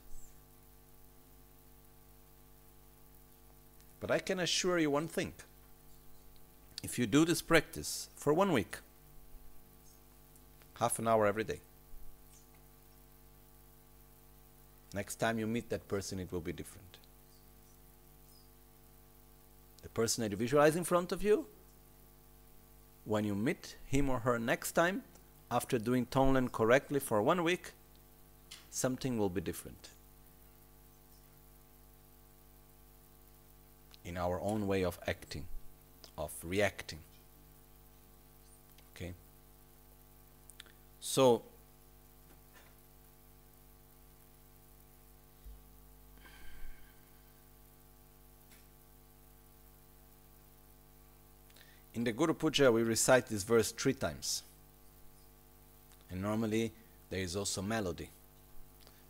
But 4.00 4.12
I 4.12 4.20
can 4.20 4.40
assure 4.40 4.78
you 4.78 4.92
one 4.92 5.08
thing. 5.08 5.34
If 6.84 7.00
you 7.00 7.08
do 7.08 7.26
this 7.26 7.42
practice 7.42 8.10
for 8.16 8.34
one 8.34 8.52
week, 8.52 8.78
half 10.80 11.00
an 11.00 11.08
hour 11.08 11.26
every 11.26 11.46
day. 11.46 11.62
Next 14.94 15.16
time 15.16 15.40
you 15.40 15.48
meet 15.48 15.70
that 15.70 15.88
person, 15.88 16.20
it 16.20 16.32
will 16.32 16.42
be 16.42 16.54
different. 16.54 16.98
The 19.82 19.90
person 19.90 20.22
that 20.22 20.32
you 20.32 20.38
visualize 20.38 20.76
in 20.76 20.84
front 20.84 21.12
of 21.12 21.24
you, 21.24 21.48
when 23.06 23.26
you 23.26 23.36
meet 23.36 23.76
him 23.86 24.10
or 24.10 24.20
her 24.20 24.40
next 24.40 24.72
time, 24.74 25.04
after 25.52 25.78
doing 25.78 26.06
Tonglen 26.06 26.52
correctly 26.52 27.00
for 27.00 27.22
one 27.22 27.44
week, 27.44 27.74
something 28.70 29.18
will 29.18 29.30
be 29.30 29.42
different. 29.42 29.90
In 34.06 34.18
our 34.18 34.40
own 34.42 34.68
way 34.68 34.84
of 34.84 35.00
acting, 35.08 35.46
of 36.18 36.32
reacting. 36.44 37.00
Okay? 38.96 39.14
So, 41.00 41.44
in 51.94 52.04
the 52.04 52.12
Guru 52.12 52.34
Puja, 52.34 52.72
we 52.72 52.84
recite 52.84 53.28
this 53.28 53.44
verse 53.44 53.72
three 53.72 53.94
times. 53.94 54.44
And 56.10 56.22
normally, 56.22 56.72
there 57.10 57.22
is 57.22 57.36
also 57.36 57.62
melody 57.62 58.10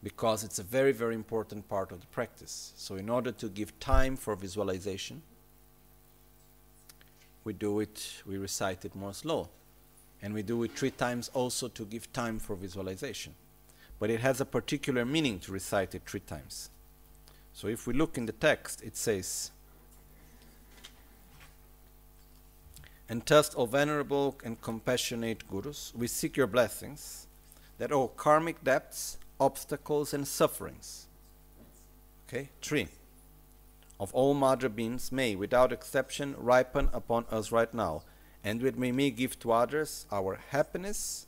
because 0.04 0.44
it's 0.44 0.60
a 0.60 0.64
very, 0.64 0.92
very 0.92 1.16
important 1.16 1.68
part 1.70 1.92
of 1.92 2.02
the 2.02 2.08
practice. 2.08 2.74
So, 2.76 2.96
in 2.96 3.10
order 3.10 3.32
to 3.32 3.48
give 3.48 3.78
time 3.80 4.18
for 4.18 4.36
visualization, 4.36 5.22
we 7.44 7.54
do 7.54 7.80
it, 7.80 8.22
we 8.26 8.38
recite 8.38 8.86
it 8.86 8.96
more 8.96 9.14
slow. 9.14 9.50
And 10.22 10.34
we 10.34 10.44
do 10.44 10.64
it 10.64 10.72
three 10.72 10.92
times 10.92 11.30
also 11.34 11.68
to 11.68 11.86
give 11.86 12.12
time 12.14 12.40
for 12.40 12.56
visualization. 12.56 13.34
But 14.00 14.10
it 14.10 14.22
has 14.22 14.40
a 14.40 14.46
particular 14.46 15.06
meaning 15.06 15.40
to 15.40 15.52
recite 15.52 15.96
it 15.96 16.04
three 16.06 16.22
times. 16.22 16.70
So 17.54 17.68
if 17.68 17.86
we 17.86 17.94
look 17.94 18.18
in 18.18 18.26
the 18.26 18.32
text, 18.32 18.82
it 18.82 18.96
says, 18.96 19.52
And 23.10 23.26
test 23.26 23.54
O 23.58 23.66
venerable 23.66 24.38
and 24.44 24.62
compassionate 24.62 25.48
gurus, 25.50 25.92
we 25.96 26.08
seek 26.08 26.38
your 26.38 26.48
blessings 26.48 27.28
that 27.78 27.92
all 27.92 28.08
karmic 28.08 28.64
debts, 28.64 29.18
obstacles, 29.40 30.14
and 30.14 30.28
sufferings, 30.28 31.08
okay, 32.28 32.50
three, 32.62 32.88
of 34.00 34.14
all 34.14 34.34
mother 34.34 34.70
beings 34.70 35.12
may, 35.12 35.36
without 35.36 35.72
exception, 35.72 36.36
ripen 36.38 36.90
upon 36.94 37.26
us 37.30 37.52
right 37.52 37.74
now 37.74 38.04
and 38.44 38.62
with 38.62 38.78
may 38.92 39.10
give 39.10 39.40
to 39.40 39.52
others 39.52 40.06
our 40.12 40.40
happiness, 40.50 41.26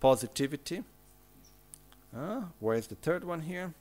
positivity. 0.00 0.84
Uh, 2.16 2.42
where 2.60 2.76
is 2.76 2.86
the 2.86 2.94
third 2.94 3.24
one 3.24 3.42
here? 3.42 3.74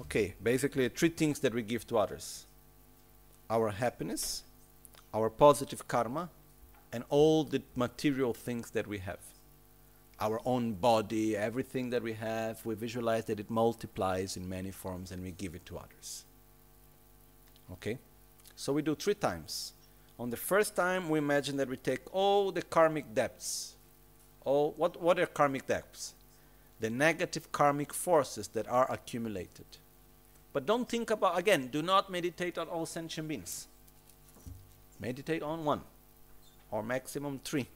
Okay, 0.00 0.34
basically 0.42 0.88
three 0.88 1.10
things 1.10 1.38
that 1.40 1.54
we 1.54 1.62
give 1.62 1.86
to 1.86 1.98
others. 1.98 2.46
Our 3.48 3.70
happiness, 3.70 4.42
our 5.14 5.30
positive 5.30 5.86
karma, 5.86 6.30
and 6.92 7.04
all 7.08 7.44
the 7.44 7.62
material 7.76 8.34
things 8.34 8.70
that 8.70 8.86
we 8.86 8.98
have. 8.98 9.20
our 10.22 10.40
own 10.44 10.72
body, 10.74 11.36
everything 11.36 11.90
that 11.90 12.02
we 12.02 12.12
have, 12.12 12.64
we 12.64 12.76
visualize 12.76 13.24
that 13.24 13.40
it 13.40 13.50
multiplies 13.50 14.36
in 14.36 14.48
many 14.48 14.70
forms 14.70 15.10
and 15.10 15.20
we 15.20 15.32
give 15.32 15.56
it 15.56 15.66
to 15.66 15.76
others. 15.76 16.24
Okay? 17.72 17.98
So 18.54 18.72
we 18.72 18.82
do 18.82 18.94
three 18.94 19.14
times. 19.14 19.72
On 20.20 20.30
the 20.30 20.36
first 20.36 20.76
time, 20.76 21.08
we 21.08 21.18
imagine 21.18 21.56
that 21.56 21.68
we 21.68 21.76
take 21.76 22.02
all 22.14 22.52
the 22.52 22.62
karmic 22.62 23.12
debts. 23.12 23.74
All, 24.44 24.74
what, 24.76 25.00
what 25.02 25.18
are 25.18 25.26
karmic 25.26 25.66
debts? 25.66 26.14
The 26.82 26.90
negative 26.90 27.52
karmic 27.52 27.94
forces 27.94 28.48
that 28.48 28.66
are 28.66 28.90
accumulated. 28.90 29.66
But 30.52 30.66
don't 30.66 30.88
think 30.88 31.10
about, 31.10 31.38
again, 31.38 31.68
do 31.68 31.80
not 31.80 32.10
meditate 32.10 32.58
on 32.58 32.66
all 32.66 32.86
sentient 32.86 33.28
beings. 33.28 33.68
Meditate 34.98 35.44
on 35.44 35.64
one, 35.64 35.82
or 36.72 36.82
maximum 36.82 37.38
three. 37.44 37.68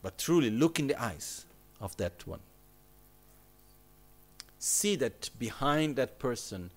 But 0.00 0.16
truly 0.16 0.48
look 0.48 0.78
in 0.78 0.86
the 0.86 1.02
eyes 1.02 1.44
of 1.80 1.96
that 1.96 2.24
one. 2.24 2.40
See 4.60 4.94
that 4.94 5.28
behind 5.40 5.96
that 5.96 6.20
person 6.20 6.70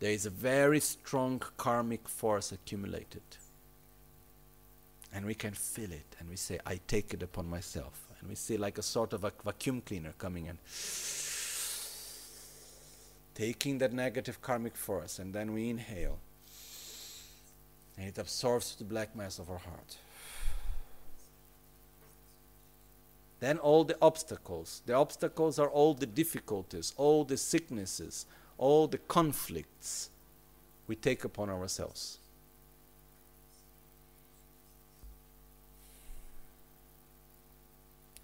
there 0.00 0.12
is 0.12 0.26
a 0.26 0.30
very 0.30 0.80
strong 0.80 1.40
karmic 1.56 2.06
force 2.06 2.52
accumulated. 2.52 3.22
And 5.10 5.24
we 5.24 5.34
can 5.34 5.52
feel 5.52 5.90
it, 5.90 6.16
and 6.20 6.28
we 6.28 6.36
say, 6.36 6.58
I 6.66 6.80
take 6.86 7.14
it 7.14 7.22
upon 7.22 7.48
myself. 7.48 8.10
We 8.28 8.34
see 8.34 8.56
like 8.56 8.78
a 8.78 8.82
sort 8.82 9.12
of 9.12 9.24
a 9.24 9.32
vacuum 9.44 9.82
cleaner 9.82 10.14
coming 10.18 10.46
in, 10.46 10.58
taking 13.34 13.78
that 13.78 13.92
negative 13.92 14.40
karmic 14.40 14.76
force, 14.76 15.18
and 15.18 15.34
then 15.34 15.52
we 15.52 15.70
inhale. 15.70 16.18
And 17.96 18.08
it 18.08 18.18
absorbs 18.18 18.74
the 18.76 18.84
black 18.84 19.14
mass 19.14 19.38
of 19.38 19.50
our 19.50 19.58
heart. 19.58 19.96
Then 23.40 23.58
all 23.58 23.84
the 23.84 23.96
obstacles. 24.00 24.80
The 24.86 24.94
obstacles 24.94 25.58
are 25.58 25.68
all 25.68 25.92
the 25.92 26.06
difficulties, 26.06 26.94
all 26.96 27.24
the 27.24 27.36
sicknesses, 27.36 28.26
all 28.56 28.86
the 28.86 28.98
conflicts 28.98 30.08
we 30.86 30.96
take 30.96 31.24
upon 31.24 31.50
ourselves. 31.50 32.18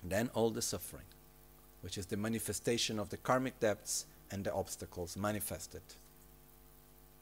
Then 0.02 0.30
all 0.34 0.50
the 0.50 0.62
suffering, 0.62 1.04
which 1.82 1.98
is 1.98 2.06
the 2.06 2.16
manifestation 2.16 2.98
of 2.98 3.10
the 3.10 3.16
karmic 3.16 3.58
debts 3.60 4.06
and 4.30 4.44
the 4.44 4.52
obstacles 4.52 5.16
manifested, 5.16 5.82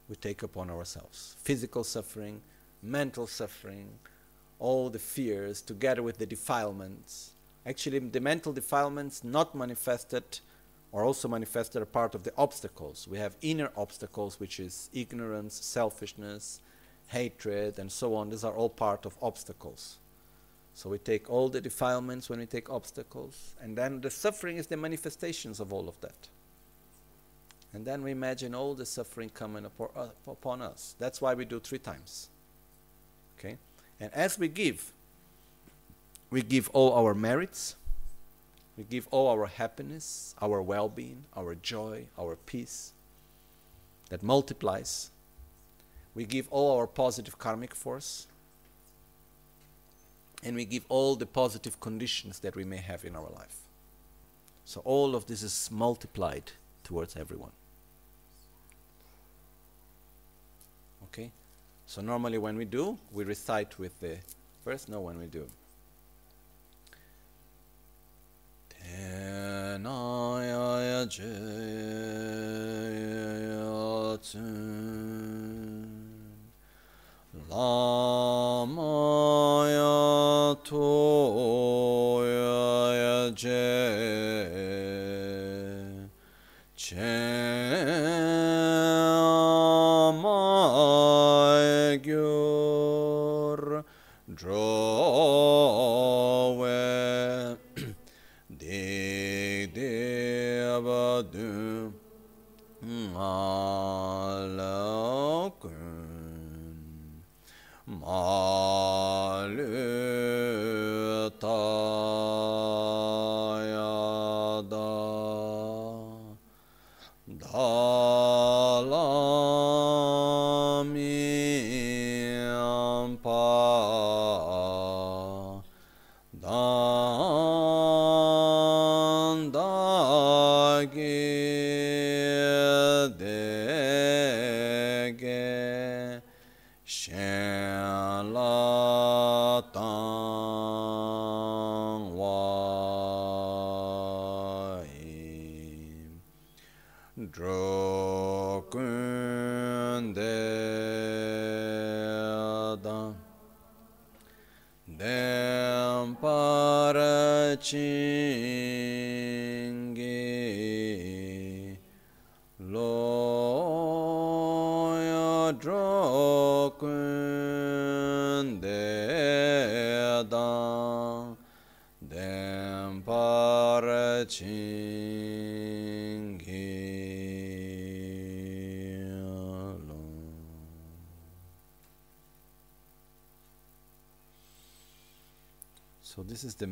we 0.07 0.15
take 0.15 0.43
upon 0.43 0.69
ourselves. 0.69 1.35
Physical 1.43 1.83
suffering, 1.83 2.41
mental 2.81 3.27
suffering, 3.27 3.89
all 4.59 4.89
the 4.89 4.99
fears, 4.99 5.61
together 5.61 6.01
with 6.01 6.17
the 6.17 6.25
defilements. 6.25 7.31
Actually, 7.65 7.99
the 7.99 8.19
mental 8.19 8.51
defilements 8.51 9.23
not 9.23 9.55
manifested 9.55 10.39
are 10.91 11.05
also 11.05 11.27
manifested 11.27 11.81
are 11.81 11.85
part 11.85 12.15
of 12.15 12.23
the 12.23 12.33
obstacles. 12.35 13.07
We 13.07 13.19
have 13.19 13.35
inner 13.41 13.69
obstacles, 13.77 14.39
which 14.39 14.59
is 14.59 14.89
ignorance, 14.93 15.53
selfishness, 15.53 16.61
hatred, 17.07 17.77
and 17.77 17.91
so 17.91 18.15
on. 18.15 18.29
These 18.29 18.43
are 18.43 18.53
all 18.53 18.69
part 18.69 19.05
of 19.05 19.15
obstacles. 19.21 19.97
So 20.79 20.89
we 20.89 20.97
take 20.97 21.29
all 21.29 21.49
the 21.49 21.59
defilements 21.59 22.29
when 22.29 22.39
we 22.39 22.45
take 22.45 22.69
obstacles, 22.69 23.53
and 23.61 23.77
then 23.77 23.99
the 23.99 24.09
suffering 24.09 24.55
is 24.55 24.67
the 24.67 24.77
manifestations 24.77 25.59
of 25.59 25.73
all 25.73 25.89
of 25.89 25.99
that. 25.99 26.29
And 27.73 27.83
then 27.83 28.01
we 28.01 28.11
imagine 28.11 28.55
all 28.55 28.75
the 28.75 28.85
suffering 28.85 29.27
coming 29.27 29.65
uh, 29.65 30.07
upon 30.25 30.61
us. 30.61 30.95
That's 30.97 31.19
why 31.19 31.33
we 31.33 31.43
do 31.43 31.59
three 31.59 31.79
times. 31.79 32.29
Okay? 33.37 33.57
And 33.99 34.09
as 34.13 34.39
we 34.39 34.47
give, 34.47 34.93
we 36.29 36.41
give 36.41 36.69
all 36.69 36.93
our 36.93 37.13
merits, 37.13 37.75
we 38.77 38.85
give 38.85 39.05
all 39.11 39.27
our 39.27 39.47
happiness, 39.47 40.33
our 40.41 40.61
well 40.61 40.87
being, 40.87 41.25
our 41.35 41.55
joy, 41.55 42.05
our 42.17 42.37
peace 42.37 42.93
that 44.11 44.23
multiplies. 44.23 45.11
We 46.15 46.23
give 46.23 46.47
all 46.49 46.79
our 46.79 46.87
positive 46.87 47.37
karmic 47.37 47.75
force. 47.75 48.27
And 50.43 50.55
we 50.55 50.65
give 50.65 50.85
all 50.89 51.15
the 51.15 51.25
positive 51.25 51.79
conditions 51.79 52.39
that 52.39 52.55
we 52.55 52.63
may 52.63 52.77
have 52.77 53.03
in 53.03 53.15
our 53.15 53.29
life. 53.35 53.57
So 54.65 54.81
all 54.85 55.15
of 55.15 55.25
this 55.25 55.43
is 55.43 55.69
multiplied 55.71 56.51
towards 56.83 57.17
everyone. 57.17 57.51
Okay? 61.05 61.31
So 61.85 62.01
normally 62.01 62.37
when 62.37 62.55
we 62.55 62.65
do, 62.65 62.97
we 63.11 63.23
recite 63.23 63.79
with 63.79 63.99
the 63.99 64.17
first, 64.63 64.89
no, 64.89 65.01
when 65.01 65.17
we 65.17 65.25
do. 65.25 65.47
Tenaya 68.69 70.29
Lamaya 77.49 79.09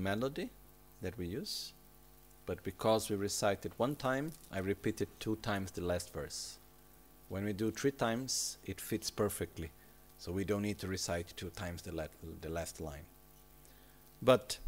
melody 0.08 0.50
that 1.02 1.18
we 1.18 1.28
use. 1.28 1.74
But 2.46 2.64
because 2.64 3.10
we 3.10 3.16
recite 3.18 3.66
it 3.66 3.74
one 3.78 3.96
time, 3.96 4.32
I 4.52 4.60
repeat 4.60 5.02
it 5.02 5.10
two 5.20 5.36
times 5.50 5.72
the 5.72 5.82
last 5.82 6.14
verse. 6.14 6.60
When 7.30 7.44
we 7.44 7.54
do 7.54 7.72
three 7.72 7.92
times, 7.92 8.58
it 8.66 8.80
fits 8.80 9.10
perfectly. 9.12 9.70
So 10.18 10.32
we 10.32 10.46
don't 10.46 10.62
need 10.62 10.80
to 10.80 10.88
recite 10.88 11.34
two 11.36 11.50
times 11.50 11.82
the, 11.82 11.94
la- 11.94 12.16
the 12.42 12.50
last 12.50 12.80
line. 12.80 13.06
But 14.22 14.60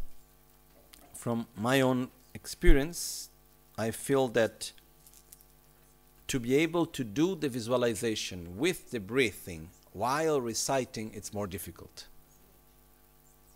from 1.14 1.46
my 1.56 1.80
own 1.80 2.08
experience, 2.34 3.30
I 3.78 3.90
feel 3.90 4.28
that 4.28 4.72
to 6.28 6.38
be 6.38 6.54
able 6.56 6.86
to 6.86 7.02
do 7.02 7.34
the 7.34 7.48
visualization 7.48 8.58
with 8.58 8.90
the 8.90 9.00
breathing 9.00 9.70
while 9.92 10.40
reciting, 10.40 11.10
it's 11.14 11.32
more 11.32 11.48
difficult. 11.48 12.06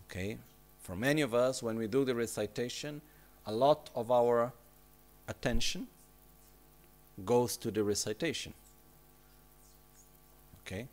Okay? 0.05 0.37
For 0.85 0.95
many 0.95 1.21
of 1.21 1.33
us, 1.33 1.63
when 1.63 1.79
we 1.79 1.87
do 1.87 2.05
the 2.05 2.13
recitation, 2.13 3.01
a 3.47 3.51
lot 3.51 3.89
of 3.95 4.11
our 4.11 4.53
attention 5.27 5.87
goes 7.25 7.57
to 7.57 7.71
the 7.71 7.83
recitation. 7.83 8.53
Okay? 10.61 10.87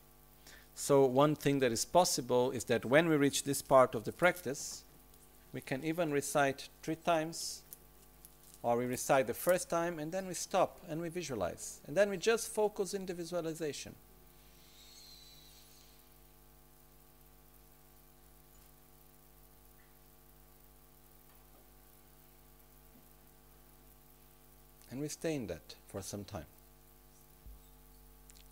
So, 0.75 1.05
one 1.05 1.35
thing 1.35 1.59
that 1.59 1.73
is 1.73 1.85
possible 1.85 2.53
is 2.53 2.65
that 2.65 2.87
when 2.87 3.07
we 3.07 3.17
reach 3.17 3.45
this 3.45 3.61
part 3.61 3.95
of 3.95 4.05
the 4.05 4.13
practice, 4.13 4.83
we 5.53 5.61
can 5.61 5.85
even 5.85 6.11
recite 6.11 6.71
three 6.83 6.97
times, 6.97 7.61
or 8.63 8.79
we 8.79 8.87
recite 8.87 9.27
the 9.27 9.35
first 9.35 9.69
time 9.69 9.99
and 9.99 10.11
then 10.11 10.27
we 10.27 10.33
stop 10.33 10.81
and 10.89 11.03
we 11.03 11.11
visualize. 11.11 11.83
And 11.87 11.95
then 11.95 12.09
we 12.09 12.17
just 12.17 12.49
focus 12.49 12.95
in 12.95 13.05
the 13.05 13.13
visualization. 13.13 13.95
We 25.03 25.09
stay 25.09 25.35
in 25.35 25.49
that 25.49 25.75
for 25.89 26.01
some 26.01 26.23
time. 26.23 26.47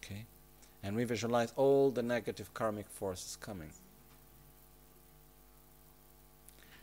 Okay? 0.03 0.25
And 0.83 0.97
we 0.97 1.05
visualize 1.05 1.53
all 1.55 1.93
the 1.93 2.03
negative 2.03 2.53
karmic 2.53 2.89
forces 2.89 3.37
coming. 3.41 3.71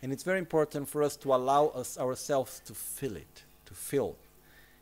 And 0.01 0.13
it's 0.13 0.23
very 0.23 0.39
important 0.39 0.87
for 0.87 1.03
us 1.03 1.17
to 1.17 1.33
allow 1.33 1.67
us 1.67 1.97
ourselves 1.97 2.61
to 2.65 2.73
feel 2.73 3.17
it, 3.17 3.43
to 3.65 3.73
feel, 3.73 4.15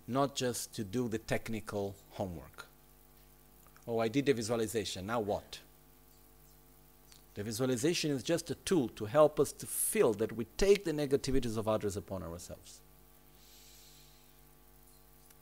not 0.07 0.35
just 0.35 0.75
to 0.75 0.83
do 0.83 1.07
the 1.07 1.17
technical 1.17 1.95
homework. 2.11 2.67
Oh, 3.87 3.97
I 3.97 4.07
did 4.07 4.27
the 4.27 4.33
visualization, 4.33 5.07
now 5.07 5.19
what? 5.19 5.59
The 7.33 7.41
visualization 7.43 8.11
is 8.11 8.21
just 8.21 8.51
a 8.51 8.55
tool 8.55 8.89
to 8.89 9.05
help 9.05 9.39
us 9.39 9.51
to 9.53 9.65
feel 9.65 10.13
that 10.13 10.33
we 10.33 10.45
take 10.57 10.85
the 10.85 10.91
negativities 10.91 11.57
of 11.57 11.67
others 11.67 11.97
upon 11.97 12.21
ourselves. 12.21 12.81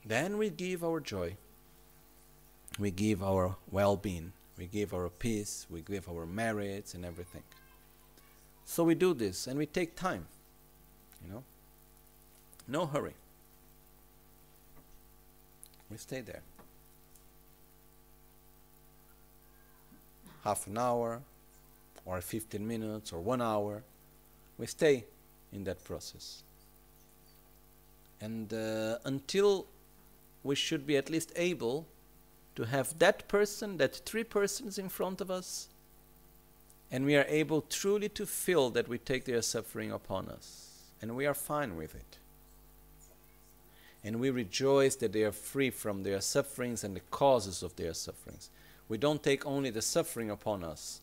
Then 0.06 0.38
we 0.38 0.50
give 0.50 0.84
our 0.84 1.00
joy, 1.00 1.38
we 2.78 2.92
give 2.92 3.24
our 3.24 3.56
well 3.72 3.96
being, 3.96 4.34
we 4.58 4.66
give 4.66 4.94
our 4.94 5.10
peace, 5.10 5.66
we 5.70 5.82
give 5.82 6.10
our 6.10 6.26
merits 6.26 6.94
and 6.94 7.06
everything. 7.06 7.44
So 8.66 8.84
we 8.84 8.96
do 8.96 9.14
this 9.14 9.48
and 9.48 9.58
we 9.58 9.66
take 9.66 9.96
time, 9.96 10.28
you 11.26 11.34
know. 11.34 11.44
No 12.68 12.86
hurry. 12.86 13.14
We 15.90 15.98
stay 15.98 16.22
there. 16.22 16.42
Half 20.44 20.68
an 20.68 20.78
hour, 20.78 21.22
or 22.06 22.20
15 22.20 22.68
minutes, 22.68 23.14
or 23.14 23.22
one 23.22 23.42
hour. 23.42 23.84
We 24.58 24.66
stay 24.66 25.06
in 25.52 25.64
that 25.66 25.84
process. 25.84 26.44
And 28.20 28.54
uh, 28.54 28.98
until 29.06 29.68
we 30.44 30.56
should 30.56 30.86
be 30.86 30.98
at 30.98 31.10
least 31.10 31.32
able 31.36 31.88
to 32.56 32.66
have 32.66 33.00
that 33.00 33.28
person, 33.28 33.78
that 33.78 33.96
three 34.06 34.24
persons 34.24 34.78
in 34.78 34.90
front 34.90 35.22
of 35.22 35.32
us, 35.32 35.70
and 36.92 37.06
we 37.06 37.16
are 37.16 37.26
able 37.28 37.62
truly 37.62 38.10
to 38.10 38.26
feel 38.26 38.70
that 38.70 38.88
we 38.88 38.98
take 38.98 39.26
their 39.26 39.42
suffering 39.42 39.92
upon 39.92 40.30
us, 40.30 40.70
and 41.02 41.16
we 41.16 41.26
are 41.26 41.34
fine 41.34 41.76
with 41.76 41.96
it. 41.96 42.18
And 44.04 44.20
we 44.20 44.30
rejoice 44.30 44.96
that 44.98 45.14
they 45.14 45.24
are 45.24 45.32
free 45.32 45.70
from 45.70 46.04
their 46.04 46.20
sufferings 46.20 46.84
and 46.84 46.96
the 46.96 47.02
causes 47.10 47.64
of 47.64 47.76
their 47.78 47.94
sufferings. 47.94 48.50
We 48.90 48.98
don't 48.98 49.24
take 49.24 49.46
only 49.46 49.70
the 49.70 49.82
suffering 49.82 50.30
upon 50.30 50.64
us. 50.64 51.00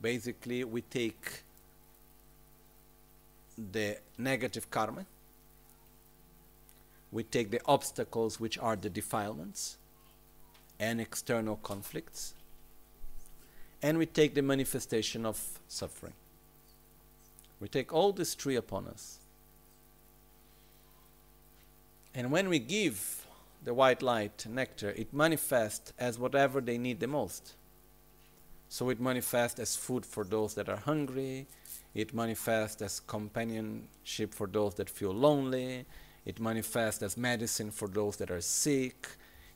Basically, 0.00 0.62
we 0.64 0.82
take 0.82 1.42
the 3.72 3.98
negative 4.16 4.70
karma, 4.70 5.04
we 7.12 7.22
take 7.22 7.50
the 7.50 7.60
obstacles 7.66 8.38
which 8.38 8.58
are 8.58 8.76
the 8.76 8.90
defilements 8.90 9.76
and 10.78 11.00
external 11.00 11.56
conflicts, 11.56 12.34
and 13.82 13.98
we 13.98 14.06
take 14.06 14.34
the 14.34 14.42
manifestation 14.42 15.26
of 15.26 15.40
suffering. 15.68 16.14
We 17.60 17.68
take 17.68 17.92
all 17.92 18.12
these 18.12 18.34
three 18.34 18.56
upon 18.56 18.86
us. 18.86 19.18
And 22.14 22.30
when 22.30 22.48
we 22.48 22.58
give 22.58 23.26
the 23.62 23.74
white 23.74 24.02
light 24.02 24.46
nectar, 24.48 24.90
it 24.90 25.12
manifests 25.12 25.92
as 25.98 26.18
whatever 26.18 26.60
they 26.60 26.78
need 26.78 27.00
the 27.00 27.06
most. 27.06 27.54
So 28.68 28.88
it 28.88 29.00
manifests 29.00 29.60
as 29.60 29.76
food 29.76 30.06
for 30.06 30.24
those 30.24 30.54
that 30.54 30.68
are 30.68 30.76
hungry, 30.76 31.46
it 31.94 32.14
manifests 32.14 32.80
as 32.82 33.00
companionship 33.00 34.32
for 34.32 34.46
those 34.46 34.74
that 34.74 34.88
feel 34.88 35.12
lonely, 35.12 35.84
it 36.24 36.40
manifests 36.40 37.02
as 37.02 37.16
medicine 37.16 37.70
for 37.70 37.88
those 37.88 38.16
that 38.16 38.30
are 38.30 38.40
sick, 38.40 39.08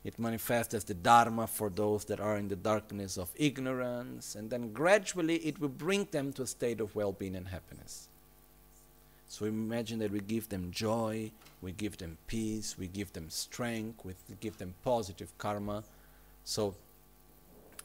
it 0.03 0.19
manifests 0.19 0.73
as 0.73 0.83
the 0.83 0.93
Dharma 0.93 1.47
for 1.47 1.69
those 1.69 2.05
that 2.05 2.19
are 2.19 2.37
in 2.37 2.47
the 2.47 2.55
darkness 2.55 3.17
of 3.17 3.29
ignorance, 3.35 4.35
and 4.35 4.49
then 4.49 4.71
gradually 4.71 5.37
it 5.37 5.59
will 5.59 5.69
bring 5.69 6.07
them 6.11 6.31
to 6.33 6.43
a 6.43 6.47
state 6.47 6.79
of 6.79 6.95
well 6.95 7.11
being 7.11 7.35
and 7.35 7.47
happiness. 7.47 8.07
So 9.27 9.45
imagine 9.45 9.99
that 9.99 10.11
we 10.11 10.19
give 10.19 10.49
them 10.49 10.69
joy, 10.71 11.31
we 11.61 11.71
give 11.71 11.97
them 11.97 12.17
peace, 12.27 12.77
we 12.77 12.87
give 12.87 13.11
them 13.13 13.29
strength, 13.29 14.05
we 14.05 14.13
give 14.39 14.57
them 14.59 14.75
positive 14.83 15.35
karma. 15.37 15.83
So 16.43 16.75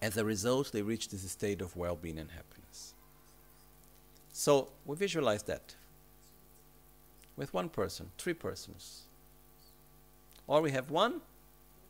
as 0.03 0.17
a 0.17 0.25
result, 0.25 0.73
they 0.73 0.83
reach 0.83 1.09
this 1.09 1.29
state 1.31 1.61
of 1.61 1.77
well 1.77 1.97
being 1.97 2.19
and 2.19 2.31
happiness. 2.31 2.95
So 4.33 4.69
we 4.85 4.97
visualize 4.97 5.43
that 5.45 5.75
with 7.41 7.55
one 7.55 7.71
person, 7.71 8.11
three 8.19 8.35
persons. 8.35 9.05
Or 10.47 10.61
we 10.61 10.73
have 10.73 10.91
one, 10.91 11.23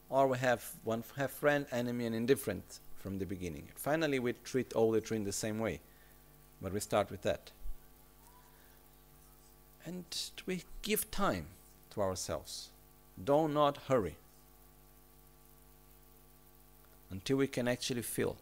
or 0.09 0.29
we 0.29 0.39
have 0.39 0.65
one 0.85 1.03
have 1.17 1.33
friend, 1.33 1.67
enemy, 1.73 2.07
and 2.07 2.15
indifferent 2.15 2.79
from 2.95 3.19
the 3.19 3.27
beginning. 3.27 3.69
Finally, 3.75 4.21
we 4.21 4.33
treat 4.45 4.73
all 4.75 4.93
the 4.93 5.01
three 5.01 5.17
in 5.17 5.25
the 5.25 5.33
same 5.33 5.59
way, 5.59 5.81
but 6.63 6.73
we 6.73 6.79
start 6.79 7.11
with 7.11 7.23
that. 7.23 7.51
And 9.85 10.05
we 10.47 10.63
give 10.83 11.11
time 11.11 11.47
to 11.95 12.01
ourselves. 12.01 12.69
Do 13.23 13.49
not 13.49 13.77
hurry 13.89 14.19
until 17.11 17.39
we 17.39 17.49
can 17.49 17.67
actually 17.67 18.03
feel. 18.03 18.37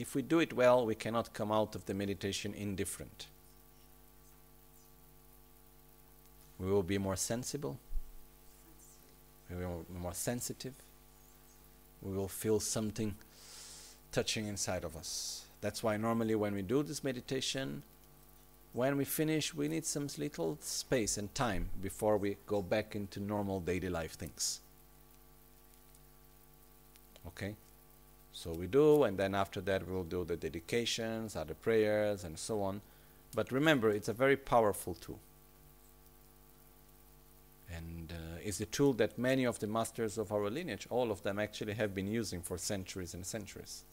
If 0.00 0.14
we 0.14 0.22
do 0.22 0.38
it 0.38 0.54
well, 0.54 0.86
we 0.86 0.94
cannot 0.94 1.34
come 1.34 1.52
out 1.52 1.74
of 1.74 1.84
the 1.84 1.92
meditation 1.92 2.54
indifferent. 2.54 3.26
We 6.58 6.70
will 6.70 6.82
be 6.82 6.96
more 6.96 7.16
sensible, 7.16 7.78
we 9.50 9.56
will 9.56 9.84
be 9.92 9.98
more 9.98 10.14
sensitive, 10.14 10.72
we 12.00 12.16
will 12.16 12.28
feel 12.28 12.60
something 12.60 13.14
touching 14.10 14.46
inside 14.46 14.84
of 14.84 14.96
us. 14.96 15.44
That's 15.60 15.82
why 15.82 15.98
normally 15.98 16.34
when 16.34 16.54
we 16.54 16.62
do 16.62 16.82
this 16.82 17.04
meditation, 17.04 17.82
when 18.72 18.96
we 18.96 19.04
finish, 19.04 19.54
we 19.54 19.68
need 19.68 19.84
some 19.84 20.08
little 20.16 20.56
space 20.62 21.18
and 21.18 21.34
time 21.34 21.68
before 21.82 22.16
we 22.16 22.38
go 22.46 22.62
back 22.62 22.96
into 22.96 23.20
normal 23.20 23.60
daily 23.60 23.90
life 23.90 24.12
things. 24.12 24.60
Okay? 27.26 27.54
So 28.32 28.52
we 28.52 28.66
do, 28.66 29.04
and 29.04 29.18
then 29.18 29.34
after 29.34 29.60
that 29.62 29.88
we'll 29.88 30.04
do 30.04 30.24
the 30.24 30.36
dedications, 30.36 31.36
other 31.36 31.54
prayers, 31.54 32.24
and 32.24 32.38
so 32.38 32.62
on. 32.62 32.80
But 33.34 33.52
remember, 33.52 33.90
it's 33.90 34.08
a 34.08 34.12
very 34.12 34.36
powerful 34.36 34.94
tool. 34.94 35.20
And 37.72 38.12
uh, 38.12 38.38
it's 38.42 38.60
a 38.60 38.66
tool 38.66 38.92
that 38.94 39.18
many 39.18 39.44
of 39.44 39.58
the 39.60 39.66
masters 39.66 40.18
of 40.18 40.32
our 40.32 40.50
lineage, 40.50 40.86
all 40.90 41.10
of 41.10 41.22
them 41.22 41.38
actually 41.38 41.74
have 41.74 41.94
been 41.94 42.08
using 42.08 42.42
for 42.42 42.58
centuries 42.58 43.14
and 43.14 43.24
centuries. 43.24 43.84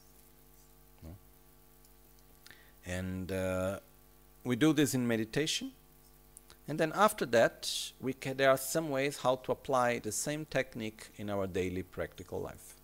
No? 1.04 1.16
And 2.86 3.32
uh, 3.32 3.80
we 4.44 4.56
do 4.56 4.74
this 4.74 4.96
in 4.96 5.08
meditation. 5.08 5.72
And 6.68 6.80
then 6.80 6.92
after 6.96 7.26
that, 7.28 7.72
we 8.02 8.14
there 8.14 8.50
are 8.50 8.58
some 8.58 8.90
ways 8.90 9.20
how 9.20 9.36
to 9.38 9.52
apply 9.52 10.00
the 10.00 10.12
same 10.12 10.46
technique 10.46 11.10
in 11.18 11.30
our 11.30 11.48
daily 11.48 11.84
practical 11.84 12.42
life. 12.42 12.77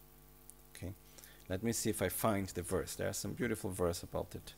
Let 1.54 1.62
me 1.62 1.72
see 1.72 1.92
if 1.92 2.02
I 2.02 2.10
find 2.10 2.48
the 2.48 2.64
verse. 2.64 2.96
There's 2.96 3.16
some 3.16 3.34
beautiful 3.34 3.70
verse 3.70 4.02
about 4.02 4.34
it. 4.34 4.54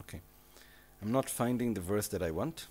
Okay. 0.00 0.20
I'm 1.00 1.12
not 1.12 1.30
finding 1.30 1.74
the 1.74 1.80
verse 1.80 2.08
that 2.08 2.20
I 2.20 2.32
want, 2.32 2.66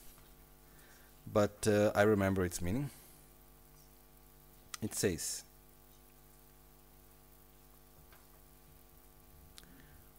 but 1.32 1.66
uh, 1.68 1.94
I 1.96 2.02
remember 2.02 2.44
its 2.44 2.62
meaning. 2.62 2.90
It 4.82 4.94
says, 4.94 5.46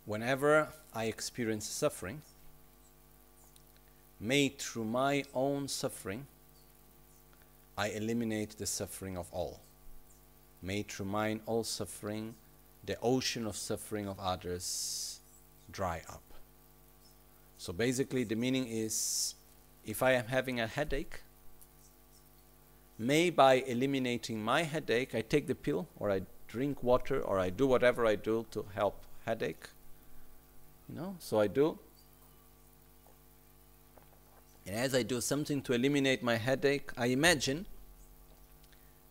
whenever 0.06 0.68
I 0.94 1.04
experience 1.04 1.66
suffering, 1.66 2.22
may 4.18 4.48
through 4.48 4.86
my 4.86 5.24
own 5.34 5.68
suffering 5.68 6.26
I 7.80 7.86
eliminate 7.88 8.58
the 8.58 8.66
suffering 8.66 9.16
of 9.16 9.32
all. 9.32 9.62
May 10.60 10.82
through 10.82 11.06
mine 11.06 11.40
all 11.46 11.64
suffering, 11.64 12.34
the 12.84 12.98
ocean 13.00 13.46
of 13.46 13.56
suffering 13.56 14.06
of 14.06 14.20
others 14.20 15.20
dry 15.72 16.02
up. 16.06 16.34
So 17.56 17.72
basically, 17.72 18.24
the 18.24 18.36
meaning 18.36 18.66
is 18.68 19.34
if 19.86 20.02
I 20.02 20.12
am 20.12 20.26
having 20.26 20.60
a 20.60 20.66
headache, 20.66 21.22
may 22.98 23.30
by 23.30 23.54
eliminating 23.54 24.44
my 24.44 24.64
headache, 24.64 25.14
I 25.14 25.22
take 25.22 25.46
the 25.46 25.54
pill 25.54 25.88
or 25.98 26.10
I 26.10 26.20
drink 26.48 26.82
water 26.82 27.22
or 27.22 27.38
I 27.38 27.48
do 27.48 27.66
whatever 27.66 28.04
I 28.04 28.16
do 28.16 28.44
to 28.50 28.66
help 28.74 29.06
headache. 29.24 29.68
You 30.86 30.96
know, 30.96 31.16
so 31.18 31.40
I 31.40 31.46
do. 31.46 31.78
And 34.66 34.76
as 34.76 34.94
I 34.94 35.02
do 35.02 35.20
something 35.20 35.62
to 35.62 35.72
eliminate 35.72 36.22
my 36.22 36.36
headache, 36.36 36.90
I 36.96 37.06
imagine 37.06 37.66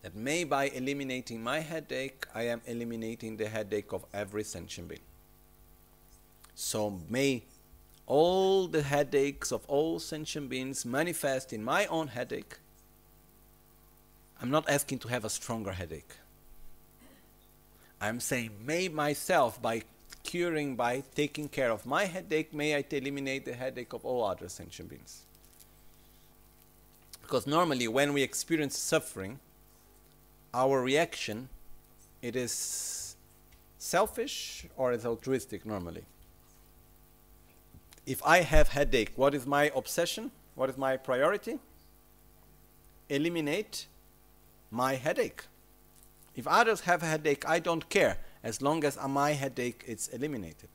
that 0.02 0.14
may 0.14 0.44
by 0.44 0.64
eliminating 0.68 1.42
my 1.42 1.60
headache, 1.60 2.26
I 2.34 2.44
am 2.44 2.62
eliminating 2.66 3.36
the 3.36 3.48
headache 3.48 3.92
of 3.92 4.04
every 4.14 4.44
sentient 4.44 4.88
being. 4.88 5.00
So 6.54 7.00
may 7.08 7.42
all 8.06 8.66
the 8.66 8.82
headaches 8.82 9.52
of 9.52 9.64
all 9.66 9.98
sentient 9.98 10.48
beings 10.48 10.84
manifest 10.84 11.52
in 11.52 11.62
my 11.62 11.86
own 11.86 12.08
headache. 12.08 12.58
I'm 14.42 14.50
not 14.50 14.68
asking 14.68 15.00
to 15.00 15.08
have 15.08 15.24
a 15.24 15.30
stronger 15.30 15.72
headache. 15.72 16.14
I'm 18.00 18.20
saying, 18.20 18.50
may 18.64 18.88
myself, 18.88 19.60
by 19.60 19.82
curing, 20.22 20.74
by 20.74 21.02
taking 21.14 21.48
care 21.48 21.70
of 21.70 21.84
my 21.84 22.06
headache, 22.06 22.54
may 22.54 22.74
I 22.74 22.84
eliminate 22.90 23.44
the 23.44 23.52
headache 23.52 23.92
of 23.92 24.04
all 24.04 24.24
other 24.24 24.48
sentient 24.48 24.88
beings. 24.88 25.26
Because 27.30 27.46
normally, 27.46 27.86
when 27.86 28.12
we 28.12 28.22
experience 28.22 28.76
suffering, 28.76 29.38
our 30.52 30.82
reaction 30.82 31.48
it 32.22 32.34
is 32.34 33.14
selfish 33.78 34.66
or 34.76 34.90
is 34.90 35.06
altruistic 35.06 35.64
normally. 35.64 36.02
If 38.04 38.20
I 38.24 38.38
have 38.40 38.70
headache, 38.70 39.12
what 39.14 39.32
is 39.32 39.46
my 39.46 39.70
obsession? 39.76 40.32
What 40.56 40.70
is 40.70 40.76
my 40.76 40.96
priority? 40.96 41.60
Eliminate 43.08 43.86
my 44.72 44.96
headache. 44.96 45.44
If 46.34 46.48
others 46.48 46.80
have 46.80 47.04
a 47.04 47.06
headache, 47.06 47.48
I 47.48 47.60
don't 47.60 47.88
care 47.88 48.18
as 48.42 48.60
long 48.60 48.82
as 48.82 48.98
my 49.08 49.34
headache 49.34 49.84
is 49.86 50.08
eliminated. 50.08 50.70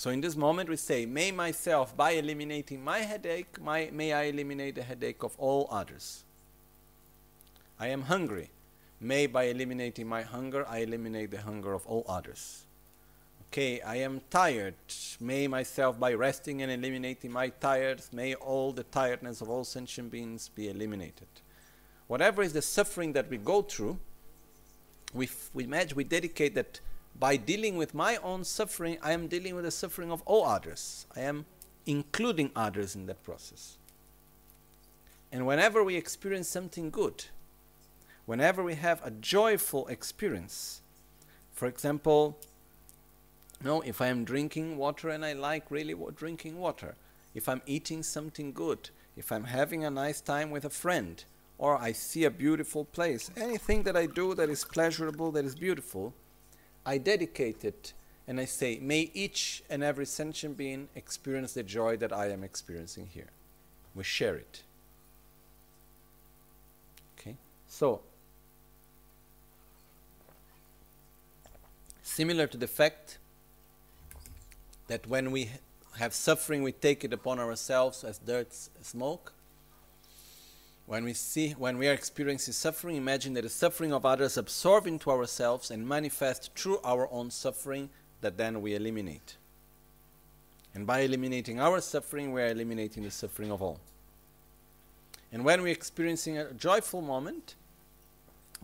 So 0.00 0.08
in 0.08 0.22
this 0.22 0.34
moment 0.34 0.70
we 0.70 0.76
say, 0.76 1.04
may 1.04 1.30
myself, 1.30 1.94
by 1.94 2.12
eliminating 2.12 2.82
my 2.82 3.00
headache, 3.00 3.60
my, 3.60 3.90
may 3.92 4.14
I 4.14 4.22
eliminate 4.32 4.76
the 4.76 4.82
headache 4.82 5.22
of 5.22 5.36
all 5.36 5.68
others. 5.70 6.24
I 7.78 7.88
am 7.88 8.00
hungry. 8.00 8.48
May 8.98 9.26
by 9.26 9.42
eliminating 9.42 10.08
my 10.08 10.22
hunger, 10.22 10.66
I 10.66 10.78
eliminate 10.78 11.30
the 11.30 11.42
hunger 11.42 11.74
of 11.74 11.86
all 11.86 12.06
others. 12.08 12.64
Okay, 13.48 13.82
I 13.82 13.96
am 13.96 14.22
tired. 14.30 14.76
May 15.20 15.46
myself, 15.48 16.00
by 16.00 16.14
resting 16.14 16.62
and 16.62 16.72
eliminating 16.72 17.30
my 17.30 17.50
tiredness, 17.50 18.10
may 18.10 18.34
all 18.36 18.72
the 18.72 18.84
tiredness 18.84 19.42
of 19.42 19.50
all 19.50 19.64
sentient 19.64 20.10
beings 20.10 20.48
be 20.48 20.70
eliminated. 20.70 21.28
Whatever 22.06 22.40
is 22.40 22.54
the 22.54 22.62
suffering 22.62 23.12
that 23.12 23.28
we 23.28 23.36
go 23.36 23.60
through, 23.60 23.98
we, 25.12 25.28
we 25.52 25.64
imagine, 25.64 25.94
we 25.94 26.04
dedicate 26.04 26.54
that 26.54 26.80
by 27.18 27.36
dealing 27.36 27.76
with 27.76 27.94
my 27.94 28.16
own 28.16 28.44
suffering, 28.44 28.98
I 29.02 29.12
am 29.12 29.26
dealing 29.26 29.54
with 29.54 29.64
the 29.64 29.70
suffering 29.70 30.10
of 30.10 30.22
all 30.24 30.46
others. 30.46 31.06
I 31.14 31.20
am 31.20 31.44
including 31.86 32.50
others 32.56 32.94
in 32.94 33.06
that 33.06 33.22
process. 33.22 33.76
And 35.32 35.46
whenever 35.46 35.84
we 35.84 35.96
experience 35.96 36.48
something 36.48 36.90
good, 36.90 37.26
whenever 38.26 38.62
we 38.62 38.74
have 38.74 39.04
a 39.04 39.10
joyful 39.10 39.86
experience, 39.88 40.82
for 41.52 41.66
example, 41.66 42.38
no, 43.62 43.82
if 43.82 44.00
I 44.00 44.06
am 44.06 44.24
drinking 44.24 44.78
water 44.78 45.10
and 45.10 45.24
I 45.24 45.34
like 45.34 45.70
really 45.70 45.94
drinking 46.16 46.58
water, 46.58 46.94
if 47.34 47.48
I'm 47.48 47.60
eating 47.66 48.02
something 48.02 48.52
good, 48.52 48.90
if 49.16 49.30
I'm 49.30 49.44
having 49.44 49.84
a 49.84 49.90
nice 49.90 50.20
time 50.20 50.50
with 50.50 50.64
a 50.64 50.70
friend, 50.70 51.22
or 51.58 51.76
I 51.76 51.92
see 51.92 52.24
a 52.24 52.30
beautiful 52.30 52.86
place, 52.86 53.30
anything 53.36 53.82
that 53.82 53.96
I 53.96 54.06
do 54.06 54.34
that 54.34 54.48
is 54.48 54.64
pleasurable, 54.64 55.30
that 55.32 55.44
is 55.44 55.54
beautiful, 55.54 56.14
I 56.84 56.98
dedicate 56.98 57.64
it 57.64 57.92
and 58.26 58.38
I 58.38 58.44
say, 58.44 58.78
may 58.80 59.10
each 59.12 59.62
and 59.68 59.82
every 59.82 60.06
sentient 60.06 60.56
being 60.56 60.88
experience 60.94 61.54
the 61.54 61.62
joy 61.62 61.96
that 61.96 62.12
I 62.12 62.30
am 62.30 62.44
experiencing 62.44 63.08
here. 63.12 63.30
We 63.94 64.04
share 64.04 64.36
it. 64.36 64.62
Okay? 67.18 67.36
So, 67.66 68.02
similar 72.02 72.46
to 72.46 72.56
the 72.56 72.68
fact 72.68 73.18
that 74.86 75.06
when 75.06 75.32
we 75.32 75.50
have 75.98 76.14
suffering, 76.14 76.62
we 76.62 76.72
take 76.72 77.04
it 77.04 77.12
upon 77.12 77.40
ourselves 77.40 78.04
as 78.04 78.18
dirt, 78.18 78.52
smoke. 78.82 79.32
When 80.90 81.04
we 81.04 81.12
see, 81.12 81.52
when 81.52 81.78
we 81.78 81.86
are 81.86 81.92
experiencing 81.92 82.52
suffering, 82.52 82.96
imagine 82.96 83.34
that 83.34 83.42
the 83.42 83.48
suffering 83.48 83.92
of 83.92 84.04
others 84.04 84.36
absorb 84.36 84.88
into 84.88 85.08
ourselves 85.08 85.70
and 85.70 85.86
manifest 85.86 86.50
through 86.56 86.80
our 86.82 87.08
own 87.12 87.30
suffering 87.30 87.90
that 88.22 88.36
then 88.36 88.60
we 88.60 88.74
eliminate. 88.74 89.36
And 90.74 90.88
by 90.88 91.02
eliminating 91.02 91.60
our 91.60 91.80
suffering, 91.80 92.32
we 92.32 92.42
are 92.42 92.48
eliminating 92.48 93.04
the 93.04 93.12
suffering 93.12 93.52
of 93.52 93.62
all. 93.62 93.78
And 95.30 95.44
when 95.44 95.62
we're 95.62 95.68
experiencing 95.68 96.38
a 96.38 96.52
joyful 96.54 97.02
moment, 97.02 97.54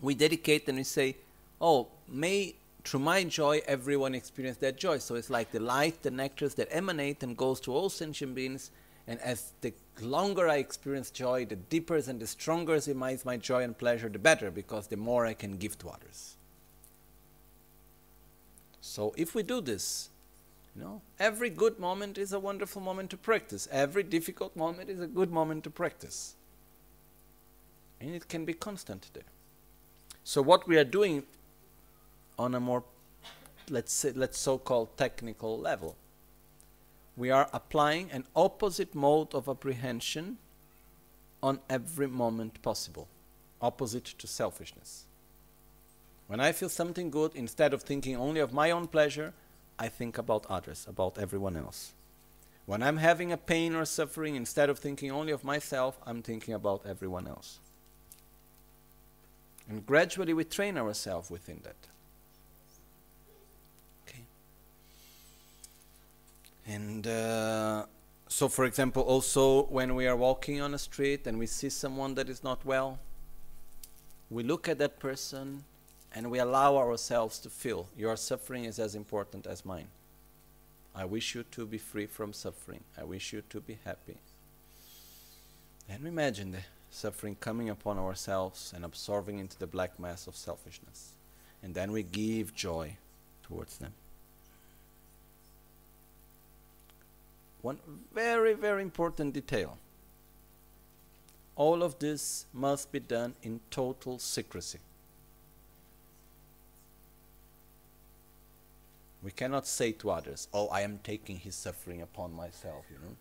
we 0.01 0.13
dedicate 0.13 0.67
and 0.67 0.79
we 0.79 0.83
say, 0.83 1.15
Oh, 1.61 1.87
may 2.09 2.55
through 2.83 2.99
my 2.99 3.23
joy 3.23 3.61
everyone 3.65 4.13
experience 4.13 4.57
that 4.57 4.75
joy. 4.75 4.97
So 4.97 5.15
it's 5.15 5.29
like 5.29 5.53
the 5.53 5.61
light, 5.61 6.03
the 6.03 6.11
nectar 6.11 6.49
that 6.49 6.67
emanate 6.75 7.23
and 7.23 7.37
goes 7.37 7.61
to 7.61 7.73
all 7.73 7.89
sentient 7.89 8.35
beings. 8.35 8.69
And 9.07 9.21
as 9.21 9.53
the 9.61 9.73
longer 10.01 10.47
I 10.49 10.57
experience 10.57 11.09
joy, 11.11 11.45
the 11.45 11.55
deeper 11.55 11.95
and 11.95 12.19
the 12.19 12.27
stronger 12.27 12.75
is 12.75 12.87
my, 12.89 13.37
joy 13.37 13.63
and 13.63 13.77
pleasure, 13.77 14.09
the 14.09 14.19
better, 14.19 14.51
because 14.51 14.87
the 14.87 14.97
more 14.97 15.25
I 15.25 15.33
can 15.33 15.57
give 15.57 15.79
to 15.79 15.89
others. 15.89 16.35
So 18.81 19.13
if 19.17 19.33
we 19.33 19.43
do 19.43 19.61
this, 19.61 20.09
you 20.75 20.83
know, 20.83 21.01
every 21.19 21.49
good 21.49 21.79
moment 21.79 22.17
is 22.17 22.33
a 22.33 22.39
wonderful 22.39 22.81
moment 22.81 23.09
to 23.11 23.17
practice. 23.17 23.67
Every 23.71 24.03
difficult 24.03 24.55
moment 24.55 24.89
is 24.89 24.99
a 24.99 25.07
good 25.07 25.31
moment 25.31 25.63
to 25.63 25.69
practice. 25.69 26.35
And 27.99 28.13
it 28.13 28.27
can 28.27 28.45
be 28.45 28.53
constant 28.53 29.09
there. 29.13 29.23
So 30.23 30.41
what 30.41 30.67
we 30.67 30.77
are 30.77 30.83
doing 30.83 31.23
on 32.37 32.53
a 32.53 32.59
more 32.59 32.83
let's 33.69 33.91
say 33.91 34.11
let's 34.15 34.37
so-called 34.37 34.95
technical 34.97 35.59
level 35.59 35.95
we 37.17 37.31
are 37.31 37.49
applying 37.51 38.11
an 38.11 38.23
opposite 38.35 38.93
mode 38.93 39.33
of 39.33 39.49
apprehension 39.49 40.37
on 41.41 41.59
every 41.69 42.07
moment 42.07 42.61
possible 42.61 43.07
opposite 43.59 44.05
to 44.05 44.27
selfishness. 44.27 45.05
When 46.27 46.39
i 46.39 46.51
feel 46.51 46.69
something 46.69 47.09
good 47.09 47.31
instead 47.35 47.73
of 47.73 47.81
thinking 47.81 48.15
only 48.15 48.39
of 48.39 48.53
my 48.53 48.69
own 48.69 48.87
pleasure 48.87 49.33
i 49.79 49.87
think 49.87 50.17
about 50.17 50.45
others 50.47 50.85
about 50.87 51.17
everyone 51.17 51.57
else. 51.57 51.93
When 52.67 52.83
i'm 52.83 52.97
having 52.97 53.31
a 53.31 53.37
pain 53.37 53.73
or 53.73 53.85
suffering 53.85 54.35
instead 54.35 54.69
of 54.69 54.77
thinking 54.77 55.11
only 55.11 55.31
of 55.31 55.43
myself 55.43 55.97
i'm 56.05 56.21
thinking 56.21 56.53
about 56.53 56.85
everyone 56.85 57.27
else. 57.27 57.59
And 59.67 59.85
gradually 59.85 60.33
we 60.33 60.43
train 60.43 60.77
ourselves 60.77 61.31
within 61.31 61.61
that 61.63 61.87
And 66.67 67.07
uh, 67.07 67.85
so, 68.27 68.49
for 68.49 68.65
example, 68.65 69.01
also 69.03 69.63
when 69.67 69.95
we 69.95 70.05
are 70.05 70.17
walking 70.17 70.59
on 70.59 70.73
a 70.73 70.77
street 70.77 71.25
and 71.25 71.39
we 71.39 71.47
see 71.47 71.69
someone 71.69 72.13
that 72.15 72.27
is 72.27 72.43
not 72.43 72.65
well, 72.65 72.99
we 74.29 74.43
look 74.43 74.67
at 74.67 74.77
that 74.79 74.99
person 74.99 75.63
and 76.13 76.29
we 76.29 76.39
allow 76.39 76.75
ourselves 76.75 77.39
to 77.39 77.49
feel 77.49 77.87
your 77.97 78.17
suffering 78.17 78.65
is 78.65 78.79
as 78.79 78.95
important 78.95 79.47
as 79.47 79.65
mine. 79.65 79.87
I 80.93 81.05
wish 81.05 81.35
you 81.35 81.43
to 81.51 81.65
be 81.65 81.77
free 81.77 82.05
from 82.05 82.33
suffering. 82.33 82.83
I 82.97 83.03
wish 83.05 83.31
you 83.31 83.43
to 83.49 83.61
be 83.61 83.77
happy. 83.85 84.17
And 85.87 86.03
we 86.03 86.09
imagine 86.09 86.51
the 86.51 86.63
suffering 86.89 87.37
coming 87.39 87.69
upon 87.69 87.97
ourselves 87.97 88.73
and 88.75 88.83
absorbing 88.83 89.39
into 89.39 89.57
the 89.57 89.67
black 89.67 89.99
mass 89.99 90.27
of 90.27 90.35
selfishness. 90.35 91.11
And 91.63 91.73
then 91.73 91.91
we 91.93 92.03
give 92.03 92.53
joy 92.53 92.97
towards 93.43 93.77
them. 93.77 93.93
One 97.67 97.79
very, 98.13 98.53
very 98.53 98.81
important 98.81 99.33
detail. 99.33 99.77
All 101.57 101.83
of 101.83 101.99
this 101.99 102.45
must 102.53 102.93
be 102.93 103.01
done 103.01 103.35
in 103.43 103.59
total 103.69 104.19
secrecy. 104.19 104.79
We 109.21 109.31
cannot 109.31 109.67
say 109.67 109.91
to 109.99 110.11
others, 110.11 110.47
Oh, 110.53 110.69
I 110.69 110.79
am 110.79 111.01
taking 111.03 111.39
his 111.39 111.55
suffering 111.55 112.01
upon 112.01 112.33
myself, 112.33 112.85
you 112.89 112.99
know. 112.99 113.17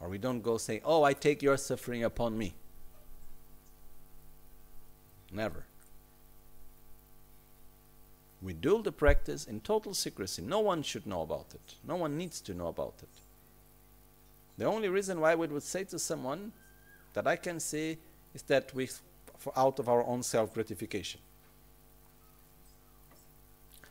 Or 0.00 0.08
we 0.08 0.18
don't 0.18 0.42
go 0.42 0.58
say, 0.58 0.80
Oh, 0.84 1.04
I 1.04 1.12
take 1.12 1.40
your 1.40 1.56
suffering 1.56 2.02
upon 2.02 2.36
me. 2.36 2.52
Never. 5.30 5.67
We 8.40 8.52
do 8.52 8.82
the 8.82 8.92
practice 8.92 9.46
in 9.46 9.60
total 9.60 9.94
secrecy. 9.94 10.42
No 10.42 10.60
one 10.60 10.82
should 10.82 11.06
know 11.06 11.22
about 11.22 11.54
it. 11.54 11.74
No 11.86 11.96
one 11.96 12.16
needs 12.16 12.40
to 12.42 12.54
know 12.54 12.68
about 12.68 12.94
it. 13.02 13.08
The 14.56 14.64
only 14.64 14.88
reason 14.88 15.20
why 15.20 15.34
we 15.34 15.46
would 15.46 15.62
say 15.62 15.84
to 15.84 15.98
someone 15.98 16.52
that 17.14 17.26
I 17.26 17.36
can 17.36 17.58
see 17.58 17.98
is 18.34 18.42
that 18.42 18.72
we, 18.74 18.88
out 19.56 19.78
of 19.78 19.88
our 19.88 20.04
own 20.04 20.22
self 20.22 20.54
gratification. 20.54 21.20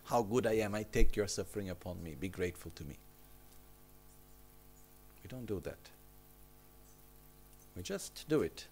How 0.06 0.24
good 0.24 0.48
I 0.48 0.54
am, 0.54 0.74
I 0.76 0.84
take 0.84 1.16
your 1.18 1.28
suffering 1.28 1.70
upon 1.70 2.02
me. 2.02 2.16
Be 2.18 2.30
grateful 2.30 2.72
to 2.76 2.84
me. 2.86 2.98
We 5.24 5.28
don't 5.28 5.46
do 5.46 5.60
that. 5.62 5.80
We 7.76 7.84
just 7.84 8.26
do 8.30 8.42
it. 8.42 8.68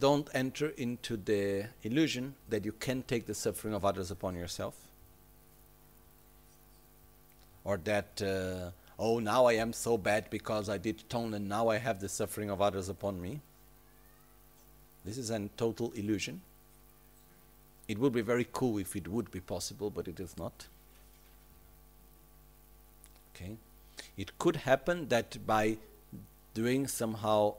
Don't 0.00 0.28
enter 0.34 0.70
into 0.70 1.16
the 1.16 1.66
illusion 1.82 2.34
that 2.48 2.64
you 2.64 2.72
can 2.72 3.02
take 3.02 3.26
the 3.26 3.34
suffering 3.34 3.72
of 3.72 3.84
others 3.84 4.10
upon 4.10 4.34
yourself. 4.34 4.74
Or 7.64 7.76
that, 7.78 8.20
uh, 8.22 8.70
oh, 8.98 9.20
now 9.20 9.46
I 9.46 9.54
am 9.54 9.72
so 9.72 9.96
bad 9.96 10.28
because 10.30 10.68
I 10.68 10.78
did 10.78 11.04
and 11.34 11.48
now 11.48 11.68
I 11.68 11.78
have 11.78 12.00
the 12.00 12.08
suffering 12.08 12.50
of 12.50 12.60
others 12.60 12.88
upon 12.88 13.20
me. 13.20 13.40
This 15.04 15.18
is 15.18 15.30
a 15.30 15.48
total 15.56 15.92
illusion. 15.92 16.40
It 17.86 17.98
would 17.98 18.12
be 18.12 18.22
very 18.22 18.46
cool 18.52 18.78
if 18.78 18.96
it 18.96 19.06
would 19.06 19.30
be 19.30 19.40
possible, 19.40 19.90
but 19.90 20.08
it 20.08 20.18
is 20.18 20.36
not. 20.36 20.66
Okay? 23.34 23.56
It 24.16 24.36
could 24.38 24.56
happen 24.56 25.08
that 25.08 25.46
by 25.46 25.78
doing 26.54 26.88
somehow 26.88 27.54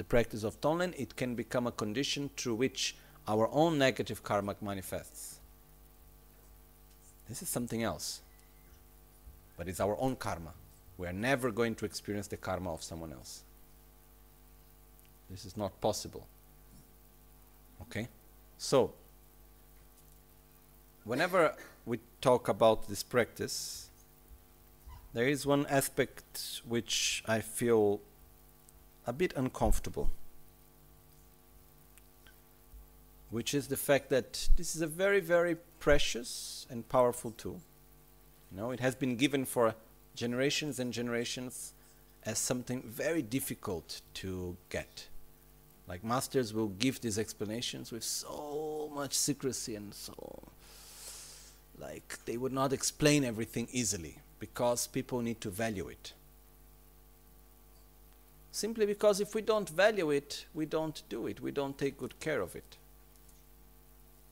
the 0.00 0.04
practice 0.04 0.44
of 0.44 0.58
Tonglen, 0.62 0.94
it 0.96 1.14
can 1.14 1.34
become 1.34 1.66
a 1.66 1.70
condition 1.70 2.30
through 2.34 2.54
which 2.54 2.96
our 3.28 3.50
own 3.52 3.76
negative 3.76 4.22
karma 4.22 4.56
manifests. 4.62 5.40
This 7.28 7.42
is 7.42 7.50
something 7.50 7.82
else. 7.82 8.22
But 9.58 9.68
it's 9.68 9.78
our 9.78 9.98
own 10.00 10.16
karma. 10.16 10.54
We 10.96 11.06
are 11.06 11.12
never 11.12 11.50
going 11.50 11.74
to 11.74 11.84
experience 11.84 12.28
the 12.28 12.38
karma 12.38 12.72
of 12.72 12.82
someone 12.82 13.12
else. 13.12 13.42
This 15.28 15.44
is 15.44 15.54
not 15.54 15.78
possible. 15.82 16.26
Okay? 17.82 18.08
So, 18.56 18.94
whenever 21.04 21.54
we 21.84 21.98
talk 22.22 22.48
about 22.48 22.88
this 22.88 23.02
practice, 23.02 23.90
there 25.12 25.28
is 25.28 25.44
one 25.44 25.66
aspect 25.66 26.62
which 26.66 27.22
I 27.26 27.40
feel 27.40 28.00
a 29.10 29.12
bit 29.12 29.32
uncomfortable, 29.34 30.08
which 33.30 33.54
is 33.54 33.66
the 33.66 33.76
fact 33.76 34.08
that 34.08 34.48
this 34.56 34.76
is 34.76 34.82
a 34.82 34.86
very, 34.86 35.18
very 35.18 35.56
precious 35.80 36.64
and 36.70 36.88
powerful 36.88 37.32
tool. 37.32 37.60
You 38.52 38.58
know, 38.58 38.70
it 38.70 38.78
has 38.78 38.94
been 38.94 39.16
given 39.16 39.44
for 39.44 39.74
generations 40.14 40.78
and 40.78 40.92
generations 40.92 41.74
as 42.24 42.38
something 42.38 42.84
very 42.86 43.20
difficult 43.20 44.00
to 44.14 44.56
get. 44.68 45.08
Like 45.88 46.04
masters 46.04 46.54
will 46.54 46.68
give 46.68 47.00
these 47.00 47.18
explanations 47.18 47.90
with 47.90 48.04
so 48.04 48.92
much 48.94 49.14
secrecy 49.14 49.74
and 49.74 49.92
so 49.92 50.14
like 51.80 52.24
they 52.26 52.36
would 52.36 52.52
not 52.52 52.72
explain 52.72 53.24
everything 53.24 53.66
easily 53.72 54.18
because 54.38 54.86
people 54.86 55.20
need 55.20 55.40
to 55.40 55.50
value 55.50 55.88
it. 55.88 56.12
Simply 58.52 58.86
because 58.86 59.20
if 59.20 59.34
we 59.34 59.42
don't 59.42 59.68
value 59.68 60.10
it, 60.10 60.46
we 60.54 60.66
don't 60.66 61.02
do 61.08 61.26
it, 61.26 61.40
we 61.40 61.52
don't 61.52 61.78
take 61.78 61.98
good 61.98 62.18
care 62.18 62.40
of 62.40 62.56
it. 62.56 62.76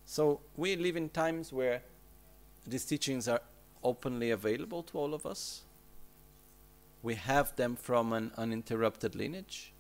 So 0.04 0.40
we 0.56 0.74
live 0.76 0.96
in 0.96 1.10
times 1.10 1.52
where 1.52 1.82
these 2.66 2.84
teachings 2.84 3.28
are 3.28 3.40
openly 3.84 4.30
available 4.30 4.82
to 4.84 4.98
all 4.98 5.14
of 5.14 5.24
us. 5.24 5.62
We 7.02 7.14
have 7.14 7.54
them 7.56 7.76
from 7.76 8.12
an 8.12 8.32
uninterrupted 8.36 9.14
lineage. 9.14 9.72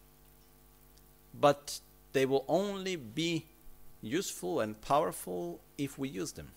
But 1.38 1.80
they 2.12 2.26
will 2.26 2.44
only 2.48 2.96
be 2.96 3.46
useful 4.00 4.60
and 4.60 4.80
powerful 4.80 5.60
if 5.76 5.98
we 5.98 6.08
use 6.08 6.32
them. 6.32 6.52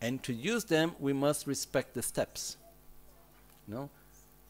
And 0.00 0.22
to 0.22 0.32
use 0.32 0.64
them, 0.64 0.94
we 0.98 1.12
must 1.12 1.46
respect 1.46 1.94
the 1.94 2.02
steps. 2.02 2.56
You 3.68 3.74
know? 3.74 3.90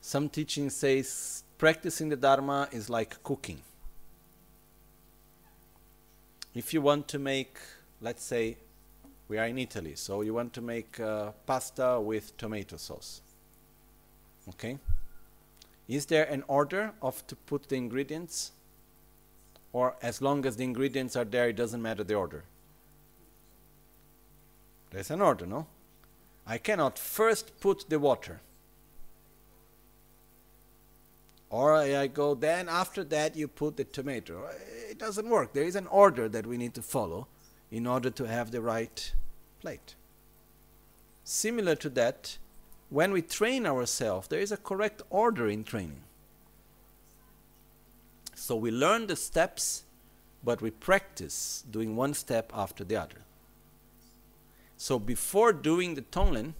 Some 0.01 0.29
teaching 0.29 0.71
says 0.71 1.45
practicing 1.59 2.09
the 2.09 2.17
Dharma 2.17 2.69
is 2.73 2.89
like 2.89 3.23
cooking. 3.23 3.61
If 6.55 6.75
you 6.75 6.81
want 6.81 7.07
to 7.09 7.19
make, 7.19 7.59
let's 8.01 8.25
say, 8.25 8.57
we 9.29 9.39
are 9.39 9.47
in 9.47 9.59
Italy, 9.59 9.95
so 9.95 10.23
you 10.23 10.35
want 10.35 10.53
to 10.55 10.61
make 10.61 10.99
uh, 10.99 11.31
pasta 11.47 12.01
with 12.01 12.37
tomato 12.37 12.77
sauce. 12.77 13.21
Okay? 14.49 14.79
Is 15.87 16.07
there 16.07 16.25
an 16.25 16.43
order 16.49 16.93
of 17.01 17.25
to 17.29 17.37
put 17.37 17.69
the 17.69 17.77
ingredients? 17.77 18.53
Or 19.73 19.95
as 20.03 20.21
long 20.21 20.45
as 20.47 20.57
the 20.57 20.65
ingredients 20.65 21.15
are 21.15 21.25
there, 21.25 21.51
it 21.51 21.57
doesn't 21.57 21.81
matter 21.81 22.03
the 22.03 22.15
order? 22.15 22.45
There's 24.91 25.11
an 25.11 25.21
order, 25.21 25.47
no? 25.47 25.67
I 26.47 26.59
cannot 26.59 26.99
first 26.99 27.61
put 27.61 27.89
the 27.89 28.01
water 28.01 28.41
or 31.51 31.75
I 31.75 32.07
go, 32.07 32.35
then 32.35 32.69
after 32.69 33.03
that 33.05 33.35
you 33.35 33.49
put 33.49 33.77
the 33.77 33.85
tomato. 33.85 34.49
It 34.89 34.99
doesn't 34.99 35.29
work. 35.29 35.53
There 35.53 35.65
is 35.65 35.75
an 35.75 35.89
order 35.89 36.29
that 36.29 36.47
we 36.47 36.57
need 36.57 36.75
to 36.75 36.83
follow 36.83 37.27
in 37.71 37.87
order 37.87 38.11
to 38.11 38.25
have 38.25 38.53
the 38.53 38.61
right 38.61 39.13
plate. 39.61 39.97
Similar 41.25 41.75
to 41.77 41.89
that, 41.91 42.39
when 42.89 43.13
we 43.13 43.23
train 43.23 43.67
ourselves, 43.67 44.29
there 44.29 44.41
is 44.41 44.53
a 44.53 44.57
correct 44.57 45.03
order 45.11 45.49
in 45.49 45.65
training. 45.65 46.03
So 48.35 48.57
we 48.57 48.71
learn 48.71 49.07
the 49.07 49.17
steps, 49.17 49.85
but 50.43 50.63
we 50.63 50.71
practice 50.71 51.65
doing 51.71 51.95
one 51.97 52.15
step 52.15 52.53
after 52.55 52.85
the 52.85 52.97
other. 52.97 53.23
So 54.77 54.99
before 54.99 55.53
doing 55.53 55.95
the 55.95 56.03
Tonglen, 56.03 56.55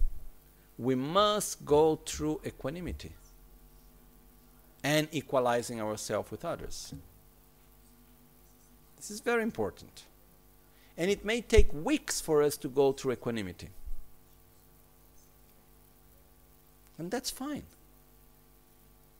we 0.77 0.95
must 0.95 1.65
go 1.65 1.95
through 2.05 2.41
equanimity 2.45 3.13
and 4.83 5.07
equalizing 5.11 5.81
ourselves 5.81 6.31
with 6.31 6.43
others. 6.43 6.93
This 8.97 9.11
is 9.11 9.19
very 9.19 9.43
important. 9.43 10.03
And 10.97 11.09
it 11.09 11.25
may 11.25 11.41
take 11.41 11.73
weeks 11.73 12.21
for 12.21 12.43
us 12.43 12.57
to 12.57 12.67
go 12.67 12.91
through 12.91 13.13
equanimity. 13.13 13.69
And 16.97 17.09
that's 17.09 17.31
fine. 17.31 17.63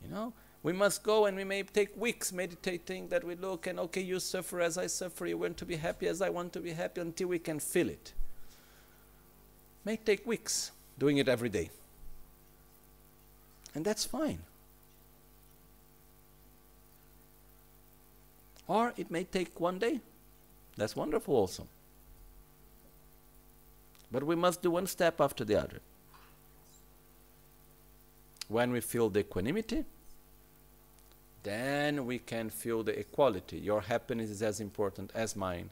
You 0.03 0.11
know, 0.11 0.33
we 0.63 0.73
must 0.73 1.01
go 1.01 1.25
and 1.25 1.35
we 1.35 1.43
may 1.43 1.63
take 1.63 1.95
weeks 1.97 2.31
meditating 2.31 3.07
that 3.07 3.23
we 3.23 3.35
look 3.35 3.65
and 3.65 3.79
okay, 3.79 4.01
you 4.01 4.19
suffer 4.19 4.61
as 4.61 4.77
I 4.77 4.87
suffer, 4.87 5.25
you 5.25 5.37
want 5.37 5.57
to 5.57 5.65
be 5.65 5.75
happy 5.75 6.07
as 6.07 6.21
I 6.21 6.29
want 6.29 6.53
to 6.53 6.59
be 6.59 6.73
happy 6.73 7.01
until 7.01 7.29
we 7.29 7.39
can 7.39 7.59
feel 7.59 7.89
it. 7.89 8.13
May 9.83 9.97
take 9.97 10.27
weeks 10.27 10.71
doing 10.99 11.17
it 11.17 11.27
every 11.27 11.49
day. 11.49 11.71
And 13.73 13.83
that's 13.83 14.05
fine. 14.05 14.39
Or 18.67 18.93
it 18.97 19.11
may 19.11 19.23
take 19.23 19.59
one 19.59 19.79
day. 19.79 19.99
That's 20.77 20.95
wonderful 20.95 21.35
also. 21.35 21.67
But 24.11 24.23
we 24.23 24.35
must 24.35 24.61
do 24.61 24.71
one 24.71 24.87
step 24.87 25.19
after 25.21 25.45
the 25.45 25.55
other. 25.55 25.79
When 28.47 28.71
we 28.71 28.81
feel 28.81 29.09
the 29.09 29.21
equanimity, 29.21 29.85
then 31.43 32.05
we 32.05 32.19
can 32.19 32.49
feel 32.49 32.83
the 32.83 32.97
equality. 32.97 33.57
Your 33.57 33.81
happiness 33.81 34.29
is 34.29 34.41
as 34.41 34.59
important 34.59 35.11
as 35.15 35.35
mine. 35.35 35.69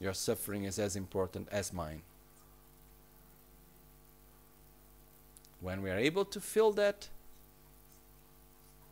Your 0.00 0.12
suffering 0.12 0.64
is 0.64 0.78
as 0.78 0.96
important 0.96 1.48
as 1.50 1.72
mine. 1.72 2.02
When 5.60 5.80
we 5.80 5.90
are 5.90 5.98
able 5.98 6.24
to 6.24 6.40
feel 6.40 6.72
that, 6.72 7.08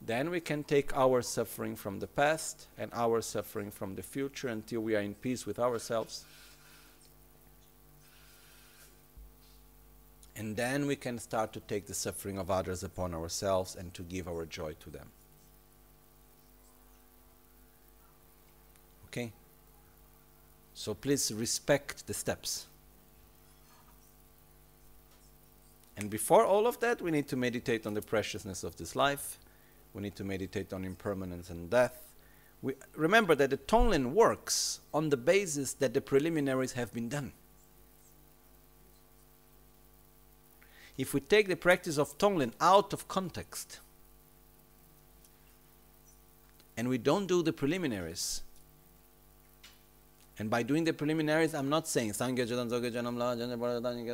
then 0.00 0.30
we 0.30 0.40
can 0.40 0.64
take 0.64 0.96
our 0.96 1.20
suffering 1.20 1.76
from 1.76 2.00
the 2.00 2.06
past 2.06 2.66
and 2.78 2.90
our 2.94 3.20
suffering 3.20 3.70
from 3.70 3.96
the 3.96 4.02
future 4.02 4.48
until 4.48 4.80
we 4.80 4.96
are 4.96 5.00
in 5.00 5.14
peace 5.14 5.44
with 5.44 5.58
ourselves. 5.58 6.24
And 10.34 10.56
then 10.56 10.86
we 10.86 10.96
can 10.96 11.18
start 11.18 11.52
to 11.52 11.60
take 11.60 11.86
the 11.86 11.92
suffering 11.92 12.38
of 12.38 12.50
others 12.50 12.82
upon 12.82 13.12
ourselves 13.12 13.76
and 13.76 13.92
to 13.92 14.02
give 14.02 14.26
our 14.26 14.46
joy 14.46 14.74
to 14.80 14.90
them. 14.90 15.08
Okay? 19.08 19.32
So 20.72 20.94
please 20.94 21.30
respect 21.30 22.06
the 22.06 22.14
steps. 22.14 22.66
And 25.98 26.08
before 26.08 26.46
all 26.46 26.66
of 26.66 26.80
that, 26.80 27.02
we 27.02 27.10
need 27.10 27.28
to 27.28 27.36
meditate 27.36 27.86
on 27.86 27.92
the 27.92 28.00
preciousness 28.00 28.64
of 28.64 28.76
this 28.76 28.96
life. 28.96 29.38
We 29.92 30.02
need 30.02 30.16
to 30.16 30.24
meditate 30.24 30.72
on 30.72 30.84
impermanence 30.84 31.50
and 31.50 31.68
death. 31.68 32.12
We 32.62 32.74
remember 32.94 33.34
that 33.34 33.50
the 33.50 33.56
Tonglen 33.56 34.12
works 34.12 34.80
on 34.92 35.08
the 35.08 35.16
basis 35.16 35.72
that 35.74 35.94
the 35.94 36.00
preliminaries 36.00 36.72
have 36.72 36.92
been 36.92 37.08
done. 37.08 37.32
If 40.98 41.14
we 41.14 41.20
take 41.20 41.48
the 41.48 41.56
practice 41.56 41.96
of 41.98 42.18
Tonglen 42.18 42.52
out 42.60 42.92
of 42.92 43.08
context 43.08 43.80
and 46.76 46.88
we 46.88 46.98
don't 46.98 47.26
do 47.26 47.42
the 47.42 47.52
preliminaries, 47.52 48.42
and 50.40 50.48
by 50.48 50.62
doing 50.62 50.84
the 50.84 50.94
preliminaries, 50.94 51.54
I'm 51.54 51.68
not 51.68 51.86
saying 51.86 52.12
Janam 52.12 53.18
La 53.18 53.34
Janje 53.34 53.58
Bada 53.58 53.78
Dani 53.78 54.06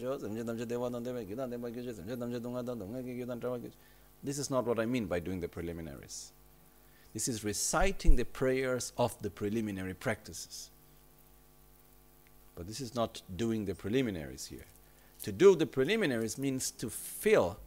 Sho 0.00 0.16
Semje 0.18 0.42
Damje 0.42 0.66
Dewa 0.66 0.88
Dan 0.90 1.04
Gije 1.04 1.94
Semje 1.94 2.16
Damje 2.16 2.40
Dunga 2.40 2.64
Dan 2.64 2.78
Dunga 2.78 3.02
Gije 3.02 3.70
This 4.24 4.38
is 4.38 4.48
not 4.48 4.64
what 4.64 4.80
I 4.80 4.86
mean 4.86 5.04
by 5.04 5.20
doing 5.20 5.40
the 5.40 5.48
preliminaries. 5.48 6.32
This 7.12 7.28
is 7.28 7.44
reciting 7.44 8.16
the 8.16 8.24
prayers 8.24 8.94
of 8.96 9.20
the 9.20 9.28
preliminary 9.28 9.92
practices. 9.92 10.70
But 12.54 12.66
this 12.66 12.80
is 12.80 12.94
not 12.94 13.20
doing 13.36 13.66
the 13.66 13.74
preliminaries 13.74 14.46
here. 14.46 14.64
To 15.24 15.32
do 15.32 15.54
the 15.54 15.66
preliminaries 15.66 16.38
means 16.38 16.70
to 16.70 16.88
feel 16.88 17.58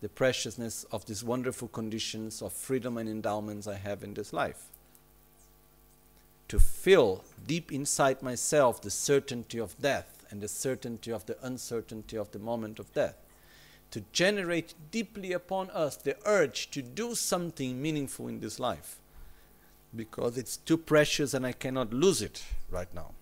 the 0.00 0.08
preciousness 0.08 0.84
of 0.92 1.06
these 1.06 1.24
wonderful 1.24 1.66
conditions 1.66 2.40
of 2.40 2.52
freedom 2.52 2.98
and 2.98 3.08
endowments 3.08 3.66
I 3.66 3.74
have 3.74 4.04
in 4.04 4.14
this 4.14 4.32
life 4.32 4.70
to 6.48 6.58
feel 6.58 7.24
deep 7.46 7.72
inside 7.72 8.22
myself 8.22 8.80
the 8.80 8.90
certainty 8.90 9.58
of 9.58 9.80
death 9.80 10.24
and 10.30 10.40
the 10.40 10.48
certainty 10.48 11.12
of 11.12 11.26
the 11.26 11.36
uncertainty 11.42 12.16
of 12.16 12.30
the 12.32 12.38
moment 12.38 12.78
of 12.78 12.92
death. 12.92 13.16
To 13.92 14.02
generate 14.12 14.74
deeply 14.90 15.32
upon 15.32 15.70
us 15.70 15.96
the 15.96 16.16
urge 16.26 16.70
to 16.72 16.82
do 16.82 17.14
something 17.14 17.80
meaningful 17.80 18.28
in 18.28 18.40
this 18.40 18.58
life 18.58 18.98
because 19.94 20.36
it's 20.36 20.56
too 20.56 20.76
precious 20.76 21.34
and 21.34 21.46
I 21.46 21.52
cannot 21.52 21.92
lose 21.92 22.20
it 22.20 22.44
right 22.70 22.92
now. 22.94 23.12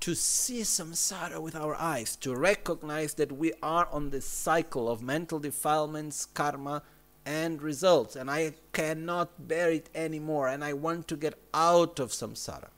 To 0.00 0.14
see 0.14 0.60
samsara 0.60 1.40
with 1.40 1.56
our 1.56 1.74
eyes, 1.74 2.14
to 2.16 2.36
recognize 2.36 3.14
that 3.14 3.32
we 3.32 3.54
are 3.62 3.88
on 3.90 4.10
this 4.10 4.26
cycle 4.26 4.88
of 4.88 5.02
mental 5.02 5.38
defilements, 5.38 6.26
karma, 6.26 6.82
and 7.26 7.62
results, 7.62 8.16
and 8.16 8.30
I 8.30 8.54
cannot 8.72 9.48
bear 9.48 9.70
it 9.70 9.88
anymore, 9.94 10.48
and 10.48 10.62
I 10.62 10.72
want 10.72 11.08
to 11.08 11.16
get 11.16 11.34
out 11.52 11.98
of 11.98 12.10
samsara. 12.10 12.68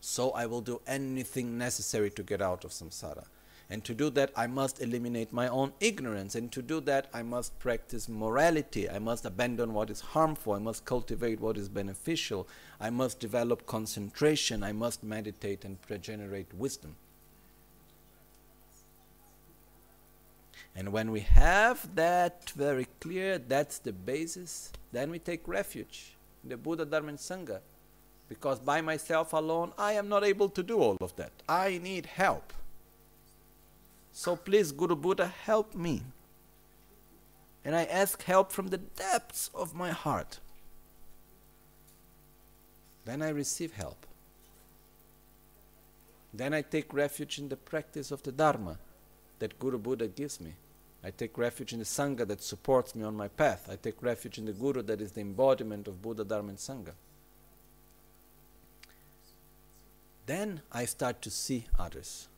So 0.00 0.30
I 0.30 0.46
will 0.46 0.60
do 0.60 0.80
anything 0.86 1.58
necessary 1.58 2.10
to 2.10 2.22
get 2.22 2.42
out 2.42 2.64
of 2.64 2.70
samsara. 2.72 3.24
And 3.70 3.82
to 3.84 3.94
do 3.94 4.10
that, 4.10 4.32
I 4.36 4.48
must 4.48 4.82
eliminate 4.82 5.32
my 5.32 5.48
own 5.48 5.72
ignorance. 5.80 6.34
And 6.34 6.52
to 6.52 6.60
do 6.60 6.80
that, 6.80 7.06
I 7.14 7.22
must 7.22 7.58
practice 7.58 8.06
morality. 8.06 8.90
I 8.90 8.98
must 8.98 9.24
abandon 9.24 9.72
what 9.72 9.88
is 9.88 10.00
harmful. 10.00 10.52
I 10.52 10.58
must 10.58 10.84
cultivate 10.84 11.40
what 11.40 11.56
is 11.56 11.70
beneficial. 11.70 12.46
I 12.78 12.90
must 12.90 13.18
develop 13.18 13.64
concentration. 13.64 14.62
I 14.62 14.72
must 14.72 15.02
meditate 15.02 15.64
and 15.64 15.78
generate 16.02 16.52
wisdom. 16.52 16.96
And 20.74 20.92
when 20.92 21.10
we 21.10 21.20
have 21.20 21.94
that 21.94 22.50
very 22.50 22.86
clear, 23.00 23.38
that's 23.38 23.78
the 23.78 23.92
basis, 23.92 24.72
then 24.90 25.10
we 25.10 25.18
take 25.18 25.46
refuge 25.46 26.14
in 26.42 26.48
the 26.48 26.56
Buddha, 26.56 26.84
Dharma, 26.84 27.08
and 27.08 27.18
Sangha. 27.18 27.60
Because 28.28 28.58
by 28.58 28.80
myself 28.80 29.34
alone, 29.34 29.72
I 29.76 29.92
am 29.92 30.08
not 30.08 30.24
able 30.24 30.48
to 30.48 30.62
do 30.62 30.78
all 30.78 30.96
of 31.00 31.14
that. 31.16 31.32
I 31.48 31.78
need 31.82 32.06
help. 32.06 32.52
So 34.12 34.36
please, 34.36 34.72
Guru 34.72 34.96
Buddha, 34.96 35.26
help 35.26 35.74
me. 35.74 36.02
And 37.64 37.76
I 37.76 37.84
ask 37.84 38.22
help 38.22 38.50
from 38.50 38.68
the 38.68 38.78
depths 38.78 39.50
of 39.54 39.74
my 39.74 39.90
heart. 39.90 40.40
Then 43.04 43.20
I 43.20 43.28
receive 43.28 43.72
help. 43.72 44.06
Then 46.32 46.54
I 46.54 46.62
take 46.62 46.94
refuge 46.94 47.38
in 47.38 47.50
the 47.50 47.56
practice 47.56 48.10
of 48.10 48.22
the 48.22 48.32
Dharma 48.32 48.78
that 49.42 49.58
Guru 49.58 49.76
Buddha 49.76 50.06
gives 50.06 50.40
me. 50.40 50.52
I 51.02 51.10
take 51.10 51.36
refuge 51.36 51.72
in 51.72 51.80
the 51.80 51.84
Sangha 51.84 52.24
that 52.28 52.40
supports 52.40 52.94
me 52.94 53.02
on 53.02 53.16
my 53.16 53.26
path. 53.26 53.68
I 53.68 53.74
take 53.74 54.00
refuge 54.00 54.38
in 54.38 54.44
the 54.44 54.52
Guru 54.52 54.82
that 54.82 55.00
is 55.00 55.10
the 55.10 55.20
embodiment 55.20 55.88
of 55.88 56.00
Buddha, 56.00 56.22
Dharma, 56.22 56.50
and 56.50 56.58
Sangha. 56.58 56.92
Then 60.26 60.62
I 60.70 60.84
start 60.84 61.20
to 61.22 61.30
see 61.30 61.66
others. 61.76 62.28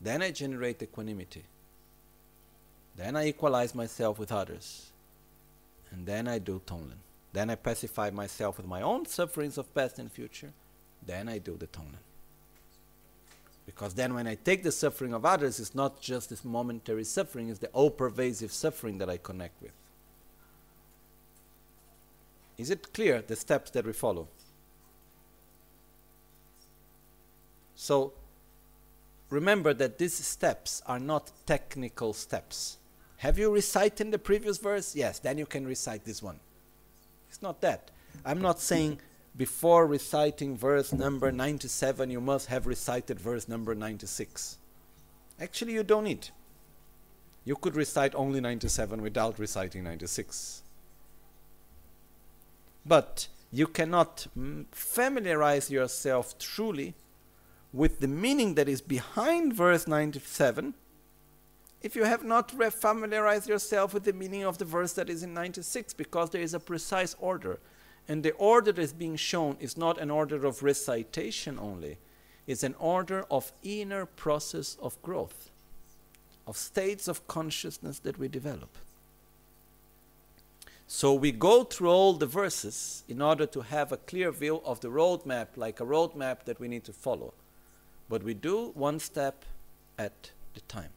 Then 0.00 0.22
I 0.22 0.32
generate 0.32 0.82
equanimity. 0.82 1.44
Then 2.96 3.14
I 3.14 3.28
equalize 3.28 3.72
myself 3.72 4.18
with 4.18 4.32
others. 4.32 4.90
And 5.92 6.04
then 6.04 6.26
I 6.26 6.40
do 6.40 6.60
Tonglen. 6.66 6.98
Then 7.32 7.48
I 7.48 7.54
pacify 7.54 8.10
myself 8.10 8.56
with 8.56 8.66
my 8.66 8.82
own 8.82 9.06
sufferings 9.06 9.56
of 9.56 9.72
past 9.72 10.00
and 10.00 10.10
future. 10.10 10.52
Then 11.06 11.28
I 11.28 11.38
do 11.38 11.56
the 11.56 11.68
Tonglen. 11.68 12.02
Because 13.74 13.94
then, 13.94 14.14
when 14.14 14.26
I 14.26 14.34
take 14.34 14.62
the 14.62 14.72
suffering 14.72 15.14
of 15.14 15.24
others, 15.24 15.58
it's 15.58 15.74
not 15.74 16.00
just 16.00 16.30
this 16.30 16.44
momentary 16.44 17.04
suffering, 17.04 17.48
it's 17.48 17.58
the 17.58 17.68
all 17.68 17.90
pervasive 17.90 18.52
suffering 18.52 18.98
that 18.98 19.08
I 19.08 19.16
connect 19.16 19.60
with. 19.62 19.72
Is 22.58 22.70
it 22.70 22.92
clear 22.92 23.22
the 23.22 23.34
steps 23.34 23.70
that 23.72 23.86
we 23.86 23.92
follow? 23.92 24.28
So, 27.74 28.12
remember 29.30 29.74
that 29.74 29.98
these 29.98 30.14
steps 30.14 30.82
are 30.86 31.00
not 31.00 31.32
technical 31.46 32.12
steps. 32.12 32.76
Have 33.16 33.38
you 33.38 33.50
recited 33.50 34.12
the 34.12 34.18
previous 34.18 34.58
verse? 34.58 34.94
Yes, 34.94 35.18
then 35.18 35.38
you 35.38 35.46
can 35.46 35.66
recite 35.66 36.04
this 36.04 36.22
one. 36.22 36.38
It's 37.28 37.42
not 37.42 37.60
that. 37.62 37.90
I'm 38.24 38.40
not 38.40 38.60
saying 38.60 39.00
before 39.36 39.86
reciting 39.86 40.56
verse 40.56 40.92
number 40.92 41.32
97, 41.32 42.10
you 42.10 42.20
must 42.20 42.48
have 42.48 42.66
recited 42.66 43.18
verse 43.18 43.48
number 43.48 43.74
96. 43.74 44.58
Actually, 45.40 45.72
you 45.72 45.82
don't 45.82 46.04
need. 46.04 46.28
You 47.44 47.56
could 47.56 47.74
recite 47.74 48.14
only 48.14 48.40
97 48.40 49.00
without 49.02 49.38
reciting 49.38 49.84
96. 49.84 50.62
But 52.84 53.28
you 53.50 53.66
cannot 53.66 54.26
mm, 54.38 54.66
familiarize 54.70 55.70
yourself 55.70 56.38
truly 56.38 56.94
with 57.72 58.00
the 58.00 58.08
meaning 58.08 58.54
that 58.54 58.68
is 58.68 58.80
behind 58.80 59.54
verse 59.54 59.86
97 59.86 60.74
if 61.80 61.96
you 61.96 62.04
have 62.04 62.22
not 62.22 62.52
familiarized 62.72 63.48
yourself 63.48 63.92
with 63.92 64.04
the 64.04 64.12
meaning 64.12 64.44
of 64.44 64.58
the 64.58 64.64
verse 64.64 64.92
that 64.92 65.10
is 65.10 65.22
in 65.22 65.34
96 65.34 65.94
because 65.94 66.30
there 66.30 66.40
is 66.40 66.54
a 66.54 66.60
precise 66.60 67.16
order 67.18 67.58
and 68.08 68.22
the 68.22 68.32
order 68.32 68.72
that 68.72 68.82
is 68.82 68.92
being 68.92 69.16
shown 69.16 69.56
is 69.60 69.76
not 69.76 69.98
an 69.98 70.10
order 70.10 70.44
of 70.44 70.62
recitation 70.62 71.58
only, 71.58 71.98
it's 72.46 72.62
an 72.62 72.74
order 72.78 73.24
of 73.30 73.52
inner 73.62 74.06
process 74.06 74.76
of 74.82 75.00
growth, 75.02 75.50
of 76.46 76.56
states 76.56 77.06
of 77.06 77.26
consciousness 77.28 77.98
that 78.00 78.18
we 78.18 78.28
develop. 78.28 78.76
So 80.88 81.14
we 81.14 81.32
go 81.32 81.64
through 81.64 81.88
all 81.88 82.12
the 82.12 82.26
verses 82.26 83.02
in 83.08 83.22
order 83.22 83.46
to 83.46 83.62
have 83.62 83.92
a 83.92 83.96
clear 83.96 84.30
view 84.30 84.60
of 84.64 84.80
the 84.80 84.88
roadmap, 84.88 85.48
like 85.56 85.80
a 85.80 85.86
roadmap 85.86 86.44
that 86.44 86.60
we 86.60 86.68
need 86.68 86.84
to 86.84 86.92
follow. 86.92 87.32
But 88.10 88.22
we 88.22 88.34
do 88.34 88.72
one 88.74 88.98
step 88.98 89.44
at 89.98 90.32
the 90.52 90.60
time. 90.62 90.90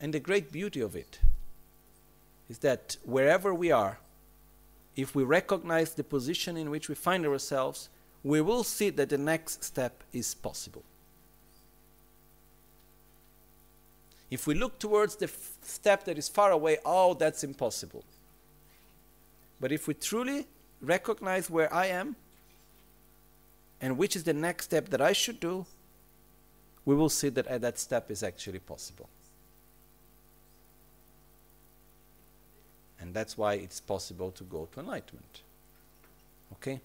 And 0.00 0.12
the 0.12 0.18
great 0.18 0.50
beauty 0.50 0.80
of 0.80 0.96
it 0.96 1.20
is 2.48 2.58
that 2.58 2.96
wherever 3.04 3.54
we 3.54 3.70
are, 3.70 4.00
if 4.96 5.14
we 5.14 5.22
recognize 5.22 5.94
the 5.94 6.04
position 6.04 6.56
in 6.56 6.70
which 6.70 6.88
we 6.88 6.94
find 6.94 7.24
ourselves, 7.26 7.88
we 8.22 8.40
will 8.40 8.64
see 8.64 8.90
that 8.90 9.08
the 9.08 9.18
next 9.18 9.64
step 9.64 10.02
is 10.12 10.34
possible. 10.34 10.82
If 14.30 14.46
we 14.46 14.54
look 14.54 14.78
towards 14.78 15.16
the 15.16 15.24
f- 15.24 15.52
step 15.62 16.04
that 16.04 16.16
is 16.16 16.28
far 16.28 16.52
away, 16.52 16.78
oh, 16.84 17.14
that's 17.14 17.42
impossible. 17.42 18.04
But 19.60 19.72
if 19.72 19.88
we 19.88 19.94
truly 19.94 20.46
recognize 20.80 21.50
where 21.50 21.72
I 21.72 21.86
am 21.86 22.16
and 23.80 23.98
which 23.98 24.14
is 24.14 24.24
the 24.24 24.32
next 24.32 24.66
step 24.66 24.88
that 24.90 25.00
I 25.00 25.12
should 25.12 25.40
do, 25.40 25.66
we 26.84 26.94
will 26.94 27.08
see 27.08 27.28
that 27.30 27.46
uh, 27.46 27.58
that 27.58 27.78
step 27.78 28.10
is 28.10 28.22
actually 28.22 28.60
possible. 28.60 29.08
And 33.00 33.14
that's 33.14 33.38
why 33.38 33.54
it's 33.54 33.80
possible 33.80 34.30
to 34.32 34.44
go 34.44 34.68
to 34.72 34.80
enlightenment. 34.80 35.42
Okay? 36.52 36.80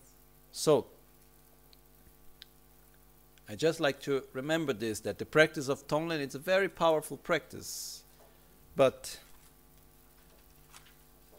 So, 0.51 0.85
I 3.49 3.55
just 3.55 3.79
like 3.79 4.01
to 4.03 4.23
remember 4.33 4.73
this 4.73 5.01
that 5.01 5.19
the 5.19 5.25
practice 5.25 5.67
of 5.67 5.87
Tonglen 5.87 6.19
is 6.25 6.33
a 6.33 6.39
very 6.39 6.69
powerful 6.69 7.17
practice. 7.17 8.03
But 8.75 9.19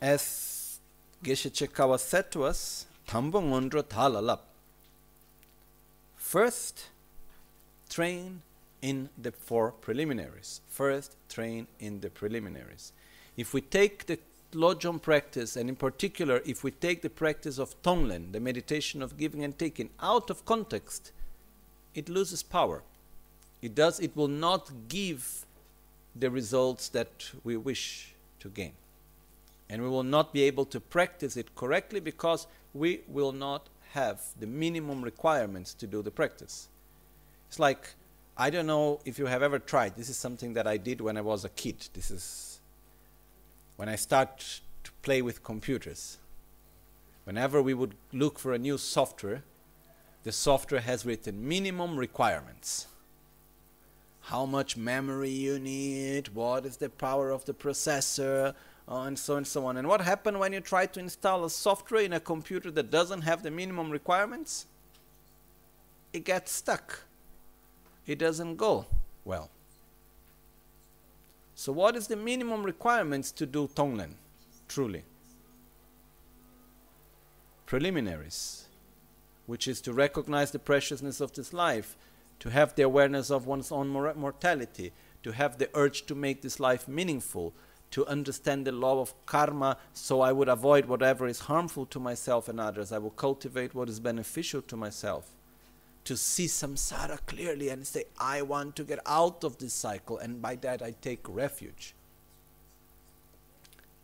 as 0.00 0.78
Geshe 1.24 1.50
Chekawa 1.50 1.98
said 1.98 2.30
to 2.32 2.44
us, 2.44 2.86
Tambongondro 3.08 3.82
talalap. 3.82 4.40
First, 6.16 6.86
train 7.88 8.42
in 8.82 9.08
the 9.16 9.32
four 9.32 9.72
preliminaries. 9.72 10.60
First, 10.68 11.16
train 11.28 11.66
in 11.78 12.00
the 12.00 12.10
preliminaries. 12.10 12.92
If 13.36 13.54
we 13.54 13.60
take 13.60 14.06
the 14.06 14.18
Lojong 14.56 15.00
practice, 15.00 15.54
and 15.54 15.68
in 15.68 15.76
particular, 15.76 16.40
if 16.46 16.64
we 16.64 16.70
take 16.70 17.02
the 17.02 17.10
practice 17.10 17.58
of 17.58 17.80
Tonglen, 17.82 18.32
the 18.32 18.40
meditation 18.40 19.02
of 19.02 19.18
giving 19.18 19.44
and 19.44 19.58
taking, 19.58 19.90
out 20.00 20.30
of 20.30 20.46
context, 20.46 21.12
it 21.94 22.08
loses 22.08 22.42
power. 22.42 22.82
It 23.60 23.74
does. 23.74 24.00
It 24.00 24.16
will 24.16 24.28
not 24.28 24.70
give 24.88 25.44
the 26.14 26.30
results 26.30 26.88
that 26.88 27.30
we 27.44 27.56
wish 27.56 28.14
to 28.40 28.48
gain, 28.48 28.72
and 29.68 29.82
we 29.82 29.88
will 29.88 30.02
not 30.02 30.32
be 30.32 30.42
able 30.44 30.64
to 30.66 30.80
practice 30.80 31.36
it 31.36 31.54
correctly 31.54 32.00
because 32.00 32.46
we 32.72 33.00
will 33.08 33.32
not 33.32 33.68
have 33.92 34.20
the 34.40 34.46
minimum 34.46 35.02
requirements 35.02 35.74
to 35.74 35.86
do 35.86 36.02
the 36.02 36.10
practice. 36.10 36.68
It's 37.48 37.58
like 37.58 37.94
I 38.38 38.50
don't 38.50 38.66
know 38.66 39.00
if 39.04 39.18
you 39.18 39.26
have 39.26 39.42
ever 39.42 39.58
tried. 39.58 39.96
This 39.96 40.08
is 40.08 40.16
something 40.16 40.54
that 40.54 40.66
I 40.66 40.76
did 40.76 41.00
when 41.00 41.16
I 41.16 41.22
was 41.22 41.44
a 41.44 41.48
kid. 41.50 41.88
This 41.94 42.10
is 42.10 42.55
when 43.76 43.88
I 43.88 43.96
start 43.96 44.60
to 44.84 44.90
play 45.02 45.22
with 45.22 45.42
computers. 45.42 46.18
Whenever 47.24 47.60
we 47.60 47.74
would 47.74 47.94
look 48.12 48.38
for 48.38 48.52
a 48.52 48.58
new 48.58 48.78
software, 48.78 49.42
the 50.24 50.32
software 50.32 50.80
has 50.80 51.04
written 51.04 51.46
minimum 51.46 51.96
requirements. 51.96 52.86
How 54.22 54.44
much 54.46 54.76
memory 54.76 55.30
you 55.30 55.58
need, 55.58 56.28
what 56.28 56.66
is 56.66 56.78
the 56.78 56.90
power 56.90 57.30
of 57.30 57.44
the 57.44 57.54
processor, 57.54 58.54
uh, 58.88 59.02
and 59.02 59.18
so 59.18 59.34
on 59.34 59.38
and 59.38 59.46
so 59.46 59.66
on. 59.66 59.76
And 59.76 59.88
what 59.88 60.00
happens 60.00 60.38
when 60.38 60.52
you 60.52 60.60
try 60.60 60.86
to 60.86 61.00
install 61.00 61.44
a 61.44 61.50
software 61.50 62.02
in 62.02 62.12
a 62.12 62.20
computer 62.20 62.70
that 62.70 62.90
doesn't 62.90 63.22
have 63.22 63.42
the 63.42 63.50
minimum 63.50 63.90
requirements? 63.90 64.66
It 66.12 66.24
gets 66.24 66.52
stuck. 66.52 67.00
It 68.06 68.18
doesn't 68.18 68.56
go 68.56 68.86
well. 69.24 69.50
So 71.58 71.72
what 71.72 71.96
is 71.96 72.06
the 72.06 72.16
minimum 72.16 72.64
requirements 72.64 73.32
to 73.32 73.46
do 73.46 73.66
Tonglen, 73.66 74.12
truly? 74.68 75.04
Preliminaries, 77.64 78.66
which 79.46 79.66
is 79.66 79.80
to 79.80 79.94
recognize 79.94 80.50
the 80.50 80.58
preciousness 80.58 81.18
of 81.18 81.32
this 81.32 81.54
life, 81.54 81.96
to 82.40 82.50
have 82.50 82.74
the 82.74 82.82
awareness 82.82 83.30
of 83.30 83.46
one's 83.46 83.72
own 83.72 83.88
mor- 83.88 84.12
mortality, 84.14 84.92
to 85.22 85.32
have 85.32 85.56
the 85.56 85.70
urge 85.72 86.04
to 86.06 86.14
make 86.14 86.42
this 86.42 86.60
life 86.60 86.86
meaningful, 86.86 87.54
to 87.90 88.06
understand 88.06 88.66
the 88.66 88.72
law 88.72 89.00
of 89.00 89.14
karma 89.24 89.78
so 89.94 90.20
I 90.20 90.32
would 90.32 90.50
avoid 90.50 90.84
whatever 90.84 91.26
is 91.26 91.40
harmful 91.40 91.86
to 91.86 91.98
myself 91.98 92.50
and 92.50 92.60
others. 92.60 92.92
I 92.92 92.98
will 92.98 93.10
cultivate 93.10 93.74
what 93.74 93.88
is 93.88 93.98
beneficial 93.98 94.60
to 94.60 94.76
myself 94.76 95.35
to 96.06 96.16
see 96.16 96.46
samsara 96.46 97.18
clearly 97.26 97.68
and 97.68 97.86
say, 97.86 98.04
I 98.18 98.42
want 98.42 98.76
to 98.76 98.84
get 98.84 99.00
out 99.06 99.44
of 99.44 99.58
this 99.58 99.74
cycle, 99.74 100.18
and 100.18 100.40
by 100.40 100.54
that 100.56 100.82
I 100.82 100.94
take 101.00 101.20
refuge. 101.28 101.94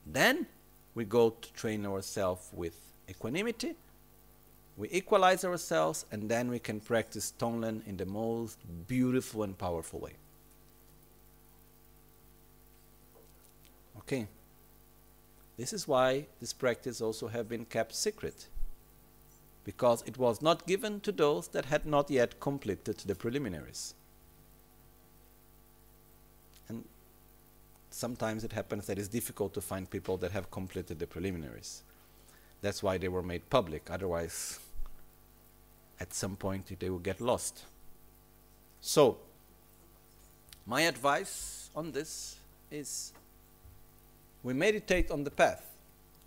Then 0.05 0.47
we 0.95 1.05
go 1.05 1.31
to 1.31 1.53
train 1.53 1.87
ourselves 1.87 2.51
with 2.53 2.75
equanimity, 3.09 3.75
we 4.77 4.89
equalize 4.91 5.45
ourselves, 5.45 6.05
and 6.11 6.29
then 6.29 6.51
we 6.51 6.59
can 6.59 6.81
practice 6.81 7.33
Tonglen 7.39 7.87
in 7.87 7.97
the 7.97 8.07
most 8.07 8.59
beautiful 8.89 9.43
and 9.43 9.57
powerful 9.57 10.01
way. 10.01 10.15
Okay. 13.99 14.27
This 15.57 15.73
is 15.73 15.87
why 15.87 16.27
this 16.41 16.53
practice 16.53 17.01
also 17.01 17.29
have 17.29 17.49
been 17.49 17.65
kept 17.67 17.95
secret 17.95 18.49
because 19.65 20.03
it 20.07 20.19
was 20.19 20.43
not 20.43 20.67
given 20.67 21.01
to 21.01 21.13
those 21.13 21.49
that 21.49 21.67
had 21.67 21.87
not 21.87 22.11
yet 22.11 22.41
completed 22.41 22.99
the 22.99 23.15
preliminaries. 23.15 23.95
And 26.69 26.85
sometimes 27.91 28.45
it 28.45 28.53
happens 28.53 28.87
that 28.87 28.99
it's 28.99 29.09
difficult 29.09 29.55
to 29.55 29.61
find 29.61 29.89
people 29.89 30.17
that 30.19 30.33
have 30.33 30.51
completed 30.51 30.99
the 30.99 31.07
preliminaries. 31.07 31.83
That's 32.61 32.83
why 32.83 32.99
they 32.99 33.09
were 33.09 33.23
made 33.23 33.49
public, 33.51 33.89
otherwise, 33.91 34.59
at 36.01 36.13
some 36.13 36.37
point, 36.37 36.79
they 36.79 36.91
will 36.91 36.99
get 36.99 37.21
lost. 37.21 37.65
So, 38.81 39.19
my 40.67 40.83
advice 40.83 41.71
on 41.75 41.93
this 41.93 42.37
is 42.71 43.13
we 44.43 44.55
meditate 44.55 45.11
on 45.11 45.25
the 45.25 45.31
path 45.31 45.73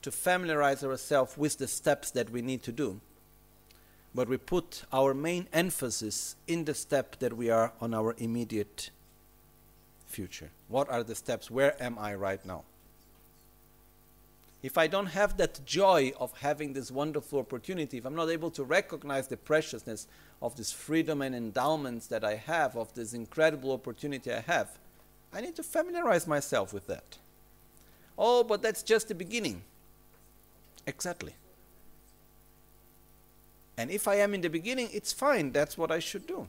to 0.01 0.11
familiarize 0.11 0.83
ourselves 0.83 1.37
with 1.37 1.57
the 1.57 1.67
steps 1.67 2.11
that 2.11 2.29
we 2.29 2.41
need 2.41 2.63
to 2.63 2.71
do 2.71 3.01
but 4.15 4.29
we 4.29 4.37
put 4.37 4.83
our 4.93 5.13
main 5.13 5.47
emphasis 5.51 6.37
in 6.47 6.63
the 6.63 6.73
step 6.73 7.19
that 7.19 7.33
we 7.33 7.49
are 7.49 7.73
on 7.81 7.93
our 7.93 8.15
immediate 8.17 8.89
future. 10.07 10.49
What 10.69 10.89
are 10.89 11.03
the 11.03 11.15
steps? 11.15 11.51
Where 11.51 11.75
am 11.83 11.99
I 11.99 12.15
right 12.15 12.43
now? 12.45 12.63
If 14.63 14.77
I 14.77 14.87
don't 14.87 15.07
have 15.07 15.35
that 15.37 15.63
joy 15.65 16.13
of 16.17 16.31
having 16.39 16.71
this 16.71 16.89
wonderful 16.89 17.39
opportunity, 17.39 17.97
if 17.97 18.05
I'm 18.05 18.15
not 18.15 18.29
able 18.29 18.49
to 18.51 18.63
recognize 18.63 19.27
the 19.27 19.37
preciousness 19.37 20.07
of 20.41 20.55
this 20.55 20.71
freedom 20.71 21.21
and 21.21 21.35
endowments 21.35 22.07
that 22.07 22.23
I 22.23 22.35
have, 22.35 22.77
of 22.77 22.93
this 22.95 23.13
incredible 23.13 23.73
opportunity 23.73 24.31
I 24.31 24.39
have, 24.39 24.69
I 25.33 25.41
need 25.41 25.55
to 25.57 25.63
familiarize 25.63 26.25
myself 26.25 26.73
with 26.73 26.87
that. 26.87 27.17
Oh, 28.17 28.43
but 28.43 28.61
that's 28.61 28.81
just 28.81 29.09
the 29.09 29.15
beginning. 29.15 29.61
Exactly. 30.87 31.35
And 33.77 33.91
if 33.91 34.07
I 34.07 34.15
am 34.15 34.33
in 34.33 34.41
the 34.41 34.49
beginning, 34.49 34.89
it's 34.93 35.11
fine. 35.11 35.51
That's 35.51 35.77
what 35.77 35.91
I 35.91 35.99
should 35.99 36.25
do. 36.27 36.47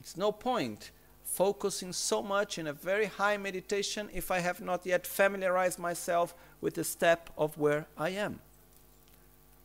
It's 0.00 0.16
no 0.16 0.32
point 0.32 0.90
focusing 1.22 1.92
so 1.92 2.22
much 2.22 2.58
in 2.58 2.66
a 2.66 2.72
very 2.72 3.06
high 3.06 3.36
meditation 3.36 4.10
if 4.12 4.30
I 4.30 4.40
have 4.40 4.60
not 4.60 4.84
yet 4.84 5.06
familiarized 5.06 5.78
myself 5.78 6.34
with 6.60 6.74
the 6.74 6.84
step 6.84 7.30
of 7.38 7.56
where 7.56 7.86
I 7.96 8.10
am. 8.10 8.40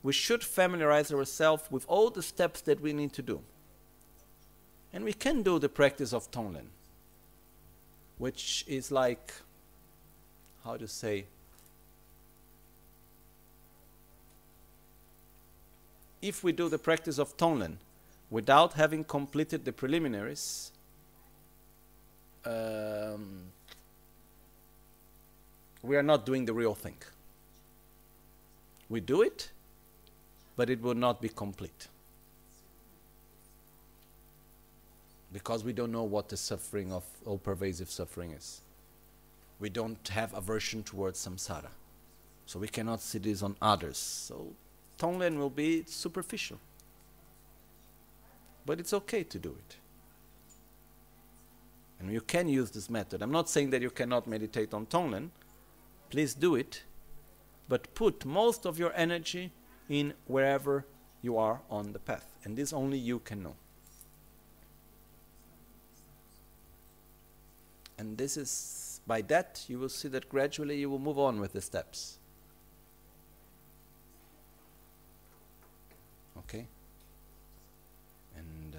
We 0.02 0.12
should 0.12 0.44
familiarize 0.44 1.12
ourselves 1.12 1.64
with 1.70 1.84
all 1.88 2.10
the 2.10 2.22
steps 2.22 2.60
that 2.62 2.80
we 2.80 2.92
need 2.92 3.12
to 3.14 3.22
do. 3.22 3.40
And 4.92 5.04
we 5.04 5.12
can 5.12 5.42
do 5.42 5.58
the 5.58 5.68
practice 5.68 6.12
of 6.12 6.30
Tonglen, 6.30 6.68
which 8.18 8.64
is 8.68 8.92
like, 8.92 9.34
how 10.64 10.76
to 10.76 10.86
say, 10.86 11.26
if 16.26 16.42
we 16.42 16.52
do 16.52 16.68
the 16.68 16.78
practice 16.78 17.18
of 17.18 17.36
Tonglen 17.36 17.76
without 18.30 18.72
having 18.72 19.04
completed 19.04 19.64
the 19.64 19.72
preliminaries, 19.72 20.72
um, 22.44 23.42
we 25.82 25.96
are 25.96 26.02
not 26.02 26.26
doing 26.26 26.44
the 26.44 26.52
real 26.52 26.74
thing. 26.74 26.96
We 28.88 29.00
do 29.00 29.22
it, 29.22 29.50
but 30.56 30.68
it 30.68 30.82
will 30.82 30.94
not 30.94 31.20
be 31.20 31.28
complete. 31.28 31.88
Because 35.32 35.62
we 35.64 35.72
don't 35.72 35.92
know 35.92 36.04
what 36.04 36.28
the 36.28 36.36
suffering 36.36 36.92
of 36.92 37.04
all 37.24 37.38
pervasive 37.38 37.90
suffering 37.90 38.32
is. 38.32 38.62
We 39.60 39.68
don't 39.68 40.06
have 40.08 40.34
aversion 40.34 40.82
towards 40.82 41.24
samsara. 41.24 41.70
So 42.46 42.58
we 42.58 42.68
cannot 42.68 43.00
see 43.00 43.18
this 43.18 43.42
on 43.42 43.56
others. 43.60 43.98
So 43.98 44.54
Tonglen 44.98 45.38
will 45.38 45.50
be 45.50 45.84
superficial. 45.86 46.58
But 48.64 48.80
it's 48.80 48.92
okay 48.92 49.22
to 49.24 49.38
do 49.38 49.50
it. 49.50 49.76
And 52.00 52.12
you 52.12 52.20
can 52.20 52.48
use 52.48 52.70
this 52.70 52.90
method. 52.90 53.22
I'm 53.22 53.30
not 53.30 53.48
saying 53.48 53.70
that 53.70 53.82
you 53.82 53.90
cannot 53.90 54.26
meditate 54.26 54.74
on 54.74 54.86
Tonglen. 54.86 55.30
Please 56.10 56.34
do 56.34 56.54
it. 56.54 56.82
But 57.68 57.94
put 57.94 58.24
most 58.24 58.66
of 58.66 58.78
your 58.78 58.92
energy 58.94 59.52
in 59.88 60.14
wherever 60.26 60.84
you 61.22 61.38
are 61.38 61.60
on 61.70 61.92
the 61.92 61.98
path. 61.98 62.34
And 62.44 62.56
this 62.56 62.72
only 62.72 62.98
you 62.98 63.18
can 63.20 63.42
know. 63.42 63.54
And 67.98 68.18
this 68.18 68.36
is, 68.36 69.00
by 69.06 69.22
that, 69.22 69.64
you 69.68 69.78
will 69.78 69.88
see 69.88 70.08
that 70.08 70.28
gradually 70.28 70.78
you 70.78 70.90
will 70.90 70.98
move 70.98 71.18
on 71.18 71.40
with 71.40 71.52
the 71.54 71.62
steps. 71.62 72.18
Okay? 76.48 76.66
And 78.36 78.74
uh, 78.74 78.78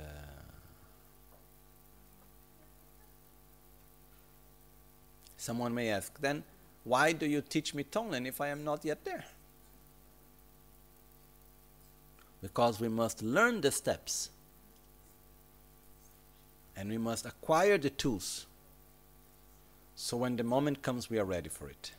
someone 5.38 5.74
may 5.74 5.90
ask, 5.90 6.20
then 6.20 6.44
why 6.84 7.12
do 7.12 7.26
you 7.26 7.42
teach 7.42 7.74
me 7.74 7.84
Tonglen 7.84 8.28
if 8.28 8.40
I 8.40 8.50
am 8.50 8.64
not 8.64 8.86
yet 8.86 9.04
there? 9.04 9.26
Because 12.42 12.80
we 12.80 12.88
must 12.88 13.22
learn 13.22 13.62
the 13.62 13.72
steps 13.72 14.30
and 16.76 16.90
we 16.90 16.98
must 16.98 17.26
acquire 17.26 17.78
the 17.78 17.90
tools 17.90 18.46
so 20.00 20.16
when 20.16 20.36
the 20.36 20.44
moment 20.44 20.84
comes, 20.84 21.10
we 21.10 21.18
are 21.18 21.26
ready 21.26 21.50
for 21.50 21.68
it. 21.68 21.92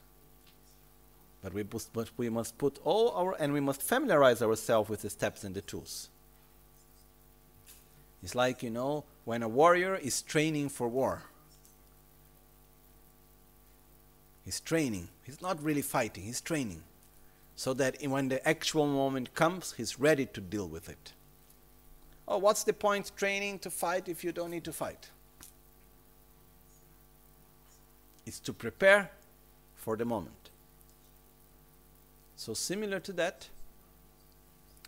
But 1.43 1.55
we, 1.55 1.65
must, 1.73 1.93
but 1.93 2.11
we 2.17 2.29
must 2.29 2.59
put 2.59 2.79
all 2.85 3.11
our, 3.11 3.37
and 3.39 3.53
we 3.53 3.61
must 3.61 3.83
familiarize 3.83 4.43
ourselves 4.43 4.91
with 4.91 5.03
the 5.03 5.11
steps 5.11 5.45
and 5.45 5.55
the 5.55 5.61
tools. 5.61 6.09
It's 8.23 8.35
like, 8.35 8.63
you 8.63 8.71
know, 8.71 9.05
when 9.25 9.43
a 9.43 9.49
warrior 9.49 9.95
is 9.95 10.23
training 10.23 10.71
for 10.71 10.89
war. 10.89 11.23
He's 14.45 14.61
training. 14.61 15.09
He's 15.23 15.41
not 15.41 15.63
really 15.63 15.83
fighting, 15.83 16.25
he's 16.25 16.41
training. 16.41 16.83
So 17.55 17.75
that 17.75 17.97
when 18.03 18.29
the 18.29 18.47
actual 18.49 18.87
moment 18.87 19.35
comes, 19.35 19.73
he's 19.73 20.01
ready 20.01 20.27
to 20.27 20.41
deal 20.41 20.67
with 20.67 20.89
it. 20.89 21.13
Oh, 22.27 22.39
what's 22.39 22.65
the 22.65 22.73
point 22.73 23.13
training 23.17 23.59
to 23.61 23.71
fight 23.71 24.09
if 24.09 24.23
you 24.23 24.33
don't 24.33 24.51
need 24.51 24.65
to 24.65 24.73
fight? 24.73 25.11
It's 28.27 28.41
to 28.41 28.53
prepare 28.53 29.11
for 29.77 29.97
the 29.97 30.05
moment. 30.05 30.38
So, 32.39 32.55
similar 32.55 33.01
to 33.01 33.13
that, 33.15 33.49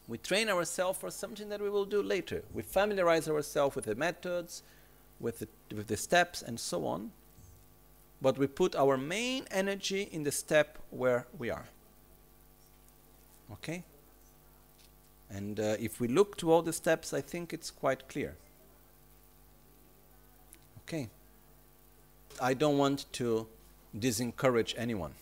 we 0.06 0.18
train 0.18 0.48
ourselves 0.48 1.00
for 1.00 1.10
something 1.10 1.48
that 1.48 1.60
we 1.60 1.68
will 1.68 1.84
do 1.84 2.00
later. 2.00 2.44
We 2.54 2.62
familiarize 2.62 3.28
ourselves 3.28 3.74
with 3.74 3.86
the 3.86 3.96
methods, 3.96 4.62
with 5.18 5.40
the, 5.40 5.48
with 5.74 5.88
the 5.88 5.96
steps, 5.96 6.42
and 6.42 6.60
so 6.60 6.86
on. 6.86 7.10
But 8.22 8.38
we 8.38 8.46
put 8.46 8.76
our 8.76 8.96
main 8.96 9.46
energy 9.50 10.08
in 10.12 10.22
the 10.22 10.30
step 10.30 10.78
where 10.90 11.26
we 11.36 11.50
are. 11.50 11.66
Okay? 13.54 13.82
And 15.28 15.58
uh, 15.58 15.74
if 15.80 15.98
we 15.98 16.06
look 16.06 16.36
to 16.36 16.52
all 16.52 16.62
the 16.62 16.72
steps, 16.72 17.12
I 17.12 17.20
think 17.20 17.52
it's 17.52 17.72
quite 17.72 18.08
clear. 18.08 18.36
Okay. 20.84 21.08
I 22.40 22.54
don't 22.54 22.78
want 22.78 23.06
to 23.14 23.48
disencourage 23.98 24.74
anyone. 24.78 25.14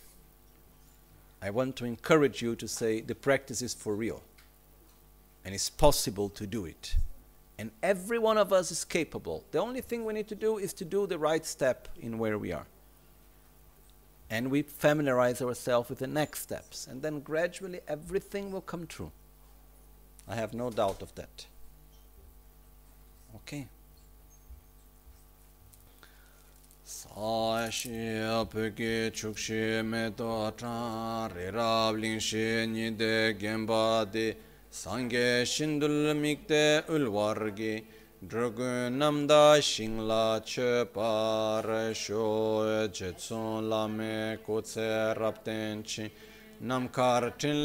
I 1.41 1.49
want 1.49 1.75
to 1.77 1.85
encourage 1.85 2.41
you 2.41 2.55
to 2.55 2.67
say 2.67 3.01
the 3.01 3.15
practice 3.15 3.61
is 3.61 3.73
for 3.73 3.95
real. 3.95 4.21
And 5.45 5.55
it's 5.55 5.69
possible 5.69 6.29
to 6.29 6.45
do 6.45 6.65
it. 6.65 6.95
And 7.57 7.71
every 7.81 8.19
one 8.19 8.37
of 8.37 8.53
us 8.53 8.71
is 8.71 8.85
capable. 8.85 9.43
The 9.51 9.59
only 9.59 9.81
thing 9.81 10.05
we 10.05 10.13
need 10.13 10.27
to 10.29 10.35
do 10.35 10.57
is 10.57 10.73
to 10.73 10.85
do 10.85 11.07
the 11.07 11.17
right 11.17 11.45
step 11.45 11.87
in 11.99 12.17
where 12.17 12.37
we 12.37 12.51
are. 12.51 12.65
And 14.29 14.51
we 14.51 14.61
familiarize 14.61 15.41
ourselves 15.41 15.89
with 15.89 15.99
the 15.99 16.07
next 16.07 16.41
steps. 16.41 16.87
And 16.87 17.01
then 17.01 17.19
gradually 17.21 17.79
everything 17.87 18.51
will 18.51 18.61
come 18.61 18.85
true. 18.85 19.11
I 20.27 20.35
have 20.35 20.53
no 20.53 20.69
doubt 20.69 21.01
of 21.01 21.15
that. 21.15 21.47
Okay. 23.35 23.67
Sāshī 26.89 28.25
pēkī 28.49 29.13
chukshī 29.13 29.85
mē 29.85 30.09
tō 30.17 30.29
chāng 30.57 31.29
rī 31.33 31.49
rāb 31.53 31.99
līng 32.01 32.17
shī 32.27 32.65
nī 32.71 32.87
dē 32.97 33.37
gēmbā 33.37 34.09
dē 34.13 34.23
sāngē 34.73 35.45
shindul 35.51 36.15
mīk 36.17 36.47
dē 36.49 36.89
ulwār 36.95 37.53
gī 37.59 37.73
dragū 38.31 38.89
nam 38.95 39.19
dā 39.29 39.61
shīng 39.67 40.01
lā 40.09 40.41
chē 40.41 40.89
pā 40.95 41.61
rā 41.61 41.93
shō 41.93 42.25
jē 42.89 43.13
tsōng 43.21 43.69
lā 43.69 43.83
mē 43.93 44.41
kō 44.47 44.57
tsē 44.65 44.89
rāb 45.21 45.37
tēn 45.45 45.85
chī 45.85 46.09
nam 46.65 46.89
kār 46.89 47.29
tīn 47.37 47.61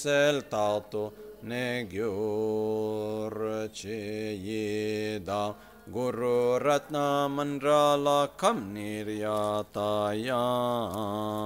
sā 0.00 1.16
ne 1.42 1.84
gyur 1.84 3.68
che 3.72 4.32
ye 4.34 5.18
da 5.24 5.54
guru 5.92 6.58
ratna 6.58 7.28
mandrala 7.28 8.28
kam 8.36 8.74
niryata 8.74 10.14
yami 10.26 11.36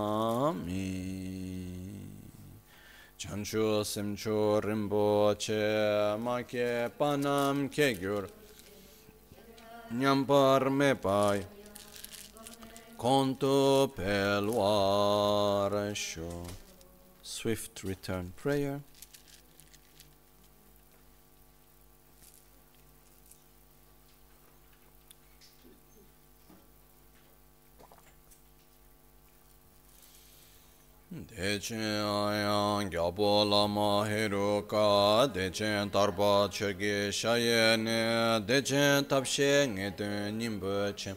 chanchu 3.18 3.84
simchu 3.84 4.60
ma 6.18 6.42
ke 6.42 6.90
panam 6.98 7.68
ke 7.68 7.94
gyur 8.00 8.28
nyampar 9.92 10.70
me 10.70 10.94
pai 10.94 11.44
konto 12.96 13.88
pelwar 13.88 15.72
swift 17.22 17.82
return 17.82 18.32
prayer 18.36 18.80
Dechen 31.10 31.74
ayang 31.74 32.88
gyabo 32.88 33.42
lama 33.44 34.06
heruka, 34.06 35.26
dechen 35.34 35.90
tarpa 35.90 36.48
chirgi 36.48 37.10
shayene, 37.10 38.46
dechen 38.46 39.04
tapshe 39.08 39.66
nge 39.66 39.96
dun 39.96 40.38
nimbo 40.38 40.92
chen, 40.94 41.16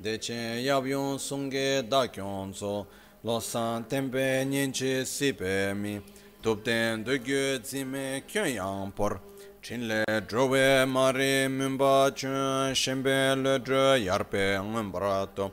dechen 0.00 0.62
yabyun 0.62 1.18
sungge 1.18 1.82
dakyon 1.90 2.54
so, 2.54 2.86
losan 3.24 3.82
tempe 3.88 4.44
nyenche 4.46 5.04
sipe 5.04 5.74
mi, 5.74 6.00
tupten 6.40 7.02
dugyu 7.04 7.58
zime 7.64 8.22
kyun 8.28 8.92
por, 8.94 9.18
chinle 9.60 10.04
drowe 10.28 10.86
mari 10.86 11.48
mumba 11.48 12.14
chun, 12.14 12.72
shenpe 12.74 13.34
le 13.42 13.58
dro 13.58 13.96
yarpe 13.96 14.56
ngumbrato, 14.62 15.50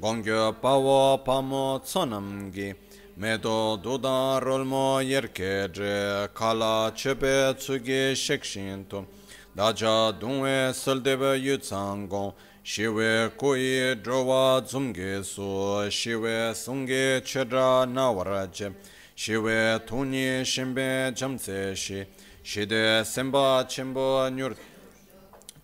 gongyo 0.00 0.54
pawo 0.62 1.18
pamo 1.24 1.80
tsonamgi, 1.80 2.76
Medo 3.22 3.76
dudan 3.76 4.42
rolmo 4.42 5.00
yerkeje 5.00 6.28
kala 6.34 6.90
chepe 6.92 7.54
tsuge 7.56 8.16
shekshinto 8.16 9.06
daja 9.54 10.12
dunwe 10.20 10.72
saldebe 10.74 11.38
yutsangon 11.38 12.32
shiwe 12.64 13.30
koi 13.38 13.94
drowa 14.02 14.60
dzumge 14.66 15.22
su 15.22 15.88
shiwe 15.88 16.52
sunge 16.52 17.22
chedra 17.24 17.86
nawaraje 17.86 18.74
shiwe 19.14 19.78
tuni 19.86 20.44
shimbe 20.44 21.12
jamse 21.14 21.76
shi 21.76 22.04
shide 22.42 23.04
semba 23.04 23.64
chimbo 23.68 24.28
nyur 24.30 24.56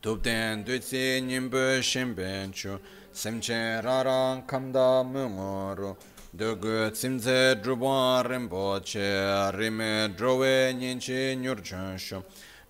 Tupten 0.00 0.64
duitsi 0.64 1.20
nyimbo 1.26 1.82
shimben 1.82 2.52
chu 2.52 2.78
semche 3.12 3.82
rarang 3.82 4.46
kamda 4.46 5.02
mungoro, 5.02 5.96
Dögö 6.38 6.90
tsimze 6.92 7.54
druban 7.64 8.22
rinpoche, 8.22 9.50
rime 9.58 10.08
drowe 10.16 10.72
nyinchi 10.72 11.36
nyurchun 11.36 11.98
shum. 11.98 12.22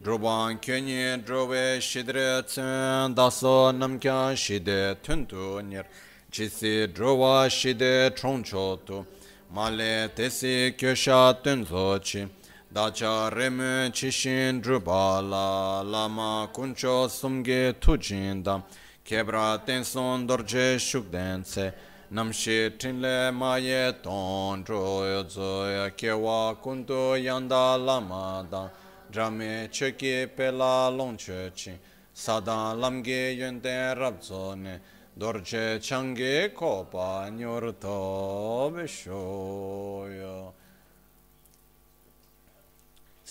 Druban 0.02 0.58
kyunyi 0.58 1.22
drowe 1.26 1.78
shidre 1.78 2.42
tsun, 2.47 3.14
daso 3.14 3.70
namkya 3.72 4.34
shide 4.34 4.97
tuntu 5.02 5.60
nir. 5.62 5.84
Chisi 6.32 6.86
drowa 6.94 7.50
shide 7.50 8.16
choncho 8.16 8.78
tu, 8.86 9.05
male 9.52 10.08
tesi 10.16 10.72
kyosha 10.74 11.34
tunzo 11.42 11.98
chi. 12.02 12.26
Dacha 12.72 13.28
rime 13.36 13.90
chishin 13.92 14.62
drubala, 14.62 15.84
lama 15.84 16.48
kuncho 16.55 17.06
sumge 17.10 17.74
tujindam. 17.78 18.62
Kebra 19.05 19.58
tenson 19.64 20.26
dorje 20.26 20.78
shukdense, 20.78 21.72
namshi 22.11 22.70
trinle 22.78 23.31
maye 23.35 23.93
ton 24.03 24.65
tro 24.65 25.23
zo 25.28 25.91
kewa 25.97 26.57
kunto 26.62 27.15
yanda 27.17 27.77
lama 27.77 28.47
da. 28.51 28.70
Drame 29.11 29.69
cheki 29.70 30.27
pela 30.37 30.91
long 30.91 31.17
chechi 31.17 31.73
sada 32.12 32.75
lamge 32.75 33.37
yende 33.39 33.95
rabzo 33.97 34.55
ne. 34.57 34.81
Dorje 35.19 35.81
change 35.83 36.51
kopa 36.55 37.31
nyor 37.31 37.73
to 37.81 38.70
beshoyo 38.75 40.53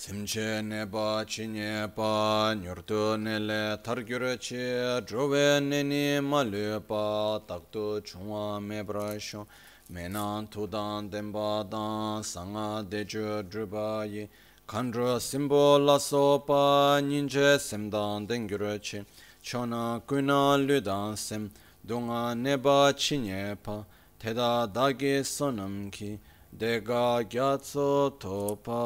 Simche 0.08 0.62
neba 0.62 1.22
chi 1.26 1.46
nyepa, 1.46 2.54
nyurtu 2.58 3.18
nele 3.18 3.76
targyurachi, 3.82 5.04
dhruve 5.04 5.60
nini 5.60 6.18
malupa, 6.18 7.38
taktu 7.46 8.00
chungwa 8.00 8.58
mebra 8.58 9.20
shung, 9.20 9.46
menan 9.92 10.48
tudan 10.48 11.10
denpa 11.10 11.62
dan, 11.68 12.22
sanga 12.22 12.82
deju 12.88 13.42
dhrubayi, 13.50 14.28
kandru 14.66 15.20
simbo 15.20 15.76
la 15.78 15.98
sopa, 15.98 17.02
ninje 17.02 17.58
simdan 17.58 18.26
dengyurachi, 18.26 19.04
chona 19.42 20.00
kuna 20.06 20.56
ludan 20.56 21.18
sim, 21.18 21.50
dunga 21.86 22.34
neba 22.34 22.94
chi 22.96 23.18
nyepa, 23.18 23.84
teda 24.18 24.66
dagi 24.72 25.20
sonam 25.20 25.92
ki, 25.92 26.18
dega 26.58 27.22
gyatso 27.22 28.18
topa 28.18 28.82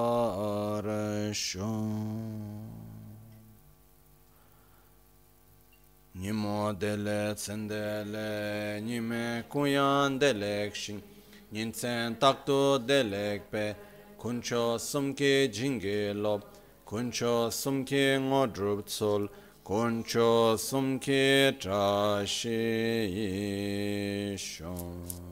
arashon. 0.84 1.72
Nimo 6.14 6.72
dele 6.74 7.34
tsendele, 7.34 8.80
nime 8.84 9.44
kuyan 9.48 10.18
delek 10.20 10.74
shin, 10.74 11.02
nintsen 11.50 12.16
takto 12.20 12.78
delek 12.78 13.50
pe, 13.50 13.74
kuncho 14.20 14.76
sumke 14.78 15.48
jingi 15.50 16.12
lop, 16.14 16.44
kuncho 16.86 17.48
sumke 17.50 18.18
ngodrup 18.20 18.84
tsol, 18.84 19.28
kuncho 19.64 20.58
sumke 20.58 21.56
trashi 21.58 22.60
shon. 24.36 25.31